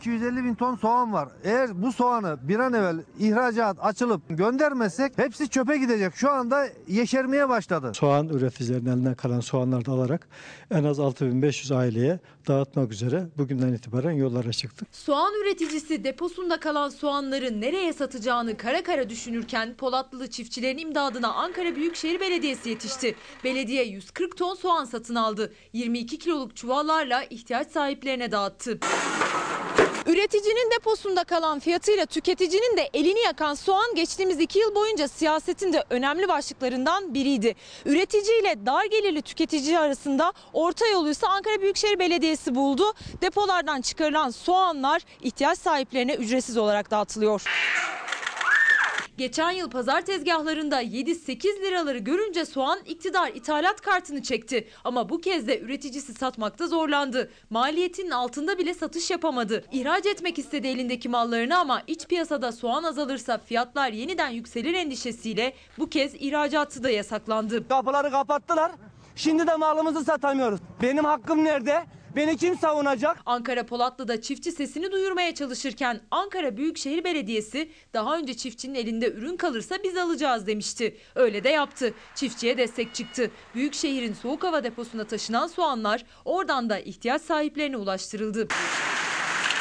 250 0.00 0.44
bin 0.44 0.54
ton 0.54 0.76
soğan 0.76 1.12
var. 1.12 1.28
Eğer 1.44 1.82
bu 1.82 1.92
soğanı 1.92 2.38
bir 2.42 2.58
an 2.58 2.72
evvel 2.72 2.96
ihracat 3.18 3.76
açılıp 3.80 4.22
göndermezsek 4.28 5.18
hepsi 5.18 5.48
çöpe 5.48 5.76
gidecek. 5.76 6.14
Şu 6.16 6.30
anda 6.30 6.66
yeşermeye 6.88 7.48
başladı. 7.48 7.92
Soğan 7.94 8.28
üreticilerinin 8.28 8.90
elinden 8.90 9.14
kalan 9.14 9.40
soğanları 9.40 9.86
da 9.86 9.92
alarak 9.92 10.28
en 10.70 10.84
az 10.84 11.00
6500 11.00 11.72
aileye 11.72 12.18
dağıtmak 12.48 12.92
üzere 12.92 13.26
bugünden 13.38 13.72
itibaren 13.72 14.10
yollara 14.10 14.52
çıktık. 14.52 14.88
Soğan 14.92 15.32
üreticisi 15.42 16.04
deposunda 16.04 16.60
kalan 16.60 16.88
soğanları 16.88 17.60
nereye 17.60 17.92
satacağını 17.92 18.56
kara 18.56 18.82
kara 18.82 19.08
düşünürken 19.08 19.74
Polatlılı 19.74 20.30
çiftçilerin 20.30 20.78
imdadına 20.78 21.32
Ankara 21.32 21.76
Büyükşehir 21.76 22.20
Belediyesi 22.20 22.68
yetişti. 22.68 23.14
Belediye 23.44 23.84
140 23.84 24.36
ton 24.36 24.54
soğan 24.54 24.84
satın 24.84 25.14
aldı. 25.14 25.52
22 25.72 26.18
kiloluk 26.18 26.56
çuvallarla 26.56 27.24
ihtiyaç 27.24 27.70
sahiplerine 27.70 28.32
dağıttı. 28.32 28.78
Üreticinin 30.06 30.70
deposunda 30.70 31.24
kalan 31.24 31.58
fiyatıyla 31.58 32.06
tüketicinin 32.06 32.76
de 32.76 32.90
elini 32.94 33.20
yakan 33.20 33.54
soğan 33.54 33.94
geçtiğimiz 33.94 34.40
iki 34.40 34.58
yıl 34.58 34.74
boyunca 34.74 35.08
siyasetin 35.08 35.72
de 35.72 35.84
önemli 35.90 36.28
başlıklarından 36.28 37.14
biriydi. 37.14 37.54
Üretici 37.84 38.40
ile 38.40 38.66
dar 38.66 38.84
gelirli 38.84 39.22
tüketici 39.22 39.78
arasında 39.78 40.32
orta 40.52 40.86
yolu 40.86 41.10
ise 41.10 41.26
Ankara 41.26 41.60
Büyükşehir 41.60 41.98
Belediyesi 41.98 42.54
buldu. 42.54 42.92
Depolardan 43.22 43.80
çıkarılan 43.80 44.30
soğanlar 44.30 45.02
ihtiyaç 45.22 45.58
sahiplerine 45.58 46.14
ücretsiz 46.14 46.56
olarak 46.56 46.90
dağıtılıyor. 46.90 47.42
Geçen 49.20 49.50
yıl 49.50 49.70
pazar 49.70 50.00
tezgahlarında 50.00 50.82
7-8 50.82 51.62
liraları 51.62 51.98
görünce 51.98 52.44
soğan 52.44 52.78
iktidar 52.86 53.28
ithalat 53.28 53.80
kartını 53.80 54.22
çekti. 54.22 54.68
Ama 54.84 55.08
bu 55.08 55.20
kez 55.20 55.46
de 55.46 55.60
üreticisi 55.60 56.14
satmakta 56.14 56.66
zorlandı. 56.66 57.30
Maliyetinin 57.50 58.10
altında 58.10 58.58
bile 58.58 58.74
satış 58.74 59.10
yapamadı. 59.10 59.64
İhraç 59.72 60.06
etmek 60.06 60.38
istedi 60.38 60.66
elindeki 60.66 61.08
mallarını 61.08 61.58
ama 61.58 61.82
iç 61.86 62.06
piyasada 62.06 62.52
soğan 62.52 62.84
azalırsa 62.84 63.38
fiyatlar 63.38 63.92
yeniden 63.92 64.28
yükselir 64.28 64.74
endişesiyle 64.74 65.52
bu 65.78 65.90
kez 65.90 66.14
ihracatı 66.14 66.82
da 66.82 66.90
yasaklandı. 66.90 67.68
Kapıları 67.68 68.10
kapattılar. 68.10 68.72
Şimdi 69.16 69.46
de 69.46 69.56
malımızı 69.56 70.04
satamıyoruz. 70.04 70.60
Benim 70.82 71.04
hakkım 71.04 71.44
nerede? 71.44 71.84
Beni 72.16 72.36
kim 72.36 72.58
savunacak? 72.58 73.18
Ankara 73.26 73.66
Polatlı'da 73.66 74.20
çiftçi 74.20 74.52
sesini 74.52 74.92
duyurmaya 74.92 75.34
çalışırken 75.34 76.00
Ankara 76.10 76.56
Büyükşehir 76.56 77.04
Belediyesi 77.04 77.68
daha 77.94 78.18
önce 78.18 78.34
çiftçinin 78.34 78.74
elinde 78.74 79.12
ürün 79.12 79.36
kalırsa 79.36 79.76
biz 79.84 79.96
alacağız 79.96 80.46
demişti. 80.46 80.96
Öyle 81.14 81.44
de 81.44 81.48
yaptı. 81.48 81.94
Çiftçiye 82.14 82.58
destek 82.58 82.94
çıktı. 82.94 83.30
Büyükşehir'in 83.54 84.14
soğuk 84.14 84.42
hava 84.44 84.64
deposuna 84.64 85.04
taşınan 85.04 85.46
soğanlar 85.46 86.04
oradan 86.24 86.70
da 86.70 86.78
ihtiyaç 86.78 87.22
sahiplerine 87.22 87.76
ulaştırıldı. 87.76 88.48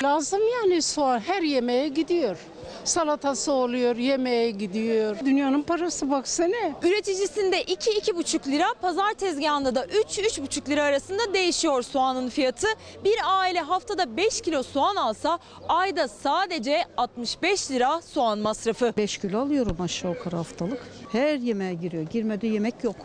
Lazım 0.03 0.41
yani 0.53 0.81
soğan 0.81 1.19
her 1.19 1.41
yemeğe 1.41 1.87
gidiyor. 1.87 2.37
Salatası 2.83 3.51
oluyor, 3.51 3.95
yemeğe 3.95 4.51
gidiyor. 4.51 5.17
Dünyanın 5.25 5.61
parası 5.61 6.11
baksana. 6.11 6.55
Üreticisinde 6.83 7.63
2-2,5 7.63 8.51
lira, 8.51 8.65
pazar 8.81 9.13
tezgahında 9.13 9.75
da 9.75 9.85
3-3,5 9.85 10.69
lira 10.69 10.83
arasında 10.83 11.33
değişiyor 11.33 11.81
soğanın 11.81 12.29
fiyatı. 12.29 12.67
Bir 13.03 13.15
aile 13.25 13.59
haftada 13.59 14.17
5 14.17 14.41
kilo 14.41 14.63
soğan 14.63 14.95
alsa 14.95 15.39
ayda 15.69 16.07
sadece 16.07 16.83
65 16.97 17.71
lira 17.71 18.01
soğan 18.01 18.39
masrafı. 18.39 18.93
5 18.97 19.17
kilo 19.17 19.39
alıyorum 19.41 19.77
aşağı 19.81 20.11
yukarı 20.11 20.35
haftalık. 20.35 20.87
Her 21.11 21.35
yemeğe 21.35 21.73
giriyor. 21.73 22.03
Girmediği 22.03 22.53
yemek 22.53 22.83
yok. 22.83 22.95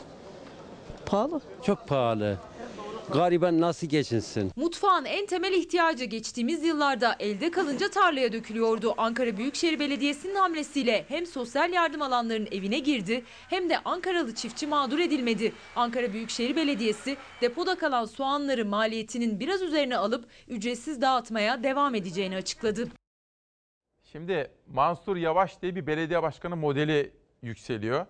Pahalı. 1.07 1.41
Çok 1.63 1.89
pahalı. 1.89 2.37
Gariban 3.12 3.60
nasıl 3.60 3.86
geçinsin? 3.86 4.52
Mutfağın 4.56 5.05
en 5.05 5.26
temel 5.26 5.52
ihtiyacı 5.52 6.05
geçtiğimiz 6.05 6.64
yıllarda 6.64 7.16
elde 7.20 7.51
kalınca 7.51 7.90
tarlaya 7.90 8.32
dökülüyordu. 8.32 8.94
Ankara 8.97 9.36
Büyükşehir 9.36 9.78
Belediyesi'nin 9.78 10.35
hamlesiyle 10.35 11.05
hem 11.09 11.26
sosyal 11.26 11.72
yardım 11.72 12.02
alanlarının 12.02 12.48
evine 12.52 12.78
girdi 12.78 13.24
hem 13.51 13.70
de 13.70 13.78
Ankaralı 13.78 14.35
çiftçi 14.35 14.66
mağdur 14.66 14.98
edilmedi. 14.98 15.52
Ankara 15.76 16.12
Büyükşehir 16.12 16.56
Belediyesi 16.56 17.16
depoda 17.40 17.78
kalan 17.78 18.05
soğanları 18.05 18.64
maliyetinin 18.64 19.40
biraz 19.40 19.62
üzerine 19.62 19.97
alıp 19.97 20.24
ücretsiz 20.48 21.01
dağıtmaya 21.01 21.62
devam 21.62 21.94
edeceğini 21.94 22.36
açıkladı. 22.36 22.89
Şimdi 24.12 24.51
Mansur 24.72 25.16
Yavaş 25.16 25.62
diye 25.62 25.76
bir 25.76 25.86
belediye 25.86 26.22
başkanı 26.22 26.56
modeli 26.56 27.12
yükseliyor. 27.43 28.06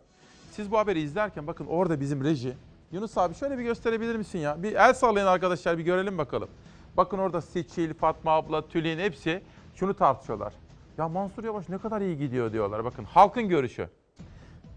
Siz 0.52 0.70
bu 0.70 0.78
haberi 0.78 1.00
izlerken 1.00 1.46
bakın 1.46 1.66
orada 1.66 2.00
bizim 2.00 2.24
reji. 2.24 2.54
Yunus 2.93 3.19
abi 3.19 3.35
şöyle 3.35 3.59
bir 3.59 3.62
gösterebilir 3.62 4.16
misin 4.16 4.39
ya? 4.39 4.62
Bir 4.62 4.73
el 4.73 4.94
sallayın 4.94 5.27
arkadaşlar 5.27 5.78
bir 5.78 5.82
görelim 5.85 6.19
bakalım. 6.19 6.48
Bakın 6.97 7.19
orada 7.19 7.40
Seçil, 7.40 7.94
Fatma 7.94 8.31
abla, 8.31 8.69
Tülin 8.69 8.98
hepsi 8.98 9.43
şunu 9.74 9.94
tartışıyorlar. 9.94 10.52
Ya 10.98 11.09
Mansur 11.09 11.44
Yavaş 11.44 11.69
ne 11.69 11.78
kadar 11.78 12.01
iyi 12.01 12.19
gidiyor 12.19 12.52
diyorlar. 12.52 12.85
Bakın 12.85 13.05
halkın 13.05 13.48
görüşü. 13.48 13.89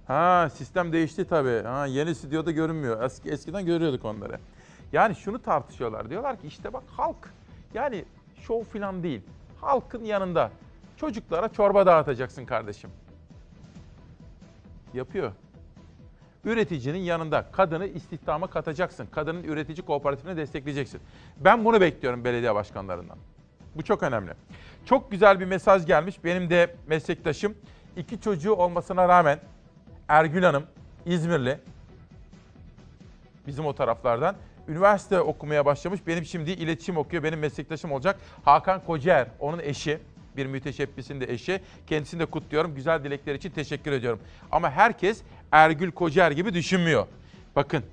Ha 0.08 0.50
sistem 0.54 0.94
değişti 0.94 1.26
tabii. 1.28 1.64
Ha 1.64 1.86
yeni 1.86 2.16
stüdyoda 2.16 2.52
görünmüyor. 2.52 3.04
Eski, 3.04 3.30
eskiden 3.30 3.66
görüyorduk 3.66 4.06
onları. 4.06 4.40
Yani 4.94 5.16
şunu 5.16 5.42
tartışıyorlar. 5.42 6.10
Diyorlar 6.10 6.42
ki 6.42 6.48
işte 6.48 6.74
bak 6.74 6.84
halk 6.98 7.34
yani 7.74 8.06
şov 8.42 8.64
falan 8.64 9.04
değil. 9.04 9.22
Halkın 9.62 10.04
yanında 10.06 10.52
çocuklara 10.98 11.50
çorba 11.50 11.86
dağıtacaksın 11.86 12.46
kardeşim. 12.46 12.90
Yapıyor. 14.94 15.32
Üreticinin 16.48 16.99
yanında 16.99 17.45
kadını 17.52 17.88
istihdama 17.88 18.48
katacaksın. 18.48 19.07
Kadının 19.11 19.44
üretici 19.44 19.86
kooperatifini 19.86 20.38
destekleyeceksin. 20.38 21.02
Ben 21.38 21.65
bunu 21.65 21.82
bekliyorum 21.82 22.24
belediye 22.24 22.56
başkanlarından. 22.56 23.18
Bu 23.76 23.84
çok 23.84 24.03
önemli. 24.03 24.32
Çok 24.86 25.11
güzel 25.11 25.40
bir 25.40 25.45
mesaj 25.45 25.86
gelmiş. 25.86 26.24
Benim 26.24 26.49
de 26.49 26.76
meslektaşım 26.88 27.56
iki 27.98 28.22
çocuğu 28.22 28.53
olmasına 28.53 29.07
rağmen 29.07 29.40
Ergül 30.07 30.44
Hanım 30.44 30.64
İzmirli 31.06 31.60
bizim 33.48 33.65
o 33.65 33.74
taraflardan 33.76 34.36
üniversite 34.68 35.19
okumaya 35.19 35.65
başlamış. 35.65 36.07
Benim 36.07 36.26
şimdi 36.26 36.52
iletişim 36.52 36.98
okuyor. 36.98 37.24
Benim 37.24 37.40
meslektaşım 37.40 37.91
olacak. 37.91 38.19
Hakan 38.45 38.84
Kocaer 38.86 39.28
onun 39.40 39.60
eşi. 39.60 39.99
Bir 40.38 40.45
müteşebbisin 40.45 41.22
de 41.22 41.34
eşi. 41.34 41.61
Kendisini 41.88 42.19
de 42.19 42.26
kutluyorum. 42.26 42.76
Güzel 42.76 43.03
dilekler 43.03 43.36
için 43.36 43.49
teşekkür 43.49 43.91
ediyorum. 43.91 44.19
Ama 44.52 44.72
herkes 44.72 45.22
Ergül 45.52 45.91
Kocaer 45.91 46.32
gibi 46.32 46.53
düşünmüyor. 46.53 47.07
Bakın 47.56 47.84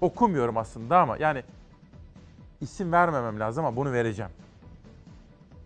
okumuyorum 0.00 0.56
aslında 0.56 0.98
ama 0.98 1.16
yani 1.16 1.42
isim 2.60 2.92
vermemem 2.92 3.40
lazım 3.40 3.64
ama 3.64 3.76
bunu 3.76 3.92
vereceğim. 3.92 4.30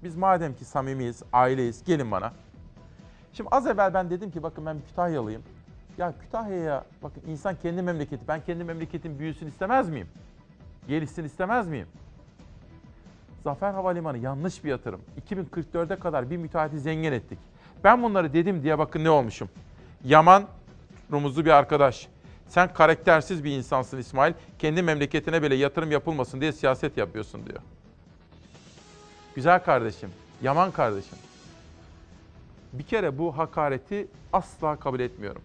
Biz 0.02 0.16
madem 0.16 0.54
ki 0.54 0.64
samimiyiz, 0.64 1.22
aileyiz 1.32 1.84
gelin 1.84 2.10
bana. 2.10 2.32
Şimdi 3.32 3.50
az 3.52 3.66
evvel 3.66 3.94
ben 3.94 4.10
dedim 4.10 4.30
ki 4.30 4.42
bakın 4.42 4.66
ben 4.66 4.76
Kütahyalıyım. 4.88 5.42
Ya 5.98 6.14
Kütahya'ya 6.20 6.84
bakın 7.02 7.22
insan 7.26 7.56
kendi 7.62 7.82
memleketi. 7.82 8.28
Ben 8.28 8.40
kendi 8.40 8.64
memleketim 8.64 9.18
büyüsün 9.18 9.46
istemez 9.46 9.88
miyim? 9.90 10.08
Gelişsin 10.88 11.24
istemez 11.24 11.68
miyim? 11.68 11.86
Zafer 13.44 13.72
Havalimanı 13.72 14.18
yanlış 14.18 14.64
bir 14.64 14.70
yatırım. 14.70 15.00
2044'e 15.30 15.98
kadar 15.98 16.30
bir 16.30 16.36
müteahhiti 16.36 16.80
zengin 16.80 17.12
ettik. 17.12 17.38
Ben 17.84 18.02
bunları 18.02 18.32
dedim 18.32 18.62
diye 18.62 18.78
bakın 18.78 19.04
ne 19.04 19.10
olmuşum. 19.10 19.48
Yaman 20.04 20.44
rumuzlu 21.12 21.44
bir 21.44 21.50
arkadaş. 21.50 22.08
Sen 22.48 22.72
karaktersiz 22.72 23.44
bir 23.44 23.50
insansın 23.50 23.98
İsmail. 23.98 24.32
Kendi 24.58 24.82
memleketine 24.82 25.42
bile 25.42 25.54
yatırım 25.54 25.92
yapılmasın 25.92 26.40
diye 26.40 26.52
siyaset 26.52 26.96
yapıyorsun 26.96 27.46
diyor. 27.46 27.60
Güzel 29.34 29.64
kardeşim, 29.64 30.10
Yaman 30.42 30.70
kardeşim. 30.70 31.18
Bir 32.72 32.82
kere 32.82 33.18
bu 33.18 33.38
hakareti 33.38 34.08
asla 34.32 34.76
kabul 34.76 35.00
etmiyorum. 35.00 35.42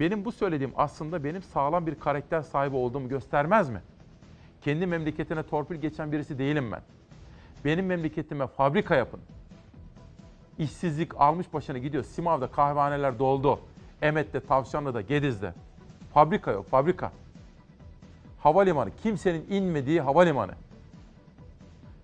Benim 0.00 0.24
bu 0.24 0.32
söylediğim 0.32 0.72
aslında 0.76 1.24
benim 1.24 1.42
sağlam 1.42 1.86
bir 1.86 1.94
karakter 1.94 2.42
sahibi 2.42 2.76
olduğumu 2.76 3.08
göstermez 3.08 3.70
mi? 3.70 3.82
Kendi 4.62 4.86
memleketine 4.86 5.42
torpil 5.42 5.76
geçen 5.76 6.12
birisi 6.12 6.38
değilim 6.38 6.72
ben. 6.72 6.82
Benim 7.64 7.86
memleketime 7.86 8.46
fabrika 8.46 8.94
yapın. 8.94 9.20
İşsizlik 10.58 11.20
almış 11.20 11.52
başına 11.54 11.78
gidiyor. 11.78 12.04
Simav'da 12.04 12.46
kahvehaneler 12.46 13.18
doldu. 13.18 13.60
Emet'te, 14.02 14.40
Tavşanlı'da, 14.40 15.00
Gediz'de. 15.00 15.54
Fabrika 16.14 16.50
yok, 16.50 16.70
fabrika. 16.70 17.12
Havalimanı, 18.38 18.90
kimsenin 19.02 19.46
inmediği 19.50 20.00
havalimanı. 20.00 20.52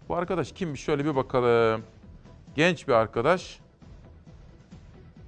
Bu 0.09 0.17
arkadaş 0.17 0.53
kimmiş 0.53 0.81
şöyle 0.81 1.05
bir 1.05 1.17
bakalım. 1.17 1.83
Genç 2.55 2.89
bir 2.89 2.93
arkadaş. 2.93 3.61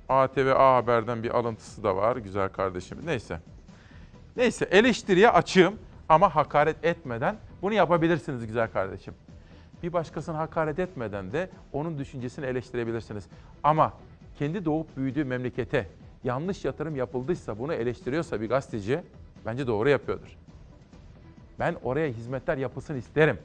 ATV 0.09 0.52
A 0.56 0.76
Haber'den 0.76 1.22
bir 1.22 1.30
alıntısı 1.38 1.82
da 1.82 1.97
var 1.97 2.16
güzel 2.16 2.48
kardeşim. 2.48 2.98
Neyse. 3.05 3.40
Neyse 4.36 4.64
eleştiriye 4.70 5.30
açığım 5.30 5.74
ama 6.09 6.34
hakaret 6.36 6.84
etmeden 6.84 7.36
bunu 7.62 7.74
yapabilirsiniz 7.74 8.47
güzel 8.47 8.70
kardeşim. 8.72 9.14
Bir 9.82 9.93
başkasına 9.93 10.39
hakaret 10.39 10.78
etmeden 10.78 11.32
de 11.32 11.51
onun 11.73 11.98
düşüncesini 11.98 12.47
eleştirebilirsiniz. 12.47 13.24
Ama 13.62 13.93
kendi 14.39 14.65
doğup 14.65 14.97
büyüdüğü 14.97 15.24
memlekete 15.24 15.86
yanlış 16.24 16.65
yatırım 16.65 16.97
yapıldıysa 16.97 17.59
bunu 17.59 17.74
eleştiriyorsa 17.74 18.40
bir 18.40 18.48
gazeteci 18.48 19.01
bence 19.47 19.66
doğru 19.66 19.89
yapıyordur. 19.89 20.36
Ben 21.59 21.77
oraya 21.82 22.09
hizmetler 22.09 22.57
yapılsın 22.57 22.94
isterim. 22.94 23.39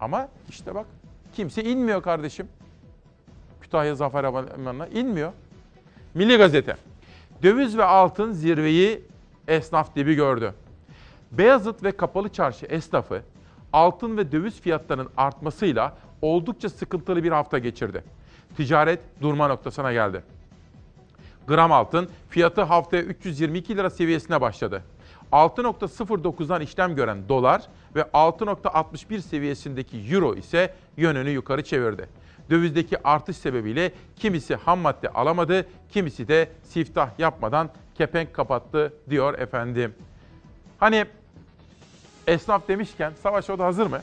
Ama 0.00 0.28
işte 0.48 0.74
bak 0.74 0.86
kimse 1.32 1.64
inmiyor 1.64 2.02
kardeşim. 2.02 2.48
Kütahya 3.60 3.94
Zafer 3.94 4.24
Havalimanı'na 4.24 4.86
inmiyor. 4.86 5.32
Milli 6.14 6.36
Gazete. 6.36 6.76
Döviz 7.42 7.78
ve 7.78 7.84
altın 7.84 8.32
zirveyi 8.32 9.04
esnaf 9.48 9.96
dibi 9.96 10.14
gördü. 10.14 10.54
Beyazıt 11.30 11.82
ve 11.82 11.92
Kapalı 11.92 12.28
Çarşı 12.28 12.66
esnafı 12.66 13.22
altın 13.72 14.16
ve 14.16 14.32
döviz 14.32 14.60
fiyatlarının 14.60 15.08
artmasıyla 15.16 15.96
oldukça 16.22 16.68
sıkıntılı 16.68 17.24
bir 17.24 17.32
hafta 17.32 17.58
geçirdi. 17.58 18.04
Ticaret 18.56 19.00
durma 19.20 19.48
noktasına 19.48 19.92
geldi. 19.92 20.22
Gram 21.46 21.72
altın 21.72 22.08
fiyatı 22.28 22.62
haftaya 22.62 23.02
322 23.02 23.76
lira 23.76 23.90
seviyesine 23.90 24.40
başladı. 24.40 24.82
6.09'dan 25.32 26.60
işlem 26.60 26.96
gören 26.96 27.28
dolar 27.28 27.62
ve 27.94 28.00
6.61 28.00 29.20
seviyesindeki 29.20 29.98
euro 29.98 30.34
ise 30.34 30.74
yönünü 30.96 31.30
yukarı 31.30 31.64
çevirdi. 31.64 32.08
Dövizdeki 32.50 33.08
artış 33.08 33.36
sebebiyle 33.36 33.92
kimisi 34.16 34.54
ham 34.54 34.78
madde 34.78 35.08
alamadı, 35.08 35.66
kimisi 35.90 36.28
de 36.28 36.48
siftah 36.62 37.18
yapmadan 37.18 37.70
kepenk 37.94 38.34
kapattı 38.34 38.92
diyor 39.10 39.38
efendim. 39.38 39.94
Hani 40.78 41.06
esnaf 42.28 42.68
demişken 42.68 43.12
Savaş 43.22 43.50
o 43.50 43.58
da 43.58 43.64
hazır 43.64 43.86
mı? 43.86 44.00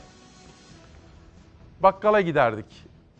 Bakkala 1.80 2.20
giderdik. 2.20 2.66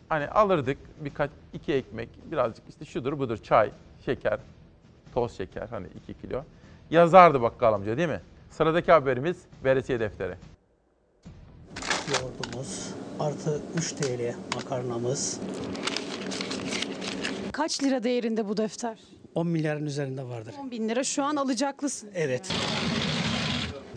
Hani 0.08 0.28
alırdık 0.28 0.78
birkaç 1.00 1.30
iki 1.52 1.72
ekmek, 1.72 2.08
birazcık 2.30 2.64
işte 2.68 2.84
şudur 2.84 3.18
budur 3.18 3.36
çay, 3.36 3.70
şeker, 4.04 4.38
toz 5.14 5.36
şeker 5.36 5.68
hani 5.70 5.86
2 6.10 6.20
kilo. 6.20 6.42
Yazardı 6.90 7.42
bakkal 7.42 7.72
amca 7.72 7.96
değil 7.96 8.08
mi? 8.08 8.20
Sıradaki 8.50 8.92
haberimiz 8.92 9.36
veresiye 9.64 10.00
defteri. 10.00 10.34
Yoğurdumuz 12.12 12.94
artı 13.20 13.62
3 13.78 13.92
TL 13.92 14.34
makarnamız. 14.54 15.40
Kaç 17.52 17.82
lira 17.82 18.02
değerinde 18.02 18.48
bu 18.48 18.56
defter? 18.56 18.98
10 19.34 19.46
milyarın 19.46 19.86
üzerinde 19.86 20.28
vardır. 20.28 20.54
10 20.60 20.70
bin 20.70 20.88
lira 20.88 21.04
şu 21.04 21.24
an 21.24 21.36
alacaklısın. 21.36 22.10
Evet. 22.14 22.50
Ve 22.50 22.95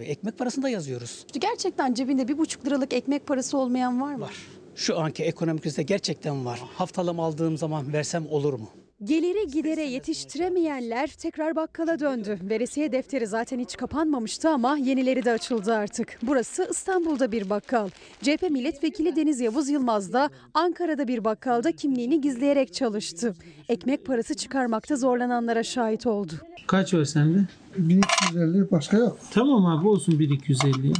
Ekmek 0.03 0.37
parasını 0.37 0.63
da 0.63 0.69
yazıyoruz. 0.69 1.25
Gerçekten 1.33 1.93
cebinde 1.93 2.27
bir 2.27 2.37
buçuk 2.37 2.65
liralık 2.65 2.93
ekmek 2.93 3.27
parası 3.27 3.57
olmayan 3.57 4.01
var 4.01 4.15
mı? 4.15 4.21
Var. 4.21 4.35
Şu 4.75 4.99
anki 4.99 5.23
ekonomik 5.23 5.63
krizde 5.63 5.83
gerçekten 5.83 6.45
var. 6.45 6.59
Haftalım 6.75 7.19
aldığım 7.19 7.57
zaman 7.57 7.93
versem 7.93 8.27
olur 8.29 8.53
mu? 8.53 8.69
Geliri 9.03 9.47
gidere 9.51 9.81
yetiştiremeyenler 9.83 11.07
tekrar 11.07 11.55
bakkala 11.55 11.99
döndü. 11.99 12.39
Veresiye 12.41 12.91
defteri 12.91 13.27
zaten 13.27 13.59
hiç 13.59 13.77
kapanmamıştı 13.77 14.49
ama 14.49 14.77
yenileri 14.77 15.25
de 15.25 15.31
açıldı 15.31 15.73
artık. 15.73 16.19
Burası 16.21 16.67
İstanbul'da 16.71 17.31
bir 17.31 17.49
bakkal. 17.49 17.89
CHP 18.21 18.41
milletvekili 18.49 19.15
Deniz 19.15 19.39
Yavuz 19.39 19.69
Yılmaz 19.69 20.13
da 20.13 20.29
Ankara'da 20.53 21.07
bir 21.07 21.23
bakkalda 21.23 21.71
kimliğini 21.71 22.21
gizleyerek 22.21 22.73
çalıştı. 22.73 23.35
Ekmek 23.69 24.05
parası 24.05 24.33
çıkarmakta 24.33 24.95
zorlananlara 24.95 25.63
şahit 25.63 26.07
oldu. 26.07 26.33
Kaç 26.67 26.93
var 26.93 27.05
sende? 27.05 27.39
1250 27.89 28.71
başka 28.71 28.97
yok. 28.97 29.17
Tamam 29.31 29.65
abi 29.65 29.87
olsun 29.87 30.19
1250. 30.19 30.91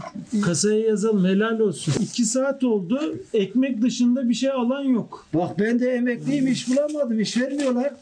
Kasaya 0.42 0.80
yazalım 0.80 1.26
helal 1.26 1.60
olsun. 1.60 1.94
2 2.04 2.26
saat 2.26 2.64
oldu 2.64 3.00
ekmek 3.34 3.82
dışında 3.82 4.30
bir 4.30 4.34
şey 4.34 4.52
alan 4.52 4.84
yok. 4.84 5.26
Bak 5.34 5.60
ben 5.60 5.80
de 5.80 5.90
emekliyim 5.92 6.48
iş 6.48 6.70
bulamadım 6.70 7.20
iş 7.20 7.38
vermiyorlar. 7.38 7.94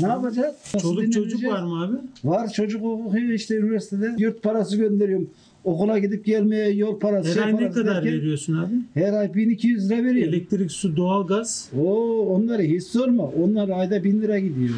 Ne 0.00 0.06
yapacağız? 0.08 0.54
Nasıl 0.74 0.88
Çoluk 0.88 1.12
çocuk 1.12 1.14
dinleneceğiz? 1.40 1.54
var 1.54 1.62
mı 1.62 1.84
abi? 1.84 1.96
Var 2.24 2.52
çocuk 2.52 2.84
okuyor 2.84 3.28
işte 3.28 3.54
üniversitede. 3.56 4.14
Yurt 4.18 4.42
parası 4.42 4.76
gönderiyorum. 4.76 5.30
Okula 5.64 5.98
gidip 5.98 6.24
gelmeye 6.24 6.70
yol 6.70 6.98
parası. 6.98 7.28
Her 7.28 7.34
şey 7.34 7.42
ay 7.42 7.52
ne 7.54 7.58
parası 7.58 7.74
kadar 7.74 7.94
derken 7.94 8.12
veriyorsun 8.12 8.56
abi? 8.56 8.74
Her 8.94 9.12
ay 9.12 9.34
1200 9.34 9.90
lira 9.90 10.04
veriyorum. 10.04 10.34
Elektrik, 10.34 10.72
su, 10.72 10.96
doğalgaz. 10.96 11.68
Oo 11.80 12.26
onları 12.26 12.62
hiç 12.62 12.82
sorma. 12.82 13.22
Onlar 13.24 13.68
ayda 13.68 14.04
1000 14.04 14.22
lira 14.22 14.38
gidiyor. 14.38 14.74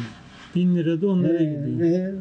1000 0.55 0.75
lira 0.75 1.01
da 1.01 1.07
onlara 1.07 1.33
Ee, 1.43 1.65
gidiyor. 1.71 1.89
e, 1.89 2.15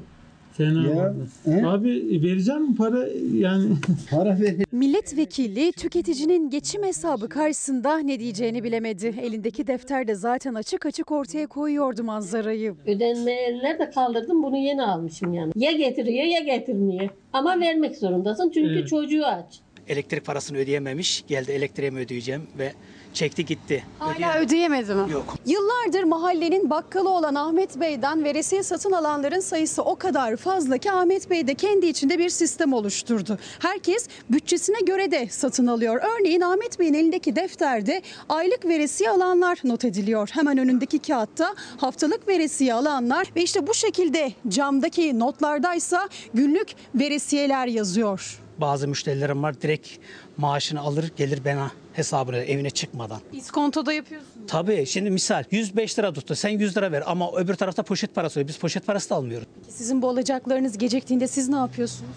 Fena 0.57 0.89
ya. 0.89 1.71
Abi 1.71 2.21
vereceğim 2.23 2.63
mi 2.63 2.75
para 2.77 3.09
yani? 3.35 3.65
para 4.11 4.41
ver. 4.41 4.55
Milletvekili 4.73 5.73
tüketicinin 5.73 6.51
geçim 6.51 6.83
hesabı 6.83 7.29
karşısında 7.29 7.99
ne 7.99 8.21
diyeceğini 8.21 8.65
bilemedi. 8.65 9.15
Elindeki 9.23 9.67
defterde 9.67 10.15
zaten 10.15 10.55
açık 10.55 10.87
açık 10.87 11.13
ortaya 11.13 11.47
koyuyordu 11.47 12.05
manzarayı. 12.05 12.75
Ödenmeler 12.87 13.79
de 13.79 13.91
kaldırdım 13.91 14.43
bunu 14.43 14.57
yeni 14.57 14.83
almışım 14.83 15.35
yani. 15.35 15.53
Ya 15.57 15.73
getiriyor 15.73 16.25
ya 16.25 16.41
getirmiyor. 16.41 17.09
Ama 17.33 17.61
vermek 17.61 17.97
zorundasın 17.97 18.51
çünkü 18.55 18.73
Evet. 18.73 18.89
çocuğu 18.89 19.27
aç. 19.27 19.61
Elektrik 19.93 20.25
parasını 20.25 20.59
ödeyememiş. 20.59 21.25
Geldi 21.29 21.53
elektriğimi 21.53 22.01
ödeyeceğim 22.01 22.47
ve 22.59 22.73
çekti 23.15 23.45
gitti. 23.45 23.85
Hala 23.99 24.39
ödeyemedi 24.39 24.95
mi? 24.95 25.13
Yok. 25.13 25.35
Yıllardır 25.47 26.03
mahallenin 26.03 26.71
bakkalı 26.71 27.09
olan 27.11 27.35
Ahmet 27.35 27.81
Bey'den 27.81 28.25
veresiye 28.25 28.63
satın 28.63 28.93
alanların 28.93 29.41
sayısı 29.41 29.83
o 29.83 29.97
kadar 29.97 30.37
fazla 30.37 30.79
ki 30.79 30.93
Ahmet 30.93 31.31
Bey 31.31 31.47
de 31.47 31.55
kendi 31.55 31.87
içinde 31.87 32.19
bir 32.19 32.29
sistem 32.29 32.73
oluşturdu. 32.73 33.39
Herkes 33.59 34.09
bütçesine 34.31 34.81
göre 34.87 35.11
de 35.11 35.29
satın 35.31 35.67
alıyor. 35.67 36.01
Örneğin 36.17 36.41
Ahmet 36.41 36.79
Bey'in 36.79 36.95
elindeki 36.95 37.37
defterde 37.37 38.03
aylık 38.29 38.65
veresiye 38.65 39.11
alanlar 39.11 39.59
not 39.65 39.85
ediliyor. 39.85 40.29
Hemen 40.33 40.59
önündeki 40.59 40.99
kağıtta 40.99 41.55
haftalık 41.77 42.29
veresiye 42.29 42.75
alanlar 42.75 43.33
ve 43.37 43.43
işte 43.43 43.67
bu 43.67 43.75
şekilde 43.75 44.33
camdaki 44.49 45.19
notlardaysa 45.19 46.09
günlük 46.35 46.69
veresiyeler 46.95 47.67
yazıyor. 47.67 48.39
Bazı 48.63 48.89
müşterilerim 48.89 49.43
var 49.43 49.61
direkt 49.61 49.89
maaşını 50.37 50.81
alır 50.81 51.11
gelir 51.17 51.45
bana 51.45 51.71
hesabını 51.93 52.37
evine 52.37 52.71
çıkmadan. 52.71 53.21
İskontoda 53.33 53.93
yapıyorsun. 53.93 54.29
Tabii 54.49 54.87
şimdi 54.87 55.11
misal 55.11 55.45
105 55.51 55.99
lira 55.99 56.13
tuttu 56.13 56.35
sen 56.35 56.49
100 56.51 56.77
lira 56.77 56.93
ver 56.93 57.03
ama 57.07 57.33
öbür 57.37 57.55
tarafta 57.55 57.83
poşet 57.83 58.15
parası 58.15 58.41
oluyor. 58.41 58.49
Biz 58.49 58.57
poşet 58.59 58.87
parası 58.87 59.11
da 59.11 59.15
almıyoruz. 59.15 59.47
Sizin 59.69 60.03
bu 60.03 60.09
alacaklarınız 60.09 60.79
geciktiğinde 60.79 61.27
siz 61.29 61.49
ne 61.49 61.57
yapıyorsunuz? 61.57 62.11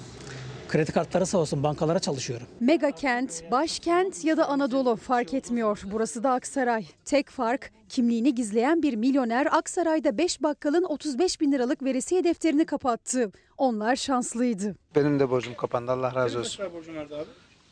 Kredi 0.76 0.92
kartları 0.92 1.26
sağ 1.26 1.38
olsun 1.38 1.64
bankalara 1.64 2.00
çalışıyorum. 2.00 2.48
Mega 2.60 2.92
kent, 2.92 3.52
başkent 3.52 4.26
ya 4.26 4.38
da 4.38 4.48
Anadolu 4.48 4.96
fark 4.96 5.34
etmiyor. 5.34 5.82
Burası 5.92 6.24
da 6.24 6.32
Aksaray. 6.32 6.86
Tek 7.06 7.30
fark 7.30 7.72
kimliğini 7.90 8.36
gizleyen 8.36 8.84
bir 8.84 8.96
milyoner 8.96 9.48
Aksaray'da 9.52 10.18
5 10.18 10.44
bakkalın 10.44 10.84
35 10.84 11.42
bin 11.42 11.52
liralık 11.52 11.84
veresiye 11.84 12.24
defterini 12.24 12.66
kapattı. 12.66 13.32
Onlar 13.58 13.96
şanslıydı. 13.96 14.76
Benim 14.96 15.20
de 15.20 15.30
borcum 15.30 15.56
kapandı 15.56 15.92
Allah 15.92 16.16
razı 16.16 16.40
olsun. 16.40 16.66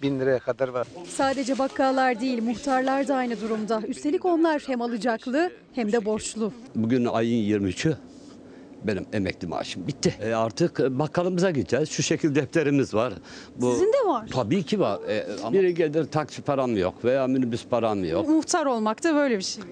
Bin 0.02 0.20
liraya 0.20 0.40
kadar 0.40 0.68
var. 0.68 0.88
Sadece 1.10 1.60
bakkallar 1.60 2.20
değil 2.20 2.44
muhtarlar 2.44 3.08
da 3.08 3.16
aynı 3.16 3.42
durumda. 3.42 3.82
Üstelik 3.88 4.26
onlar 4.26 4.64
hem 4.68 4.82
alacaklı 4.82 5.52
hem 5.74 5.92
de 5.92 6.06
borçlu. 6.06 6.54
Bugün 6.76 7.06
ayın 7.06 7.62
23'ü. 7.62 7.98
Benim 8.84 9.06
emekli 9.14 9.48
maaşım 9.48 9.88
bitti. 9.88 10.16
E 10.22 10.34
artık 10.34 10.80
bakkalımıza 10.80 11.52
gideceğiz. 11.52 11.90
Şu 11.90 12.04
şekil 12.04 12.36
defterimiz 12.36 12.94
var. 12.94 13.14
Bu, 13.56 13.72
Sizin 13.72 13.94
de 13.94 14.08
var. 14.08 14.28
Tabii 14.34 14.64
ki 14.64 14.80
var. 14.80 15.00
E, 15.10 15.28
ama 15.44 15.54
biri 15.54 15.74
gelir 15.74 16.06
taksi 16.06 16.42
param 16.42 16.78
yok 16.78 17.06
veya 17.06 17.28
minibüs 17.28 17.68
param 17.68 18.04
yok. 18.06 18.30
Muhtar 18.30 18.66
olmak 18.66 19.04
da 19.04 19.16
böyle 19.16 19.38
bir 19.38 19.44
şey. 19.44 19.64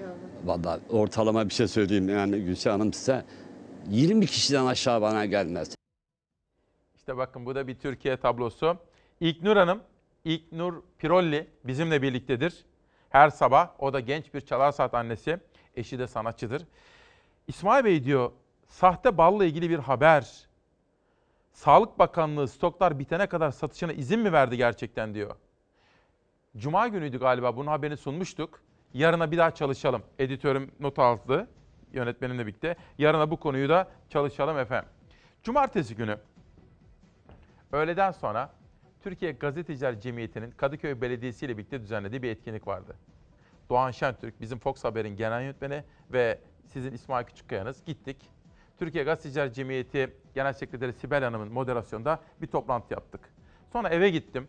Vallahi 0.45 0.79
ortalama 0.89 1.49
bir 1.49 1.53
şey 1.53 1.67
söyleyeyim 1.67 2.09
yani 2.09 2.39
Gülşah 2.41 2.73
Hanım 2.73 2.93
size 2.93 3.25
20 3.89 4.25
kişiden 4.25 4.65
aşağı 4.65 5.01
bana 5.01 5.25
gelmez. 5.25 5.75
İşte 6.95 7.17
bakın 7.17 7.45
bu 7.45 7.55
da 7.55 7.67
bir 7.67 7.75
Türkiye 7.75 8.17
tablosu. 8.17 8.77
İlknur 9.19 9.57
Hanım, 9.57 9.79
İlknur 10.25 10.73
Pirolli 10.97 11.47
bizimle 11.63 12.01
birliktedir. 12.01 12.65
Her 13.09 13.29
sabah 13.29 13.69
o 13.79 13.93
da 13.93 13.99
genç 13.99 14.33
bir 14.33 14.41
çalar 14.41 14.71
saat 14.71 14.93
annesi. 14.93 15.37
Eşi 15.75 15.99
de 15.99 16.07
sanatçıdır. 16.07 16.63
İsmail 17.47 17.85
Bey 17.85 18.03
diyor 18.03 18.31
sahte 18.71 19.17
balla 19.17 19.45
ilgili 19.45 19.69
bir 19.69 19.79
haber. 19.79 20.47
Sağlık 21.51 21.99
Bakanlığı 21.99 22.47
stoklar 22.47 22.99
bitene 22.99 23.27
kadar 23.27 23.51
satışına 23.51 23.93
izin 23.93 24.19
mi 24.19 24.33
verdi 24.33 24.57
gerçekten 24.57 25.13
diyor. 25.13 25.35
Cuma 26.57 26.87
günüydü 26.87 27.19
galiba 27.19 27.57
bunun 27.57 27.67
haberini 27.67 27.97
sunmuştuk. 27.97 28.61
Yarına 28.93 29.31
bir 29.31 29.37
daha 29.37 29.51
çalışalım. 29.51 30.03
Editörüm 30.19 30.71
not 30.79 30.99
aldı 30.99 31.47
yönetmenimle 31.93 32.47
birlikte. 32.47 32.75
Yarına 32.97 33.31
bu 33.31 33.37
konuyu 33.37 33.69
da 33.69 33.87
çalışalım 34.09 34.57
efendim. 34.57 34.89
Cumartesi 35.43 35.95
günü 35.95 36.17
öğleden 37.71 38.11
sonra 38.11 38.53
Türkiye 39.03 39.31
Gazeteciler 39.31 39.99
Cemiyeti'nin 39.99 40.51
Kadıköy 40.51 41.01
Belediyesi 41.01 41.45
ile 41.45 41.57
birlikte 41.57 41.81
düzenlediği 41.81 42.23
bir 42.23 42.29
etkinlik 42.29 42.67
vardı. 42.67 42.95
Doğan 43.69 43.91
Şentürk, 43.91 44.41
bizim 44.41 44.59
Fox 44.59 44.83
Haber'in 44.83 45.15
genel 45.15 45.41
yönetmeni 45.41 45.83
ve 46.13 46.39
sizin 46.65 46.93
İsmail 46.93 47.25
Küçükkaya'nız 47.25 47.85
gittik. 47.85 48.17
Türkiye 48.81 49.03
Gazeteciler 49.03 49.53
Cemiyeti 49.53 50.13
Genel 50.35 50.53
Sekreteri 50.53 50.93
Sibel 50.93 51.23
Hanım'ın 51.23 51.53
moderasyonunda 51.53 52.19
bir 52.41 52.47
toplantı 52.47 52.93
yaptık. 52.93 53.33
Sonra 53.73 53.89
eve 53.89 54.09
gittim. 54.09 54.47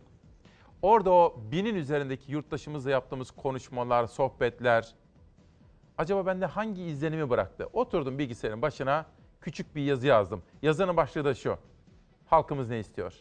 Orada 0.82 1.10
o 1.10 1.40
binin 1.52 1.74
üzerindeki 1.74 2.32
yurttaşımızla 2.32 2.90
yaptığımız 2.90 3.30
konuşmalar, 3.30 4.06
sohbetler, 4.06 4.94
acaba 5.98 6.26
bende 6.26 6.46
hangi 6.46 6.82
izlenimi 6.82 7.30
bıraktı? 7.30 7.68
Oturdum 7.72 8.18
bilgisayarın 8.18 8.62
başına, 8.62 9.06
küçük 9.40 9.76
bir 9.76 9.82
yazı 9.82 10.06
yazdım. 10.06 10.42
Yazının 10.62 10.96
başlığı 10.96 11.24
da 11.24 11.34
şu. 11.34 11.58
Halkımız 12.26 12.68
ne 12.68 12.78
istiyor? 12.78 13.14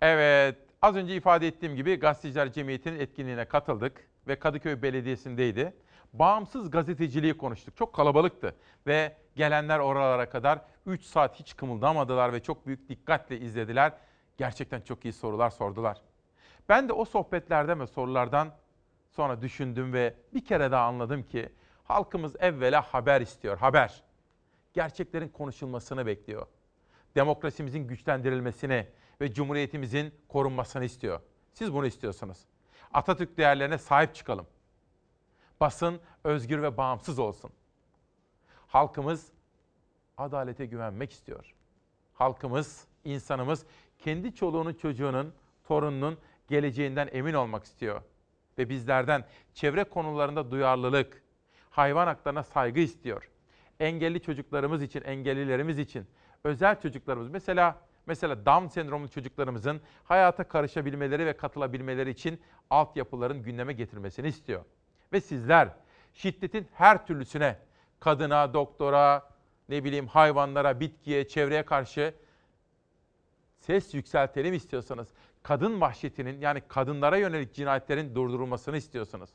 Evet, 0.00 0.56
az 0.82 0.96
önce 0.96 1.16
ifade 1.16 1.46
ettiğim 1.46 1.76
gibi 1.76 1.96
Gazeteciler 1.96 2.52
Cemiyeti'nin 2.52 3.00
etkinliğine 3.00 3.44
katıldık 3.44 4.13
ve 4.28 4.38
Kadıköy 4.38 4.82
Belediyesi'ndeydi. 4.82 5.74
Bağımsız 6.12 6.70
gazeteciliği 6.70 7.36
konuştuk. 7.36 7.76
Çok 7.76 7.92
kalabalıktı 7.94 8.54
ve 8.86 9.16
gelenler 9.36 9.78
oralara 9.78 10.28
kadar 10.28 10.60
3 10.86 11.04
saat 11.04 11.40
hiç 11.40 11.56
kımıldamadılar 11.56 12.32
ve 12.32 12.42
çok 12.42 12.66
büyük 12.66 12.88
dikkatle 12.88 13.38
izlediler. 13.38 13.92
Gerçekten 14.36 14.80
çok 14.80 15.04
iyi 15.04 15.12
sorular 15.12 15.50
sordular. 15.50 16.02
Ben 16.68 16.88
de 16.88 16.92
o 16.92 17.04
sohbetlerden 17.04 17.80
ve 17.80 17.86
sorulardan 17.86 18.54
sonra 19.10 19.42
düşündüm 19.42 19.92
ve 19.92 20.14
bir 20.34 20.44
kere 20.44 20.70
daha 20.70 20.86
anladım 20.86 21.22
ki 21.22 21.48
halkımız 21.84 22.36
evvela 22.40 22.82
haber 22.82 23.20
istiyor, 23.20 23.58
haber. 23.58 24.02
Gerçeklerin 24.72 25.28
konuşulmasını 25.28 26.06
bekliyor. 26.06 26.46
Demokrasimizin 27.14 27.88
güçlendirilmesini 27.88 28.86
ve 29.20 29.32
cumhuriyetimizin 29.32 30.14
korunmasını 30.28 30.84
istiyor. 30.84 31.20
Siz 31.52 31.72
bunu 31.72 31.86
istiyorsunuz. 31.86 32.38
Atatürk 32.94 33.36
değerlerine 33.38 33.78
sahip 33.78 34.14
çıkalım. 34.14 34.46
Basın 35.60 36.00
özgür 36.24 36.62
ve 36.62 36.76
bağımsız 36.76 37.18
olsun. 37.18 37.50
Halkımız 38.66 39.32
adalete 40.16 40.66
güvenmek 40.66 41.12
istiyor. 41.12 41.54
Halkımız, 42.14 42.86
insanımız 43.04 43.66
kendi 43.98 44.34
çoluğunun, 44.34 44.74
çocuğunun, 44.74 45.34
torununun 45.64 46.18
geleceğinden 46.48 47.08
emin 47.12 47.34
olmak 47.34 47.64
istiyor. 47.64 48.02
Ve 48.58 48.68
bizlerden 48.68 49.24
çevre 49.54 49.84
konularında 49.84 50.50
duyarlılık, 50.50 51.22
hayvan 51.70 52.06
haklarına 52.06 52.42
saygı 52.42 52.80
istiyor. 52.80 53.30
Engelli 53.80 54.22
çocuklarımız 54.22 54.82
için, 54.82 55.02
engellilerimiz 55.02 55.78
için, 55.78 56.06
özel 56.44 56.80
çocuklarımız 56.80 57.28
mesela 57.30 57.80
mesela 58.06 58.46
Down 58.46 58.66
sendromlu 58.66 59.08
çocuklarımızın 59.08 59.80
hayata 60.04 60.48
karışabilmeleri 60.48 61.26
ve 61.26 61.36
katılabilmeleri 61.36 62.10
için 62.10 62.40
altyapıların 62.70 63.42
gündeme 63.42 63.72
getirmesini 63.72 64.28
istiyor. 64.28 64.64
Ve 65.12 65.20
sizler 65.20 65.68
şiddetin 66.14 66.68
her 66.74 67.06
türlüsüne, 67.06 67.58
kadına, 68.00 68.54
doktora, 68.54 69.30
ne 69.68 69.84
bileyim 69.84 70.06
hayvanlara, 70.06 70.80
bitkiye, 70.80 71.28
çevreye 71.28 71.64
karşı 71.64 72.14
ses 73.60 73.94
yükseltelim 73.94 74.54
istiyorsanız, 74.54 75.08
kadın 75.42 75.80
vahşetinin 75.80 76.40
yani 76.40 76.62
kadınlara 76.68 77.16
yönelik 77.16 77.54
cinayetlerin 77.54 78.14
durdurulmasını 78.14 78.76
istiyorsanız. 78.76 79.30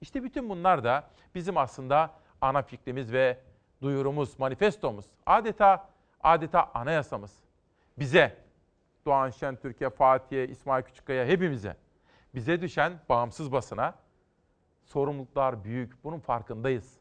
İşte 0.00 0.22
bütün 0.22 0.48
bunlar 0.48 0.84
da 0.84 1.10
bizim 1.34 1.56
aslında 1.56 2.14
ana 2.40 2.62
fikrimiz 2.62 3.12
ve 3.12 3.38
duyurumuz, 3.82 4.38
manifestomuz. 4.38 5.06
Adeta 5.26 5.88
adeta 6.22 6.70
anayasamız. 6.74 7.47
Bize, 8.00 8.36
Doğan 9.06 9.30
Şentürk'e, 9.30 9.90
Fatih'e, 9.90 10.48
İsmail 10.48 10.82
Küçükkaya 10.82 11.26
hepimize, 11.26 11.76
bize 12.34 12.60
düşen 12.60 12.92
bağımsız 13.08 13.52
basına 13.52 13.94
sorumluluklar 14.84 15.64
büyük. 15.64 16.04
Bunun 16.04 16.18
farkındayız. 16.18 16.98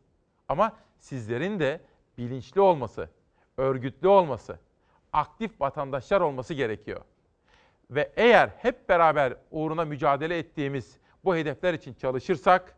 Ama 0.47 0.75
sizlerin 0.99 1.59
de 1.59 1.81
bilinçli 2.17 2.61
olması, 2.61 3.09
örgütlü 3.57 4.07
olması, 4.07 4.59
aktif 5.13 5.61
vatandaşlar 5.61 6.21
olması 6.21 6.53
gerekiyor. 6.53 7.01
Ve 7.91 8.11
eğer 8.15 8.49
hep 8.57 8.89
beraber 8.89 9.33
uğruna 9.51 9.85
mücadele 9.85 10.37
ettiğimiz 10.37 10.97
bu 11.23 11.35
hedefler 11.35 11.73
için 11.73 11.93
çalışırsak 11.93 12.75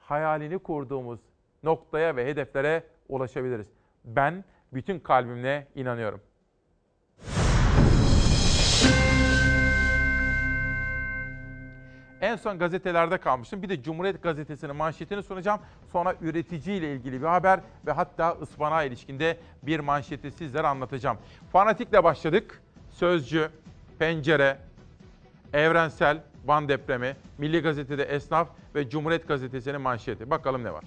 hayalini 0.00 0.58
kurduğumuz 0.58 1.20
noktaya 1.62 2.16
ve 2.16 2.26
hedeflere 2.26 2.84
ulaşabiliriz. 3.08 3.68
Ben 4.04 4.44
bütün 4.72 5.00
kalbimle 5.00 5.66
inanıyorum. 5.74 6.20
En 12.20 12.36
son 12.36 12.58
gazetelerde 12.58 13.18
kalmıştım. 13.18 13.62
Bir 13.62 13.68
de 13.68 13.82
Cumhuriyet 13.82 14.22
Gazetesi'nin 14.22 14.76
manşetini 14.76 15.22
sunacağım. 15.22 15.60
Sonra 15.92 16.14
üretici 16.20 16.76
ile 16.76 16.92
ilgili 16.92 17.20
bir 17.22 17.26
haber 17.26 17.60
ve 17.86 17.92
hatta 17.92 18.36
ıspanağa 18.42 18.82
ilişkinde 18.82 19.38
bir 19.62 19.80
manşeti 19.80 20.30
sizlere 20.30 20.66
anlatacağım. 20.66 21.18
Fanatikle 21.52 22.04
başladık. 22.04 22.62
Sözcü, 22.90 23.50
Pencere, 23.98 24.58
Evrensel, 25.52 26.20
Van 26.46 26.68
depremi, 26.68 27.16
Milli 27.38 27.60
Gazete'de 27.60 28.04
Esnaf 28.04 28.48
ve 28.74 28.90
Cumhuriyet 28.90 29.28
Gazetesi'nin 29.28 29.80
manşeti. 29.80 30.30
Bakalım 30.30 30.64
ne 30.64 30.72
var. 30.72 30.84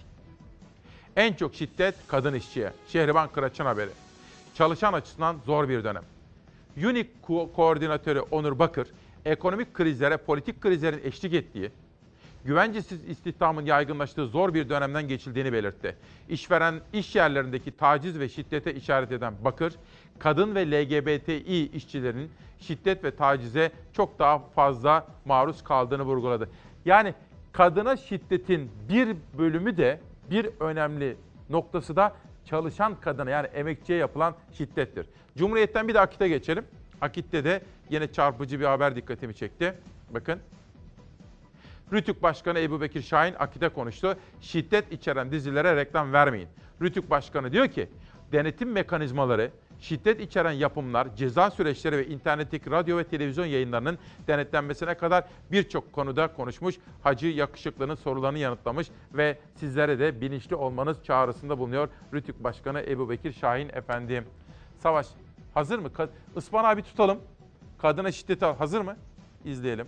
En 1.16 1.34
çok 1.34 1.56
şiddet 1.56 1.96
kadın 2.08 2.34
işçiye. 2.34 2.74
Şehriban 2.88 3.30
Kıraç'ın 3.30 3.66
haberi. 3.66 3.90
Çalışan 4.56 4.94
açısından 4.94 5.36
zor 5.46 5.70
bir 5.70 5.84
dönem. 5.84 6.04
UNIC 6.78 7.08
ko- 7.28 7.54
koordinatörü 7.54 8.20
Onur 8.20 8.60
Bakır, 8.60 8.88
ekonomik 9.26 9.74
krizlere, 9.74 10.18
politik 10.18 10.62
krizlerin 10.62 11.02
eşlik 11.04 11.34
ettiği, 11.34 11.72
güvencesiz 12.46 13.10
istihdamın 13.10 13.66
yaygınlaştığı 13.66 14.28
zor 14.28 14.54
bir 14.54 14.70
dönemden 14.70 15.08
geçildiğini 15.08 15.54
belirtti. 15.54 15.96
İşveren 16.30 16.82
iş 16.94 17.16
yerlerindeki 17.16 17.72
taciz 17.72 18.20
ve 18.20 18.30
şiddete 18.30 18.74
işaret 18.76 19.12
eden 19.12 19.34
Bakır, 19.44 19.74
kadın 20.20 20.56
ve 20.56 20.72
LGBTİ 20.72 21.72
işçilerin 21.74 22.32
şiddet 22.60 23.04
ve 23.04 23.16
tacize 23.16 23.72
çok 23.94 24.20
daha 24.20 24.40
fazla 24.40 25.08
maruz 25.26 25.64
kaldığını 25.64 26.04
vurguladı. 26.04 26.50
Yani 26.86 27.14
kadına 27.52 27.98
şiddetin 27.98 28.72
bir 28.90 29.16
bölümü 29.38 29.78
de 29.78 30.00
bir 30.32 30.50
önemli 30.60 31.18
noktası 31.50 31.96
da 31.96 32.14
çalışan 32.46 32.96
kadına 33.02 33.30
yani 33.30 33.48
emekçiye 33.48 34.00
yapılan 34.00 34.36
şiddettir. 34.54 35.06
Cumhuriyet'ten 35.38 35.88
bir 35.88 35.94
de 35.94 36.00
Akit'e 36.00 36.28
geçelim. 36.28 36.66
Akit'te 37.02 37.44
de 37.44 37.62
yine 37.90 38.12
çarpıcı 38.12 38.60
bir 38.60 38.66
haber 38.66 38.96
dikkatimi 38.96 39.36
çekti. 39.36 39.74
Bakın. 40.14 40.40
Rütük 41.94 42.24
Başkanı 42.24 42.60
Ebu 42.60 42.82
Bekir 42.82 43.02
Şahin 43.02 43.36
Akit'e 43.40 43.70
konuştu. 43.70 44.18
Şiddet 44.42 44.92
içeren 44.92 45.32
dizilere 45.32 45.76
reklam 45.76 46.14
vermeyin. 46.14 46.48
Rütük 46.82 47.10
Başkanı 47.10 47.52
diyor 47.52 47.68
ki 47.68 47.90
denetim 48.32 48.72
mekanizmaları, 48.72 49.52
şiddet 49.80 50.22
içeren 50.22 50.52
yapımlar, 50.52 51.16
ceza 51.16 51.52
süreçleri 51.52 51.98
ve 51.98 52.08
internetteki 52.08 52.72
radyo 52.72 52.98
ve 52.98 53.04
televizyon 53.04 53.46
yayınlarının 53.46 53.98
denetlenmesine 54.28 54.94
kadar 54.94 55.24
birçok 55.52 55.94
konuda 55.94 56.28
konuşmuş. 56.28 56.76
Hacı 57.04 57.28
Yakışıklı'nın 57.28 57.96
sorularını 57.96 58.40
yanıtlamış 58.40 58.88
ve 59.14 59.38
sizlere 59.56 60.00
de 60.00 60.22
bilinçli 60.22 60.56
olmanız 60.56 61.04
çağrısında 61.04 61.60
bulunuyor 61.60 61.90
Rütük 62.14 62.44
Başkanı 62.44 62.82
Ebu 62.82 63.10
Bekir 63.10 63.34
Şahin 63.34 63.70
efendim. 63.70 64.24
Savaş 64.78 65.08
hazır 65.54 65.80
mı? 65.80 65.88
Ka- 65.88 66.10
Ispanağı 66.38 66.78
bir 66.78 66.84
tutalım. 66.84 67.20
Kadına 67.78 68.12
şiddet 68.12 68.44
al. 68.44 68.56
Hazır 68.56 68.82
mı? 68.82 68.96
İzleyelim. 69.46 69.88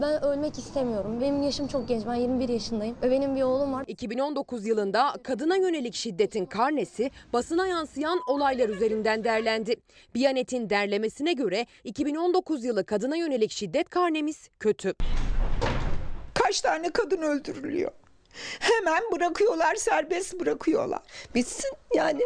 Ben 0.00 0.22
ölmek 0.24 0.58
istemiyorum. 0.58 1.20
Benim 1.20 1.42
yaşım 1.42 1.66
çok 1.66 1.88
genç. 1.88 2.06
Ben 2.06 2.14
21 2.14 2.48
yaşındayım. 2.48 2.96
Ve 3.02 3.10
benim 3.10 3.36
bir 3.36 3.42
oğlum 3.42 3.72
var. 3.72 3.84
2019 3.86 4.66
yılında 4.66 5.14
kadına 5.22 5.56
yönelik 5.56 5.94
şiddetin 5.94 6.46
karnesi 6.46 7.10
basına 7.32 7.66
yansıyan 7.66 8.20
olaylar 8.28 8.68
üzerinden 8.68 9.24
derlendi. 9.24 9.76
Biyanet'in 10.14 10.70
derlemesine 10.70 11.32
göre 11.32 11.66
2019 11.84 12.64
yılı 12.64 12.84
kadına 12.86 13.16
yönelik 13.16 13.50
şiddet 13.50 13.88
karnemiz 13.88 14.48
kötü. 14.60 14.94
Kaç 16.34 16.60
tane 16.60 16.90
kadın 16.90 17.22
öldürülüyor? 17.22 17.90
Hemen 18.58 19.02
bırakıyorlar, 19.12 19.74
serbest 19.74 20.40
bırakıyorlar. 20.40 21.00
Bitsin 21.34 21.72
yani. 21.94 22.22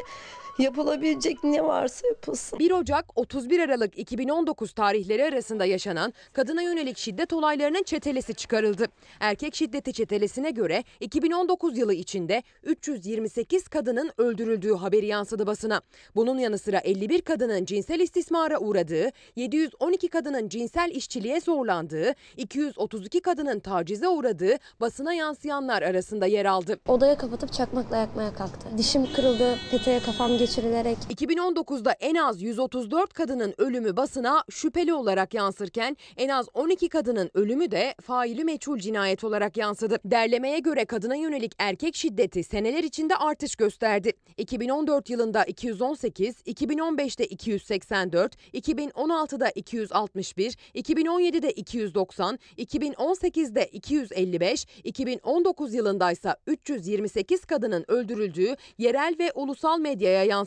Yapılabilecek 0.58 1.44
ne 1.44 1.64
varsa 1.64 2.08
yapılsın. 2.08 2.58
1 2.58 2.70
Ocak 2.70 3.18
31 3.18 3.60
Aralık 3.60 3.98
2019 3.98 4.72
tarihleri 4.72 5.24
arasında 5.24 5.64
yaşanan 5.64 6.12
kadına 6.32 6.62
yönelik 6.62 6.98
şiddet 6.98 7.32
olaylarının 7.32 7.82
çetelesi 7.82 8.34
çıkarıldı. 8.34 8.86
Erkek 9.20 9.54
şiddeti 9.54 9.92
çetelesine 9.92 10.50
göre 10.50 10.84
2019 11.00 11.78
yılı 11.78 11.94
içinde 11.94 12.42
328 12.62 13.68
kadının 13.68 14.10
öldürüldüğü 14.18 14.74
haberi 14.74 15.06
yansıdı 15.06 15.46
basına. 15.46 15.80
Bunun 16.16 16.38
yanı 16.38 16.58
sıra 16.58 16.78
51 16.78 17.20
kadının 17.20 17.64
cinsel 17.64 18.00
istismara 18.00 18.58
uğradığı, 18.58 19.10
712 19.36 20.08
kadının 20.08 20.48
cinsel 20.48 20.90
işçiliğe 20.90 21.40
zorlandığı, 21.40 22.14
232 22.36 23.20
kadının 23.20 23.60
tacize 23.60 24.08
uğradığı 24.08 24.56
basına 24.80 25.14
yansıyanlar 25.14 25.82
arasında 25.82 26.26
yer 26.26 26.44
aldı. 26.44 26.78
Odaya 26.88 27.18
kapatıp 27.18 27.52
çakmakla 27.52 27.96
yakmaya 27.96 28.34
kalktı. 28.34 28.68
Dişim 28.78 29.12
kırıldı, 29.12 29.58
peteğe 29.70 30.00
kafam 30.00 30.38
geçirilerek. 30.48 30.98
2019'da 31.10 31.92
en 31.92 32.14
az 32.14 32.42
134 32.42 33.12
kadının 33.12 33.54
ölümü 33.58 33.96
basına 33.96 34.44
şüpheli 34.50 34.94
olarak 34.94 35.34
yansırken 35.34 35.96
en 36.16 36.28
az 36.28 36.46
12 36.54 36.88
kadının 36.88 37.30
ölümü 37.34 37.70
de 37.70 37.94
faili 38.02 38.44
meçhul 38.44 38.78
cinayet 38.78 39.24
olarak 39.24 39.56
yansıdı. 39.56 39.98
Derlemeye 40.04 40.58
göre 40.58 40.84
kadına 40.84 41.14
yönelik 41.14 41.52
erkek 41.58 41.96
şiddeti 41.96 42.44
seneler 42.44 42.84
içinde 42.84 43.16
artış 43.16 43.56
gösterdi. 43.56 44.12
2014 44.36 45.10
yılında 45.10 45.44
218, 45.44 46.34
2015'te 46.46 47.26
284, 47.26 48.36
2016'da 48.54 49.50
261, 49.50 50.56
2017'de 50.74 51.52
290, 51.52 52.38
2018'de 52.58 53.66
255, 53.72 54.66
2019 54.84 55.74
yılındaysa 55.74 56.36
328 56.46 57.44
kadının 57.44 57.84
öldürüldüğü 57.88 58.56
yerel 58.78 59.14
ve 59.18 59.32
ulusal 59.34 59.78
medyaya 59.78 60.24
yansıdı. 60.24 60.37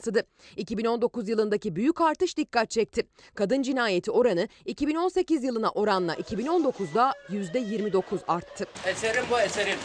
2019 0.55 1.29
yılındaki 1.29 1.75
büyük 1.75 2.01
artış 2.01 2.37
dikkat 2.37 2.69
çekti. 2.69 3.07
Kadın 3.35 3.61
cinayeti 3.61 4.11
oranı 4.11 4.47
2018 4.65 5.43
yılına 5.43 5.69
oranla 5.69 6.13
2019'da 6.15 7.13
%29 7.29 8.01
arttı. 8.27 8.65
Eserim 8.85 9.23
bu 9.31 9.39
eserim. 9.39 9.77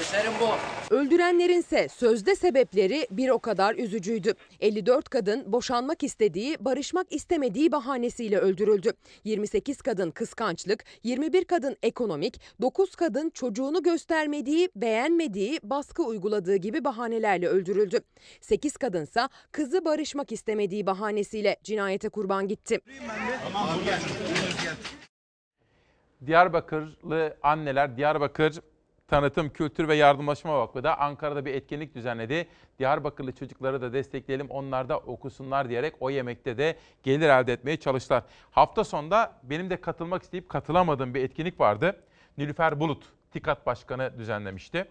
Eserim 0.00 0.32
bu. 0.40 0.48
Öldürenlerinse 0.94 1.88
sözde 1.88 2.34
sebepleri 2.34 3.06
bir 3.10 3.28
o 3.28 3.38
kadar 3.38 3.74
üzücüydü. 3.74 4.34
54 4.60 5.08
kadın 5.08 5.52
boşanmak 5.52 6.02
istediği, 6.02 6.56
barışmak 6.60 7.06
istemediği 7.10 7.72
bahanesiyle 7.72 8.38
öldürüldü. 8.38 8.92
28 9.24 9.82
kadın 9.82 10.10
kıskançlık, 10.10 10.84
21 11.02 11.44
kadın 11.44 11.76
ekonomik, 11.82 12.40
9 12.60 12.96
kadın 12.96 13.30
çocuğunu 13.30 13.82
göstermediği, 13.82 14.68
beğenmediği, 14.76 15.60
baskı 15.62 16.02
uyguladığı 16.02 16.56
gibi 16.56 16.84
bahanelerle 16.84 17.48
öldürüldü. 17.48 18.00
8 18.40 18.76
kadınsa 18.76 19.28
kızı 19.52 19.84
barışmak 19.84 20.32
istemediği 20.32 20.86
bahanesiyle 20.86 21.56
cinayete 21.62 22.08
kurban 22.08 22.48
gitti. 22.48 22.80
Diyarbakırlı 26.26 27.36
anneler 27.42 27.96
Diyarbakır 27.96 28.60
Tanıtım, 29.12 29.50
Kültür 29.50 29.88
ve 29.88 29.94
Yardımlaşma 29.94 30.58
Vakfı 30.58 30.84
da 30.84 31.00
Ankara'da 31.00 31.44
bir 31.44 31.54
etkinlik 31.54 31.94
düzenledi. 31.94 32.48
Diyarbakırlı 32.78 33.32
çocukları 33.32 33.82
da 33.82 33.92
destekleyelim, 33.92 34.50
onlar 34.50 34.88
da 34.88 34.98
okusunlar 34.98 35.68
diyerek 35.68 35.94
o 36.00 36.10
yemekte 36.10 36.58
de 36.58 36.78
gelir 37.02 37.28
elde 37.28 37.52
etmeye 37.52 37.76
çalıştılar. 37.76 38.24
Hafta 38.50 38.84
sonunda 38.84 39.32
benim 39.42 39.70
de 39.70 39.80
katılmak 39.80 40.22
isteyip 40.22 40.48
katılamadığım 40.48 41.14
bir 41.14 41.24
etkinlik 41.24 41.60
vardı. 41.60 41.96
Nilüfer 42.38 42.80
Bulut, 42.80 43.04
TİKAT 43.32 43.66
Başkanı 43.66 44.18
düzenlemişti. 44.18 44.88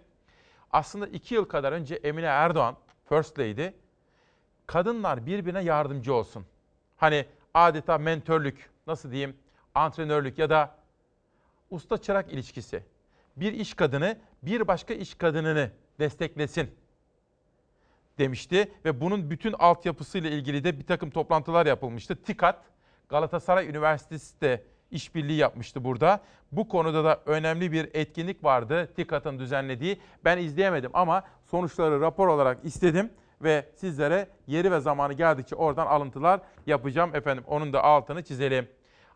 Aslında 0.72 1.08
iki 1.08 1.36
yıl 1.36 1.46
kadar 1.46 1.72
önce 1.72 1.96
Emine 1.96 2.26
Erdoğan, 2.26 2.78
First 3.10 3.40
Lady, 3.40 3.68
kadınlar 4.68 5.26
birbirine 5.26 5.64
yardımcı 5.64 6.14
olsun. 6.14 6.46
Hani 6.98 7.26
adeta 7.54 7.98
mentörlük, 7.98 8.70
nasıl 8.88 9.12
diyeyim, 9.12 9.38
antrenörlük 9.76 10.40
ya 10.40 10.50
da 10.50 10.76
usta 11.72 11.98
çırak 11.98 12.34
ilişkisi. 12.34 12.91
Bir 13.42 13.54
iş 13.54 13.74
kadını 13.74 14.18
bir 14.44 14.68
başka 14.68 14.94
iş 14.94 15.16
kadınını 15.16 15.72
desteklesin 16.00 16.72
demişti 18.18 18.72
ve 18.86 19.02
bunun 19.02 19.30
bütün 19.30 19.54
altyapısıyla 19.54 20.30
ilgili 20.30 20.64
de 20.64 20.80
bir 20.80 20.86
takım 20.86 21.10
toplantılar 21.10 21.66
yapılmıştı. 21.66 22.16
TİKAT, 22.16 22.66
Galatasaray 23.10 23.70
Üniversitesi 23.70 24.42
de 24.42 24.64
işbirliği 24.92 25.38
yapmıştı 25.38 25.84
burada. 25.84 26.22
Bu 26.52 26.68
konuda 26.68 27.04
da 27.04 27.22
önemli 27.26 27.72
bir 27.72 27.90
etkinlik 27.94 28.44
vardı 28.44 28.94
TİKAT'ın 28.96 29.40
düzenlediği. 29.40 30.02
Ben 30.26 30.38
izleyemedim 30.38 30.92
ama 30.94 31.24
sonuçları 31.46 32.02
rapor 32.02 32.28
olarak 32.28 32.66
istedim 32.66 33.10
ve 33.42 33.66
sizlere 33.76 34.28
yeri 34.48 34.72
ve 34.72 34.80
zamanı 34.80 35.14
geldikçe 35.14 35.56
oradan 35.56 35.88
alıntılar 35.88 36.42
yapacağım 36.68 37.16
efendim. 37.16 37.44
Onun 37.48 37.74
da 37.74 37.84
altını 37.84 38.24
çizelim. 38.24 38.68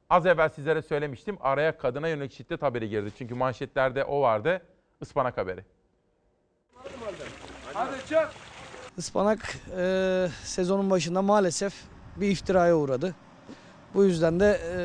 Az 0.10 0.26
evvel 0.26 0.50
sizlere 0.50 0.82
söylemiştim 0.82 1.38
araya 1.42 1.78
kadına 1.78 2.08
yönelik 2.08 2.34
şiddet 2.34 2.62
haberi 2.62 2.90
girdi. 2.90 3.12
Çünkü 3.18 3.36
manşetlerde 3.36 4.04
o 4.04 4.22
vardı. 4.22 4.62
Ispanak 5.02 5.38
haberi. 5.38 5.66
Hadi 7.74 7.96
çak. 8.10 8.34
Ispanak 8.98 9.58
e, 9.78 10.28
sezonun 10.44 10.90
başında 10.90 11.22
maalesef 11.22 11.74
bir 12.16 12.30
iftiraya 12.32 12.78
uğradı. 12.78 13.16
Bu 13.94 14.04
yüzden 14.04 14.40
de 14.40 14.60
e, 14.74 14.78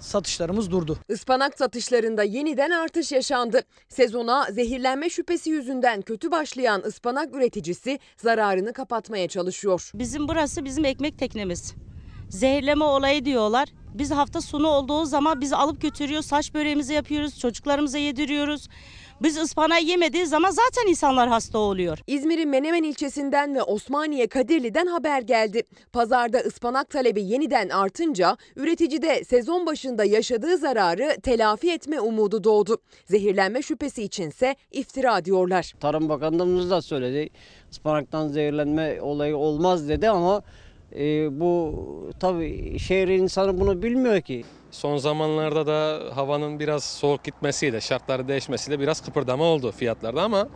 satışlarımız 0.00 0.70
durdu. 0.70 0.98
Ispanak 1.08 1.58
satışlarında 1.58 2.22
yeniden 2.22 2.70
artış 2.70 3.12
yaşandı. 3.12 3.60
Sezona 3.88 4.46
zehirlenme 4.50 5.10
şüphesi 5.10 5.50
yüzünden 5.50 6.02
kötü 6.02 6.30
başlayan 6.30 6.82
ıspanak 6.82 7.34
üreticisi 7.34 7.98
zararını 8.16 8.72
kapatmaya 8.72 9.28
çalışıyor. 9.28 9.90
Bizim 9.94 10.28
burası 10.28 10.64
bizim 10.64 10.84
ekmek 10.84 11.18
teknemiz. 11.18 11.74
Zehirleme 12.28 12.84
olayı 12.84 13.24
diyorlar. 13.24 13.68
Biz 13.94 14.10
hafta 14.10 14.40
sonu 14.40 14.68
olduğu 14.68 15.04
zaman 15.04 15.40
biz 15.40 15.52
alıp 15.52 15.80
götürüyoruz, 15.80 16.26
saç 16.26 16.54
böreğimizi 16.54 16.92
yapıyoruz, 16.92 17.38
çocuklarımıza 17.38 17.98
yediriyoruz. 17.98 18.68
Biz 19.22 19.38
ıspanağı 19.38 19.82
yemediği 19.82 20.26
zaman 20.26 20.50
zaten 20.50 20.90
insanlar 20.90 21.28
hasta 21.28 21.58
oluyor. 21.58 21.98
İzmir'in 22.06 22.48
Menemen 22.48 22.82
ilçesinden 22.82 23.54
ve 23.54 23.62
Osmaniye 23.62 24.26
Kadirli'den 24.26 24.86
haber 24.86 25.22
geldi. 25.22 25.62
Pazarda 25.92 26.38
ıspanak 26.38 26.90
talebi 26.90 27.22
yeniden 27.22 27.68
artınca 27.68 28.36
üreticide 28.56 29.24
sezon 29.24 29.66
başında 29.66 30.04
yaşadığı 30.04 30.58
zararı 30.58 31.16
telafi 31.22 31.72
etme 31.72 32.00
umudu 32.00 32.44
doğdu. 32.44 32.78
Zehirlenme 33.04 33.62
şüphesi 33.62 34.02
içinse 34.02 34.56
iftira 34.72 35.24
diyorlar. 35.24 35.72
Tarım 35.80 36.08
Bakanlığımız 36.08 36.70
da 36.70 36.82
söyledi. 36.82 37.30
Ispanaktan 37.70 38.28
zehirlenme 38.28 39.02
olayı 39.02 39.36
olmaz 39.36 39.88
dedi 39.88 40.08
ama 40.08 40.42
e, 40.98 41.40
bu 41.40 41.74
tabii 42.20 42.78
şehir 42.78 43.08
insanı 43.08 43.60
bunu 43.60 43.82
bilmiyor 43.82 44.20
ki. 44.20 44.44
Son 44.70 44.96
zamanlarda 44.96 45.66
da 45.66 46.00
havanın 46.16 46.60
biraz 46.60 46.84
soğuk 46.84 47.24
gitmesiyle, 47.24 47.80
şartları 47.80 48.28
değişmesiyle 48.28 48.80
biraz 48.80 49.00
kıpırdama 49.00 49.44
oldu 49.44 49.72
fiyatlarda 49.72 50.22
ama 50.22 50.48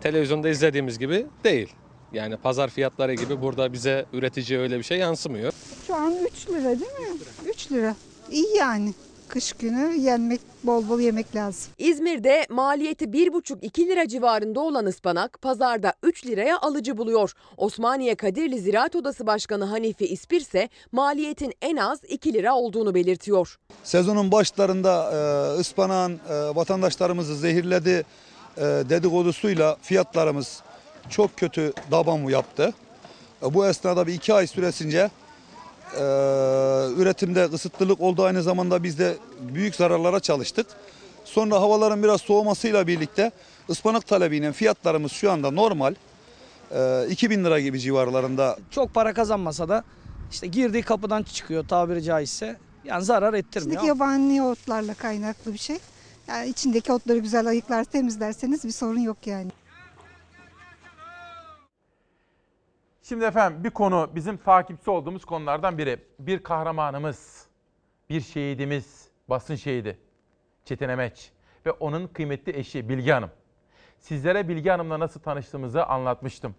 televizyonda 0.00 0.48
izlediğimiz 0.48 0.98
gibi 0.98 1.26
değil. 1.44 1.72
Yani 2.12 2.36
pazar 2.36 2.68
fiyatları 2.70 3.14
gibi 3.14 3.42
burada 3.42 3.72
bize 3.72 4.06
üretici 4.12 4.58
öyle 4.58 4.78
bir 4.78 4.82
şey 4.82 4.98
yansımıyor. 4.98 5.52
Şu 5.86 5.94
an 5.94 6.14
3 6.24 6.48
lira 6.48 6.64
değil 6.64 6.80
mi? 6.80 7.18
3 7.48 7.72
lira. 7.72 7.96
İyi 8.30 8.56
yani. 8.56 8.94
Kış 9.28 9.52
günü 9.52 9.96
yenmek, 9.96 10.40
bol 10.64 10.88
bol 10.88 11.00
yemek 11.00 11.36
lazım. 11.36 11.72
İzmir'de 11.78 12.46
maliyeti 12.50 13.04
1,5-2 13.04 13.86
lira 13.86 14.08
civarında 14.08 14.60
olan 14.60 14.86
ıspanak 14.86 15.42
pazarda 15.42 15.92
3 16.02 16.26
liraya 16.26 16.58
alıcı 16.58 16.98
buluyor. 16.98 17.32
Osmaniye 17.56 18.14
Kadirli 18.14 18.58
Ziraat 18.58 18.96
Odası 18.96 19.26
Başkanı 19.26 19.64
Hanifi 19.64 20.06
İspir 20.06 20.40
ise 20.40 20.68
maliyetin 20.92 21.52
en 21.62 21.76
az 21.76 22.00
2 22.08 22.32
lira 22.32 22.54
olduğunu 22.54 22.94
belirtiyor. 22.94 23.58
Sezonun 23.84 24.32
başlarında 24.32 25.12
e, 25.12 25.60
ıspanağın 25.60 26.12
e, 26.12 26.34
vatandaşlarımızı 26.56 27.36
zehirledi 27.36 28.04
e, 28.56 28.62
dedikodusuyla 28.62 29.76
fiyatlarımız 29.82 30.62
çok 31.10 31.36
kötü 31.36 31.72
daban 31.90 32.18
yaptı. 32.18 32.74
E, 33.42 33.54
bu 33.54 33.66
esnada 33.66 34.06
bir 34.06 34.14
iki 34.14 34.34
ay 34.34 34.46
süresince 34.46 35.10
e, 35.94 36.00
üretimde 36.96 37.50
kısıtlılık 37.50 38.00
oldu 38.00 38.24
aynı 38.24 38.42
zamanda 38.42 38.82
biz 38.82 38.98
de 38.98 39.16
büyük 39.40 39.74
zararlara 39.74 40.20
çalıştık. 40.20 40.66
Sonra 41.24 41.60
havaların 41.60 42.02
biraz 42.02 42.20
soğumasıyla 42.20 42.86
birlikte 42.86 43.30
ıspanak 43.70 44.06
talebiyle 44.06 44.52
fiyatlarımız 44.52 45.12
şu 45.12 45.32
anda 45.32 45.50
normal. 45.50 45.94
E, 46.70 47.06
2000 47.10 47.44
lira 47.44 47.60
gibi 47.60 47.80
civarlarında 47.80 48.56
Çok 48.70 48.94
para 48.94 49.14
kazanmasa 49.14 49.68
da 49.68 49.84
işte 50.30 50.46
girdiği 50.46 50.82
kapıdan 50.82 51.22
çıkıyor 51.22 51.68
tabiri 51.68 52.02
caizse. 52.02 52.56
Yani 52.84 53.04
zarar 53.04 53.34
ettirmiyor. 53.34 53.70
İçindeki 53.72 53.86
yabani 53.86 54.42
otlarla 54.42 54.94
kaynaklı 54.94 55.52
bir 55.52 55.58
şey. 55.58 55.78
Yani 56.28 56.48
içindeki 56.48 56.92
otları 56.92 57.18
güzel 57.18 57.46
ayıklar, 57.46 57.84
temizlerseniz 57.84 58.64
bir 58.64 58.70
sorun 58.70 59.00
yok 59.00 59.16
yani. 59.26 59.50
Şimdi 63.08 63.24
efendim 63.24 63.64
bir 63.64 63.70
konu 63.70 64.10
bizim 64.14 64.36
takipçi 64.36 64.90
olduğumuz 64.90 65.24
konulardan 65.24 65.78
biri. 65.78 65.98
Bir 66.18 66.42
kahramanımız, 66.42 67.46
bir 68.10 68.20
şehidimiz, 68.20 69.08
basın 69.28 69.54
şehidi 69.54 69.98
Çetin 70.64 70.88
Emeç 70.88 71.30
ve 71.66 71.70
onun 71.70 72.06
kıymetli 72.06 72.56
eşi 72.56 72.88
Bilge 72.88 73.12
Hanım. 73.12 73.30
Sizlere 73.98 74.48
Bilge 74.48 74.70
Hanım'la 74.70 75.00
nasıl 75.00 75.20
tanıştığımızı 75.20 75.86
anlatmıştım. 75.86 76.54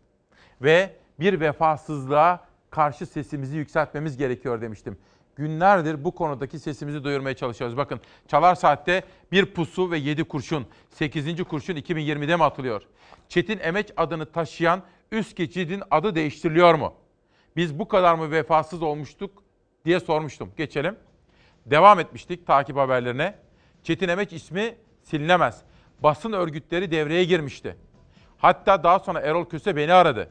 Ve 0.62 0.96
Bir 1.20 1.40
vefasızlığa 1.40 2.46
karşı 2.70 3.06
sesimizi 3.06 3.58
yükseltmemiz 3.58 4.18
gerekiyor 4.18 4.62
demiştim. 4.62 4.98
Günlerdir 5.36 6.04
bu 6.04 6.16
konudaki 6.16 6.60
sesimizi 6.60 7.04
duyurmaya 7.04 7.36
çalışıyoruz. 7.36 7.78
Bakın 7.78 8.00
Çalar 8.28 8.56
Saat'te 8.56 9.04
bir 9.32 9.54
pusu 9.54 9.92
ve 9.92 9.98
7 9.98 10.24
kurşun. 10.24 10.68
8. 10.90 11.44
kurşun 11.44 11.76
2020'de 11.76 12.36
mi 12.36 12.44
atılıyor? 12.44 12.82
Çetin 13.30 13.60
Emeç 13.60 13.92
adını 13.98 14.26
taşıyan 14.32 14.82
üst 15.12 15.36
geçidin 15.36 15.84
adı 15.92 16.16
değiştiriliyor 16.16 16.76
mu? 16.76 16.94
Biz 17.56 17.80
bu 17.80 17.88
kadar 17.88 18.16
mı 18.16 18.32
vefasız 18.32 18.82
olmuştuk 18.82 19.44
diye 19.86 20.00
sormuştum. 20.00 20.52
Geçelim. 20.58 20.96
Devam 21.66 22.00
etmiştik 22.00 22.48
takip 22.48 22.78
haberlerine. 22.78 23.36
Çetin 23.84 24.10
Emeç 24.10 24.34
ismi 24.34 24.76
silinemez. 25.04 25.62
Basın 26.04 26.34
örgütleri 26.34 26.92
devreye 26.92 27.24
girmişti. 27.24 27.76
Hatta 28.38 28.84
daha 28.84 29.00
sonra 29.00 29.20
Erol 29.20 29.46
Köse 29.46 29.76
beni 29.76 29.94
aradı. 29.94 30.30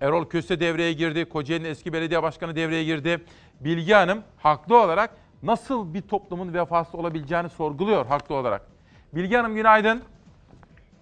Erol 0.00 0.24
Köse 0.24 0.60
devreye 0.60 0.92
girdi. 0.92 1.24
Kocaeli'nin 1.24 1.68
eski 1.68 1.92
belediye 1.92 2.22
başkanı 2.22 2.56
devreye 2.56 2.84
girdi. 2.84 3.24
Bilgi 3.60 3.92
Hanım 3.92 4.22
haklı 4.36 4.82
olarak 4.82 5.10
nasıl 5.42 5.94
bir 5.94 6.02
toplumun 6.02 6.54
vefasız 6.54 6.94
olabileceğini 6.94 7.48
sorguluyor 7.48 8.06
haklı 8.06 8.34
olarak. 8.34 8.62
Bilgi 9.12 9.36
Hanım 9.36 9.54
günaydın. 9.54 10.02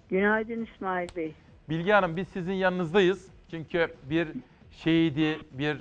Günaydın 0.09 0.64
İsmail 0.64 1.09
Bey. 1.16 1.34
Bilgi 1.68 1.93
Hanım 1.93 2.16
biz 2.16 2.28
sizin 2.28 2.52
yanınızdayız. 2.52 3.30
Çünkü 3.51 3.88
bir 4.10 4.28
şehidi, 4.70 5.38
bir 5.52 5.76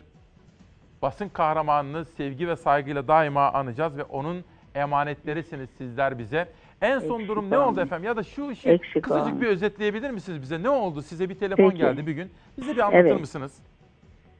basın 1.01 1.29
kahramanını 1.29 2.05
sevgi 2.05 2.47
ve 2.47 2.55
saygıyla 2.55 3.07
daima 3.07 3.51
anacağız 3.51 3.97
ve 3.97 4.03
onun 4.03 4.43
emanetlerisiniz 4.75 5.69
sizler 5.69 6.19
bize. 6.19 6.47
En 6.81 6.99
son 6.99 7.15
Eksik 7.15 7.27
durum 7.27 7.51
ne 7.51 7.57
oldu 7.57 7.81
efendim? 7.81 8.05
Ya 8.05 8.17
da 8.17 8.23
şu 8.23 8.51
işi 8.51 8.69
Eksik 8.69 9.03
kısacık 9.03 9.41
bir 9.41 9.47
özetleyebilir 9.47 10.11
misiniz 10.11 10.41
bize? 10.41 10.63
Ne 10.63 10.69
oldu? 10.69 11.01
Size 11.01 11.29
bir 11.29 11.35
telefon 11.35 11.69
Peki. 11.69 11.81
geldi 11.81 12.07
bir 12.07 12.11
gün. 12.11 12.31
Bize 12.57 12.71
bir 12.71 12.79
anlatır 12.79 12.97
Evet. 12.99 13.19
mısınız? 13.19 13.59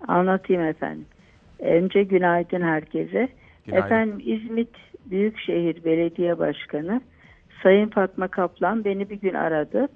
Anlatayım 0.07 0.61
efendim. 0.61 1.05
Önce 1.59 2.03
günaydın 2.03 2.61
herkese. 2.61 3.29
Günaydın. 3.65 3.85
Efendim 3.85 4.21
İzmit 4.25 4.69
Büyükşehir 5.05 5.83
Belediye 5.83 6.39
Başkanı 6.39 7.01
Sayın 7.63 7.89
Fatma 7.89 8.27
Kaplan 8.27 8.85
beni 8.85 9.09
bir 9.09 9.21
gün 9.21 9.33
aradı 9.33 9.87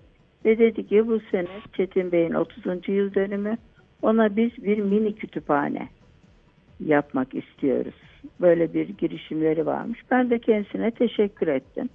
ve 0.46 0.60
dedi 0.60 0.88
ki 0.88 1.08
bu 1.08 1.20
sene 1.20 1.48
Çetin 1.74 2.12
Bey'in 2.12 2.34
30. 2.34 2.66
yıl 2.88 3.14
dönümü 3.14 3.58
ona 4.02 4.36
biz 4.36 4.52
bir 4.64 4.78
mini 4.78 5.16
kütüphane 5.16 5.88
yapmak 6.80 7.36
istiyoruz. 7.36 7.96
Böyle 8.42 8.74
bir 8.74 8.90
girişimleri 8.90 9.66
varmış. 9.66 10.00
Ben 10.12 10.30
de 10.30 10.40
kendisine 10.40 10.92
teşekkür 10.92 11.48
ettim. 11.48 11.90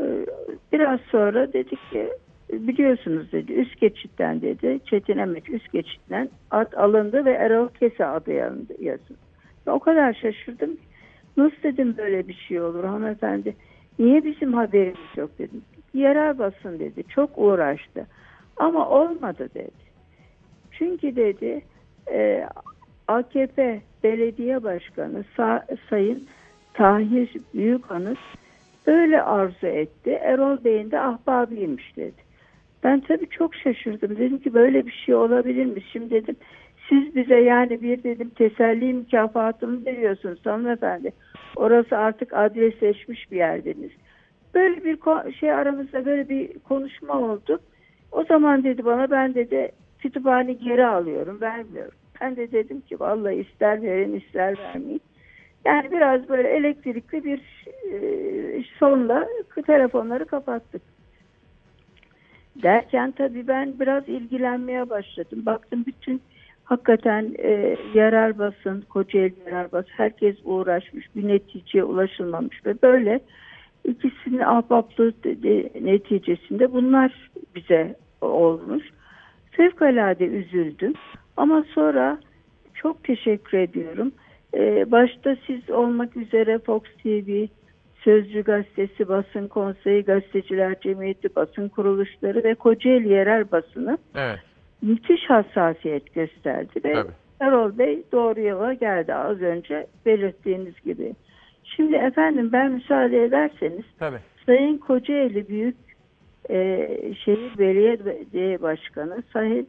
Ee, 0.00 0.26
Biraz 0.72 1.00
sonra 1.00 1.52
dedik 1.52 1.90
ki 1.90 2.08
biliyorsunuz 2.52 3.32
dedi 3.32 3.52
üst 3.52 3.80
geçitten 3.80 4.40
dedi 4.40 4.80
Çetin 4.84 5.18
Emek 5.18 5.50
üst 5.50 5.72
geçitten 5.72 6.28
ad 6.50 6.72
alındı 6.72 7.24
ve 7.24 7.32
Erol 7.32 7.68
Kese 7.68 8.06
adı 8.06 8.32
yazın. 8.80 9.16
O 9.66 9.78
kadar 9.78 10.12
şaşırdım 10.12 10.76
nasıl 11.36 11.62
dedim 11.62 11.94
böyle 11.98 12.28
bir 12.28 12.34
şey 12.48 12.60
olur 12.60 12.84
hanımefendi 12.84 13.54
niye 13.98 14.24
bizim 14.24 14.54
haberimiz 14.54 15.16
yok 15.16 15.30
dedim. 15.38 15.62
Yerel 15.94 16.38
basın 16.38 16.78
dedi 16.78 17.02
çok 17.08 17.30
uğraştı 17.36 18.06
ama 18.56 18.88
olmadı 18.88 19.48
dedi. 19.54 19.88
Çünkü 20.70 21.16
dedi 21.16 21.62
e, 22.12 22.48
AKP 23.08 23.80
belediye 24.02 24.62
başkanı 24.62 25.24
Sa- 25.36 25.76
Sayın 25.90 26.26
Tahir 26.74 27.30
Büyükanıt 27.54 28.18
öyle 28.86 29.22
arzu 29.22 29.66
etti. 29.66 30.10
Erol 30.10 30.64
Bey'in 30.64 30.90
de 30.90 31.00
ahbabıymış 31.00 31.96
dedi. 31.96 32.28
Ben 32.84 33.00
tabii 33.00 33.28
çok 33.28 33.54
şaşırdım. 33.54 34.16
Dedim 34.16 34.38
ki 34.38 34.54
böyle 34.54 34.86
bir 34.86 35.02
şey 35.06 35.14
olabilir 35.14 35.66
mi? 35.66 35.82
Şimdi 35.92 36.10
dedim 36.10 36.36
siz 36.88 37.16
bize 37.16 37.40
yani 37.40 37.82
bir 37.82 38.02
dedim 38.02 38.30
teselli 38.30 38.94
mükafatını 38.94 39.86
veriyorsunuz 39.86 40.46
hanımefendi. 40.46 41.12
Orası 41.56 41.96
artık 41.96 42.32
adresleşmiş 42.32 43.32
bir 43.32 43.36
yerdeniz. 43.36 43.90
Böyle 44.54 44.84
bir 44.84 44.98
şey 45.32 45.52
aramızda 45.52 46.04
böyle 46.04 46.28
bir 46.28 46.58
konuşma 46.58 47.20
oldu. 47.20 47.60
O 48.12 48.24
zaman 48.24 48.64
dedi 48.64 48.84
bana 48.84 49.10
ben 49.10 49.34
dedi 49.34 49.72
kütüphane 49.98 50.52
geri 50.52 50.86
alıyorum 50.86 51.40
vermiyorum. 51.40 51.94
Ben 52.20 52.36
de 52.36 52.52
dedim 52.52 52.80
ki 52.80 53.00
vallahi 53.00 53.34
ister 53.34 53.82
verin 53.82 54.20
ister 54.20 54.58
vermeyin. 54.58 55.00
Yani 55.64 55.90
biraz 55.90 56.28
böyle 56.28 56.48
elektrikli 56.48 57.24
bir 57.24 57.40
e, 57.92 58.64
sonla 58.78 59.28
telefonları 59.66 60.24
kapattık. 60.24 60.82
Derken 62.62 63.10
tabii 63.10 63.48
ben 63.48 63.80
biraz 63.80 64.08
ilgilenmeye 64.08 64.90
başladım. 64.90 65.42
Baktım 65.46 65.84
bütün 65.86 66.22
hakikaten 66.64 67.34
e, 67.38 67.76
yerel 67.94 68.38
basın, 68.38 68.80
Kocaeli 68.80 69.34
yerel 69.46 69.72
basın 69.72 69.90
herkes 69.96 70.36
uğraşmış. 70.44 71.16
Bir 71.16 71.28
neticeye 71.28 71.84
ulaşılmamış 71.84 72.66
ve 72.66 72.82
böyle 72.82 73.20
ikisinin 73.88 74.38
ahbaplığı 74.38 75.12
de- 75.24 75.42
de- 75.42 75.70
neticesinde 75.84 76.72
bunlar 76.72 77.30
bize 77.56 77.94
olmuş. 78.20 78.84
Fevkalade 79.50 80.24
üzüldüm. 80.26 80.92
Ama 81.36 81.64
sonra 81.74 82.18
çok 82.74 83.04
teşekkür 83.04 83.58
ediyorum. 83.58 84.12
Ee, 84.54 84.90
başta 84.90 85.36
siz 85.46 85.70
olmak 85.70 86.16
üzere 86.16 86.58
Fox 86.58 86.82
TV, 87.02 87.46
Sözcü 88.04 88.42
Gazetesi, 88.42 89.08
Basın 89.08 89.48
Konseyi, 89.48 90.04
Gazeteciler 90.04 90.80
Cemiyeti, 90.80 91.36
basın 91.36 91.68
kuruluşları 91.68 92.44
ve 92.44 92.54
Kocaeli 92.54 93.08
yerel 93.08 93.50
basını 93.52 93.98
Evet. 94.16 94.38
müthiş 94.82 95.30
hassasiyet 95.30 96.14
gösterdi 96.14 96.80
ve 96.84 96.92
Tabii. 96.92 97.12
Erol 97.40 97.78
Bey 97.78 98.02
doğru 98.12 98.40
yola 98.40 98.72
geldi 98.72 99.14
az 99.14 99.40
önce 99.40 99.86
belirttiğiniz 100.06 100.74
gibi. 100.84 101.12
Şimdi 101.76 101.96
efendim 101.96 102.52
ben 102.52 102.72
müsaade 102.72 103.24
ederseniz 103.24 103.84
Tabii. 103.98 104.18
Sayın 104.46 104.78
Kocaeli 104.78 105.48
Büyük 105.48 105.76
e, 106.50 106.88
Şehir 107.24 107.58
Belediye 107.58 108.62
Başkanı 108.62 109.22
Sayın 109.32 109.68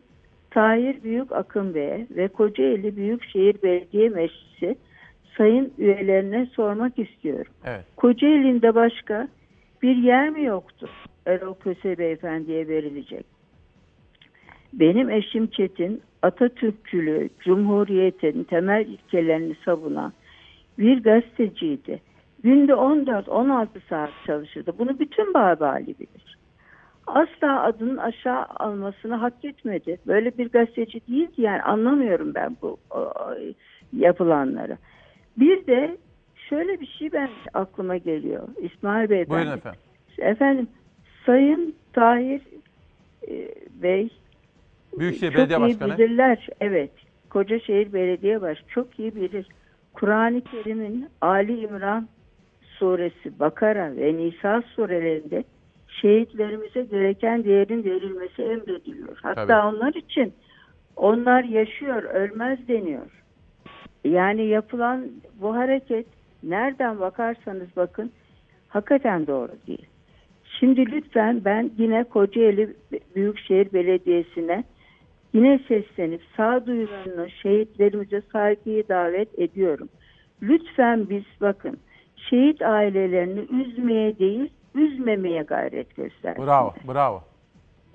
Tahir 0.52 1.04
Büyük 1.04 1.32
Akın 1.32 1.74
Bey'e 1.74 2.08
ve 2.12 2.28
Kocaeli 2.28 2.96
Büyükşehir 2.96 3.56
Belediye 3.64 4.10
Meclisi 4.10 4.76
sayın 5.38 5.74
üyelerine 5.78 6.46
sormak 6.46 7.00
istiyorum. 7.00 7.52
Evet. 7.66 7.86
Kocaeli'nde 7.96 8.76
başka 8.76 9.28
bir 9.82 9.96
yer 9.96 10.30
mi 10.30 10.44
yoktu 10.44 10.90
Erol 11.26 11.54
Köse 11.54 11.98
Beyefendi'ye 11.98 12.68
verilecek? 12.68 13.26
Benim 14.74 15.10
eşim 15.10 15.48
Çetin 15.48 16.02
Atatürkçülüğü, 16.22 17.30
Cumhuriyet'in 17.40 18.44
temel 18.44 18.86
ilkelerini 18.86 19.56
savunan 19.66 20.14
bir 20.80 21.04
gazeteciydi. 21.04 22.02
Günde 22.44 22.72
14-16 22.72 23.68
saat 23.90 24.10
çalışırdı. 24.26 24.74
Bunu 24.80 25.00
bütün 25.00 25.34
Babali 25.34 25.88
bilir. 26.00 26.38
Asla 27.08 27.64
adının 27.64 27.98
aşağı 27.98 28.46
almasını 28.46 29.16
hak 29.16 29.46
etmedi. 29.46 29.98
Böyle 30.08 30.38
bir 30.38 30.50
gazeteci 30.50 31.02
değildi 31.08 31.42
yani 31.42 31.62
anlamıyorum 31.62 32.36
ben 32.36 32.58
bu 32.62 32.78
o, 32.92 33.14
yapılanları. 33.94 34.78
Bir 35.38 35.68
de 35.68 35.98
şöyle 36.50 36.80
bir 36.80 36.88
şey 36.88 37.12
ben 37.14 37.30
aklıma 37.54 37.98
geliyor 37.98 38.48
İsmail 38.62 39.10
Bey. 39.10 39.30
Buyurun 39.30 39.52
efendim. 39.52 39.80
Efendim 40.18 40.68
Sayın 41.26 41.76
Tahir 41.94 42.42
e, 43.28 43.50
Bey 43.82 44.10
Büyükşehir 45.00 45.32
çok 45.32 45.40
Belediye 45.40 45.60
iyi 45.60 45.80
Başkanı. 45.80 45.98
bilirler. 45.98 46.48
Evet. 46.62 46.92
Kocaşehir 47.30 47.94
Belediye 47.94 48.42
Baş 48.42 48.58
çok 48.68 49.00
iyi 49.00 49.16
bilir. 49.16 49.48
Kur'an-ı 50.00 50.42
Kerim'in 50.42 51.08
Ali 51.22 51.60
İmran 51.60 52.08
suresi, 52.62 53.40
Bakara 53.40 53.96
ve 53.96 54.18
Nisa 54.18 54.62
surelerinde 54.76 55.44
şehitlerimize 55.88 56.82
gereken 56.82 57.44
değerin 57.44 57.84
verilmesi 57.84 58.42
emrediliyor. 58.42 59.18
Hatta 59.22 59.46
Tabii. 59.46 59.76
onlar 59.76 59.94
için 59.94 60.34
onlar 60.96 61.44
yaşıyor, 61.44 62.04
ölmez 62.04 62.68
deniyor. 62.68 63.24
Yani 64.04 64.46
yapılan 64.46 65.08
bu 65.42 65.56
hareket 65.56 66.06
nereden 66.44 67.00
bakarsanız 67.00 67.68
bakın 67.76 68.12
hakikaten 68.68 69.28
doğru 69.28 69.52
değil. 69.68 69.86
Şimdi 70.60 70.92
lütfen 70.92 71.46
ben 71.46 71.72
yine 71.78 72.04
Kocaeli 72.04 72.76
Büyükşehir 73.16 73.74
Belediyesi'ne 73.74 74.64
yine 75.34 75.60
seslenip 75.68 76.22
sağduyularını 76.38 77.30
şehitlerimize 77.30 78.22
saygıyı 78.34 78.88
davet 78.88 79.40
ediyorum. 79.40 79.90
Lütfen 80.42 81.10
biz 81.10 81.24
bakın 81.42 81.78
şehit 82.16 82.62
ailelerini 82.62 83.40
üzmeye 83.62 84.20
değil 84.20 84.50
üzmemeye 84.76 85.42
gayret 85.44 85.96
göstersin. 85.96 86.46
Bravo, 86.46 86.74
bravo. 86.88 87.24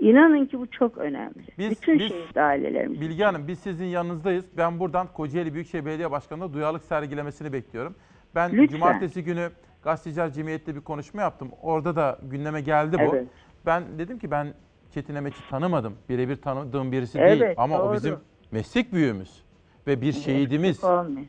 İnanın 0.01 0.47
ki 0.47 0.59
bu 0.59 0.71
çok 0.71 0.99
önemli. 0.99 1.35
Biz- 1.59 1.71
Bütün 1.71 1.99
biz- 1.99 2.09
şehit 2.09 2.37
ailelerimiz. 2.37 3.01
Bilge 3.01 3.25
Hanım 3.25 3.49
biz 3.49 3.59
sizin 3.59 3.85
yanınızdayız. 3.87 4.45
Ben 4.57 4.81
buradan 4.81 5.07
Kocaeli 5.13 5.55
Büyükşehir 5.55 5.87
Belediye 5.87 6.11
Başkanı'na 6.11 6.53
duyarlılık 6.53 6.85
sergilemesini 6.85 7.53
bekliyorum. 7.53 7.95
Ben 8.35 8.53
Lütfen. 8.53 8.67
cumartesi 8.67 9.25
günü 9.25 9.51
Gazeteciler 9.83 10.31
Cemiyeti'nde 10.33 10.77
bir 10.77 10.81
konuşma 10.85 11.23
yaptım. 11.23 11.51
Orada 11.63 11.97
da 11.97 12.19
gündeme 12.23 12.61
geldi 12.61 12.97
bu. 12.99 13.17
Evet. 13.17 13.27
Ben 13.67 13.83
dedim 13.99 14.19
ki 14.19 14.31
ben 14.31 14.47
Çetin 14.95 15.15
Emeç'i 15.15 15.49
tanımadım. 15.51 15.95
Birebir 16.09 16.37
tanıdığım 16.37 16.93
birisi 16.93 17.19
Evet, 17.19 17.41
değil. 17.41 17.55
Ama 17.57 17.81
o 17.83 17.85
doğru. 17.87 17.95
bizim 17.95 18.17
meslek 18.53 18.93
büyüğümüz 18.93 19.43
ve 19.87 20.01
bir 20.01 20.13
şehidimiz. 20.13 20.85
Olmayın. 20.85 21.29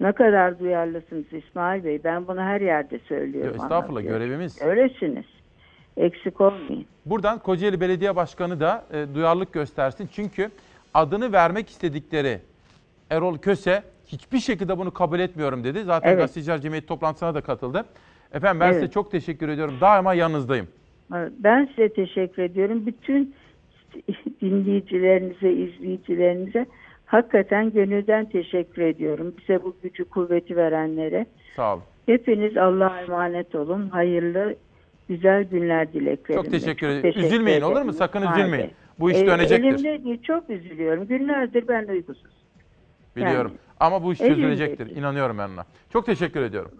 Ne 0.00 0.12
kadar 0.12 0.58
duyarlısınız 0.58 1.24
İsmail 1.32 1.84
Bey. 1.84 2.04
Ben 2.04 2.28
bunu 2.28 2.40
her 2.40 2.60
yerde 2.60 2.98
söylüyorum. 2.98 3.50
Estağfurullah 3.54 3.88
anlatıyorum. 3.88 4.18
görevimiz. 4.18 4.62
Öylesiniz. 4.62 5.24
Eksik 5.96 6.40
olmayın. 6.40 6.86
Buradan 7.06 7.38
Kocaeli 7.38 7.80
Belediye 7.80 8.16
Başkanı 8.16 8.60
da 8.60 8.84
e, 8.92 9.06
duyarlılık 9.14 9.52
göstersin. 9.52 10.08
Çünkü 10.12 10.50
adını 10.94 11.32
vermek 11.32 11.68
istedikleri 11.68 12.38
Erol 13.10 13.38
Köse 13.38 13.82
hiçbir 14.06 14.38
şekilde 14.40 14.78
bunu 14.78 14.90
kabul 14.94 15.18
etmiyorum 15.20 15.64
dedi. 15.64 15.84
Zaten 15.84 16.08
Evet. 16.08 16.18
Gazeteciler 16.18 16.60
Cemiyeti 16.60 16.86
toplantısına 16.86 17.34
da 17.34 17.40
katıldı. 17.40 17.84
Efendim 18.32 18.60
ben 18.60 18.66
Evet. 18.66 18.74
size 18.74 18.90
çok 18.90 19.10
teşekkür 19.10 19.48
ediyorum. 19.48 19.74
Daima 19.80 20.14
yanınızdayım. 20.14 20.68
Ben 21.38 21.66
size 21.66 21.88
teşekkür 21.88 22.42
ediyorum. 22.42 22.86
Bütün 22.86 23.34
dinleyicilerinize, 24.42 25.52
izleyicilerinize 25.52 26.66
hakikaten 27.06 27.70
gönülden 27.72 28.24
teşekkür 28.28 28.82
ediyorum. 28.82 29.34
Bize 29.40 29.62
bu 29.62 29.76
gücü, 29.82 30.04
kuvveti 30.04 30.56
verenlere. 30.56 31.26
Sağ 31.56 31.74
olun. 31.74 31.82
Hepiniz 32.06 32.56
Allah'a 32.56 33.00
emanet 33.00 33.54
olun. 33.54 33.88
Hayırlı, 33.88 34.56
güzel 35.08 35.44
günler 35.44 35.92
dileklerimle. 35.92 36.42
Çok 36.44 36.52
teşekkür 36.52 36.86
ederim. 36.88 37.02
teşekkür 37.02 37.26
Üzülmeyin, 37.26 37.58
ederim. 37.58 37.72
olur 37.72 37.82
mu? 37.82 37.92
Sakın 37.92 38.18
İsmail 38.22 38.40
üzülmeyin. 38.40 38.70
Bu 38.98 39.10
iş 39.10 39.16
E, 39.22 39.26
dönecektir. 39.26 39.64
Elimde 39.68 40.04
değil, 40.04 40.22
çok 40.22 40.50
üzülüyorum. 40.50 41.06
Günlerdir 41.06 41.68
ben 41.68 41.86
uykusuz. 41.88 42.32
Biliyorum. 43.16 43.50
Yani, 43.50 43.60
Ama 43.80 44.02
bu 44.04 44.12
iş 44.12 44.20
elimde 44.20 44.34
çözülecektir. 44.34 44.86
değil. 44.86 44.96
İnanıyorum 44.98 45.38
ben 45.38 45.48
ona. 45.48 45.64
Çok 45.92 46.06
teşekkür 46.06 46.42
ediyorum. 46.42 46.70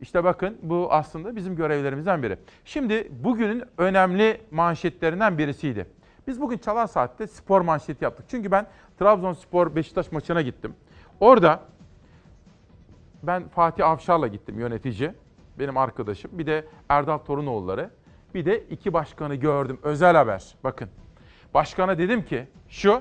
İşte 0.00 0.24
bakın 0.24 0.58
bu 0.62 0.88
aslında 0.90 1.36
bizim 1.36 1.56
görevlerimizden 1.56 2.22
biri. 2.22 2.38
Şimdi 2.64 3.08
bugünün 3.10 3.64
önemli 3.78 4.40
manşetlerinden 4.50 5.38
birisiydi. 5.38 5.86
Biz 6.26 6.40
bugün 6.40 6.58
Çalar 6.58 6.86
Saat'te 6.86 7.26
spor 7.26 7.60
manşeti 7.60 8.04
yaptık. 8.04 8.26
Çünkü 8.28 8.50
ben 8.50 8.66
Trabzonspor 8.98 9.74
Beşiktaş 9.76 10.12
maçına 10.12 10.42
gittim. 10.42 10.74
Orada 11.20 11.60
ben 13.22 13.48
Fatih 13.48 13.86
Avşar'la 13.86 14.26
gittim 14.26 14.60
yönetici. 14.60 15.12
Benim 15.58 15.76
arkadaşım. 15.76 16.30
Bir 16.38 16.46
de 16.46 16.64
Erdal 16.88 17.18
Torunoğulları. 17.18 17.90
Bir 18.34 18.44
de 18.44 18.60
iki 18.60 18.92
başkanı 18.92 19.34
gördüm. 19.34 19.78
Özel 19.82 20.16
haber. 20.16 20.54
Bakın. 20.64 20.88
Başkana 21.54 21.98
dedim 21.98 22.24
ki 22.24 22.46
şu 22.68 23.00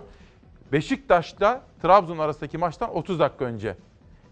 Beşiktaş'ta 0.71 1.61
Trabzon 1.81 2.17
arasındaki 2.17 2.57
maçtan 2.57 2.95
30 2.95 3.19
dakika 3.19 3.45
önce. 3.45 3.77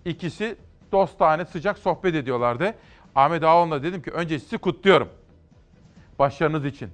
İkisi 0.05 0.55
dostane 0.93 1.45
sıcak 1.45 1.77
sohbet 1.77 2.15
ediyorlardı. 2.15 2.73
Ahmet 3.15 3.43
Ağaoğlu'na 3.43 3.83
dedim 3.83 4.01
ki 4.01 4.11
önce 4.11 4.39
sizi 4.39 4.57
kutluyorum. 4.57 5.09
Başarınız 6.19 6.65
için. 6.65 6.89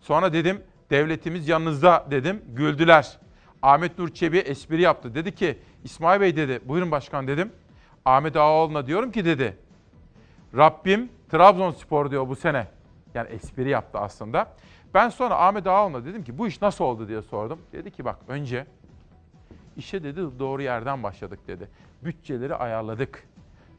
Sonra 0.00 0.32
dedim 0.32 0.62
devletimiz 0.90 1.48
yanınızda 1.48 2.06
dedim. 2.10 2.42
Güldüler. 2.48 3.18
Ahmet 3.62 3.98
Nur 3.98 4.08
Çebi 4.08 4.38
espri 4.38 4.82
yaptı. 4.82 5.14
Dedi 5.14 5.34
ki 5.34 5.58
İsmail 5.84 6.20
Bey 6.20 6.36
dedi 6.36 6.60
buyurun 6.64 6.90
başkan 6.90 7.28
dedim. 7.28 7.52
Ahmet 8.04 8.36
Ağaoğlu'na 8.36 8.86
diyorum 8.86 9.12
ki 9.12 9.24
dedi. 9.24 9.56
Rabbim 10.56 11.08
Trabzonspor 11.30 12.10
diyor 12.10 12.28
bu 12.28 12.36
sene. 12.36 12.66
Yani 13.14 13.28
espri 13.28 13.68
yaptı 13.68 13.98
aslında. 13.98 14.48
Ben 14.94 15.08
sonra 15.08 15.46
Ahmet 15.46 15.66
Ağaoğlu'na 15.66 16.04
dedim 16.04 16.24
ki 16.24 16.38
bu 16.38 16.46
iş 16.46 16.62
nasıl 16.62 16.84
oldu 16.84 17.08
diye 17.08 17.22
sordum. 17.22 17.58
Dedi 17.72 17.90
ki 17.90 18.04
bak 18.04 18.16
önce 18.28 18.66
işe 19.76 20.02
dedi 20.02 20.20
doğru 20.38 20.62
yerden 20.62 21.02
başladık 21.02 21.38
dedi. 21.48 21.68
Bütçeleri 22.04 22.54
ayarladık. 22.54 23.28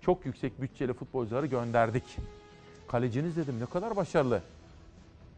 Çok 0.02 0.26
yüksek 0.26 0.62
bütçeli 0.62 0.94
futbolcuları 0.94 1.46
gönderdik. 1.46 2.18
Kaleciniz 2.88 3.38
dedim 3.38 3.60
ne 3.60 3.66
kadar 3.66 3.96
başarılı. 3.96 4.42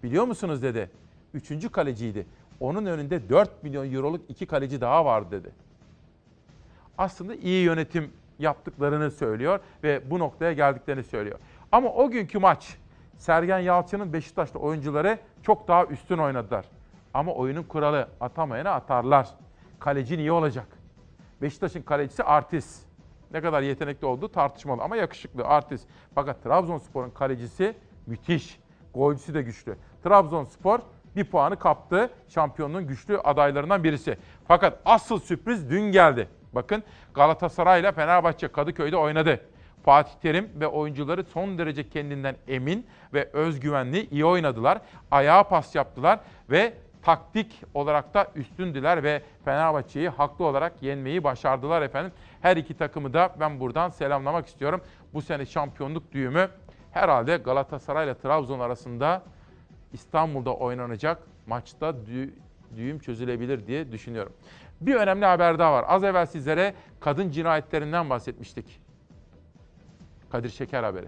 Biliyor 0.04 0.26
musunuz 0.26 0.62
dedi. 0.64 0.90
Üçüncü 1.34 1.70
kaleciydi. 1.70 2.26
Onun 2.60 2.86
önünde 2.86 3.30
4 3.30 3.64
milyon 3.64 3.94
euroluk 3.94 4.22
iki 4.30 4.46
kaleci 4.46 4.82
daha 4.82 5.06
vardı 5.06 5.28
dedi. 5.32 5.52
Aslında 6.98 7.36
iyi 7.36 7.64
yönetim 7.64 8.12
yaptıklarını 8.40 9.12
söylüyor 9.12 9.60
ve 9.84 10.02
bu 10.10 10.20
noktaya 10.20 10.54
geldiklerini 10.54 11.04
söylüyor. 11.04 11.40
Ama 11.72 11.94
o 11.94 12.10
günkü 12.10 12.40
maç 12.40 12.78
Sergen 13.18 13.60
Yalçın'ın 13.60 14.14
Beşiktaşlı 14.14 14.60
oyuncuları 14.60 15.20
çok 15.44 15.68
daha 15.68 15.86
üstün 15.86 16.18
oynadılar. 16.18 16.66
Ama 17.14 17.34
oyunun 17.34 17.64
kuralı 17.64 18.08
atamayana 18.22 18.72
atarlar. 18.72 19.30
Kaleci 19.80 20.18
niye 20.18 20.32
olacak? 20.32 20.79
Beşiktaş'ın 21.42 21.82
kalecisi 21.82 22.24
artist. 22.24 22.84
Ne 23.32 23.42
kadar 23.42 23.62
yetenekli 23.62 24.08
olduğu 24.08 24.32
tartışmalı 24.32 24.82
ama 24.84 24.96
yakışıklı 24.96 25.44
artist. 25.44 25.88
Fakat 26.16 26.44
Trabzonspor'un 26.44 27.10
kalecisi 27.10 27.76
müthiş. 28.06 28.60
Golcüsü 28.94 29.34
de 29.34 29.42
güçlü. 29.42 29.78
Trabzonspor 30.04 30.80
bir 31.16 31.26
puanı 31.26 31.60
kaptı. 31.60 32.10
Şampiyonluğun 32.28 32.88
güçlü 32.88 33.18
adaylarından 33.18 33.84
birisi. 33.84 34.18
Fakat 34.48 34.80
asıl 34.86 35.20
sürpriz 35.20 35.70
dün 35.70 35.92
geldi. 35.92 36.30
Bakın 36.54 36.84
Galatasaray 37.14 37.82
ile 37.82 37.92
Fenerbahçe 37.92 38.48
Kadıköy'de 38.48 38.98
oynadı. 38.98 39.40
Fatih 39.84 40.14
Terim 40.22 40.50
ve 40.56 40.68
oyuncuları 40.68 41.24
son 41.24 41.58
derece 41.58 41.90
kendinden 41.90 42.36
emin 42.48 42.86
ve 43.14 43.30
özgüvenli 43.34 44.10
iyi 44.10 44.26
oynadılar. 44.26 44.82
Ayağa 45.12 45.44
pas 45.44 45.76
yaptılar 45.76 46.20
ve 46.50 46.74
taktik 47.02 47.64
olarak 47.74 48.14
da 48.14 48.28
üstündüler 48.36 49.04
ve 49.04 49.22
Fenerbahçe'yi 49.46 50.10
haklı 50.10 50.46
olarak 50.46 50.84
yenmeyi 50.84 51.24
başardılar 51.24 51.82
efendim. 51.82 52.12
Her 52.42 52.58
iki 52.58 52.78
takımı 52.78 53.14
da 53.14 53.36
ben 53.40 53.60
buradan 53.60 53.90
selamlamak 53.90 54.48
istiyorum. 54.48 54.82
Bu 55.14 55.22
sene 55.22 55.46
şampiyonluk 55.46 56.12
düğümü 56.12 56.50
herhalde 56.92 57.38
Galatasaray 57.38 58.06
ile 58.06 58.18
Trabzon 58.18 58.60
arasında 58.60 59.24
İstanbul'da 59.94 60.56
oynanacak 60.56 61.24
maçta 61.48 61.90
dü- 61.90 62.32
düğüm 62.76 63.00
çözülebilir 63.00 63.68
diye 63.68 63.92
düşünüyorum. 63.92 64.34
Bir 64.82 64.96
önemli 64.96 65.26
haber 65.26 65.60
daha 65.60 65.74
var. 65.74 65.86
Az 65.88 66.04
evvel 66.04 66.26
sizlere 66.26 66.74
kadın 67.00 67.32
cinayetlerinden 67.32 68.10
bahsetmiştik. 68.10 68.82
Kadir 70.32 70.50
Şeker 70.50 70.84
haberi. 70.84 71.08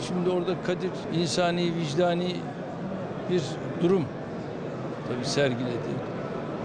Şimdi 0.00 0.30
orada 0.30 0.62
Kadir 0.62 0.90
insani, 1.14 1.74
vicdani 1.74 2.36
bir 3.32 3.42
durum 3.82 4.04
tabii 5.08 5.24
sergiledi, 5.24 5.88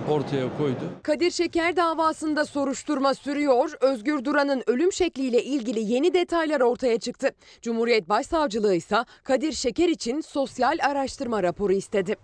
ortaya 0.09 0.57
koydu. 0.57 0.79
Kadir 1.03 1.31
Şeker 1.31 1.75
davasında 1.75 2.45
soruşturma 2.45 3.13
sürüyor. 3.13 3.71
Özgür 3.81 4.25
Duran'ın 4.25 4.63
ölüm 4.67 4.93
şekliyle 4.93 5.43
ilgili 5.43 5.93
yeni 5.93 6.13
detaylar 6.13 6.61
ortaya 6.61 6.99
çıktı. 6.99 7.29
Cumhuriyet 7.61 8.09
Başsavcılığı 8.09 8.75
ise 8.75 8.97
Kadir 9.23 9.51
Şeker 9.51 9.89
için 9.89 10.21
sosyal 10.21 10.77
araştırma 10.81 11.43
raporu 11.43 11.73
istedi. 11.73 12.15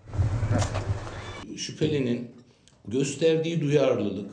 şüphelinin 1.57 2.31
gösterdiği 2.87 3.61
duyarlılık, 3.61 4.31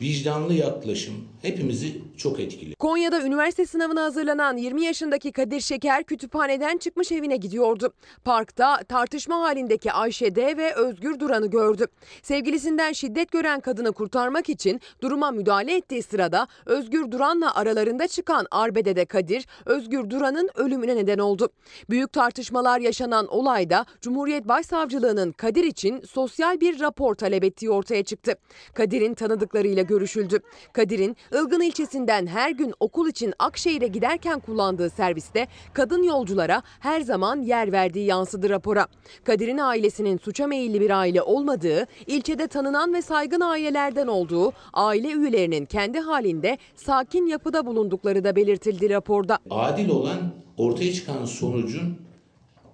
vicdanlı 0.00 0.54
yaklaşım 0.54 1.14
hepimizi 1.42 2.00
çok 2.16 2.40
etkili. 2.40 2.74
Konya'da 2.74 3.22
üniversite 3.22 3.66
sınavına 3.66 4.02
hazırlanan 4.02 4.56
20 4.56 4.84
yaşındaki 4.84 5.32
Kadir 5.32 5.60
Şeker 5.60 6.04
kütüphaneden 6.04 6.78
çıkmış 6.78 7.12
evine 7.12 7.36
gidiyordu. 7.36 7.92
Parkta 8.24 8.82
tartışma 8.88 9.40
halindeki 9.40 9.92
Ayşe 9.92 10.34
D 10.34 10.56
ve 10.56 10.74
Özgür 10.74 11.20
Duran'ı 11.20 11.46
gördü. 11.46 11.86
Sevgilisinden 12.22 12.92
şiddet 12.92 13.32
gören 13.32 13.60
kadını 13.60 13.92
kurtarmak 13.92 14.48
için 14.48 14.80
duruma 15.02 15.30
müdahale 15.30 15.76
ettiği 15.76 16.02
sırada 16.02 16.48
Özgür 16.66 17.10
Duran'la 17.10 17.54
aralarında 17.54 18.08
çıkan 18.08 18.46
arbedede 18.50 19.04
Kadir, 19.04 19.46
Özgür 19.66 20.10
Duran'ın 20.10 20.50
ölümüne 20.54 20.96
neden 20.96 21.18
oldu. 21.18 21.48
Büyük 21.90 22.12
tartışmalar 22.12 22.80
yaşanan 22.80 23.26
olayda 23.26 23.86
Cumhuriyet 24.00 24.48
Başsavcılığı'nın 24.48 25.32
Kadir 25.32 25.64
için 25.64 26.00
sosyal 26.00 26.60
bir 26.60 26.80
rapor 26.80 27.14
talep 27.14 27.44
ettiği 27.44 27.70
ortaya 27.70 28.04
çıktı. 28.04 28.34
Kadir'in 28.74 29.14
tanıdıklarıyla 29.14 29.82
görüşüldü. 29.82 30.40
Kadir'in 30.72 31.16
Ilgın 31.32 31.60
ilçesinden 31.60 32.26
her 32.26 32.50
gün 32.50 32.74
okul 32.80 33.08
için 33.08 33.34
Akşehir'e 33.38 33.86
giderken 33.86 34.40
kullandığı 34.40 34.90
serviste 34.90 35.46
kadın 35.72 36.02
yolculara 36.02 36.62
her 36.80 37.00
zaman 37.00 37.42
yer 37.42 37.72
verdiği 37.72 38.06
yansıdı 38.06 38.50
rapora. 38.50 38.86
Kadir'in 39.24 39.58
ailesinin 39.58 40.18
suça 40.18 40.46
meyilli 40.46 40.80
bir 40.80 40.90
aile 40.90 41.22
olmadığı, 41.22 41.86
ilçede 42.06 42.46
tanınan 42.46 42.94
ve 42.94 43.02
saygın 43.02 43.40
ailelerden 43.40 44.06
olduğu, 44.06 44.52
aile 44.72 45.08
üyelerinin 45.08 45.66
kendi 45.66 45.98
halinde 45.98 46.58
sakin 46.74 47.26
yapıda 47.26 47.66
bulundukları 47.66 48.24
da 48.24 48.36
belirtildi 48.36 48.90
raporda. 48.90 49.38
Adil 49.50 49.88
olan 49.88 50.34
ortaya 50.56 50.92
çıkan 50.92 51.24
sonucun 51.24 51.98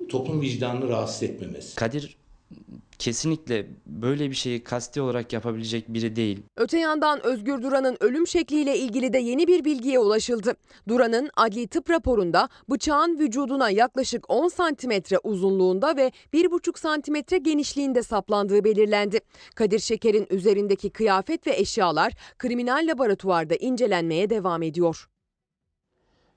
toplum 0.08 0.40
vicdanını 0.40 0.88
rahatsız 0.88 1.22
etmemesi. 1.22 1.74
Kadir 1.74 2.16
kesinlikle 2.98 3.66
böyle 3.86 4.30
bir 4.30 4.34
şeyi 4.34 4.64
kasti 4.64 5.00
olarak 5.00 5.32
yapabilecek 5.32 5.88
biri 5.88 6.16
değil. 6.16 6.42
Öte 6.56 6.78
yandan 6.78 7.26
Özgür 7.26 7.62
Duran'ın 7.62 7.96
ölüm 8.00 8.26
şekliyle 8.26 8.78
ilgili 8.78 9.12
de 9.12 9.18
yeni 9.18 9.46
bir 9.46 9.64
bilgiye 9.64 9.98
ulaşıldı. 9.98 10.54
Duran'ın 10.88 11.30
adli 11.36 11.68
tıp 11.68 11.90
raporunda 11.90 12.48
bıçağın 12.70 13.18
vücuduna 13.18 13.70
yaklaşık 13.70 14.30
10 14.30 14.48
santimetre 14.48 15.18
uzunluğunda 15.18 15.96
ve 15.96 16.12
1,5 16.32 16.78
santimetre 16.78 17.38
genişliğinde 17.38 18.02
saplandığı 18.02 18.64
belirlendi. 18.64 19.20
Kadir 19.54 19.78
Şeker'in 19.78 20.26
üzerindeki 20.30 20.90
kıyafet 20.90 21.46
ve 21.46 21.56
eşyalar 21.56 22.12
kriminal 22.38 22.86
laboratuvarda 22.88 23.54
incelenmeye 23.54 24.30
devam 24.30 24.62
ediyor. 24.62 25.08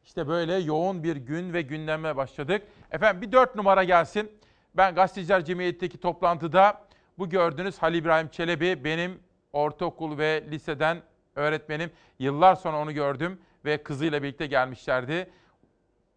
İşte 0.05 0.27
böyle 0.27 0.55
yoğun 0.55 1.03
bir 1.03 1.15
gün 1.15 1.53
ve 1.53 1.61
gündeme 1.61 2.15
başladık. 2.15 2.61
Efendim 2.91 3.21
bir 3.21 3.31
dört 3.31 3.55
numara 3.55 3.83
gelsin. 3.83 4.29
Ben 4.75 4.95
Gazeteciler 4.95 5.45
Cemiyeti'ndeki 5.45 5.97
toplantıda 5.97 6.81
bu 7.17 7.29
gördüğünüz 7.29 7.77
Halil 7.77 7.97
İbrahim 7.97 8.27
Çelebi 8.27 8.83
benim 8.83 9.19
ortaokul 9.53 10.17
ve 10.17 10.43
liseden 10.51 11.01
öğretmenim. 11.35 11.91
Yıllar 12.19 12.55
sonra 12.55 12.77
onu 12.77 12.93
gördüm 12.93 13.41
ve 13.65 13.83
kızıyla 13.83 14.23
birlikte 14.23 14.47
gelmişlerdi. 14.47 15.29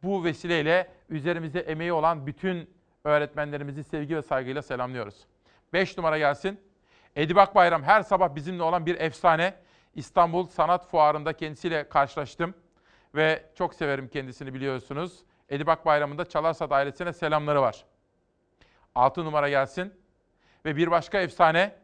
Bu 0.02 0.24
vesileyle 0.24 0.90
üzerimizde 1.08 1.60
emeği 1.60 1.92
olan 1.92 2.26
bütün 2.26 2.70
öğretmenlerimizi 3.04 3.84
sevgi 3.84 4.16
ve 4.16 4.22
saygıyla 4.22 4.62
selamlıyoruz. 4.62 5.26
5 5.72 5.96
numara 5.96 6.18
gelsin. 6.18 6.60
Edip 7.16 7.38
Akbayram 7.38 7.82
her 7.82 8.02
sabah 8.02 8.34
bizimle 8.34 8.62
olan 8.62 8.86
bir 8.86 9.00
efsane. 9.00 9.54
İstanbul 9.94 10.46
Sanat 10.46 10.90
Fuarı'nda 10.90 11.32
kendisiyle 11.32 11.88
karşılaştım 11.88 12.54
ve 13.14 13.44
çok 13.54 13.74
severim 13.74 14.08
kendisini 14.08 14.54
biliyorsunuz. 14.54 15.18
Edip 15.48 15.68
Akbayram'ın 15.68 16.18
da 16.18 16.28
Çalarsat 16.28 16.72
ailesine 16.72 17.12
selamları 17.12 17.62
var. 17.62 17.84
6 18.94 19.24
numara 19.24 19.48
gelsin. 19.48 19.94
Ve 20.64 20.76
bir 20.76 20.90
başka 20.90 21.20
efsane 21.20 21.82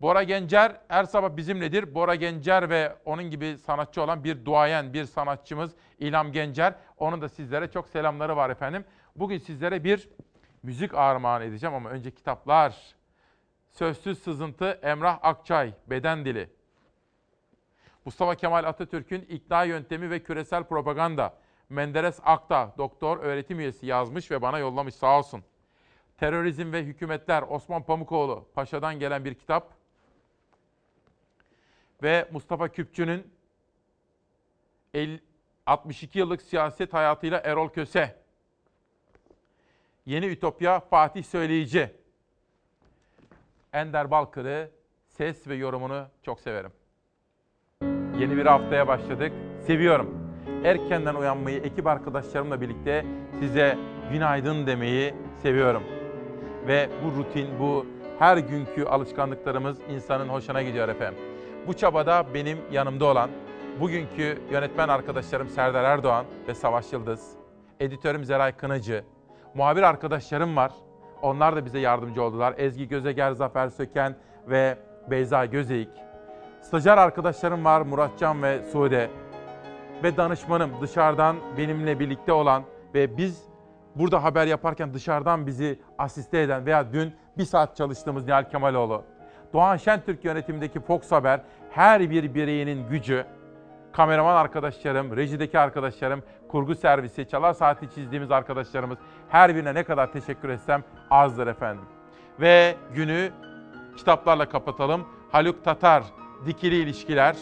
Bora 0.00 0.22
Gencer 0.22 0.80
her 0.88 1.04
sabah 1.04 1.36
bizimledir. 1.36 1.94
Bora 1.94 2.14
Gencer 2.14 2.70
ve 2.70 2.96
onun 3.04 3.24
gibi 3.24 3.58
sanatçı 3.58 4.02
olan 4.02 4.24
bir 4.24 4.44
duayen, 4.44 4.92
bir 4.92 5.04
sanatçımız 5.04 5.72
İlham 5.98 6.32
Gencer. 6.32 6.74
Onun 6.98 7.20
da 7.20 7.28
sizlere 7.28 7.70
çok 7.70 7.88
selamları 7.88 8.36
var 8.36 8.50
efendim. 8.50 8.84
Bugün 9.16 9.38
sizlere 9.38 9.84
bir 9.84 10.08
müzik 10.62 10.94
armağan 10.94 11.42
edeceğim 11.42 11.74
ama 11.74 11.90
önce 11.90 12.10
kitaplar. 12.10 12.94
Sözsüz 13.70 14.22
Sızıntı 14.22 14.78
Emrah 14.82 15.18
Akçay, 15.22 15.74
Beden 15.86 16.24
Dili. 16.24 16.50
Mustafa 18.04 18.34
Kemal 18.34 18.64
Atatürk'ün 18.64 19.20
ikna 19.20 19.64
yöntemi 19.64 20.10
ve 20.10 20.22
küresel 20.22 20.64
propaganda. 20.64 21.34
Menderes 21.68 22.20
Akta, 22.24 22.74
doktor 22.78 23.18
öğretim 23.18 23.60
üyesi 23.60 23.86
yazmış 23.86 24.30
ve 24.30 24.42
bana 24.42 24.58
yollamış 24.58 24.94
sağ 24.94 25.18
olsun. 25.18 25.44
Terörizm 26.22 26.72
ve 26.72 26.84
Hükümetler 26.84 27.44
Osman 27.48 27.82
Pamukoğlu, 27.82 28.46
Paşa'dan 28.54 28.98
gelen 28.98 29.24
bir 29.24 29.34
kitap. 29.34 29.72
Ve 32.02 32.28
Mustafa 32.32 32.68
Küpçü'nün 32.68 33.32
50 34.94 35.20
62 35.66 36.18
yıllık 36.18 36.42
siyaset 36.42 36.94
hayatıyla 36.94 37.40
Erol 37.40 37.68
Köse. 37.68 38.16
Yeni 40.06 40.26
Ütopya 40.26 40.80
Fatih 40.80 41.24
Söyleyici. 41.24 41.90
Ender 43.72 44.10
Balkır'ı 44.10 44.70
ses 45.08 45.48
ve 45.48 45.54
yorumunu 45.54 46.06
çok 46.22 46.40
severim. 46.40 46.72
Yeni 48.18 48.36
bir 48.36 48.46
haftaya 48.46 48.88
başladık. 48.88 49.32
Seviyorum. 49.66 50.34
Erkenden 50.64 51.14
uyanmayı 51.14 51.62
ekip 51.62 51.86
arkadaşlarımla 51.86 52.60
birlikte 52.60 53.06
size 53.40 53.78
günaydın 54.12 54.66
demeyi 54.66 55.14
seviyorum. 55.42 56.01
Ve 56.66 56.88
bu 57.04 57.18
rutin, 57.18 57.48
bu 57.60 57.86
her 58.18 58.36
günkü 58.36 58.84
alışkanlıklarımız 58.84 59.78
insanın 59.90 60.28
hoşuna 60.28 60.62
gidiyor 60.62 60.88
efendim. 60.88 61.18
Bu 61.66 61.74
çabada 61.74 62.26
benim 62.34 62.58
yanımda 62.72 63.04
olan 63.04 63.30
bugünkü 63.80 64.38
yönetmen 64.50 64.88
arkadaşlarım 64.88 65.48
Serdar 65.48 65.84
Erdoğan 65.84 66.26
ve 66.48 66.54
Savaş 66.54 66.92
Yıldız, 66.92 67.30
editörüm 67.80 68.24
Zeray 68.24 68.52
Kınacı, 68.52 69.04
muhabir 69.54 69.82
arkadaşlarım 69.82 70.56
var. 70.56 70.72
Onlar 71.22 71.56
da 71.56 71.64
bize 71.64 71.78
yardımcı 71.78 72.22
oldular. 72.22 72.54
Ezgi 72.58 72.88
Gözeger, 72.88 73.32
Zafer 73.32 73.68
Söken 73.68 74.16
ve 74.48 74.78
Beyza 75.10 75.46
Gözeyik. 75.46 75.88
Stajyer 76.62 76.98
arkadaşlarım 76.98 77.64
var 77.64 77.80
Muratcan 77.80 78.42
ve 78.42 78.62
Sude. 78.72 79.10
Ve 80.02 80.16
danışmanım 80.16 80.70
dışarıdan 80.80 81.36
benimle 81.58 81.98
birlikte 81.98 82.32
olan 82.32 82.62
ve 82.94 83.16
biz 83.16 83.42
burada 83.94 84.24
haber 84.24 84.46
yaparken 84.46 84.94
dışarıdan 84.94 85.46
bizi 85.46 85.80
asiste 85.98 86.40
eden 86.40 86.66
veya 86.66 86.92
dün 86.92 87.14
bir 87.38 87.44
saat 87.44 87.76
çalıştığımız 87.76 88.24
Nihal 88.24 88.50
Kemaloğlu. 88.50 89.04
Doğan 89.52 89.76
Şentürk 89.76 90.24
yönetimindeki 90.24 90.80
Fox 90.80 91.12
Haber 91.12 91.40
her 91.70 92.10
bir 92.10 92.34
bireyinin 92.34 92.88
gücü, 92.88 93.24
kameraman 93.92 94.36
arkadaşlarım, 94.36 95.16
rejideki 95.16 95.58
arkadaşlarım, 95.58 96.22
kurgu 96.48 96.74
servisi, 96.74 97.28
çalar 97.28 97.52
saati 97.52 97.94
çizdiğimiz 97.94 98.30
arkadaşlarımız 98.30 98.98
her 99.28 99.54
birine 99.56 99.74
ne 99.74 99.84
kadar 99.84 100.12
teşekkür 100.12 100.48
etsem 100.48 100.84
azdır 101.10 101.46
efendim. 101.46 101.84
Ve 102.40 102.74
günü 102.94 103.30
kitaplarla 103.96 104.48
kapatalım. 104.48 105.06
Haluk 105.32 105.64
Tatar, 105.64 106.04
Dikili 106.46 106.74
İlişkiler. 106.74 107.36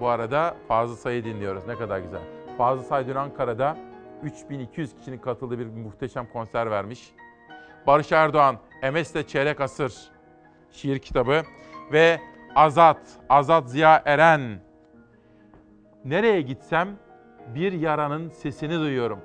Bu 0.00 0.08
arada 0.08 0.56
Fazıl 0.68 0.96
Say'ı 0.96 1.24
dinliyoruz. 1.24 1.66
Ne 1.66 1.74
kadar 1.74 1.98
güzel. 1.98 2.39
Fazıl 2.60 2.84
Say 2.84 3.06
dün 3.06 3.14
Ankara'da 3.14 3.76
3200 4.22 4.94
kişinin 4.98 5.18
katıldığı 5.18 5.58
bir 5.58 5.66
muhteşem 5.66 6.26
konser 6.32 6.70
vermiş. 6.70 7.12
Barış 7.86 8.12
Erdoğan, 8.12 8.56
Emes'le 8.82 9.28
Çeyrek 9.28 9.60
Asır 9.60 9.94
şiir 10.70 10.98
kitabı 10.98 11.42
ve 11.92 12.20
Azat, 12.54 12.98
Azat 13.28 13.70
Ziya 13.70 14.02
Eren. 14.04 14.60
Nereye 16.04 16.40
gitsem 16.40 16.88
bir 17.54 17.72
yaranın 17.72 18.28
sesini 18.28 18.78
duyuyorum. 18.78 19.18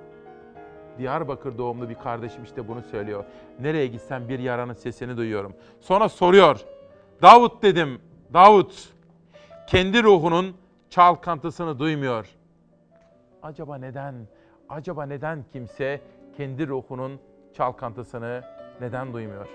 Diyarbakır 0.97 1.57
doğumlu 1.57 1.89
bir 1.89 1.95
kardeşim 1.95 2.43
işte 2.43 2.67
bunu 2.67 2.81
söylüyor. 2.81 3.25
Nereye 3.59 3.87
gitsem 3.87 4.29
bir 4.29 4.39
yaranın 4.39 4.73
sesini 4.73 5.17
duyuyorum. 5.17 5.53
Sonra 5.79 6.09
soruyor. 6.09 6.59
Davut 7.21 7.63
dedim, 7.63 8.01
Davut 8.33 8.89
kendi 9.67 10.03
ruhunun 10.03 10.57
çalkantısını 10.89 11.79
duymuyor. 11.79 12.34
Acaba 13.45 13.77
neden? 13.77 14.27
Acaba 14.69 15.05
neden 15.05 15.45
kimse 15.51 16.01
kendi 16.37 16.67
ruhunun 16.67 17.19
çalkantısını 17.53 18.43
neden 18.81 19.13
duymuyor? 19.13 19.47